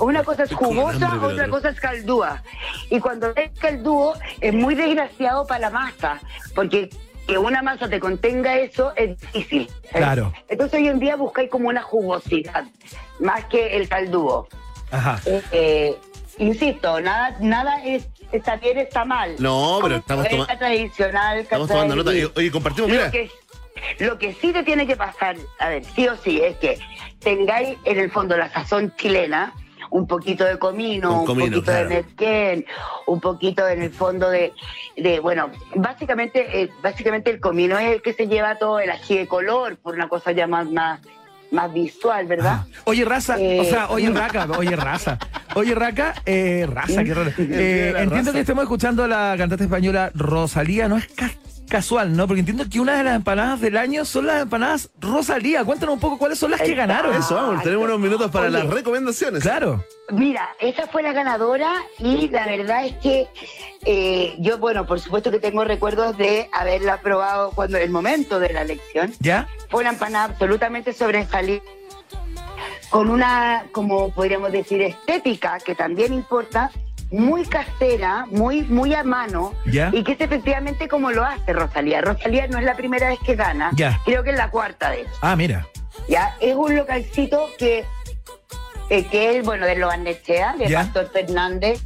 Una 0.00 0.24
cosa 0.24 0.42
es 0.42 0.52
jugosa, 0.52 1.06
hambre, 1.12 1.28
otra 1.34 1.48
cosa 1.48 1.68
es 1.68 1.78
caldúa. 1.78 2.42
Y 2.90 2.98
cuando 2.98 3.28
es 3.36 3.52
caldúo 3.60 4.14
es 4.40 4.52
muy 4.52 4.74
desgraciado 4.74 5.46
para 5.46 5.60
la 5.60 5.70
masa, 5.70 6.20
porque 6.56 6.90
que 7.26 7.38
una 7.38 7.62
masa 7.62 7.88
te 7.88 8.00
contenga 8.00 8.58
eso 8.58 8.92
es 8.96 9.18
difícil. 9.20 9.70
Claro. 9.92 10.32
Entonces 10.48 10.80
hoy 10.80 10.88
en 10.88 10.98
día 11.00 11.16
buscáis 11.16 11.50
como 11.50 11.68
una 11.68 11.82
jugosidad, 11.82 12.64
más 13.20 13.44
que 13.46 13.76
el 13.76 13.88
caldúo. 13.88 14.48
Ajá. 14.90 15.20
Eh, 15.26 15.42
eh, 15.52 15.96
insisto, 16.38 17.00
nada, 17.00 17.36
nada 17.40 17.82
es 17.84 18.06
está 18.32 18.56
bien, 18.56 18.78
está 18.78 19.04
mal. 19.04 19.36
No, 19.38 19.78
pero 19.82 19.96
estamos 19.96 20.24
Es 20.26 20.30
toma- 20.32 20.46
tradicional. 20.58 21.38
Estamos 21.38 21.68
tomando 21.68 21.96
nota. 21.96 22.14
Y, 22.14 22.24
Oye, 22.34 22.50
compartimos, 22.50 22.90
mira. 22.90 23.06
Lo 23.06 23.10
que, 23.12 23.30
lo 24.00 24.18
que 24.18 24.32
sí 24.34 24.52
te 24.52 24.62
tiene 24.62 24.86
que 24.86 24.96
pasar, 24.96 25.36
a 25.58 25.68
ver, 25.68 25.84
sí 25.84 26.08
o 26.08 26.16
sí, 26.16 26.40
es 26.40 26.56
que 26.56 26.78
tengáis 27.20 27.78
en 27.84 27.98
el 27.98 28.10
fondo 28.10 28.36
la 28.36 28.50
sazón 28.52 28.92
chilena, 28.96 29.52
un 29.90 30.06
poquito 30.06 30.44
de 30.44 30.58
comino, 30.58 31.20
un 31.20 31.26
comino, 31.26 31.46
poquito 31.50 31.62
claro. 31.72 31.88
de 31.88 31.94
mezquén, 32.02 32.66
un 33.06 33.20
poquito 33.20 33.68
en 33.68 33.82
el 33.82 33.90
fondo 33.92 34.28
de, 34.30 34.52
de 34.96 35.20
bueno, 35.20 35.50
básicamente, 35.74 36.62
eh, 36.62 36.70
básicamente 36.82 37.30
el 37.30 37.40
comino 37.40 37.78
es 37.78 37.92
el 37.92 38.02
que 38.02 38.12
se 38.12 38.26
lleva 38.28 38.56
todo 38.58 38.80
el 38.80 38.90
ají 38.90 39.16
de 39.18 39.26
color, 39.26 39.76
por 39.76 39.94
una 39.94 40.08
cosa 40.08 40.32
ya 40.32 40.46
más, 40.46 40.70
más, 40.70 41.00
más 41.50 41.72
visual, 41.72 42.26
¿verdad? 42.26 42.60
Ah. 42.62 42.66
Oye, 42.84 43.04
raza, 43.04 43.38
Eh, 43.38 43.60
o 43.60 43.64
sea, 43.64 43.88
oye, 43.90 44.10
raca, 44.10 44.46
oye, 44.58 44.74
raza. 44.76 45.18
Oye, 45.54 45.74
raca, 45.74 46.14
eh, 46.26 46.66
raza, 46.68 47.04
qué 47.04 47.14
raro. 47.14 47.30
Eh, 47.38 47.88
entiendo 47.96 48.16
raza. 48.16 48.32
que 48.32 48.40
estemos 48.40 48.62
escuchando 48.62 49.04
a 49.04 49.08
la 49.08 49.34
cantante 49.38 49.64
española 49.64 50.10
Rosalía, 50.14 50.88
no 50.88 50.96
es 50.98 51.06
ca- 51.08 51.30
casual, 51.68 52.16
¿no? 52.16 52.26
Porque 52.26 52.40
entiendo 52.40 52.64
que 52.68 52.80
una 52.80 52.96
de 52.96 53.04
las 53.04 53.16
empanadas 53.16 53.60
del 53.60 53.76
año 53.76 54.04
son 54.04 54.26
las 54.26 54.42
empanadas 54.42 54.90
Rosalía. 55.00 55.64
Cuéntanos 55.64 55.94
un 55.94 56.00
poco 56.00 56.18
cuáles 56.18 56.38
son 56.38 56.50
las 56.50 56.60
que 56.60 56.74
ganaron. 56.74 57.14
Eso, 57.14 57.34
vamos, 57.34 57.62
tenemos 57.62 57.84
unos 57.84 58.00
minutos 58.00 58.30
para 58.30 58.46
Oye. 58.46 58.58
las 58.58 58.66
recomendaciones. 58.68 59.42
Claro. 59.42 59.84
Mira, 60.10 60.48
esa 60.60 60.86
fue 60.86 61.02
la 61.02 61.12
ganadora 61.12 61.82
y 61.98 62.28
la 62.28 62.46
verdad 62.46 62.84
es 62.86 62.94
que 62.96 63.28
eh, 63.84 64.34
yo, 64.38 64.58
bueno, 64.58 64.86
por 64.86 65.00
supuesto 65.00 65.30
que 65.30 65.38
tengo 65.38 65.64
recuerdos 65.64 66.16
de 66.16 66.48
haberla 66.52 67.00
probado 67.00 67.50
cuando 67.52 67.78
el 67.78 67.90
momento 67.90 68.38
de 68.38 68.52
la 68.52 68.62
elección. 68.62 69.12
¿Ya? 69.20 69.48
Fue 69.70 69.80
una 69.80 69.90
empanada 69.90 70.24
absolutamente 70.26 70.92
sobresaliente, 70.92 71.66
con 72.90 73.10
una, 73.10 73.66
como 73.72 74.10
podríamos 74.10 74.52
decir, 74.52 74.82
estética 74.82 75.58
que 75.58 75.74
también 75.74 76.12
importa, 76.12 76.70
muy 77.10 77.44
casera, 77.44 78.26
muy, 78.30 78.62
muy 78.62 78.94
a 78.94 79.02
mano, 79.04 79.52
Ya. 79.66 79.90
y 79.92 80.02
que 80.04 80.12
es 80.12 80.20
efectivamente 80.20 80.88
como 80.88 81.10
lo 81.10 81.24
hace 81.24 81.52
Rosalía. 81.52 82.00
Rosalía 82.00 82.46
no 82.48 82.58
es 82.58 82.64
la 82.64 82.76
primera 82.76 83.08
vez 83.08 83.18
que 83.24 83.34
gana, 83.36 83.70
Ya. 83.74 84.00
creo 84.04 84.22
que 84.24 84.30
es 84.30 84.36
la 84.36 84.50
cuarta 84.50 84.90
vez. 84.90 85.06
Ah, 85.20 85.36
mira. 85.36 85.66
Ya, 86.08 86.36
es 86.40 86.54
un 86.56 86.74
localcito 86.76 87.48
que, 87.58 87.84
eh, 88.90 89.04
que 89.06 89.38
es, 89.38 89.44
bueno, 89.44 89.64
de 89.66 89.76
los 89.76 89.92
Arnechea, 89.92 90.54
de 90.56 90.68
Ya. 90.68 90.80
Pastor 90.80 91.10
Fernández. 91.12 91.80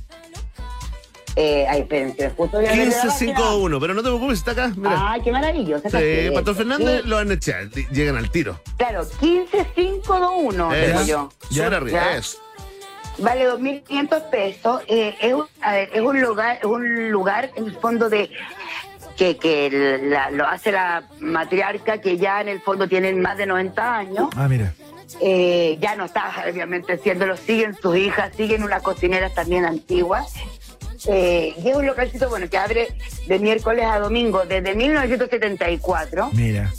Eh, 1.36 1.66
ay, 1.68 1.82
espérense, 1.82 2.30
justo 2.30 2.56
voy 2.56 2.66
a 2.66 2.70
ver 2.70 2.88
la 2.88 2.94
página. 2.94 3.36
15-5-1, 3.36 3.78
pero 3.80 3.94
no 3.94 4.02
te 4.02 4.08
preocupes, 4.08 4.38
está 4.38 4.50
acá. 4.52 4.72
Mira. 4.76 5.12
Ay, 5.12 5.20
qué 5.22 5.30
maravilloso. 5.30 5.88
Sí, 5.88 6.30
Pastor 6.34 6.56
Fernández 6.56 7.02
Sí, 7.02 7.08
lo 7.08 7.18
han 7.18 7.30
echado, 7.30 7.68
llegan 7.92 8.16
al 8.16 8.28
tiro. 8.30 8.60
Claro, 8.76 9.06
15-5-2-1, 9.20 10.86
digo 10.86 11.02
yo. 11.06 11.28
súper 11.48 11.74
arriba, 11.74 12.00
Ya. 12.12 12.16
Vale 13.18 13.48
2.500 13.50 14.30
pesos. 14.30 14.82
Eh, 14.86 15.14
es, 15.20 15.34
un, 15.34 15.44
a 15.60 15.72
ver, 15.72 15.90
es 15.92 16.00
un 16.00 16.20
lugar, 16.20 16.58
es 16.58 16.64
un 16.64 17.10
lugar 17.10 17.50
en 17.56 17.64
el 17.66 17.72
fondo 17.76 18.08
de 18.08 18.30
que, 19.16 19.36
que 19.36 19.98
la- 20.04 20.30
lo 20.30 20.46
hace 20.46 20.70
la 20.72 21.02
matriarca 21.20 21.98
que 22.00 22.16
ya 22.16 22.40
en 22.40 22.48
el 22.48 22.60
fondo 22.60 22.86
tienen 22.88 23.20
más 23.20 23.36
de 23.36 23.46
90 23.46 23.96
años. 23.96 24.28
Ah, 24.36 24.46
mira. 24.48 24.72
Eh, 25.20 25.78
ya 25.80 25.96
no 25.96 26.04
está 26.04 26.32
obviamente 26.48 26.92
haciéndolo, 26.92 27.36
siguen 27.36 27.74
sus 27.74 27.96
hijas, 27.96 28.30
siguen 28.36 28.62
unas 28.62 28.82
cocineras 28.82 29.34
también 29.34 29.64
antiguas. 29.64 30.34
Eh, 31.08 31.54
y 31.64 31.68
es 31.68 31.76
un 31.76 31.86
localcito 31.86 32.28
bueno 32.28 32.48
que 32.50 32.58
abre 32.58 32.88
de 33.26 33.38
miércoles 33.38 33.84
a 33.86 33.98
domingo 34.00 34.44
desde 34.46 34.74
1974, 34.74 36.30
Mira. 36.34 36.70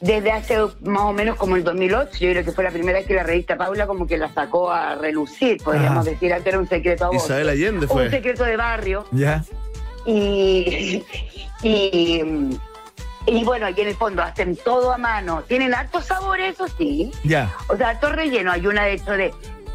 Desde 0.00 0.30
hace 0.32 0.58
más 0.82 1.02
o 1.02 1.12
menos 1.12 1.36
como 1.36 1.56
el 1.56 1.64
2008. 1.64 2.10
Yo 2.20 2.30
creo 2.32 2.44
que 2.44 2.52
fue 2.52 2.64
la 2.64 2.70
primera 2.70 2.98
vez 2.98 3.06
que 3.06 3.14
la 3.14 3.22
revista 3.22 3.56
Paula 3.56 3.86
como 3.86 4.06
que 4.06 4.16
la 4.18 4.32
sacó 4.32 4.70
a 4.70 4.94
relucir, 4.96 5.62
podríamos 5.62 6.00
Ajá. 6.06 6.10
decir, 6.10 6.32
antes 6.32 6.48
era 6.48 6.58
un 6.58 6.68
secreto 6.68 7.04
a 7.04 7.08
voces. 7.08 7.24
Isabel 7.24 7.48
Allende 7.48 7.86
Un 7.86 7.88
fue. 7.92 8.10
secreto 8.10 8.44
de 8.44 8.56
barrio 8.56 9.06
¿Ya? 9.12 9.42
y, 10.04 11.02
y, 11.62 12.22
y 13.26 13.44
bueno, 13.44 13.68
y 13.70 13.80
en 13.80 13.88
el 13.88 13.94
fondo 13.96 14.22
hacen 14.22 14.56
todo 14.56 14.92
a 14.92 14.98
mano. 14.98 15.42
Tienen 15.48 15.74
hartos 15.74 16.04
sabores, 16.06 16.54
eso 16.54 16.66
sí. 16.78 17.10
Ya. 17.24 17.52
O 17.68 17.76
sea, 17.76 17.90
harto 17.90 18.10
relleno. 18.10 18.52
Hay 18.52 18.66
una 18.66 18.84
de 18.84 18.92
hecho 18.94 19.12
de, 19.12 19.32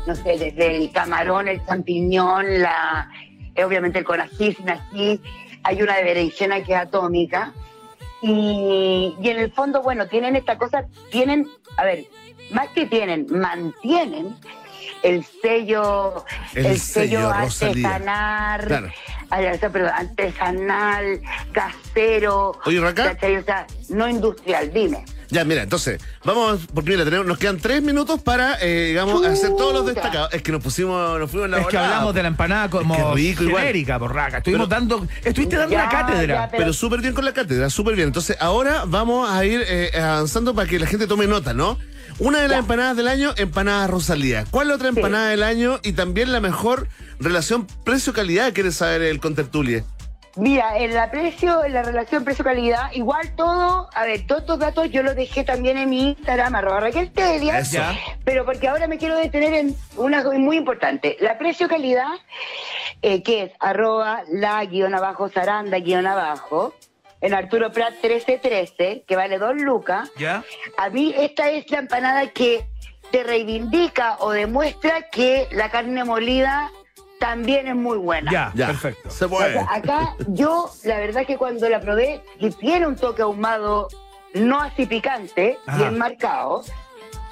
no 0.08 0.16
sé, 0.16 0.38
desde 0.38 0.78
el 0.78 0.92
camarón, 0.92 1.48
el 1.48 1.66
champiñón, 1.66 2.62
la, 2.62 3.10
eh, 3.56 3.64
obviamente 3.64 4.00
el 4.00 4.06
con 4.06 4.22
ají, 4.22 4.54
sin 4.54 4.70
ají. 4.70 5.20
Hay 5.64 5.82
una 5.82 5.98
de 5.98 6.04
berenjena 6.04 6.64
que 6.64 6.74
es 6.74 6.80
atómica. 6.80 7.54
Y, 8.22 9.16
y 9.20 9.30
en 9.30 9.40
el 9.40 9.52
fondo, 9.52 9.82
bueno, 9.82 10.08
tienen 10.08 10.36
esta 10.36 10.58
cosa, 10.58 10.86
tienen, 11.10 11.48
a 11.78 11.84
ver, 11.84 12.06
más 12.52 12.70
que 12.70 12.86
tienen, 12.86 13.26
mantienen 13.30 14.36
el 15.04 15.26
sello, 15.42 16.26
El 16.54 16.66
el, 16.68 16.80
sello 16.80 17.30
artesanal, 17.30 18.66
Claro. 18.68 18.92
artesanal, 19.94 21.22
casero. 21.52 22.52
O 22.66 23.44
sea, 23.44 23.68
no 23.90 24.08
industrial, 24.08 24.72
dime. 24.72 25.04
Ya, 25.32 25.46
mira, 25.46 25.64
entonces, 25.64 26.02
vamos, 26.26 26.60
porque 26.74 26.92
mira, 26.92 27.06
tenemos, 27.06 27.26
nos 27.26 27.38
quedan 27.38 27.58
tres 27.58 27.82
minutos 27.82 28.22
para, 28.22 28.58
eh, 28.62 28.88
digamos, 28.90 29.26
hacer 29.26 29.50
todos 29.52 29.74
los 29.74 29.86
destacados. 29.86 30.34
Es 30.34 30.42
que 30.42 30.52
nos 30.52 30.62
pusimos, 30.62 31.18
nos 31.20 31.32
fuimos 31.32 31.46
en 31.46 31.52
la 31.52 31.58
Es 31.62 31.68
que 31.68 31.78
volada. 31.78 31.94
hablamos 31.96 32.16
de 32.16 32.22
la 32.22 32.28
empanada 32.28 32.70
como 32.70 32.94
Es 32.96 33.02
que 33.04 33.14
rico 33.16 33.44
igual. 33.44 33.62
genérica, 33.62 33.98
porraca. 33.98 34.38
Estuvimos 34.40 34.68
Pero- 34.68 34.80
dando, 34.80 35.08
estuviste 35.24 35.56
dando 35.56 35.72
Ya, 35.72 35.84
una 35.84 35.90
cátedra. 35.90 36.36
ya, 36.52 36.52
Pero 36.58 36.74
súper 36.74 37.00
bien 37.02 37.14
con 37.14 37.24
la 37.24 37.34
cátedra, 37.34 37.70
súper 37.70 37.96
bien. 37.96 38.08
Entonces, 38.10 38.36
ahora 38.42 38.84
vamos 38.86 39.30
a 39.32 39.46
ir 39.46 39.64
eh, 39.66 39.92
avanzando 40.02 40.54
para 40.54 40.68
que 40.68 40.78
la 40.80 40.86
gente 40.88 41.08
tome 41.08 41.28
nota, 41.28 41.54
¿no? 41.54 41.78
Una 42.20 42.42
de 42.42 42.50
las 42.50 42.60
empanadas 42.60 42.98
del 42.98 43.08
año, 43.08 43.34
empanada 43.38 43.88
Rosalía. 43.88 44.46
¿Cuál 44.52 44.68
es 44.68 44.70
la 44.70 44.76
otra 44.76 44.92
Sí. 44.92 44.98
empanada 44.98 45.30
del 45.30 45.44
año? 45.44 45.80
Y 45.82 45.94
también 45.94 46.32
la 46.34 46.42
mejor 46.42 46.88
relación 47.20 47.66
precio-calidad, 47.86 48.52
¿quieres 48.54 48.76
saber 48.76 49.02
el 49.04 49.20
contertulie? 49.22 49.86
Mira, 50.38 50.78
en 50.78 50.94
la 50.94 51.12
precio, 51.12 51.66
en 51.66 51.74
la 51.74 51.84
relación 51.84 52.24
precio-calidad, 52.24 52.92
igual 52.94 53.36
todo, 53.36 53.90
a 53.94 54.06
ver, 54.06 54.26
todos 54.26 54.42
estos 54.42 54.60
datos 54.60 54.90
yo 54.90 55.04
los 55.04 55.16
dejé 55.16 55.44
también 55.44 55.78
en 55.78 55.90
mi 55.90 56.10
Instagram, 56.10 56.56
arroba 56.56 56.80
Raquel 56.80 57.12
Telia, 57.12 57.62
pero 58.24 58.46
porque 58.46 58.70
ahora 58.70 58.88
me 58.88 58.98
quiero 58.98 59.18
detener 59.18 59.54
en 59.54 59.76
una 59.98 60.24
cosa 60.24 60.38
muy 60.40 60.56
importante. 60.56 61.18
La 61.20 61.38
precio-calidad, 61.38 62.14
eh, 63.02 63.24
que 63.24 63.44
es 63.44 63.52
arroba 63.60 64.24
la 64.30 64.64
guion 64.64 64.96
abajo 64.96 65.28
zaranda 65.28 65.80
guion 65.80 66.08
abajo, 66.08 66.74
en 67.20 67.34
Arturo 67.34 67.72
Prat 67.72 67.94
1313, 68.02 69.04
que 69.06 69.16
vale 69.16 69.38
dos 69.38 69.56
lucas. 69.56 70.10
¿Ya? 70.18 70.44
A 70.78 70.90
mí 70.90 71.14
esta 71.18 71.50
es 71.50 71.70
la 71.72 71.80
empanada 71.80 72.28
que 72.28 72.66
te 73.12 73.24
reivindica 73.24 74.16
o 74.20 74.32
demuestra 74.32 75.10
que 75.10 75.48
la 75.52 75.70
carne 75.70 76.04
molida 76.04 76.72
también 77.22 77.68
es 77.68 77.76
muy 77.76 78.00
buena. 78.00 78.32
Ya, 78.32 78.52
Ya, 78.56 78.68
perfecto. 78.68 79.10
Se 79.12 79.26
O 79.26 79.30
puede. 79.30 79.54
sea, 79.54 79.68
acá 79.72 80.16
yo, 80.28 80.70
la 80.84 80.98
verdad 80.98 81.24
que 81.26 81.38
cuando 81.38 81.70
la 81.70 81.80
probé, 81.80 82.24
que 82.40 82.50
tiene 82.50 82.88
un 82.88 82.96
toque 82.96 83.22
ahumado, 83.22 83.88
no 84.34 84.60
así 84.60 84.88
picante, 84.88 85.58
Ajá. 85.68 85.78
bien 85.78 85.98
marcado, 86.00 86.64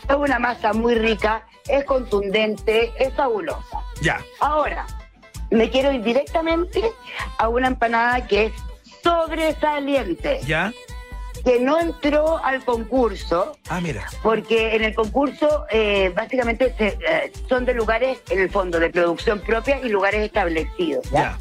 es 0.07 0.15
una 0.15 0.37
masa 0.37 0.73
muy 0.73 0.93
rica, 0.93 1.43
es 1.67 1.83
contundente, 1.85 2.91
es 2.99 3.11
fabulosa. 3.15 3.81
Ya. 4.01 4.21
Ahora, 4.39 4.85
me 5.49 5.71
quiero 5.71 5.91
ir 5.91 6.03
directamente 6.03 6.91
a 7.39 7.49
una 7.49 7.67
empanada 7.67 8.27
que 8.27 8.45
es 8.45 8.53
sobresaliente. 9.03 10.39
¿Ya? 10.45 10.71
Que 11.43 11.59
no 11.59 11.79
entró 11.79 12.43
al 12.43 12.63
concurso 12.65 13.57
Ah, 13.69 13.79
mira. 13.81 14.05
porque 14.23 14.75
en 14.75 14.83
el 14.83 14.93
concurso 14.95 15.65
eh, 15.69 16.11
básicamente 16.15 16.73
se, 16.77 16.87
eh, 16.87 17.31
son 17.47 17.65
de 17.65 17.73
lugares, 17.73 18.19
en 18.29 18.39
el 18.39 18.49
fondo, 18.49 18.79
de 18.79 18.89
producción 18.89 19.39
propia 19.39 19.79
y 19.83 19.89
lugares 19.89 20.21
establecidos. 20.21 21.09
¿ya? 21.11 21.37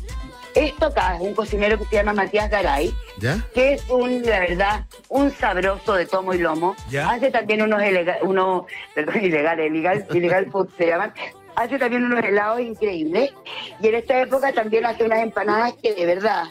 Esto 0.55 0.87
acá 0.87 1.15
es 1.17 1.21
un 1.21 1.35
cocinero 1.35 1.79
que 1.79 1.85
se 1.85 1.97
llama 1.97 2.13
Matías 2.15 2.51
Garay, 2.51 2.93
¿Ya? 3.19 3.39
que 3.55 3.75
es 3.75 3.89
un, 3.89 4.23
la 4.25 4.41
verdad, 4.41 4.85
un 5.09 5.31
sabroso 5.31 5.95
de 5.95 6.07
tomo 6.07 6.35
y 6.35 6.39
lomo. 6.39 6.75
Ya. 6.91 7.11
Hace 7.11 7.31
también 7.31 7.63
unos, 7.63 7.81
unos 8.23 8.65
perdón, 8.95 9.25
ilegales, 9.25 9.71
ilegal, 9.71 10.07
ilegal 10.13 10.51
food 10.51 10.69
se 10.79 10.87
llaman. 10.87 11.13
Hace 11.55 11.79
también 11.79 12.05
unos 12.05 12.25
helados 12.25 12.61
increíbles. 12.61 13.33
Y 13.81 13.89
en 13.89 13.95
esta 13.97 14.21
época 14.21 14.53
también 14.53 14.87
hace 14.87 15.05
unas 15.05 15.21
empanadas 15.21 15.75
que 15.83 15.93
de 15.95 16.07
verdad 16.07 16.45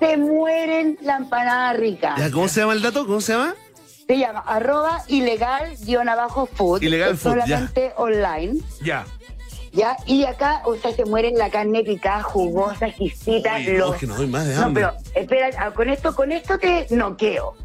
se 0.00 0.16
mueren 0.16 0.98
la 1.02 1.16
empanada 1.16 1.72
rica. 1.74 2.14
¿Ya? 2.18 2.30
¿Cómo 2.30 2.48
se 2.48 2.60
llama 2.60 2.72
el 2.72 2.82
dato? 2.82 3.06
¿Cómo 3.06 3.20
se 3.20 3.32
llama? 3.32 3.54
Se 4.06 4.18
llama 4.18 4.40
arroba 4.40 5.02
ilegal 5.08 5.76
guion 5.80 6.08
abajo 6.08 6.46
food. 6.46 6.82
Ilegal 6.82 7.16
food, 7.16 7.36
ya. 7.36 7.42
solamente 7.44 7.92
online. 7.96 8.60
Ya. 8.82 9.06
¿ya? 9.74 9.96
Y 10.06 10.24
acá, 10.24 10.62
o 10.64 10.76
sea, 10.76 10.92
se 10.92 11.04
mueren 11.04 11.36
la 11.36 11.50
carne 11.50 11.82
picada, 11.82 12.22
jugosa, 12.22 12.86
exquisita. 12.86 13.56
Uy, 13.56 13.66
no, 13.66 13.78
los... 13.78 13.94
es 13.94 14.00
que 14.00 14.06
no 14.06 14.16
doy 14.16 14.26
más 14.26 14.46
de 14.46 14.54
No, 14.54 14.72
pero 14.72 14.92
espera, 15.14 15.50
ah, 15.58 15.70
con 15.72 15.90
esto, 15.90 16.14
con 16.14 16.32
esto 16.32 16.58
te 16.58 16.86
noqueo. 16.90 17.56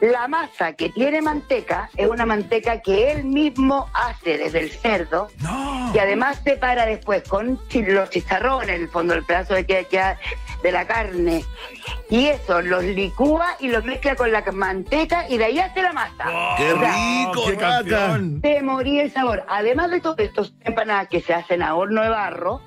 La 0.00 0.26
masa 0.26 0.72
que 0.72 0.88
tiene 0.90 1.22
manteca 1.22 1.88
es 1.96 2.08
una 2.08 2.26
manteca 2.26 2.80
que 2.80 3.12
él 3.12 3.24
mismo 3.24 3.88
hace 3.94 4.36
desde 4.36 4.58
el 4.58 4.70
cerdo 4.70 5.28
No. 5.38 5.92
y 5.94 5.98
además 5.98 6.40
separa 6.42 6.84
después 6.86 7.22
con 7.28 7.60
los 7.72 8.10
chicharrones, 8.10 8.68
en 8.70 8.82
el 8.82 8.88
fondo, 8.88 9.14
el 9.14 9.24
pedazo 9.24 9.54
de 9.54 9.64
que 9.64 9.84
queda 9.84 10.18
de 10.62 10.72
la 10.72 10.86
carne. 10.86 11.44
Y 12.10 12.26
eso 12.26 12.60
los 12.62 12.84
licúa 12.84 13.56
y 13.60 13.68
los 13.68 13.84
mezcla 13.84 14.14
con 14.16 14.30
la 14.30 14.42
manteca 14.52 15.28
y 15.28 15.38
de 15.38 15.44
ahí 15.46 15.58
hace 15.58 15.82
la 15.82 15.92
masa. 15.92 16.24
¡Qué 16.56 16.72
O 16.72 16.78
sea, 16.80 16.94
rico, 16.94 17.42
qué 17.46 17.56
campeón. 17.56 18.40
te 18.40 18.62
moría 18.62 19.02
el 19.02 19.12
sabor. 19.12 19.44
Además 19.48 19.90
de 19.90 20.00
todo 20.00 20.16
esto, 20.18 20.44
son 20.44 20.54
empanadas 20.64 21.08
que 21.08 21.20
se 21.20 21.34
hacen 21.34 21.62
a 21.62 21.74
horno 21.74 22.02
de 22.02 22.08
barro, 22.10 22.60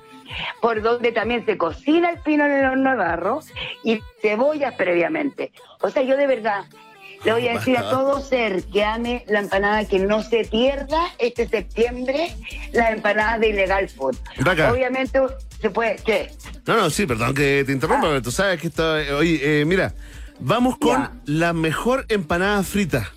por 0.60 0.82
donde 0.82 1.12
también 1.12 1.46
se 1.46 1.56
cocina 1.56 2.10
el 2.10 2.18
pino 2.20 2.44
en 2.46 2.52
el 2.52 2.64
horno 2.66 2.90
de 2.90 2.96
barro 2.96 3.40
y 3.84 4.00
cebollas 4.20 4.74
previamente. 4.74 5.52
O 5.80 5.90
sea, 5.90 6.02
yo 6.02 6.16
de 6.16 6.26
verdad 6.26 6.64
le 7.24 7.32
voy 7.32 7.48
a 7.48 7.54
decir 7.54 7.78
a 7.78 7.88
todo 7.88 8.20
ser 8.20 8.64
que 8.64 8.84
ame 8.84 9.24
la 9.26 9.40
empanada 9.40 9.84
que 9.86 9.98
no 9.98 10.22
se 10.22 10.44
pierda 10.44 11.00
este 11.18 11.48
septiembre 11.48 12.28
las 12.72 12.90
empanadas 12.92 13.40
de 13.40 13.48
Ilegal 13.48 13.88
Food. 13.88 14.16
Obviamente 14.70 15.20
se 15.60 15.70
puede, 15.70 15.96
¿qué? 16.04 16.30
No, 16.66 16.76
no, 16.76 16.90
sí, 16.90 17.06
perdón 17.06 17.34
que 17.34 17.62
te 17.64 17.72
interrumpa, 17.72 18.08
pero 18.08 18.22
tú 18.22 18.30
sabes 18.30 18.60
que 18.60 18.68
esto. 18.68 18.92
Oye, 19.18 19.60
eh, 19.60 19.64
mira, 19.64 19.94
vamos 20.40 20.76
con 20.78 20.96
Ya. 21.02 21.12
la 21.26 21.52
mejor 21.52 22.04
empanada 22.08 22.62
frita. 22.62 23.10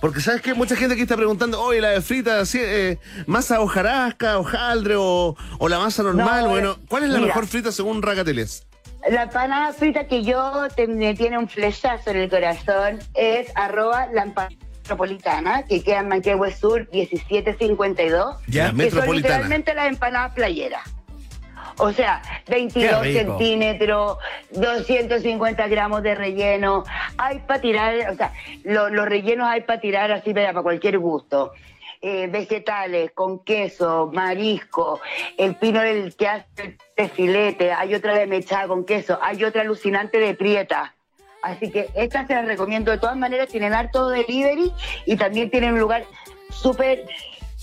Porque 0.00 0.20
sabes 0.20 0.42
que 0.42 0.52
mucha 0.54 0.74
gente 0.74 0.94
aquí 0.94 1.02
está 1.02 1.16
preguntando, 1.16 1.60
oye, 1.62 1.80
la 1.80 1.90
de 1.90 2.00
frita, 2.00 2.40
así, 2.40 2.58
eh, 2.60 2.98
masa 3.26 3.60
hojarasca, 3.60 4.38
hojaldre 4.38 4.96
o, 4.96 5.36
o 5.58 5.68
la 5.68 5.78
masa 5.78 6.02
normal. 6.02 6.44
No, 6.44 6.50
bueno, 6.50 6.76
¿cuál 6.88 7.04
es 7.04 7.10
la 7.10 7.18
mira. 7.18 7.28
mejor 7.28 7.46
frita 7.46 7.70
según 7.70 8.02
Racateles? 8.02 8.66
La 9.08 9.22
empanada 9.24 9.72
frita 9.72 10.06
que 10.08 10.24
yo 10.24 10.66
te- 10.74 10.86
me 10.88 11.14
tiene 11.14 11.38
un 11.38 11.48
flechazo 11.48 12.10
en 12.10 12.16
el 12.16 12.28
corazón 12.30 12.98
es 13.14 13.48
arroba 13.56 14.06
la 14.12 14.22
empanada 14.24 14.56
metropolitana, 14.82 15.62
que 15.64 15.82
queda 15.84 16.00
en 16.00 16.08
Manquehue 16.08 16.52
Sur 16.52 16.88
1752. 16.92 18.36
Ya. 18.48 18.64
Que 18.64 18.68
son 18.68 18.76
metropolitana. 18.76 19.14
literalmente 19.34 19.74
las 19.74 19.86
empanadas 19.88 20.32
playeras. 20.34 20.82
O 21.78 21.92
sea, 21.92 22.22
Qué 22.44 22.52
22 22.54 23.02
rico. 23.02 23.18
centímetros, 23.18 24.18
250 24.50 25.66
gramos 25.68 26.02
de 26.02 26.14
relleno. 26.14 26.84
Hay 27.18 27.38
para 27.40 27.60
tirar, 27.60 27.94
o 28.10 28.14
sea, 28.16 28.32
lo- 28.64 28.88
los 28.90 29.06
rellenos 29.06 29.48
hay 29.48 29.62
para 29.62 29.80
tirar 29.80 30.12
así 30.12 30.32
para, 30.34 30.52
para 30.52 30.62
cualquier 30.62 30.98
gusto. 30.98 31.52
Eh, 32.04 32.26
vegetales 32.26 33.12
con 33.12 33.44
queso, 33.44 34.10
marisco, 34.12 35.00
el 35.38 35.54
pino 35.54 35.80
del 35.80 36.16
que 36.16 36.26
hace 36.26 36.76
de 36.96 37.08
filete, 37.08 37.72
hay 37.72 37.94
otra 37.94 38.14
de 38.14 38.26
mechada 38.26 38.66
con 38.66 38.84
queso, 38.84 39.20
hay 39.22 39.44
otra 39.44 39.62
alucinante 39.62 40.18
de 40.18 40.34
prieta. 40.34 40.94
Así 41.42 41.70
que 41.70 41.90
esta 41.94 42.26
se 42.26 42.34
las 42.34 42.44
recomiendo 42.46 42.90
de 42.90 42.98
todas 42.98 43.16
maneras, 43.16 43.48
tienen 43.48 43.72
harto 43.72 44.08
delivery 44.08 44.72
y 45.06 45.16
también 45.16 45.48
tienen 45.50 45.74
un 45.74 45.80
lugar 45.80 46.04
súper 46.50 47.04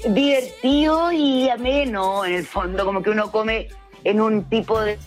divertido 0.08 1.12
y 1.12 1.50
ameno 1.50 2.24
en 2.26 2.34
el 2.36 2.46
fondo, 2.46 2.86
como 2.86 3.02
que 3.04 3.10
uno 3.10 3.32
come 3.32 3.68
en 4.04 4.22
un 4.22 4.44
tipo 4.50 4.80
de, 4.82 4.98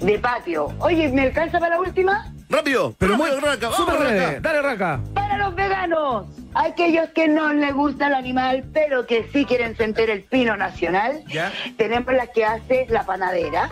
de 0.00 0.18
patio. 0.18 0.68
Oye, 0.80 1.08
¿me 1.08 1.22
alcanza 1.22 1.58
para 1.58 1.76
la 1.76 1.80
última? 1.80 2.32
Rápido, 2.48 2.94
Pero 2.98 3.16
muy. 3.16 3.28
Raca, 3.30 3.68
vamos, 3.70 3.98
Raca. 3.98 4.40
Dale, 4.40 4.62
Raca. 4.62 5.00
Para 5.14 5.36
los 5.38 5.54
veganos, 5.56 6.26
aquellos 6.54 7.08
que 7.10 7.26
no 7.28 7.52
les 7.52 7.74
gusta 7.74 8.06
el 8.06 8.14
animal, 8.14 8.64
pero 8.72 9.04
que 9.06 9.28
sí 9.32 9.44
quieren 9.44 9.76
sentir 9.76 10.10
el 10.10 10.22
pino 10.22 10.56
nacional, 10.56 11.24
Ya. 11.26 11.52
tenemos 11.76 12.14
la 12.14 12.28
que 12.28 12.44
hace 12.44 12.86
la 12.88 13.04
panadera, 13.04 13.70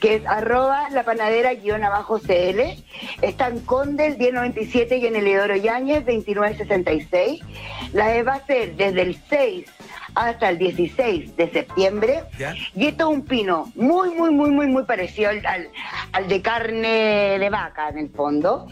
que 0.00 0.14
es 0.14 0.26
arroba 0.26 0.88
la 0.90 1.02
panadera 1.02 1.54
guion 1.54 1.82
abajo 1.82 2.20
CL. 2.20 2.60
Está 3.20 3.48
en 3.48 3.60
Condel 3.60 4.16
1097 4.16 4.98
y 4.98 5.06
en 5.06 5.16
el 5.16 5.22
Eleodoro 5.26 5.56
Yáñez 5.56 6.06
2966. 6.06 7.40
La 7.92 8.22
va 8.22 8.34
a 8.34 8.36
hacer 8.36 8.76
desde 8.76 9.02
el 9.02 9.18
6 9.28 9.64
hasta 10.26 10.48
el 10.50 10.58
16 10.58 11.36
de 11.36 11.50
septiembre. 11.50 12.22
Ya. 12.38 12.54
Y 12.74 12.86
esto 12.86 13.10
es 13.10 13.16
un 13.16 13.24
pino 13.24 13.70
muy, 13.76 14.10
muy, 14.10 14.30
muy, 14.30 14.50
muy, 14.50 14.66
muy 14.66 14.82
parecido 14.84 15.30
al, 15.30 15.44
al- 15.46 15.68
al 16.12 16.28
de 16.28 16.42
carne 16.42 17.38
de 17.38 17.50
vaca 17.50 17.88
en 17.90 17.98
el 17.98 18.08
fondo, 18.10 18.66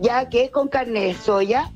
ya 0.00 0.28
que 0.28 0.44
es 0.44 0.50
con 0.50 0.68
carne 0.68 1.00
de 1.06 1.14
soya, 1.14 1.70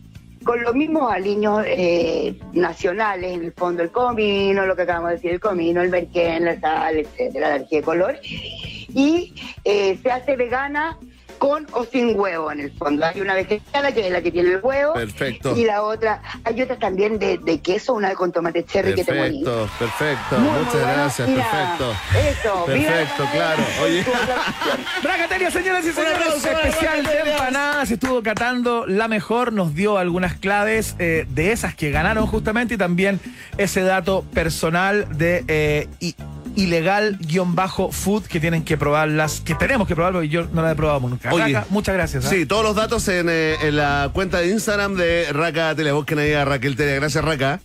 con 0.44 0.62
los 0.62 0.74
mismos 0.74 1.12
aliños 1.12 1.62
eh, 1.66 2.38
nacionales, 2.52 3.32
en 3.34 3.44
el 3.44 3.52
fondo 3.52 3.82
el 3.82 3.90
comino, 3.90 4.66
lo 4.66 4.74
que 4.76 4.82
acabamos 4.82 5.10
de 5.10 5.14
decir, 5.16 5.30
el 5.32 5.40
comino, 5.40 5.80
el 5.82 5.90
merquén, 5.90 6.44
la 6.44 6.58
sal, 6.60 6.96
etcétera, 6.96 7.48
la 7.50 7.56
energía 7.56 7.78
de 7.80 7.84
color. 7.84 8.16
Y 8.24 9.34
eh, 9.64 9.98
se 10.02 10.10
hace 10.10 10.36
vegana 10.36 10.96
con 11.38 11.66
o 11.72 11.84
sin 11.84 12.18
huevo 12.18 12.50
en 12.52 12.60
el 12.60 12.72
fondo. 12.72 13.06
Hay 13.06 13.20
una 13.20 13.34
vegetada 13.34 13.92
que 13.92 14.06
es 14.06 14.12
la 14.12 14.20
que 14.20 14.30
tiene 14.30 14.50
el 14.50 14.60
huevo. 14.62 14.94
Perfecto. 14.94 15.56
Y 15.56 15.64
la 15.64 15.82
otra, 15.82 16.20
hay 16.44 16.60
otra 16.62 16.78
también 16.78 17.18
de, 17.18 17.38
de 17.38 17.60
queso, 17.60 17.94
una 17.94 18.14
con 18.14 18.32
tomate 18.32 18.64
cherry 18.64 18.94
que 18.94 19.04
te 19.04 19.14
morí. 19.14 19.42
Perfecto, 19.44 19.68
perfecto. 19.78 20.38
Muchas 20.38 20.72
bueno. 20.72 20.92
gracias, 20.92 21.28
Mira, 21.28 21.50
perfecto. 21.50 21.94
Eso, 22.18 22.66
viva 22.66 22.88
Perfecto, 22.90 23.24
panadera. 23.24 23.54
claro. 23.54 23.62
Oye. 23.82 24.04
Racatelia, 25.02 25.50
señoras 25.50 25.86
y 25.86 25.92
señores, 25.92 26.44
especial 26.44 27.04
de 27.04 27.30
empanadas. 27.30 27.90
Estuvo 27.90 28.22
catando 28.22 28.86
la 28.86 29.08
mejor, 29.08 29.52
nos 29.52 29.74
dio 29.74 29.98
algunas 29.98 30.34
claves 30.34 30.96
eh, 30.98 31.26
de 31.28 31.52
esas 31.52 31.74
que 31.74 31.90
ganaron 31.90 32.26
justamente 32.26 32.74
y 32.74 32.76
también 32.78 33.20
ese 33.56 33.82
dato 33.82 34.24
personal 34.34 35.06
de 35.16 35.44
eh, 35.48 35.88
i- 36.00 36.14
ilegal-food 36.56 38.24
que 38.24 38.40
tienen 38.40 38.64
que 38.64 38.76
probarlas, 38.76 39.40
que 39.40 39.54
tenemos 39.54 39.86
que 39.86 39.94
probar 39.94 40.12
porque 40.12 40.28
yo 40.28 40.46
no 40.52 40.62
la 40.62 40.72
he 40.72 40.74
probado 40.74 41.00
nunca. 41.00 41.32
Oye. 41.32 41.54
Raca, 41.54 41.66
muchas 41.70 41.94
gracias. 41.94 42.26
¿ah? 42.26 42.28
Sí, 42.28 42.46
todos 42.46 42.62
los 42.64 42.74
datos 42.76 43.06
en, 43.08 43.28
eh, 43.28 43.54
en 43.62 43.76
la 43.76 44.10
cuenta 44.12 44.38
de 44.38 44.50
Instagram 44.50 44.94
de 44.94 45.26
Raca 45.32 45.74
Tele. 45.74 45.92
Busquen 45.92 46.18
ahí 46.18 46.32
a 46.32 46.44
Raquel 46.44 46.76
Tele. 46.76 46.96
Gracias, 46.96 47.24
Raca. 47.24 47.60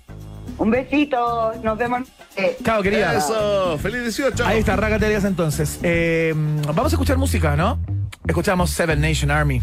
Un 0.58 0.70
besito, 0.70 1.52
nos 1.64 1.78
vemos. 1.78 2.08
eh, 2.36 2.58
Chao, 2.64 2.82
querida. 2.84 3.18
Eso, 3.18 3.78
feliz 3.82 4.04
18. 4.04 4.46
Ahí 4.46 4.60
está, 4.60 4.76
Racatelias 4.76 5.24
entonces. 5.26 5.80
Eh, 5.84 6.34
vamos 6.68 6.94
a 6.94 6.96
escuchar 6.96 7.18
música, 7.18 7.56
¿no? 7.56 7.80
Escuchamos 8.28 8.70
Seven 8.70 9.02
Nation 9.02 9.32
Army. 9.32 9.62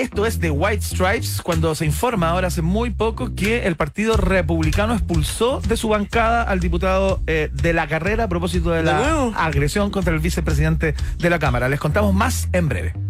Esto 0.00 0.24
es 0.24 0.40
de 0.40 0.50
White 0.50 0.82
Stripes, 0.82 1.42
cuando 1.42 1.74
se 1.74 1.84
informa 1.84 2.30
ahora 2.30 2.46
hace 2.46 2.62
muy 2.62 2.88
poco 2.88 3.34
que 3.34 3.66
el 3.66 3.76
Partido 3.76 4.16
Republicano 4.16 4.94
expulsó 4.94 5.60
de 5.60 5.76
su 5.76 5.90
bancada 5.90 6.42
al 6.42 6.58
diputado 6.58 7.20
eh, 7.26 7.50
de 7.52 7.74
la 7.74 7.86
carrera 7.86 8.24
a 8.24 8.28
propósito 8.28 8.70
de 8.70 8.78
¿De 8.78 8.84
la 8.84 9.24
agresión 9.36 9.90
contra 9.90 10.14
el 10.14 10.20
vicepresidente 10.20 10.94
de 11.18 11.30
la 11.30 11.38
Cámara. 11.38 11.68
Les 11.68 11.78
contamos 11.78 12.14
más 12.14 12.48
en 12.54 12.70
breve. 12.70 13.09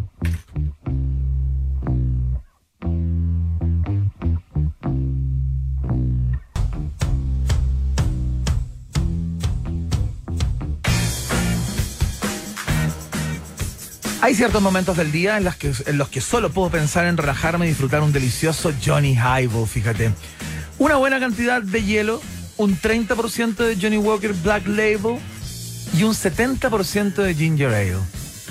Hay 14.23 14.35
ciertos 14.35 14.61
momentos 14.61 14.99
del 14.99 15.13
día 15.13 15.39
en 15.39 15.45
los, 15.45 15.57
que, 15.57 16.21
solo 16.21 16.51
puedo 16.51 16.69
pensar 16.69 17.07
en 17.07 17.17
relajarme 17.17 17.65
y 17.65 17.71
disfrutar 17.71 18.03
un 18.03 18.13
delicioso 18.13 18.71
Johnny 18.85 19.15
Highball, 19.15 19.67
fíjate. 19.67 20.11
Una 20.79 20.97
buena 20.97 21.19
cantidad 21.19 21.63
de 21.63 21.83
hielo, 21.83 22.21
un 22.59 22.79
30% 22.79 23.57
de 23.57 23.79
Johnny 23.81 23.97
Walker 23.97 24.35
Black 24.35 24.67
Label 24.67 25.19
y 25.97 26.03
un 26.03 26.13
70% 26.13 27.15
de 27.15 27.35
Ginger 27.35 27.69
Ale. 27.69 27.97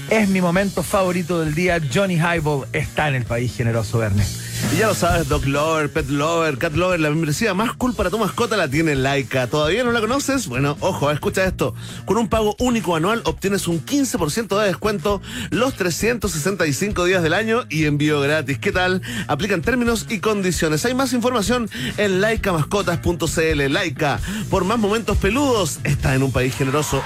Es 0.09 0.27
mi 0.27 0.41
momento 0.41 0.81
favorito 0.81 1.39
del 1.39 1.53
día. 1.53 1.79
Johnny 1.93 2.15
Highball 2.15 2.67
está 2.73 3.07
en 3.07 3.15
el 3.15 3.25
país 3.25 3.55
generoso, 3.55 3.99
Verne. 3.99 4.25
Y 4.71 4.77
ya 4.77 4.87
lo 4.87 4.93
sabes, 4.93 5.27
Dog 5.27 5.47
Lover, 5.47 5.91
Pet 5.91 6.09
Lover, 6.09 6.59
Cat 6.59 6.73
Lover, 6.73 6.99
la 6.99 7.09
membresía 7.09 7.55
más 7.55 7.73
cool 7.73 7.95
para 7.95 8.11
tu 8.11 8.19
mascota 8.19 8.55
la 8.55 8.67
tiene 8.67 8.93
Laika. 8.93 9.47
¿Todavía 9.47 9.83
no 9.83 9.91
la 9.91 9.99
conoces? 9.99 10.47
Bueno, 10.47 10.77
ojo, 10.79 11.09
escucha 11.09 11.43
esto. 11.43 11.73
Con 12.05 12.17
un 12.17 12.27
pago 12.27 12.55
único 12.59 12.95
anual 12.95 13.23
obtienes 13.25 13.67
un 13.67 13.83
15% 13.83 14.59
de 14.59 14.67
descuento 14.67 15.23
los 15.49 15.73
365 15.73 17.05
días 17.05 17.23
del 17.23 17.33
año 17.33 17.63
y 17.67 17.85
envío 17.85 18.21
gratis. 18.21 18.59
¿Qué 18.59 18.71
tal? 18.71 19.01
Aplican 19.27 19.63
términos 19.63 20.05
y 20.07 20.19
condiciones. 20.19 20.85
Hay 20.85 20.93
más 20.93 21.13
información 21.13 21.67
en 21.97 22.21
laicamascotas.cl. 22.21 23.73
Laika, 23.73 24.19
por 24.51 24.65
más 24.65 24.77
momentos 24.77 25.17
peludos, 25.17 25.79
está 25.83 26.13
en 26.13 26.21
un 26.21 26.31
país 26.31 26.55
generoso. 26.55 27.01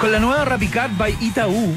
Con 0.00 0.10
la 0.10 0.20
nueva 0.20 0.46
Rapicard 0.46 0.96
by 0.96 1.18
Itaú, 1.20 1.76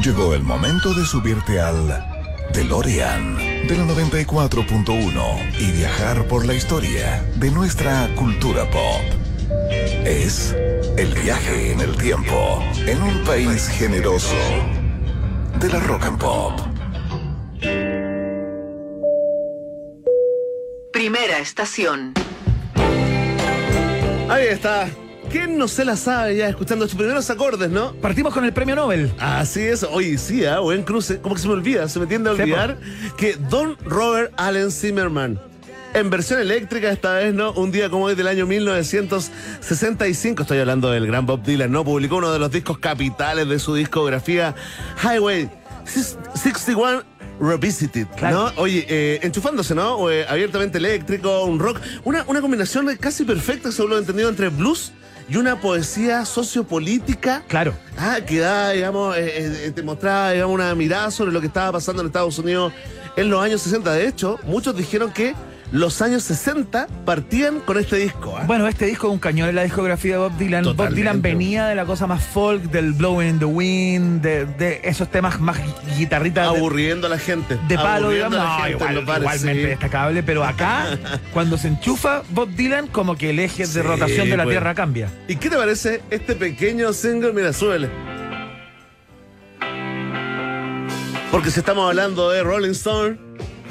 Llegó 0.00 0.32
el 0.32 0.44
momento 0.44 0.94
de 0.94 1.04
subirte 1.04 1.58
al 1.60 2.00
DeLorean 2.52 3.36
de 3.66 3.76
la 3.76 3.86
94.1 3.86 5.58
y 5.58 5.72
viajar 5.72 6.28
por 6.28 6.46
la 6.46 6.54
historia 6.54 7.24
de 7.34 7.50
nuestra 7.50 8.08
cultura 8.14 8.70
pop. 8.70 9.02
Es 10.04 10.54
el 10.96 11.12
viaje 11.14 11.72
en 11.72 11.80
el 11.80 11.96
tiempo 11.96 12.62
en 12.86 13.02
un 13.02 13.24
país 13.24 13.68
generoso 13.68 14.36
de 15.58 15.68
la 15.68 15.80
rock 15.80 16.04
and 16.04 16.18
pop. 16.18 16.60
Primera 20.92 21.38
estación. 21.38 22.14
Ahí 24.28 24.46
está. 24.46 24.88
¿Quién 25.30 25.58
no 25.58 25.66
se 25.66 25.84
la 25.84 25.96
sabe 25.96 26.36
ya 26.36 26.48
escuchando 26.48 26.84
estos 26.84 26.96
primeros 26.96 27.28
acordes, 27.28 27.68
no? 27.68 27.92
Partimos 27.94 28.32
con 28.32 28.44
el 28.44 28.52
premio 28.52 28.76
Nobel. 28.76 29.12
Así 29.18 29.62
es, 29.62 29.82
oye, 29.82 30.16
sí, 30.16 30.44
¿ah? 30.44 30.60
buen 30.60 30.84
cruce. 30.84 31.20
Como 31.20 31.34
que 31.34 31.40
se 31.40 31.48
me 31.48 31.54
olvida, 31.54 31.88
se 31.88 31.98
me 31.98 32.06
tiende 32.06 32.30
a 32.30 32.32
olvidar 32.34 32.78
que 33.16 33.34
Don 33.34 33.76
Robert 33.84 34.32
Allen 34.36 34.70
Zimmerman, 34.70 35.40
en 35.94 36.10
versión 36.10 36.40
eléctrica 36.40 36.90
esta 36.90 37.14
vez, 37.14 37.32
¿no? 37.32 37.52
Un 37.52 37.70
día 37.70 37.88
como 37.88 38.04
hoy 38.06 38.14
del 38.14 38.26
año 38.26 38.46
1965, 38.46 40.42
estoy 40.42 40.58
hablando 40.58 40.90
del 40.90 41.06
gran 41.06 41.24
Bob 41.24 41.42
Dylan, 41.42 41.70
¿no? 41.70 41.84
Publicó 41.84 42.16
uno 42.16 42.32
de 42.32 42.38
los 42.38 42.50
discos 42.50 42.78
capitales 42.78 43.48
de 43.48 43.58
su 43.58 43.74
discografía, 43.74 44.54
Highway 45.02 45.48
61 45.86 47.02
Revisited, 47.40 48.06
Claro. 48.16 48.52
¿no? 48.54 48.62
Oye, 48.62 48.86
eh, 48.88 49.20
enchufándose, 49.22 49.74
¿no? 49.74 49.96
O, 49.96 50.10
eh, 50.10 50.26
abiertamente 50.28 50.78
eléctrico, 50.78 51.44
un 51.44 51.58
rock, 51.58 51.80
una, 52.04 52.24
una 52.26 52.40
combinación 52.40 52.86
casi 52.98 53.24
perfecta, 53.24 53.72
según 53.72 53.90
lo 53.90 53.96
he 53.96 54.00
entendido, 54.00 54.28
entre 54.28 54.48
blues 54.48 54.92
y 55.28 55.36
una 55.36 55.60
poesía 55.60 56.24
sociopolítica 56.26 57.42
Claro. 57.48 57.74
Ah, 57.96 58.18
que 58.26 58.38
da, 58.40 58.70
digamos, 58.70 59.16
eh, 59.16 59.66
eh, 59.66 59.70
te 59.74 59.82
mostraba, 59.82 60.32
digamos, 60.32 60.54
una 60.54 60.74
mirada 60.74 61.10
sobre 61.10 61.32
lo 61.32 61.40
que 61.40 61.46
estaba 61.46 61.72
pasando 61.72 62.02
en 62.02 62.06
Estados 62.08 62.38
Unidos 62.38 62.72
en 63.16 63.30
los 63.30 63.42
años 63.42 63.62
60. 63.62 63.92
De 63.92 64.06
hecho, 64.06 64.38
muchos 64.44 64.76
dijeron 64.76 65.12
que 65.12 65.34
los 65.72 66.02
años 66.02 66.22
60 66.22 66.86
partían 67.04 67.58
con 67.60 67.78
este 67.78 67.96
disco. 67.96 68.36
¿ah? 68.38 68.44
Bueno, 68.46 68.68
este 68.68 68.86
disco 68.86 69.08
es 69.08 69.12
un 69.14 69.18
cañón 69.18 69.48
en 69.48 69.56
la 69.56 69.62
discografía 69.64 70.12
de 70.12 70.18
Bob 70.18 70.36
Dylan. 70.38 70.64
Bob. 70.76 70.90
Dylan 70.90 71.20
venía 71.20 71.66
de 71.66 71.74
la 71.74 71.84
cosa 71.84 72.06
más 72.06 72.22
folk, 72.24 72.62
del 72.64 72.92
Blowing 72.92 73.28
in 73.30 73.38
the 73.40 73.44
Wind, 73.44 74.22
de, 74.22 74.44
de 74.46 74.80
esos 74.84 75.10
temas 75.10 75.40
más 75.40 75.58
guitarritas 75.96 76.52
de, 76.52 76.58
Aburriendo 76.58 77.06
a 77.08 77.10
la 77.10 77.18
gente. 77.18 77.58
de 77.66 77.74
palo, 77.76 78.10
digamos. 78.10 78.38
No, 78.38 78.56
gente 78.58 78.70
igual- 78.72 78.98
igualmente 79.20 79.62
sí. 79.62 79.68
destacable, 79.68 80.22
pero 80.22 80.44
acá, 80.44 80.86
cuando 81.32 81.56
se 81.58 81.68
enchufa 81.68 82.22
Bob 82.30 82.50
Dylan, 82.50 82.86
como 82.88 83.16
que 83.16 83.30
el 83.30 83.38
eje 83.40 83.66
Sí, 83.66 83.72
de 83.74 83.82
rotación 83.82 84.30
de 84.30 84.36
la 84.36 84.44
pues. 84.44 84.54
Tierra 84.54 84.74
cambia. 84.74 85.08
¿Y 85.26 85.36
qué 85.36 85.50
te 85.50 85.56
parece 85.56 86.02
este 86.10 86.34
pequeño 86.36 86.92
single? 86.92 87.32
Mira, 87.32 87.52
súbele. 87.52 87.88
Porque 91.30 91.50
si 91.50 91.58
estamos 91.58 91.88
hablando 91.88 92.30
de 92.30 92.42
Rolling 92.44 92.70
Stone, 92.70 93.18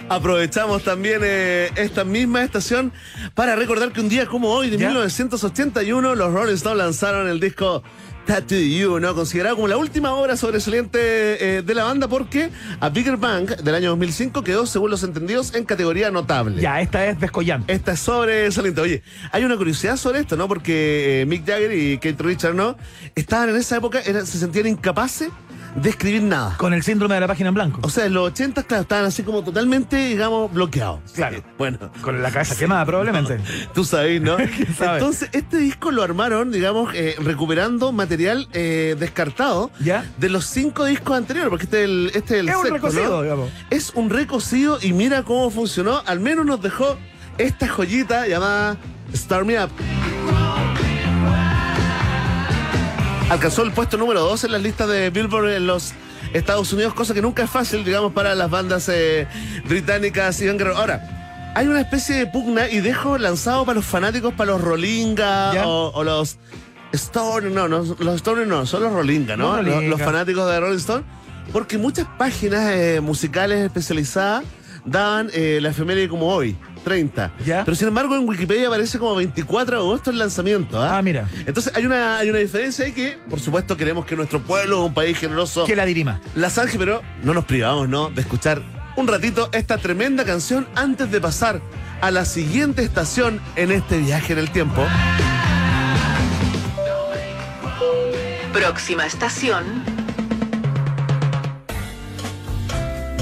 aprovechamos 0.10 0.84
también 0.84 1.22
eh, 1.24 1.72
esta 1.76 2.04
misma 2.04 2.44
estación 2.44 2.92
para 3.36 3.56
recordar 3.56 3.92
que 3.92 4.02
un 4.02 4.10
día 4.10 4.26
como 4.26 4.50
hoy, 4.50 4.70
de 4.70 4.78
¿Ya? 4.78 4.88
1981, 4.88 6.16
los 6.16 6.34
Rolling 6.34 6.54
Stone 6.56 6.76
lanzaron 6.78 7.28
el 7.28 7.40
disco 7.40 7.84
Tattoo 8.26 8.58
You, 8.58 9.00
¿no? 9.02 9.14
Considerado 9.16 9.56
como 9.58 9.68
la 9.68 9.76
última 9.76 10.14
obra 10.14 10.38
sobresaliente 10.38 11.58
eh, 11.58 11.62
de 11.62 11.76
la 11.76 11.84
banda 11.84 12.08
porque 12.08 12.50
a 12.80 12.88
Bigger 12.90 13.18
Bang 13.18 13.48
del 13.58 13.76
año 13.76 13.90
2005 13.90 14.44
quedó, 14.44 14.66
según 14.66 14.92
los 14.92 15.04
entendidos, 15.04 15.54
en 15.56 15.66
categoría 15.66 16.10
notable. 16.10 16.62
Ya, 16.62 16.80
esta 16.80 17.06
es 17.06 17.20
descollante. 17.20 17.74
Esta 17.74 17.92
es 17.94 18.00
sobresaliente. 18.00 18.80
Oye, 18.80 19.04
hay 19.32 19.44
una 19.44 19.58
curiosidad 19.58 19.98
sobre 19.98 20.20
esto, 20.20 20.38
¿no? 20.38 20.48
Porque 20.48 21.22
eh, 21.22 21.26
Mick 21.26 21.46
Jagger 21.46 21.74
y 21.78 21.98
Kate 21.98 22.24
Richard, 22.24 22.56
¿no? 22.56 22.78
Estaban 23.16 23.50
en 23.50 23.58
esa 23.58 23.76
época, 23.78 24.00
era- 24.06 24.26
se 24.26 24.38
sentían 24.38 24.68
incapaces 24.68 25.30
de 25.76 25.90
escribir 25.90 26.24
nada. 26.24 26.56
Con 26.58 26.74
el 26.74 26.84
síndrome 26.84 27.16
de 27.16 27.22
la 27.22 27.28
página 27.28 27.50
en 27.50 27.56
blanco. 27.56 27.80
O 27.84 27.90
sea, 27.90 28.06
en 28.06 28.14
los 28.14 28.28
80, 28.28 28.64
claro, 28.64 28.84
estaban 28.84 29.06
así 29.06 29.24
como 29.24 29.44
totalmente, 29.44 29.98
digamos, 29.98 30.52
bloqueados. 30.52 31.00
Claro. 31.14 31.38
Sí, 31.38 31.44
Bueno. 31.58 31.80
Con 32.02 32.22
la 32.22 32.32
cabeza 32.32 32.56
quemada, 32.56 32.86
probablemente. 32.86 33.40
Tú 33.74 33.84
sabes, 33.84 34.22
¿no? 34.22 34.38
Entonces, 34.80 35.30
este 35.32 35.58
disco 35.58 35.92
lo 35.92 36.04
armaron, 36.04 36.52
digamos, 36.52 36.94
eh, 36.94 37.16
recuperando 37.20 37.92
material 37.92 38.48
eh, 38.54 38.96
descartado 39.00 39.72
¿Ya? 39.80 40.06
de 40.18 40.30
los 40.30 40.46
cinco 40.46 40.86
discos 40.86 41.18
anteriores, 41.18 41.50
porque 41.50 41.66
este 41.66 41.84
es 41.84 41.90
el, 41.90 42.12
este 42.14 42.34
es 42.36 42.40
el 42.42 42.50
Es 42.50 42.56
un 42.56 42.70
recocido, 42.72 43.10
¿no? 43.18 43.22
digamos. 43.24 43.50
Es 43.70 43.92
un 43.96 44.10
recocido 44.10 44.80
y 44.82 44.94
mira 44.94 45.24
cómo 45.24 45.50
funcionó. 45.50 46.02
Al 46.06 46.20
menos 46.20 46.46
nos 46.46 46.62
dejó 46.62 46.98
esta 47.38 47.68
joyita 47.68 48.28
llamada 48.28 48.78
Start 49.16 49.46
Me 49.46 49.64
Up. 49.64 49.72
Alcanzó 53.34 53.64
el 53.64 53.72
puesto 53.72 53.98
número 53.98 54.20
2 54.20 54.44
en 54.44 54.52
las 54.52 54.62
listas 54.62 54.88
de 54.88 55.10
Billboard 55.10 55.54
en 55.54 55.66
los 55.66 55.94
Estados 56.34 56.72
Unidos, 56.72 56.94
cosa 56.94 57.16
que 57.16 57.22
nunca 57.24 57.42
es 57.42 57.50
fácil, 57.50 57.84
digamos, 57.84 58.14
para 58.14 58.36
las 58.36 58.48
bandas 58.48 58.88
eh, 58.90 59.28
británicas 59.68 60.40
y 60.40 60.46
Guerrero. 60.46 60.78
Ahora, 60.78 61.52
hay 61.56 61.66
una 61.66 61.82
especie 61.82 62.16
de 62.16 62.28
pugna 62.28 62.70
y 62.70 62.80
dejo 62.80 63.18
lanzado 63.18 63.66
para 63.66 63.78
los 63.78 63.86
fanáticos, 63.86 64.36
para 64.36 64.52
los 64.52 64.62
Rolinga 64.62 65.66
o, 65.66 65.92
o 65.96 66.04
los 66.04 66.38
Stone, 66.92 67.50
no, 67.50 67.68
no, 67.68 67.80
los 67.80 68.16
Stone 68.18 68.46
no, 68.46 68.68
son 68.68 68.84
los 68.84 68.94
Rolinga, 68.94 69.36
¿no? 69.36 69.64
Los 69.64 70.00
fanáticos 70.00 70.48
de 70.48 70.60
Rolling 70.60 70.78
Stone, 70.78 71.04
porque 71.52 71.80
muchas 71.80 72.06
páginas 72.20 72.70
eh, 72.70 73.02
musicales 73.02 73.66
especializadas 73.66 74.44
daban 74.86 75.32
eh, 75.34 75.58
la 75.60 75.70
efeméride 75.70 76.08
como 76.08 76.28
hoy, 76.28 76.56
30. 76.84 77.34
¿Ya? 77.46 77.66
Pero 77.66 77.76
sin 77.76 77.88
embargo 77.88 78.16
en 78.16 78.28
Wikipedia 78.28 78.68
aparece 78.68 79.00
como 79.00 79.16
24 79.16 79.78
de 79.78 79.82
agosto 79.82 80.10
el 80.12 80.20
lanzamiento. 80.20 80.82
¿ah? 80.82 80.98
Ah, 80.98 81.02
mira. 81.02 81.28
Entonces 81.46 81.74
hay 81.76 81.86
una, 81.86 82.18
hay 82.18 82.30
una 82.30 82.40
diferencia 82.40 82.86
ahí 82.86 82.92
que, 82.92 83.18
por 83.30 83.40
supuesto, 83.40 83.76
queremos 83.78 84.06
que 84.06 84.16
nuestro 84.16 84.42
pueblo 84.42 84.82
es 84.82 84.88
un 84.88 84.94
país 84.94 85.18
generoso. 85.18 85.66
Que 85.66 85.76
la 85.76 85.86
dirima. 85.86 86.22
La 86.36 86.50
Sanje, 86.50 86.78
pero 86.78 87.02
no 87.24 87.34
nos 87.34 87.46
privamos, 87.46 87.90
¿no? 87.90 88.10
De 88.10 88.22
escuchar 88.22 88.62
un 88.96 89.08
ratito 89.08 89.50
esta 89.54 89.78
tremenda 89.78 90.24
canción 90.24 90.68
antes 90.76 91.10
de 91.12 91.20
pasar 91.20 91.62
a 92.02 92.12
la 92.12 92.26
siguiente 92.26 92.84
estación 92.84 93.42
en 93.56 93.72
este 93.72 93.98
viaje 93.98 94.34
en 94.34 94.40
el 94.40 94.52
tiempo. 94.52 94.86
Próxima 98.52 99.06
estación, 99.06 99.84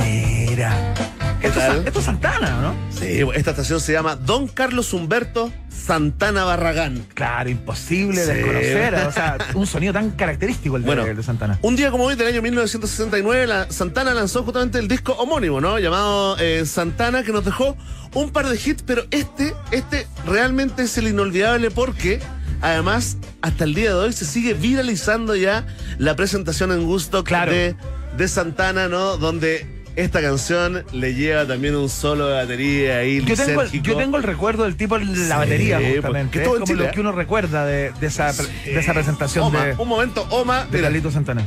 Mira. 0.03 0.93
Esto, 1.41 1.59
es, 1.59 1.65
tal? 1.67 1.87
esto 1.87 1.99
es 1.99 2.05
Santana, 2.05 2.61
¿no? 2.61 2.75
Sí, 2.91 3.21
esta 3.33 3.51
estación 3.51 3.79
se 3.79 3.93
llama 3.93 4.15
Don 4.15 4.47
Carlos 4.47 4.93
Humberto 4.93 5.51
Santana 5.69 6.43
Barragán. 6.43 7.05
Claro, 7.15 7.49
imposible 7.49 8.23
Sí. 8.23 8.31
desconocer. 8.31 8.93
O 9.07 9.11
sea, 9.11 9.37
un 9.55 9.65
sonido 9.65 9.91
tan 9.93 10.11
característico 10.11 10.75
el 10.77 10.83
de, 10.83 10.85
Bueno, 10.85 11.05
el 11.05 11.17
de 11.17 11.23
Santana. 11.23 11.57
Un 11.63 11.75
día 11.75 11.89
como 11.89 12.03
hoy 12.05 12.15
del 12.15 12.27
año 12.27 12.41
1969, 12.43 13.47
la 13.47 13.71
Santana 13.71 14.13
lanzó 14.13 14.43
justamente 14.43 14.77
el 14.77 14.87
disco 14.87 15.13
homónimo, 15.13 15.59
¿no? 15.59 15.79
Llamado 15.79 16.37
eh, 16.39 16.63
Santana, 16.67 17.23
que 17.23 17.31
nos 17.31 17.43
dejó 17.43 17.75
un 18.13 18.29
par 18.31 18.47
de 18.47 18.55
hits, 18.63 18.83
pero 18.83 19.03
este, 19.09 19.55
este 19.71 20.05
realmente 20.27 20.83
es 20.83 20.97
el 20.99 21.07
inolvidable 21.07 21.71
porque 21.71 22.19
además 22.61 23.17
hasta 23.41 23.63
el 23.63 23.73
día 23.73 23.89
de 23.89 23.95
hoy 23.95 24.13
se 24.13 24.25
sigue 24.25 24.53
viralizando 24.53 25.35
ya 25.35 25.65
la 25.97 26.15
presentación 26.15 26.71
en 26.71 26.83
gusto 26.85 27.23
Claro. 27.23 27.51
de, 27.51 27.75
de 28.17 28.27
Santana, 28.27 28.87
¿no? 28.87 29.17
Donde 29.17 29.80
esta 29.95 30.21
canción 30.21 30.83
le 30.93 31.13
lleva 31.13 31.45
también 31.45 31.75
un 31.75 31.89
solo 31.89 32.27
de 32.27 32.35
batería 32.35 32.97
ahí. 32.99 33.23
Yo 33.25 33.35
tengo, 33.35 33.61
el, 33.61 33.71
yo 33.81 33.97
tengo 33.97 34.17
el 34.17 34.23
recuerdo 34.23 34.63
del 34.63 34.75
tipo 34.77 34.95
en 34.97 35.11
la 35.29 35.35
Sí, 35.35 35.39
batería, 35.41 35.79
justamente. 35.95 36.39
Es 36.39 36.43
todo 36.45 36.55
en 36.55 36.61
como 36.61 36.73
Chile, 36.73 36.85
lo 36.87 36.91
que 36.93 36.99
uno 37.01 37.11
recuerda 37.11 37.65
de, 37.65 37.91
de 37.99 38.07
esa, 38.07 38.31
de 38.33 38.79
esa 38.79 38.93
presentación 38.93 39.45
Oma, 39.45 39.65
de, 39.65 39.75
un 39.77 39.87
momento, 39.87 40.25
Oma. 40.29 40.65
de 40.71 40.81
Carlito 40.81 41.11
Santana. 41.11 41.45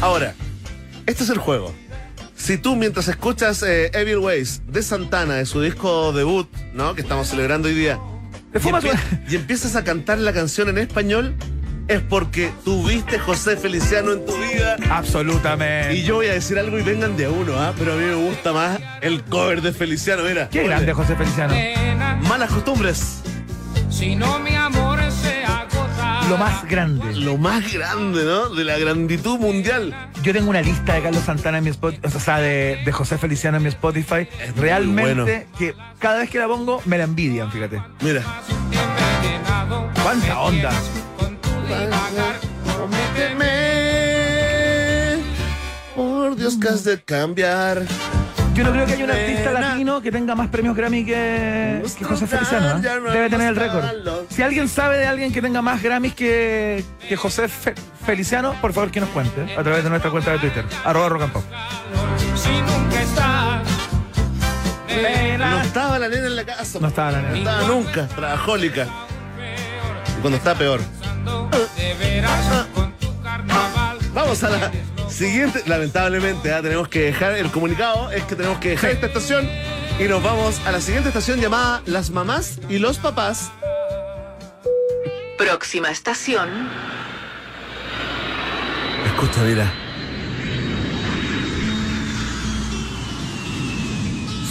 Ahora, 0.00 0.34
este 1.06 1.24
es 1.24 1.30
el 1.30 1.38
juego. 1.38 1.74
Si 2.36 2.58
tú 2.58 2.76
mientras 2.76 3.08
escuchas 3.08 3.62
eh, 3.62 3.90
Evil 3.94 4.18
Ways 4.18 4.62
de 4.68 4.82
Santana, 4.82 5.34
de 5.34 5.46
su 5.46 5.60
disco 5.62 6.12
debut, 6.12 6.48
¿no? 6.74 6.94
Que 6.94 7.00
estamos 7.00 7.28
celebrando 7.28 7.68
hoy 7.68 7.74
día, 7.74 7.98
empie- 8.52 8.98
y 9.28 9.36
empiezas 9.36 9.74
a 9.74 9.84
cantar 9.84 10.18
la 10.18 10.32
canción 10.32 10.68
en 10.68 10.78
español, 10.78 11.34
es 11.88 12.00
porque 12.00 12.50
tuviste 12.64 13.18
José 13.18 13.56
Feliciano 13.56 14.12
en 14.12 14.26
tu 14.26 14.36
vida. 14.36 14.76
Absolutamente. 14.90 15.94
Y 15.94 16.02
yo 16.02 16.16
voy 16.16 16.26
a 16.26 16.32
decir 16.32 16.58
algo 16.58 16.78
y 16.78 16.82
vengan 16.82 17.16
de 17.16 17.26
a 17.26 17.30
uno, 17.30 17.54
¿ah? 17.58 17.72
Pero 17.78 17.92
a 17.92 17.96
mí 17.96 18.04
me 18.04 18.14
gusta 18.14 18.52
más 18.52 18.78
el 19.00 19.22
cover 19.24 19.62
de 19.62 19.72
Feliciano, 19.72 20.22
mira. 20.24 20.48
Qué 20.48 20.64
grande 20.64 20.92
José 20.92 21.14
Feliciano. 21.16 21.54
Malas 22.28 22.50
costumbres. 22.50 23.20
Si 23.90 24.14
no 24.16 24.38
mi 24.40 24.54
amor 24.54 24.98
se 25.10 25.44
agota. 25.44 26.22
Lo 26.28 26.36
más 26.36 26.68
grande. 26.68 27.14
Lo 27.14 27.36
más 27.38 27.72
grande, 27.72 28.24
¿no? 28.24 28.48
De 28.50 28.64
la 28.64 28.78
granditud 28.78 29.38
mundial. 29.38 29.94
Yo 30.22 30.32
tengo 30.32 30.50
una 30.50 30.60
lista 30.60 30.94
de 30.94 31.02
Carlos 31.02 31.22
Santana 31.22 31.58
en 31.58 31.64
mi 31.64 31.70
Spotify, 31.70 32.00
o 32.04 32.20
sea, 32.20 32.38
de, 32.38 32.80
de 32.84 32.92
José 32.92 33.16
Feliciano 33.16 33.58
en 33.58 33.62
mi 33.62 33.68
Spotify. 33.68 34.28
Es 34.42 34.54
muy 34.56 34.62
Realmente 34.64 35.14
bueno. 35.14 35.24
que 35.56 35.74
cada 36.00 36.18
vez 36.18 36.30
que 36.30 36.38
la 36.38 36.48
pongo 36.48 36.82
me 36.84 36.98
la 36.98 37.04
envidian, 37.04 37.50
fíjate. 37.52 37.80
Mira. 38.00 38.22
¿Cuánta 40.02 40.40
onda? 40.40 40.70
Prométeme, 43.96 45.18
por 45.94 46.36
Dios 46.36 46.56
que 46.60 46.68
has 46.68 46.84
de 46.84 47.02
cambiar. 47.02 47.82
Yo 48.54 48.64
no 48.64 48.72
creo 48.72 48.86
que 48.86 48.92
haya 48.94 49.04
un 49.04 49.10
artista 49.10 49.50
latino 49.52 50.00
que 50.00 50.10
tenga 50.10 50.34
más 50.34 50.48
premios 50.48 50.74
Grammy 50.76 51.04
que, 51.04 51.84
que 51.98 52.04
José 52.06 52.26
Feliciano. 52.26 52.78
¿eh? 52.78 52.82
No 53.02 53.10
Debe 53.10 53.28
tener 53.28 53.48
el 53.48 53.56
récord. 53.56 53.84
Si 54.30 54.40
alguien 54.42 54.68
sabe 54.68 54.96
de 54.98 55.06
alguien 55.06 55.30
que 55.32 55.42
tenga 55.42 55.60
más 55.60 55.82
Grammys 55.82 56.14
que, 56.14 56.82
que 57.06 57.16
José 57.16 57.48
Fe- 57.48 57.74
Feliciano, 58.06 58.54
por 58.62 58.72
favor 58.72 58.90
que 58.90 59.00
nos 59.00 59.10
cuente 59.10 59.54
a 59.56 59.62
través 59.62 59.84
de 59.84 59.90
nuestra 59.90 60.10
cuenta 60.10 60.32
de 60.32 60.38
Twitter, 60.38 60.64
arroba 60.84 61.08
rock 61.10 61.22
and 61.22 61.32
pop. 61.32 61.44
Si 62.34 62.48
nunca 62.50 63.02
estás. 63.02 63.62
No 65.38 65.60
estaba 65.62 65.98
la 65.98 66.08
nena 66.08 66.26
en 66.26 66.36
la 66.36 66.44
casa. 66.44 66.78
No 66.80 66.88
estaba 66.88 67.10
la 67.12 67.20
No 67.22 67.28
nena. 67.34 67.50
estaba 67.50 67.68
nunca, 67.68 68.06
trabajólica. 68.08 68.86
Y 70.16 70.20
cuando 70.22 70.38
está 70.38 70.54
peor. 70.54 70.80
De 71.86 71.94
veras 71.94 72.66
con 72.74 72.92
tu 72.98 73.22
carnaval. 73.22 73.98
Vamos 74.12 74.42
a 74.42 74.50
la 74.50 74.72
siguiente. 75.08 75.62
Lamentablemente, 75.66 76.52
¿ah? 76.52 76.60
tenemos 76.60 76.88
que 76.88 77.02
dejar 77.02 77.34
el 77.34 77.48
comunicado. 77.52 78.10
Es 78.10 78.24
que 78.24 78.34
tenemos 78.34 78.58
que 78.58 78.70
dejar 78.70 78.90
esta 78.90 79.06
estación 79.06 79.48
y 80.00 80.04
nos 80.08 80.20
vamos 80.20 80.60
a 80.66 80.72
la 80.72 80.80
siguiente 80.80 81.10
estación 81.10 81.40
llamada 81.40 81.82
Las 81.86 82.10
mamás 82.10 82.58
y 82.68 82.78
los 82.78 82.98
papás. 82.98 83.52
próxima 85.38 85.90
estación, 85.90 86.48
Escucha, 89.06 89.42
mira. 89.42 89.72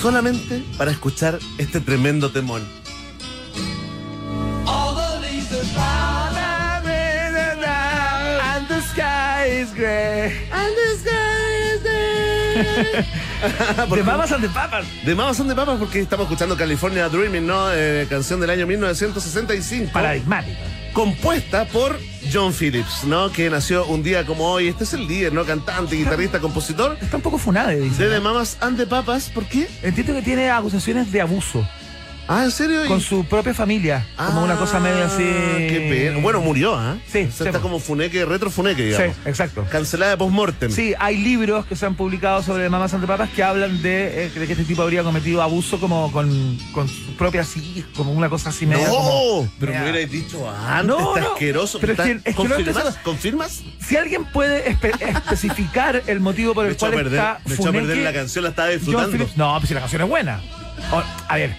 Solamente 0.01 0.63
para 0.77 0.91
escuchar 0.91 1.37
este 1.57 1.81
tremendo 1.81 2.31
temón. 2.31 2.63
Sky 9.45 9.61
is 9.61 9.73
gray. 9.73 10.31
De 13.89 14.03
Mamas 14.03 14.31
and 14.31 14.41
the 14.43 14.49
Papas. 14.49 14.85
De 15.05 15.13
Mamas 15.15 15.37
son 15.37 15.47
de 15.47 15.55
Papas 15.55 15.77
porque 15.77 15.99
estamos 15.99 16.25
escuchando 16.25 16.57
California 16.57 17.09
Dreaming, 17.09 17.45
¿no? 17.45 17.71
Eh, 17.73 18.07
canción 18.09 18.39
del 18.39 18.49
año 18.49 18.65
1965. 18.65 19.91
Paradigmática. 19.91 20.59
compuesta 20.93 21.65
por 21.65 21.99
John 22.31 22.53
Phillips, 22.53 23.03
¿no? 23.03 23.29
Que 23.31 23.49
nació 23.49 23.85
un 23.85 24.01
día 24.01 24.25
como 24.25 24.49
hoy. 24.49 24.69
Este 24.69 24.85
es 24.85 24.93
el 24.93 25.07
líder, 25.07 25.33
¿no? 25.33 25.43
Cantante, 25.45 25.95
guitarrista, 25.95 26.39
compositor 26.39 26.97
Está 27.01 27.17
un 27.17 27.23
poco 27.23 27.37
funade, 27.37 27.79
dice. 27.81 28.03
de 28.07 28.15
The 28.15 28.21
Mamas 28.21 28.57
and 28.61 28.77
the 28.77 28.87
Papas. 28.87 29.29
¿Por 29.29 29.45
qué? 29.45 29.67
Entiendo 29.83 30.13
que 30.13 30.21
tiene 30.21 30.49
acusaciones 30.49 31.11
de 31.11 31.21
abuso 31.21 31.67
Ah, 32.27 32.43
¿en 32.43 32.51
serio? 32.51 32.85
con 32.87 33.01
su 33.01 33.23
propia 33.25 33.53
familia. 33.53 34.05
como 34.15 34.41
Ah, 34.41 34.43
una 34.43 34.55
cosa 34.55 34.79
media 34.79 35.05
así. 35.05 35.23
Qué 35.23 35.87
pena. 36.09 36.19
Bueno, 36.21 36.41
murió, 36.41 36.75
¿ah? 36.75 36.97
Sí, 37.11 37.19
O 37.19 37.31
sea, 37.31 37.31
sí, 37.31 37.43
está 37.45 37.59
como 37.59 37.79
funeque, 37.79 38.25
retro 38.25 38.49
funeque, 38.49 38.81
Sí, 38.83 38.87
digamos. 38.89 39.15
exacto. 39.25 39.65
Cancelada 39.71 40.17
post-mortem. 40.17 40.71
Sí, 40.71 40.93
hay 40.99 41.17
libros 41.17 41.65
que 41.67 41.75
se 41.75 41.85
han 41.85 41.95
publicado 41.95 42.41
sobre 42.41 42.67
Mamás 42.69 42.93
ante 42.95 43.05
Papas 43.05 43.29
que 43.29 43.43
hablan 43.43 43.81
de, 43.83 44.25
eh, 44.25 44.29
de 44.31 44.47
que 44.47 44.53
este 44.53 44.65
tipo 44.65 44.81
habría 44.81 45.03
cometido 45.03 45.41
abuso 45.41 45.79
como 45.79 46.11
con, 46.11 46.57
con 46.73 46.87
sus 46.87 47.15
propias 47.17 47.55
hijas, 47.57 47.85
como 47.95 48.11
una 48.11 48.27
cosa 48.29 48.49
así 48.49 48.65
media 48.65 48.87
No, 48.87 48.93
como- 48.95 49.49
pero 49.59 49.73
me 49.73 49.81
hubierais 49.83 50.09
dicho 50.09 50.49
antes, 50.49 50.87
No, 50.87 51.15
está 51.17 51.29
asqueroso. 51.31 51.79
pero 51.79 51.93
es 51.93 51.99
está- 51.99 52.11
que- 52.23 52.29
es 52.29 52.35
que 52.35 52.43
no 52.43 52.55
¿Confirmas? 53.03 53.61
Si 53.79 53.97
alguien 53.97 54.25
puede 54.25 54.65
espe- 54.75 54.99
especificar 54.99 56.01
el 56.07 56.19
motivo 56.19 56.53
por 56.55 56.65
el 56.65 56.75
cual 56.75 56.91
perder, 56.93 57.13
está 57.19 57.39
me 57.45 57.53
echó 57.55 57.69
a 57.69 57.71
perder 57.71 57.97
la 57.97 58.13
canción, 58.13 58.43
la 58.43 58.49
estaba 58.49 58.69
disfrutando. 58.69 59.11
Phillips- 59.15 59.35
no, 59.37 59.55
pues 59.59 59.67
si 59.67 59.73
la 59.75 59.81
canción 59.81 60.01
es 60.01 60.07
buena. 60.09 60.41
O- 60.91 61.03
a 61.27 61.35
ver, 61.35 61.55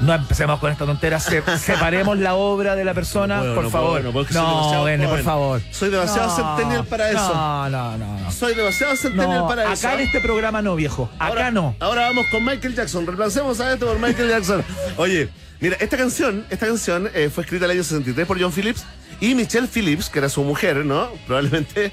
no 0.00 0.14
empecemos 0.14 0.58
con 0.60 0.70
esta 0.70 0.84
tontera. 0.86 1.18
se- 1.20 1.42
separemos 1.58 2.18
la 2.18 2.34
obra 2.34 2.76
de 2.76 2.84
la 2.84 2.94
persona, 2.94 3.40
por 3.54 3.64
no 3.64 3.70
favor. 3.70 3.90
puedo, 4.02 4.02
no 4.04 4.12
puedo, 4.12 4.96
no, 4.98 5.08
por 5.08 5.22
favor. 5.22 5.60
Soy 5.70 5.90
demasiado 5.90 6.34
centennial 6.36 6.84
para 6.86 7.10
eso. 7.10 7.34
No, 7.34 7.68
no, 7.70 7.98
no. 7.98 8.30
Soy 8.32 8.54
demasiado 8.54 8.96
centennial 8.96 9.46
para 9.46 9.62
acá 9.62 9.72
eso. 9.72 9.90
en 9.92 10.00
este 10.00 10.20
programa 10.20 10.62
no, 10.62 10.76
viejo. 10.76 11.08
Acá 11.16 11.26
Ahora- 11.26 11.50
no. 11.50 11.74
Ahora 11.80 12.02
vamos 12.02 12.26
con 12.30 12.44
Michael 12.44 12.74
Jackson. 12.74 13.06
Reemplacemos 13.06 13.60
a 13.60 13.72
esto 13.72 13.86
por 13.86 13.98
Michael 13.98 14.28
Jackson. 14.28 14.64
Oye, 14.96 15.28
mira, 15.60 15.76
esta 15.80 15.96
canción, 15.96 16.44
esta 16.50 16.66
canción 16.66 17.10
eh, 17.14 17.30
fue 17.34 17.44
escrita 17.44 17.64
el 17.64 17.70
año 17.72 17.82
63 17.84 18.26
por 18.26 18.40
John 18.40 18.52
Phillips 18.52 18.84
y 19.20 19.34
Michelle 19.34 19.66
Phillips, 19.66 20.10
que 20.10 20.18
era 20.18 20.28
su 20.28 20.42
mujer, 20.42 20.84
¿no? 20.84 21.08
Probablemente 21.26 21.90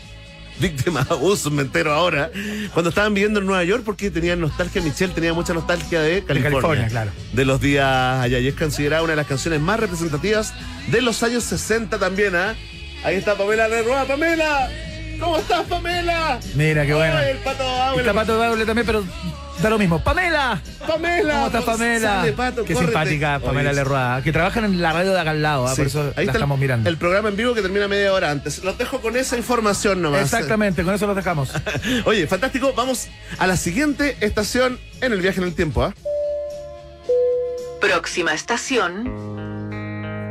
víctima 0.60 1.04
de 1.04 1.14
abuso, 1.14 1.52
me 1.52 1.64
entero 1.64 1.94
ahora. 1.94 2.32
Cuando 2.74 2.90
estaban 2.90 3.14
viviendo 3.14 3.40
en 3.40 3.46
Nueva 3.46 3.64
York, 3.64 3.84
porque 3.86 4.12
tenían 4.12 4.40
nostalgia, 4.40 4.82
Michelle 4.82 5.14
tenía 5.14 5.34
mucha 5.34 5.54
nostalgia 5.54 6.02
de 6.02 6.24
California. 6.24 6.52
California, 6.52 6.88
claro. 6.88 7.12
De 7.34 7.46
los 7.46 7.62
días 7.62 7.86
allá. 8.22 8.40
Y 8.40 8.48
es 8.48 8.56
considerada 8.56 9.04
una 9.04 9.14
de 9.14 9.18
las 9.18 9.28
canciones 9.28 9.60
más 9.60 9.80
representativas 9.80 10.54
de 10.88 11.02
los 11.02 11.22
años 11.24 11.44
60 11.44 11.98
también, 12.00 12.36
¿ah? 12.36 12.56
Ahí 13.04 13.16
está 13.16 13.36
Pamela 13.36 13.68
Lerroa. 13.68 14.06
¡Pamela! 14.06 14.70
¿Cómo 15.20 15.38
estás, 15.38 15.64
Pamela? 15.68 16.40
Mira, 16.56 16.86
qué 16.86 16.94
buena. 16.94 17.20
Ay, 17.20 17.32
el 17.32 17.38
pato 17.38 17.64
Bauer. 17.64 18.00
está 18.00 18.14
Pato 18.14 18.66
también, 18.66 18.86
pero 18.86 19.04
da 19.62 19.70
lo 19.70 19.78
mismo. 19.80 20.04
¡Pamela! 20.04 20.62
Pamela. 20.88 21.34
¿Cómo 21.34 21.46
estás, 21.48 21.64
Pamela? 21.64 22.10
Sale, 22.22 22.34
Pato, 22.34 22.66
Qué 22.66 22.74
córrete. 22.74 22.92
simpática, 22.92 23.40
Pamela 23.40 23.70
Oye, 23.70 23.76
Lerroa, 23.78 24.22
que 24.24 24.32
trabajan 24.34 24.66
en 24.66 24.82
la 24.82 24.92
radio 24.94 25.14
de 25.14 25.20
acá 25.20 25.30
al 25.32 25.42
lado, 25.42 25.66
¿ah? 25.68 25.70
sí. 25.72 25.76
por 25.78 25.88
eso 25.88 26.00
Ahí 26.02 26.06
la 26.06 26.10
está 26.10 26.22
el- 26.22 26.30
estamos 26.30 26.60
mirando. 26.60 26.90
El 26.90 26.98
programa 26.98 27.30
en 27.30 27.38
vivo 27.38 27.54
que 27.54 27.62
termina 27.62 27.88
media 27.88 28.12
hora 28.14 28.32
antes. 28.32 28.64
Los 28.64 28.78
dejo 28.78 29.00
con 29.02 29.16
esa 29.16 29.38
información 29.38 30.02
nomás. 30.02 30.22
Exactamente, 30.22 30.84
con 30.84 30.94
eso 30.94 31.08
lo 31.08 31.16
dejamos. 31.16 31.52
Oye, 32.06 32.28
fantástico. 32.28 32.74
Vamos 32.76 33.08
a 33.38 33.48
la 33.48 33.56
siguiente 33.58 34.18
estación 34.22 34.80
en 35.02 35.14
el 35.14 35.22
viaje 35.22 35.40
en 35.40 35.48
el 35.48 35.54
tiempo, 35.56 35.84
¿ah? 35.84 35.94
próxima 37.80 38.34
estación, 38.34 39.04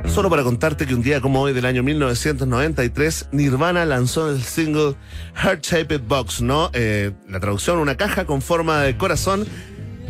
Solo 0.06 0.28
para 0.28 0.42
contarte 0.42 0.86
que 0.86 0.94
un 0.94 1.02
día 1.02 1.20
como 1.20 1.40
hoy 1.40 1.52
del 1.54 1.64
año 1.64 1.82
1993, 1.82 3.28
Nirvana 3.32 3.86
lanzó 3.86 4.30
el 4.30 4.42
single 4.42 4.94
Heart 5.36 5.64
Shaped 5.64 6.02
Box, 6.06 6.42
¿no? 6.42 6.70
Eh, 6.74 7.12
la 7.30 7.40
traducción, 7.40 7.78
una 7.78 7.96
caja 7.96 8.26
con 8.26 8.42
forma 8.42 8.82
de 8.82 8.96
corazón 8.96 9.46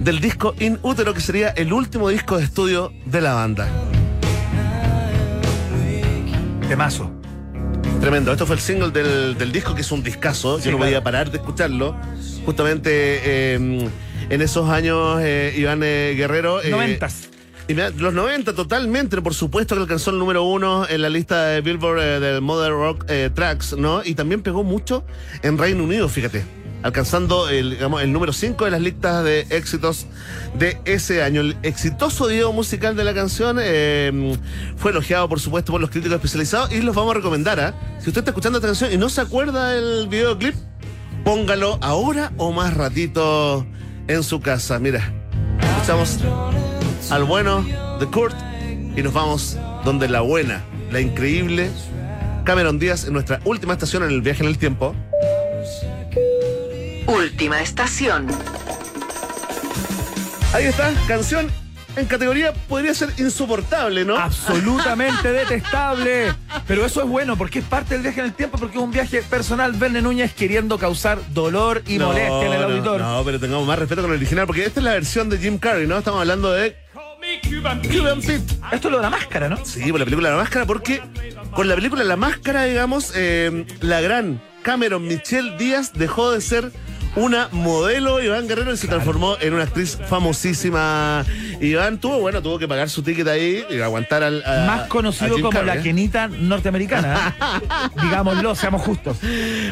del 0.00 0.20
disco 0.20 0.54
In 0.58 0.78
Utero, 0.82 1.14
que 1.14 1.20
sería 1.20 1.50
el 1.50 1.72
último 1.72 2.08
disco 2.08 2.36
de 2.38 2.44
estudio 2.44 2.92
de 3.06 3.20
la 3.20 3.34
banda. 3.34 3.68
Temazo. 6.68 7.12
Tremendo. 8.00 8.32
Esto 8.32 8.46
fue 8.46 8.56
el 8.56 8.62
single 8.62 8.90
del, 8.90 9.38
del 9.38 9.52
disco, 9.52 9.74
que 9.76 9.82
es 9.82 9.92
un 9.92 10.02
discazo. 10.02 10.58
Sí, 10.58 10.64
Yo 10.64 10.70
no 10.72 10.78
claro. 10.78 10.88
podía 10.90 11.04
parar 11.04 11.30
de 11.30 11.36
escucharlo. 11.38 11.96
Justamente 12.44 12.90
eh, 12.92 13.88
en 14.30 14.42
esos 14.42 14.68
años, 14.68 15.20
eh, 15.22 15.54
Iván 15.56 15.82
eh, 15.84 16.14
Guerrero. 16.16 16.60
Noventas. 16.68 17.28
Los 17.74 18.14
90 18.14 18.54
totalmente, 18.54 19.20
por 19.22 19.34
supuesto 19.34 19.74
que 19.74 19.82
alcanzó 19.82 20.10
el 20.10 20.18
número 20.18 20.42
uno 20.44 20.86
en 20.88 21.02
la 21.02 21.08
lista 21.08 21.46
de 21.46 21.60
Billboard 21.60 22.00
eh, 22.00 22.20
del 22.20 22.40
Modern 22.40 22.74
Rock 22.74 23.04
eh, 23.08 23.30
Tracks, 23.32 23.76
¿no? 23.76 24.02
Y 24.04 24.14
también 24.14 24.42
pegó 24.42 24.64
mucho 24.64 25.04
en 25.42 25.58
Reino 25.58 25.84
Unido, 25.84 26.08
fíjate. 26.08 26.44
Alcanzando 26.82 27.48
el, 27.48 27.70
digamos, 27.70 28.02
el 28.02 28.12
número 28.12 28.32
5 28.32 28.64
de 28.64 28.70
las 28.72 28.80
listas 28.80 29.22
de 29.22 29.46
éxitos 29.50 30.06
de 30.58 30.78
ese 30.84 31.22
año. 31.22 31.40
El 31.40 31.56
exitoso 31.62 32.26
video 32.26 32.52
musical 32.52 32.96
de 32.96 33.04
la 33.04 33.14
canción 33.14 33.58
eh, 33.60 34.36
fue 34.76 34.90
elogiado, 34.90 35.28
por 35.28 35.38
supuesto, 35.38 35.70
por 35.70 35.80
los 35.80 35.90
críticos 35.90 36.16
especializados 36.16 36.72
y 36.72 36.82
los 36.82 36.96
vamos 36.96 37.12
a 37.12 37.14
recomendar. 37.18 37.60
¿ah? 37.60 37.74
Si 38.00 38.08
usted 38.08 38.22
está 38.22 38.30
escuchando 38.32 38.58
esta 38.58 38.68
canción 38.68 38.92
y 38.92 38.96
no 38.96 39.08
se 39.08 39.20
acuerda 39.20 39.70
del 39.70 40.08
videoclip, 40.08 40.54
póngalo 41.24 41.78
ahora 41.80 42.32
o 42.36 42.50
más 42.50 42.74
ratito 42.74 43.64
en 44.08 44.24
su 44.24 44.40
casa. 44.40 44.80
Mira, 44.80 45.12
escuchamos 45.60 46.18
al 47.10 47.24
bueno 47.24 47.62
de 47.98 48.06
Kurt 48.06 48.36
y 48.96 49.02
nos 49.02 49.12
vamos 49.12 49.56
donde 49.84 50.08
la 50.08 50.20
buena, 50.20 50.62
la 50.90 51.00
increíble 51.00 51.70
Cameron 52.44 52.78
Díaz 52.78 53.04
en 53.06 53.12
nuestra 53.12 53.40
última 53.44 53.72
estación 53.72 54.02
en 54.02 54.10
el 54.10 54.22
viaje 54.22 54.42
en 54.42 54.48
el 54.48 54.58
tiempo. 54.58 54.94
Última 57.06 57.60
estación. 57.60 58.26
Ahí 60.52 60.64
está, 60.64 60.92
canción 61.08 61.50
en 61.94 62.06
categoría 62.06 62.52
podría 62.68 62.94
ser 62.94 63.10
insoportable, 63.18 64.04
¿no? 64.04 64.16
Absolutamente 64.16 65.32
detestable. 65.32 66.32
Pero 66.66 66.86
eso 66.86 67.02
es 67.02 67.08
bueno 67.08 67.36
porque 67.36 67.58
es 67.58 67.64
parte 67.64 67.94
del 67.94 68.02
viaje 68.02 68.20
en 68.20 68.26
el 68.26 68.32
tiempo, 68.32 68.58
porque 68.58 68.78
es 68.78 68.82
un 68.82 68.90
viaje 68.90 69.22
personal. 69.22 69.72
Verne 69.72 70.00
Núñez 70.00 70.32
queriendo 70.32 70.78
causar 70.78 71.18
dolor 71.34 71.82
y 71.86 71.98
molestia 71.98 72.46
en 72.46 72.52
el 72.52 72.60
no, 72.60 72.66
auditor. 72.66 73.00
No, 73.00 73.22
pero 73.24 73.38
tengamos 73.38 73.66
más 73.66 73.78
respeto 73.78 74.02
con 74.02 74.10
el 74.10 74.16
original, 74.16 74.46
porque 74.46 74.64
esta 74.64 74.80
es 74.80 74.84
la 74.84 74.92
versión 74.92 75.28
de 75.28 75.38
Jim 75.38 75.58
Carrey, 75.58 75.86
¿no? 75.86 75.98
Estamos 75.98 76.20
hablando 76.20 76.52
de 76.52 76.76
Pete. 77.42 78.54
Esto 78.72 78.88
es 78.88 78.92
lo 78.92 78.96
de 78.96 79.02
la 79.02 79.10
máscara, 79.10 79.48
¿no? 79.48 79.64
Sí, 79.64 79.90
por 79.90 79.98
la 79.98 80.04
película 80.04 80.30
La 80.30 80.36
Máscara, 80.36 80.66
porque 80.66 81.02
con 81.54 81.68
la 81.68 81.74
película 81.74 82.04
La 82.04 82.16
Máscara, 82.16 82.64
digamos, 82.64 83.12
eh, 83.14 83.66
la 83.80 84.00
gran 84.00 84.40
Cameron 84.62 85.06
Michelle 85.06 85.56
Díaz 85.58 85.92
dejó 85.92 86.30
de 86.30 86.40
ser 86.40 86.72
una 87.16 87.48
modelo, 87.52 88.22
Iván 88.22 88.48
Guerrero, 88.48 88.72
y 88.72 88.76
se 88.76 88.88
transformó 88.88 89.36
en 89.40 89.54
una 89.54 89.64
actriz 89.64 89.98
famosísima. 90.08 91.24
Iván 91.60 91.98
tuvo, 91.98 92.18
bueno, 92.20 92.42
tuvo 92.42 92.58
que 92.58 92.66
pagar 92.66 92.88
su 92.90 93.02
ticket 93.02 93.28
ahí 93.28 93.64
y 93.70 93.80
aguantar 93.80 94.22
al. 94.22 94.42
a- 94.44 94.66
Más 94.66 94.88
conocido 94.88 95.34
como 95.36 95.50
Carrey, 95.50 95.66
la 95.66 95.76
¿eh? 95.76 95.82
Kenita 95.82 96.28
norteamericana. 96.28 97.34
¿eh? 97.40 97.66
Digámoslo, 98.02 98.54
seamos 98.54 98.82
justos. 98.82 99.18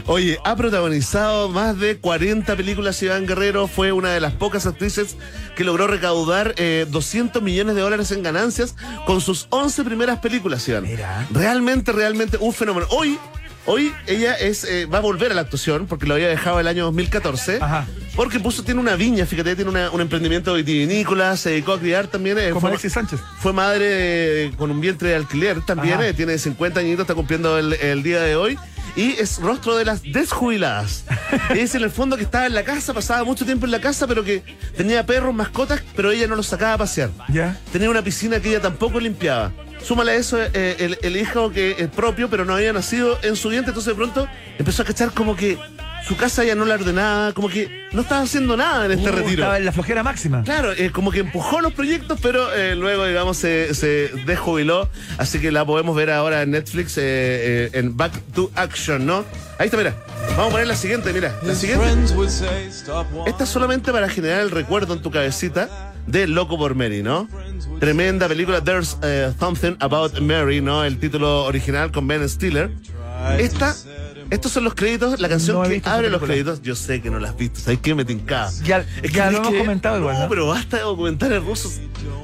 Oye, 0.06 0.38
ha 0.44 0.54
protagonizado 0.56 1.48
más 1.48 1.78
de 1.78 1.98
40 1.98 2.54
películas 2.56 3.02
Iván 3.02 3.26
Guerrero, 3.26 3.66
fue 3.68 3.92
una 3.92 4.10
de 4.10 4.20
las 4.20 4.32
pocas 4.34 4.66
actrices 4.66 5.16
que 5.56 5.64
logró 5.64 5.86
recaudar 5.86 6.54
eh, 6.56 6.86
200 6.88 7.42
millones 7.42 7.74
de 7.74 7.80
dólares 7.80 8.10
en 8.12 8.22
ganancias 8.22 8.76
con 9.06 9.20
sus 9.20 9.46
11 9.50 9.82
primeras 9.84 10.18
películas, 10.20 10.66
Iván. 10.68 10.84
Mira. 10.84 11.26
Realmente, 11.32 11.92
realmente 11.92 12.36
un 12.40 12.52
fenómeno. 12.52 12.86
Hoy, 12.90 13.18
hoy 13.66 13.92
ella 14.06 14.34
es 14.34 14.64
eh, 14.64 14.86
va 14.86 14.98
a 14.98 15.00
volver 15.00 15.32
a 15.32 15.34
la 15.34 15.42
actuación 15.42 15.86
porque 15.86 16.06
lo 16.06 16.14
había 16.14 16.28
dejado 16.28 16.60
el 16.60 16.66
año 16.66 16.84
2014. 16.84 17.58
Ajá. 17.60 17.86
Porque 18.16 18.40
puso, 18.40 18.64
tiene 18.64 18.80
una 18.80 18.96
viña, 18.96 19.24
fíjate, 19.24 19.54
tiene 19.56 19.70
una- 19.70 19.90
un 19.90 20.00
emprendimiento 20.00 20.52
vitivinícola, 20.54 21.36
se 21.36 21.50
dedicó 21.50 21.72
a 21.74 21.78
criar 21.80 22.08
también. 22.08 22.38
eh, 22.38 22.48
Como 22.50 22.60
fue- 22.62 22.70
Alexis 22.70 22.92
Sánchez. 22.92 23.20
fue 23.38 23.52
madre 23.52 24.46
eh, 24.46 24.52
con 24.58 24.70
un 24.70 24.80
vientre 24.80 25.10
de 25.10 25.14
alquiler 25.16 25.60
también, 25.64 25.98
tiene 26.16 26.36
50 26.38 26.80
añitos, 26.80 27.02
está 27.04 27.14
cumpliendo 27.14 27.56
el, 27.58 27.72
el 27.74 28.02
día 28.02 28.20
de 28.20 28.34
hoy. 28.36 28.58
Y 28.96 29.12
es 29.12 29.38
rostro 29.38 29.76
de 29.76 29.84
las 29.84 30.02
desjubiladas. 30.02 31.04
es 31.50 31.74
en 31.74 31.82
el 31.82 31.90
fondo 31.90 32.16
que 32.16 32.24
estaba 32.24 32.46
en 32.46 32.54
la 32.54 32.64
casa, 32.64 32.92
pasaba 32.92 33.24
mucho 33.24 33.44
tiempo 33.44 33.64
en 33.64 33.72
la 33.72 33.80
casa, 33.80 34.06
pero 34.06 34.24
que 34.24 34.42
tenía 34.76 35.06
perros, 35.06 35.34
mascotas, 35.34 35.82
pero 35.94 36.10
ella 36.10 36.26
no 36.26 36.36
los 36.36 36.46
sacaba 36.46 36.74
a 36.74 36.78
pasear. 36.78 37.10
Ya. 37.28 37.58
Tenía 37.72 37.90
una 37.90 38.02
piscina 38.02 38.40
que 38.40 38.50
ella 38.50 38.60
tampoco 38.60 38.98
limpiaba. 39.00 39.52
Súmale 39.82 40.12
a 40.12 40.14
eso 40.16 40.38
eh, 40.42 40.76
el, 40.78 40.98
el 41.02 41.16
hijo 41.16 41.50
que 41.50 41.76
es 41.78 41.88
propio, 41.88 42.28
pero 42.28 42.44
no 42.44 42.54
había 42.54 42.72
nacido 42.72 43.18
en 43.22 43.36
su 43.36 43.48
vientre, 43.48 43.70
entonces 43.70 43.92
de 43.92 43.96
pronto 43.96 44.28
empezó 44.58 44.82
a 44.82 44.84
cachar 44.84 45.12
como 45.12 45.36
que 45.36 45.58
su 46.06 46.16
casa 46.16 46.44
ya 46.44 46.54
no 46.54 46.64
la 46.64 46.74
ordenaba, 46.74 47.32
como 47.32 47.48
que 47.48 47.86
no 47.92 48.02
estaba 48.02 48.22
haciendo 48.22 48.56
nada 48.56 48.86
en 48.86 48.92
este 48.92 49.10
Uh, 49.10 49.12
retiro. 49.12 49.42
Estaba 49.42 49.58
en 49.58 49.64
la 49.64 49.72
flojera 49.72 50.02
máxima. 50.02 50.42
Claro, 50.42 50.72
eh, 50.72 50.90
como 50.90 51.10
que 51.10 51.20
empujó 51.20 51.60
los 51.60 51.72
proyectos, 51.72 52.18
pero 52.22 52.52
eh, 52.54 52.74
luego, 52.76 53.06
digamos, 53.06 53.36
se, 53.36 53.74
se 53.74 54.10
desjubiló. 54.26 54.88
Así 55.18 55.38
que 55.40 55.52
la 55.52 55.64
podemos 55.64 55.94
ver 55.96 56.10
ahora 56.10 56.42
en 56.42 56.50
Netflix 56.52 56.96
eh, 56.98 57.02
eh, 57.02 57.70
en 57.74 57.96
Back 57.96 58.12
to 58.34 58.50
Action, 58.54 59.04
¿no? 59.06 59.24
Ahí 59.58 59.66
está, 59.66 59.76
mira. 59.76 59.94
Vamos 60.30 60.48
a 60.48 60.50
poner 60.50 60.66
la 60.66 60.76
siguiente, 60.76 61.12
mira. 61.12 61.34
La 61.42 61.54
siguiente. 61.54 61.84
Esta 63.26 63.44
es 63.44 63.50
solamente 63.50 63.92
para 63.92 64.08
generar 64.08 64.40
el 64.40 64.50
recuerdo 64.50 64.94
en 64.94 65.02
tu 65.02 65.10
cabecita 65.10 65.92
de 66.06 66.26
Loco 66.26 66.56
por 66.58 66.74
Mary, 66.74 67.02
¿no? 67.02 67.28
Tremenda 67.78 68.26
película, 68.26 68.62
There's 68.62 68.96
Something 69.38 69.76
About 69.80 70.18
Mary, 70.20 70.60
¿no? 70.60 70.84
El 70.84 70.98
título 70.98 71.44
original 71.44 71.92
con 71.92 72.06
Ben 72.08 72.26
Stiller. 72.28 72.70
Esta, 73.38 73.76
estos 74.30 74.52
son 74.52 74.64
los 74.64 74.74
créditos, 74.74 75.18
la 75.20 75.28
canción 75.28 75.56
No 75.56 75.68
que 75.68 75.82
abre 75.84 76.08
los 76.10 76.22
créditos. 76.22 76.62
Yo 76.62 76.74
sé 76.76 77.00
que 77.02 77.10
no 77.10 77.18
la 77.18 77.30
has 77.30 77.36
visto, 77.36 77.60
¿sabes 77.60 77.80
qué? 77.82 77.94
Me 77.94 78.04
tincaba. 78.04 78.50
Ya- 78.64 78.84
ya 79.02 79.28
tenés 79.28 79.32
lo 79.32 79.38
hemos 79.48 79.54
comentado 79.60 79.98
igual, 79.98 80.18
¿no? 80.20 80.28
pero 80.28 80.46
basta 80.46 80.76
de 80.78 80.82
documentales 80.84 81.42
rusos. 81.44 81.80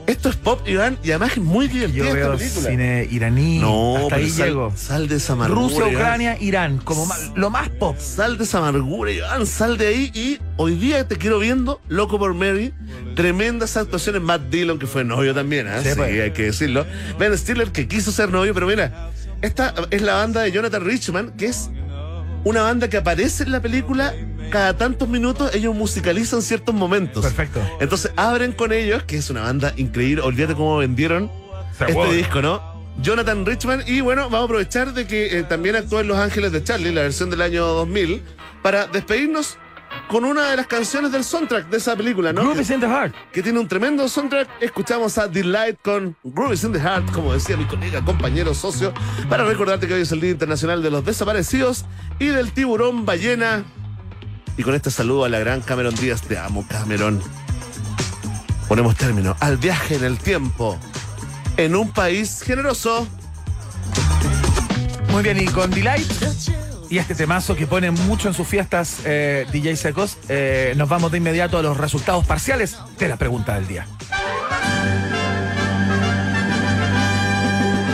Esto 0.06 0.28
es 0.28 0.36
pop, 0.36 0.66
Iván, 0.68 0.98
y 1.02 1.10
además 1.10 1.32
es 1.32 1.38
muy 1.42 1.66
divertida 1.66 2.04
Yo 2.04 2.14
esta 2.14 2.28
veo 2.28 2.38
película. 2.38 2.70
cine 2.70 3.08
iraní. 3.10 3.58
No, 3.58 3.96
hasta 3.96 4.08
pero 4.08 4.16
ahí 4.22 4.30
sal, 4.30 4.48
llego. 4.48 4.72
sal 4.76 5.08
de 5.08 5.16
esa 5.16 5.32
amargura. 5.32 5.60
Rusia. 5.60 5.86
Ucrania, 5.86 6.36
Irán. 6.40 6.78
Como 6.78 7.08
lo 7.34 7.50
más 7.50 7.68
pop. 7.70 7.98
Sal 7.98 8.38
de 8.38 8.44
esa 8.44 8.58
amargura, 8.58 9.10
Iván, 9.10 9.46
sal 9.46 9.76
de 9.76 9.88
ahí 9.88 10.12
y 10.14 10.38
hoy 10.56 10.76
día 10.76 11.06
te 11.08 11.16
quiero 11.16 11.40
viendo, 11.40 11.80
Loco 11.88 12.18
por 12.20 12.34
Mary, 12.34 12.72
tremendas 13.16 13.76
actuaciones, 13.76 14.22
Matt 14.22 14.42
Dillon, 14.50 14.78
que 14.78 14.86
fue 14.86 15.04
novio 15.04 15.34
también, 15.34 15.66
¿ah? 15.66 15.80
Sí, 15.82 15.88
sí, 15.90 15.94
pues. 15.96 16.20
hay 16.20 16.30
que 16.30 16.44
decirlo. 16.44 16.86
Ben 17.18 17.36
Stiller, 17.36 17.72
que 17.72 17.88
quiso 17.88 18.12
ser 18.12 18.30
novio, 18.30 18.54
pero 18.54 18.66
mira, 18.66 19.10
esta 19.42 19.74
es 19.90 20.02
la 20.02 20.14
banda 20.14 20.42
de 20.42 20.52
Jonathan 20.52 20.84
Richman, 20.84 21.32
que 21.36 21.46
es 21.46 21.68
una 22.46 22.62
banda 22.62 22.88
que 22.88 22.96
aparece 22.96 23.42
en 23.42 23.50
la 23.50 23.60
película 23.60 24.14
cada 24.52 24.76
tantos 24.76 25.08
minutos, 25.08 25.52
ellos 25.52 25.74
musicalizan 25.74 26.42
ciertos 26.42 26.72
momentos. 26.72 27.24
Perfecto. 27.24 27.60
Entonces 27.80 28.12
abren 28.14 28.52
con 28.52 28.72
ellos, 28.72 29.02
que 29.02 29.16
es 29.16 29.30
una 29.30 29.40
banda 29.42 29.74
increíble, 29.76 30.22
olvídate 30.22 30.54
cómo 30.54 30.76
vendieron 30.76 31.28
este 31.80 32.12
disco, 32.14 32.40
¿no? 32.40 32.62
Jonathan 33.02 33.44
Richman. 33.44 33.82
Y 33.88 34.00
bueno, 34.00 34.22
vamos 34.30 34.42
a 34.42 34.44
aprovechar 34.44 34.94
de 34.94 35.08
que 35.08 35.38
eh, 35.38 35.42
también 35.42 35.74
actuó 35.74 35.98
en 35.98 36.06
Los 36.06 36.18
Ángeles 36.18 36.52
de 36.52 36.62
Charlie, 36.62 36.92
la 36.92 37.02
versión 37.02 37.30
del 37.30 37.42
año 37.42 37.66
2000, 37.66 38.22
para 38.62 38.86
despedirnos 38.86 39.58
con 40.08 40.24
una 40.24 40.50
de 40.50 40.56
las 40.56 40.66
canciones 40.66 41.10
del 41.12 41.24
soundtrack 41.24 41.68
de 41.68 41.76
esa 41.78 41.96
película, 41.96 42.32
¿no? 42.32 42.42
Group 42.42 42.60
is 42.60 42.70
in 42.70 42.80
the 42.80 42.86
heart. 42.86 43.14
que 43.32 43.42
tiene 43.42 43.58
un 43.58 43.68
tremendo 43.68 44.08
soundtrack. 44.08 44.48
Escuchamos 44.60 45.18
a 45.18 45.28
Delight 45.28 45.80
con 45.82 46.16
Grooves 46.22 46.64
in 46.64 46.72
the 46.72 46.80
Heart, 46.80 47.10
como 47.12 47.32
decía 47.32 47.56
mi 47.56 47.64
colega, 47.64 48.04
compañero, 48.04 48.54
socio, 48.54 48.92
para 49.28 49.44
recordarte 49.44 49.86
que 49.86 49.94
hoy 49.94 50.02
es 50.02 50.12
el 50.12 50.20
Día 50.20 50.30
Internacional 50.30 50.82
de 50.82 50.90
los 50.90 51.04
Desaparecidos 51.04 51.84
y 52.18 52.26
del 52.26 52.52
tiburón 52.52 53.04
ballena. 53.04 53.64
Y 54.56 54.62
con 54.62 54.74
este 54.74 54.90
saludo 54.90 55.24
a 55.24 55.28
la 55.28 55.38
gran 55.38 55.60
Cameron 55.60 55.94
Díaz, 55.94 56.22
te 56.22 56.38
amo, 56.38 56.64
Cameron. 56.68 57.20
Ponemos 58.68 58.96
término 58.96 59.36
al 59.40 59.58
viaje 59.58 59.96
en 59.96 60.04
el 60.04 60.18
tiempo 60.18 60.78
en 61.56 61.76
un 61.76 61.90
país 61.92 62.42
generoso. 62.42 63.06
Muy 65.10 65.22
bien, 65.22 65.40
y 65.40 65.46
con 65.46 65.70
Delight 65.70 66.10
y 66.88 66.98
este 66.98 67.14
temazo 67.14 67.56
que 67.56 67.66
pone 67.66 67.90
mucho 67.90 68.28
en 68.28 68.34
sus 68.34 68.46
fiestas 68.46 69.00
eh, 69.04 69.46
DJ 69.52 69.76
Secos, 69.76 70.18
eh, 70.28 70.74
nos 70.76 70.88
vamos 70.88 71.10
de 71.12 71.18
inmediato 71.18 71.58
a 71.58 71.62
los 71.62 71.76
resultados 71.76 72.26
parciales 72.26 72.76
de 72.98 73.08
la 73.08 73.16
pregunta 73.16 73.54
del 73.54 73.66
día. 73.66 73.86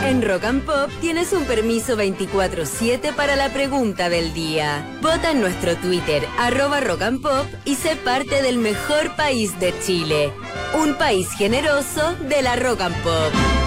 En 0.05 0.21
Rock 0.21 0.43
and 0.45 0.63
Pop 0.63 0.91
tienes 1.01 1.33
un 1.33 1.43
permiso 1.45 1.97
24-7 1.97 3.13
para 3.15 3.35
la 3.35 3.49
pregunta 3.49 4.09
del 4.09 4.33
día. 4.33 4.85
Vota 5.01 5.31
en 5.31 5.41
nuestro 5.41 5.75
Twitter, 5.77 6.23
arroba 6.37 6.79
Rock 6.81 7.01
and 7.01 7.21
Pop, 7.21 7.47
y 7.65 7.75
sé 7.75 7.95
parte 7.95 8.41
del 8.41 8.57
mejor 8.57 9.15
país 9.15 9.59
de 9.59 9.73
Chile. 9.83 10.31
Un 10.75 10.95
país 10.95 11.29
generoso 11.31 12.15
de 12.29 12.41
la 12.41 12.55
Rock 12.55 12.81
and 12.81 12.95
Pop. 13.03 13.62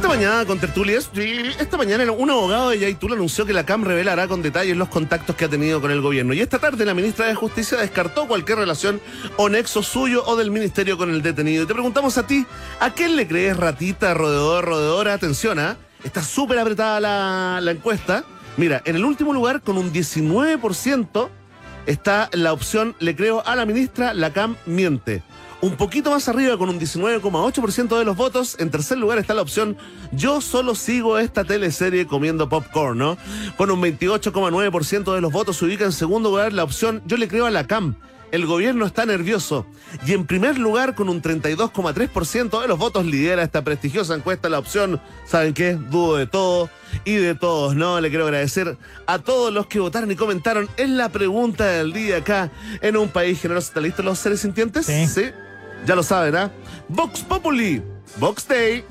Esta 0.00 0.08
mañana 0.08 0.46
con 0.46 0.58
tertulias, 0.58 1.10
esta 1.58 1.76
mañana 1.76 2.10
un 2.10 2.30
abogado 2.30 2.70
de 2.70 2.78
Yaitul 2.78 3.12
anunció 3.12 3.44
que 3.44 3.52
la 3.52 3.66
CAM 3.66 3.84
revelará 3.84 4.28
con 4.28 4.40
detalles 4.40 4.74
los 4.74 4.88
contactos 4.88 5.36
que 5.36 5.44
ha 5.44 5.48
tenido 5.50 5.82
con 5.82 5.90
el 5.90 6.00
gobierno. 6.00 6.32
Y 6.32 6.40
esta 6.40 6.58
tarde 6.58 6.86
la 6.86 6.94
ministra 6.94 7.26
de 7.26 7.34
Justicia 7.34 7.76
descartó 7.76 8.26
cualquier 8.26 8.56
relación 8.56 8.98
o 9.36 9.50
nexo 9.50 9.82
suyo 9.82 10.24
o 10.24 10.36
del 10.36 10.50
ministerio 10.50 10.96
con 10.96 11.10
el 11.10 11.20
detenido. 11.20 11.64
Y 11.64 11.66
te 11.66 11.74
preguntamos 11.74 12.16
a 12.16 12.26
ti, 12.26 12.46
¿a 12.80 12.94
quién 12.94 13.14
le 13.14 13.28
crees 13.28 13.58
ratita, 13.58 14.14
rodeador, 14.14 14.64
rodeadora? 14.64 15.12
Atención, 15.12 15.58
¿ah? 15.58 15.76
Está 16.02 16.22
súper 16.22 16.58
apretada 16.58 16.98
la, 16.98 17.60
la 17.60 17.70
encuesta. 17.70 18.24
Mira, 18.56 18.80
en 18.86 18.96
el 18.96 19.04
último 19.04 19.34
lugar, 19.34 19.60
con 19.60 19.76
un 19.76 19.92
19%, 19.92 21.28
está 21.84 22.30
la 22.32 22.54
opción 22.54 22.96
le 23.00 23.14
creo 23.14 23.42
a 23.46 23.54
la 23.54 23.66
ministra, 23.66 24.14
la 24.14 24.32
CAM 24.32 24.56
miente. 24.64 25.22
Un 25.62 25.76
poquito 25.76 26.10
más 26.10 26.26
arriba, 26.28 26.56
con 26.56 26.70
un 26.70 26.80
19,8% 26.80 27.98
de 27.98 28.04
los 28.06 28.16
votos, 28.16 28.56
en 28.58 28.70
tercer 28.70 28.96
lugar 28.96 29.18
está 29.18 29.34
la 29.34 29.42
opción 29.42 29.76
yo 30.10 30.40
solo 30.40 30.74
sigo 30.74 31.18
esta 31.18 31.44
teleserie 31.44 32.06
comiendo 32.06 32.48
popcorn, 32.48 32.96
¿no? 32.96 33.18
Con 33.58 33.70
un 33.70 33.82
28,9% 33.82 35.14
de 35.14 35.20
los 35.20 35.30
votos 35.30 35.58
se 35.58 35.66
ubica 35.66 35.84
en 35.84 35.92
segundo 35.92 36.30
lugar 36.30 36.54
la 36.54 36.64
opción 36.64 37.02
yo 37.04 37.18
le 37.18 37.28
creo 37.28 37.44
a 37.44 37.50
la 37.50 37.66
CAM. 37.66 37.96
El 38.32 38.46
gobierno 38.46 38.86
está 38.86 39.06
nervioso. 39.06 39.66
Y 40.06 40.12
en 40.12 40.24
primer 40.24 40.56
lugar, 40.56 40.94
con 40.94 41.08
un 41.08 41.20
32,3% 41.20 42.62
de 42.62 42.68
los 42.68 42.78
votos, 42.78 43.04
lidera 43.04 43.42
esta 43.42 43.62
prestigiosa 43.62 44.14
encuesta 44.14 44.48
la 44.48 44.60
opción, 44.60 45.00
¿saben 45.26 45.52
qué? 45.52 45.74
Dudo 45.74 46.16
de 46.16 46.28
todo 46.28 46.70
y 47.04 47.16
de 47.16 47.34
todos, 47.34 47.74
¿no? 47.74 48.00
Le 48.00 48.08
quiero 48.08 48.24
agradecer 48.24 48.78
a 49.06 49.18
todos 49.18 49.52
los 49.52 49.66
que 49.66 49.80
votaron 49.80 50.12
y 50.12 50.16
comentaron 50.16 50.68
en 50.76 50.96
la 50.96 51.08
pregunta 51.08 51.66
del 51.66 51.92
día 51.92 52.18
acá 52.18 52.52
en 52.80 52.96
un 52.96 53.08
país 53.08 53.40
generoso. 53.40 53.68
¿Están 53.68 53.82
listos 53.82 54.04
los 54.04 54.18
seres 54.18 54.40
sintientes? 54.40 54.86
Sí. 54.86 55.24
Ya 55.86 55.94
lo 55.94 56.02
saben, 56.02 56.36
¿ah? 56.36 56.50
Vox 56.88 57.20
Populi, 57.20 57.82
Vox 58.16 58.46
Day. 58.46 58.84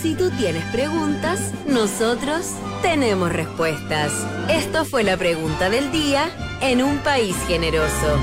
Si 0.00 0.14
tú 0.14 0.30
tienes 0.32 0.64
preguntas, 0.66 1.52
nosotros 1.66 2.54
tenemos 2.82 3.32
respuestas. 3.32 4.12
Esto 4.48 4.84
fue 4.84 5.02
la 5.02 5.16
pregunta 5.16 5.70
del 5.70 5.90
día 5.90 6.30
en 6.60 6.82
un 6.82 6.98
país 6.98 7.36
generoso. 7.46 8.18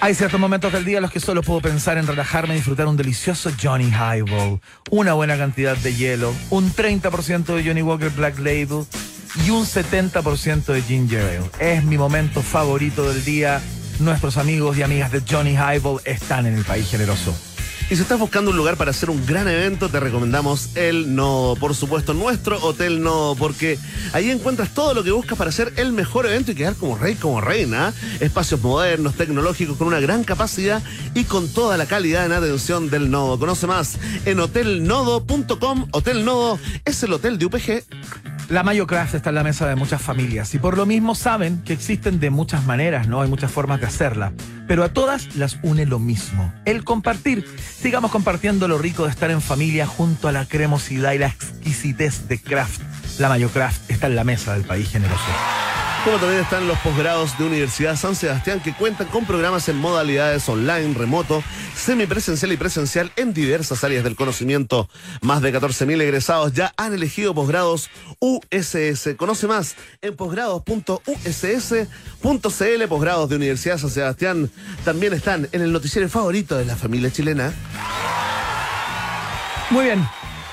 Hay 0.00 0.14
ciertos 0.14 0.38
momentos 0.38 0.72
del 0.72 0.84
día 0.84 0.98
en 0.98 1.02
los 1.02 1.10
que 1.10 1.20
solo 1.20 1.42
puedo 1.42 1.60
pensar 1.60 1.96
en 1.96 2.06
relajarme 2.06 2.54
y 2.54 2.58
disfrutar 2.58 2.86
un 2.86 2.96
delicioso 2.96 3.50
Johnny 3.60 3.88
Highball, 3.88 4.60
una 4.90 5.14
buena 5.14 5.38
cantidad 5.38 5.76
de 5.76 5.94
hielo, 5.94 6.34
un 6.50 6.70
30% 6.70 7.44
de 7.46 7.64
Johnny 7.64 7.82
Walker 7.82 8.10
Black 8.10 8.38
Label 8.38 8.84
y 9.44 9.50
un 9.50 9.64
70% 9.64 10.64
de 10.66 10.82
Ginger 10.82 11.22
Ale. 11.22 11.76
Es 11.76 11.84
mi 11.84 11.96
momento 11.96 12.42
favorito 12.42 13.08
del 13.08 13.24
día. 13.24 13.60
Nuestros 13.98 14.36
amigos 14.36 14.76
y 14.76 14.82
amigas 14.82 15.10
de 15.12 15.22
Johnny 15.28 15.54
Highball 15.54 16.02
están 16.04 16.44
en 16.44 16.54
el 16.54 16.64
país 16.64 16.90
generoso. 16.90 17.34
Y 17.88 17.94
si 17.94 18.02
estás 18.02 18.18
buscando 18.18 18.50
un 18.50 18.56
lugar 18.56 18.76
para 18.76 18.90
hacer 18.90 19.10
un 19.10 19.24
gran 19.26 19.46
evento, 19.46 19.88
te 19.88 20.00
recomendamos 20.00 20.70
el 20.74 21.14
Nodo. 21.14 21.54
Por 21.54 21.72
supuesto, 21.72 22.14
nuestro 22.14 22.60
Hotel 22.64 23.00
Nodo, 23.00 23.36
porque 23.36 23.78
ahí 24.12 24.28
encuentras 24.28 24.74
todo 24.74 24.92
lo 24.92 25.04
que 25.04 25.12
buscas 25.12 25.38
para 25.38 25.50
hacer 25.50 25.72
el 25.76 25.92
mejor 25.92 26.26
evento 26.26 26.50
y 26.50 26.56
quedar 26.56 26.74
como 26.74 26.98
rey, 26.98 27.14
como 27.14 27.40
reina. 27.40 27.94
Espacios 28.18 28.60
modernos, 28.60 29.14
tecnológicos, 29.14 29.76
con 29.76 29.86
una 29.86 30.00
gran 30.00 30.24
capacidad 30.24 30.82
y 31.14 31.24
con 31.24 31.48
toda 31.48 31.76
la 31.76 31.86
calidad 31.86 32.26
en 32.26 32.32
atención 32.32 32.90
del 32.90 33.08
Nodo. 33.08 33.38
Conoce 33.38 33.68
más 33.68 33.98
en 34.24 34.40
hotelnodo.com. 34.40 35.86
Hotel 35.92 36.24
Nodo 36.24 36.58
es 36.84 37.00
el 37.04 37.12
hotel 37.12 37.38
de 37.38 37.46
UPG. 37.46 38.35
La 38.48 38.62
Mayo 38.62 38.86
Craft 38.86 39.16
está 39.16 39.30
en 39.30 39.34
la 39.34 39.42
mesa 39.42 39.66
de 39.66 39.74
muchas 39.74 40.00
familias 40.00 40.54
y 40.54 40.60
por 40.60 40.76
lo 40.76 40.86
mismo 40.86 41.16
saben 41.16 41.62
que 41.64 41.72
existen 41.72 42.20
de 42.20 42.30
muchas 42.30 42.64
maneras, 42.64 43.08
¿no? 43.08 43.20
Hay 43.20 43.28
muchas 43.28 43.50
formas 43.50 43.80
de 43.80 43.86
hacerla, 43.86 44.32
pero 44.68 44.84
a 44.84 44.88
todas 44.88 45.34
las 45.34 45.58
une 45.64 45.84
lo 45.84 45.98
mismo, 45.98 46.52
el 46.64 46.84
compartir. 46.84 47.44
Sigamos 47.58 48.12
compartiendo 48.12 48.68
lo 48.68 48.78
rico 48.78 49.04
de 49.04 49.10
estar 49.10 49.32
en 49.32 49.42
familia 49.42 49.86
junto 49.88 50.28
a 50.28 50.32
la 50.32 50.46
cremosidad 50.46 51.12
y 51.12 51.18
la 51.18 51.26
exquisitez 51.26 52.28
de 52.28 52.40
Craft. 52.40 52.82
La 53.18 53.28
Mayo 53.28 53.48
Craft 53.48 53.90
está 53.90 54.06
en 54.06 54.14
la 54.14 54.22
mesa 54.22 54.52
del 54.52 54.62
país 54.62 54.90
generoso. 54.90 55.24
Como 56.06 56.18
también 56.18 56.40
están 56.40 56.68
los 56.68 56.78
posgrados 56.78 57.36
de 57.36 57.42
Universidad 57.42 57.96
San 57.96 58.14
Sebastián 58.14 58.60
que 58.60 58.72
cuentan 58.72 59.08
con 59.08 59.26
programas 59.26 59.68
en 59.68 59.76
modalidades 59.76 60.48
online, 60.48 60.94
remoto, 60.94 61.42
semipresencial 61.74 62.52
y 62.52 62.56
presencial 62.56 63.10
en 63.16 63.34
diversas 63.34 63.82
áreas 63.82 64.04
del 64.04 64.14
conocimiento. 64.14 64.88
Más 65.20 65.42
de 65.42 65.52
14.000 65.52 66.00
egresados 66.00 66.52
ya 66.52 66.72
han 66.76 66.94
elegido 66.94 67.34
posgrados 67.34 67.90
USS. 68.20 69.16
Conoce 69.16 69.48
más 69.48 69.74
en 70.00 70.14
posgrados.uss.cl. 70.14 72.88
Posgrados 72.88 73.28
de 73.28 73.34
Universidad 73.34 73.76
San 73.76 73.90
Sebastián 73.90 74.48
también 74.84 75.12
están 75.12 75.48
en 75.50 75.60
el 75.60 75.72
noticiero 75.72 76.08
favorito 76.08 76.56
de 76.56 76.66
la 76.66 76.76
familia 76.76 77.10
chilena. 77.10 77.52
Muy 79.70 79.86
bien. 79.86 80.06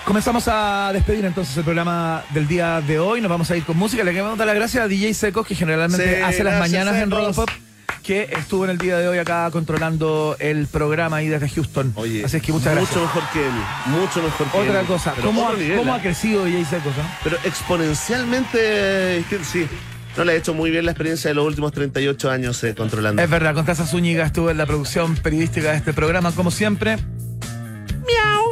Comenzamos 0.05 0.47
a 0.49 0.91
despedir 0.93 1.23
entonces 1.23 1.55
el 1.55 1.63
programa 1.63 2.23
del 2.33 2.47
día 2.47 2.81
de 2.81 2.99
hoy. 2.99 3.21
Nos 3.21 3.29
vamos 3.29 3.49
a 3.51 3.55
ir 3.57 3.63
con 3.63 3.77
música. 3.77 4.03
Le 4.03 4.11
queremos 4.11 4.37
dar 4.37 4.47
las 4.47 4.55
gracias 4.55 4.83
a 4.83 4.87
DJ 4.87 5.13
Secos, 5.13 5.47
que 5.47 5.55
generalmente 5.55 6.17
Sí, 6.17 6.21
hace 6.21 6.43
las 6.43 6.59
mañanas 6.59 6.95
en. 6.97 7.09
Rock 7.09 7.33
Pop, 7.33 7.49
que 8.03 8.27
estuvo 8.37 8.65
en 8.65 8.71
el 8.71 8.77
día 8.77 8.97
de 8.97 9.07
hoy 9.07 9.17
acá 9.17 9.49
controlando 9.51 10.35
el 10.39 10.67
programa 10.67 11.17
ahí 11.17 11.29
desde 11.29 11.47
Houston. 11.47 11.93
Oye, 11.95 12.25
Así 12.25 12.35
es 12.37 12.43
que 12.43 12.51
muchas 12.51 12.75
gracias. 12.75 12.91
Mucho 12.97 13.05
mejor 13.05 13.23
que 13.31 13.39
él. 13.47 13.53
Mucho 13.85 14.21
mejor 14.23 14.47
que 14.51 14.57
Otra 14.57 14.81
él. 14.81 14.87
cosa, 14.87 15.13
¿cómo, 15.23 15.43
otro 15.43 15.55
ha, 15.55 15.59
nivel, 15.59 15.77
cómo 15.77 15.93
ha 15.93 16.01
crecido 16.01 16.43
DJ 16.43 16.65
Secos? 16.65 16.93
ah? 17.01 17.19
Pero 17.23 17.37
exponencialmente, 17.45 19.23
sí. 19.49 19.67
No 20.17 20.25
le 20.25 20.33
ha 20.33 20.35
hecho 20.35 20.53
muy 20.53 20.69
bien 20.69 20.85
la 20.85 20.91
experiencia 20.91 21.29
de 21.29 21.33
los 21.35 21.45
últimos 21.45 21.71
38 21.71 22.29
años 22.29 22.61
eh, 22.65 22.75
controlando. 22.75 23.21
Es 23.21 23.29
verdad, 23.29 23.53
Constanza 23.55 23.85
Zúñiga 23.85 24.25
estuvo 24.25 24.51
en 24.51 24.57
la 24.57 24.65
producción 24.65 25.15
periodística 25.15 25.71
de 25.71 25.77
este 25.77 25.93
programa, 25.93 26.33
como 26.33 26.51
siempre. 26.51 26.97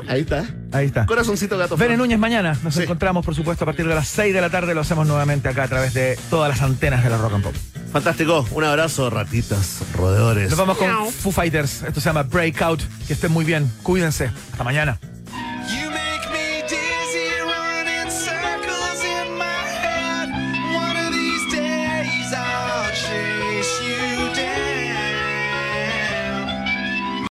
Ahí 0.07 0.21
está. 0.21 0.45
Ahí 0.71 0.85
está. 0.87 1.05
Corazoncito 1.05 1.57
gato. 1.57 1.77
Bene 1.77 1.95
Núñez 1.97 2.19
mañana. 2.19 2.57
Nos 2.63 2.73
Sí. 2.75 2.83
encontramos, 2.83 3.25
por 3.25 3.35
supuesto, 3.35 3.63
a 3.63 3.67
partir 3.67 3.87
de 3.87 3.95
las 3.95 4.07
6 4.07 4.33
de 4.33 4.41
la 4.41 4.49
tarde. 4.49 4.73
Lo 4.73 4.81
hacemos 4.81 5.07
nuevamente 5.07 5.47
acá 5.49 5.63
a 5.63 5.67
través 5.67 5.93
de 5.93 6.17
todas 6.29 6.49
las 6.49 6.61
antenas 6.61 7.03
de 7.03 7.09
la 7.09 7.17
Rock 7.17 7.33
and 7.35 7.43
Pop. 7.43 7.55
Fantástico. 7.91 8.45
Un 8.51 8.63
abrazo, 8.63 9.09
ratitas, 9.09 9.79
roedores. 9.95 10.49
Nos 10.49 10.57
vamos 10.59 10.77
con 10.77 11.07
Foo 11.11 11.31
Fighters. 11.31 11.83
Esto 11.83 11.99
se 12.01 12.09
llama 12.09 12.23
Breakout. 12.23 12.81
Que 13.07 13.13
estén 13.13 13.31
muy 13.31 13.45
bien. 13.45 13.71
Cuídense. 13.83 14.31
Hasta 14.51 14.63
mañana. 14.63 14.97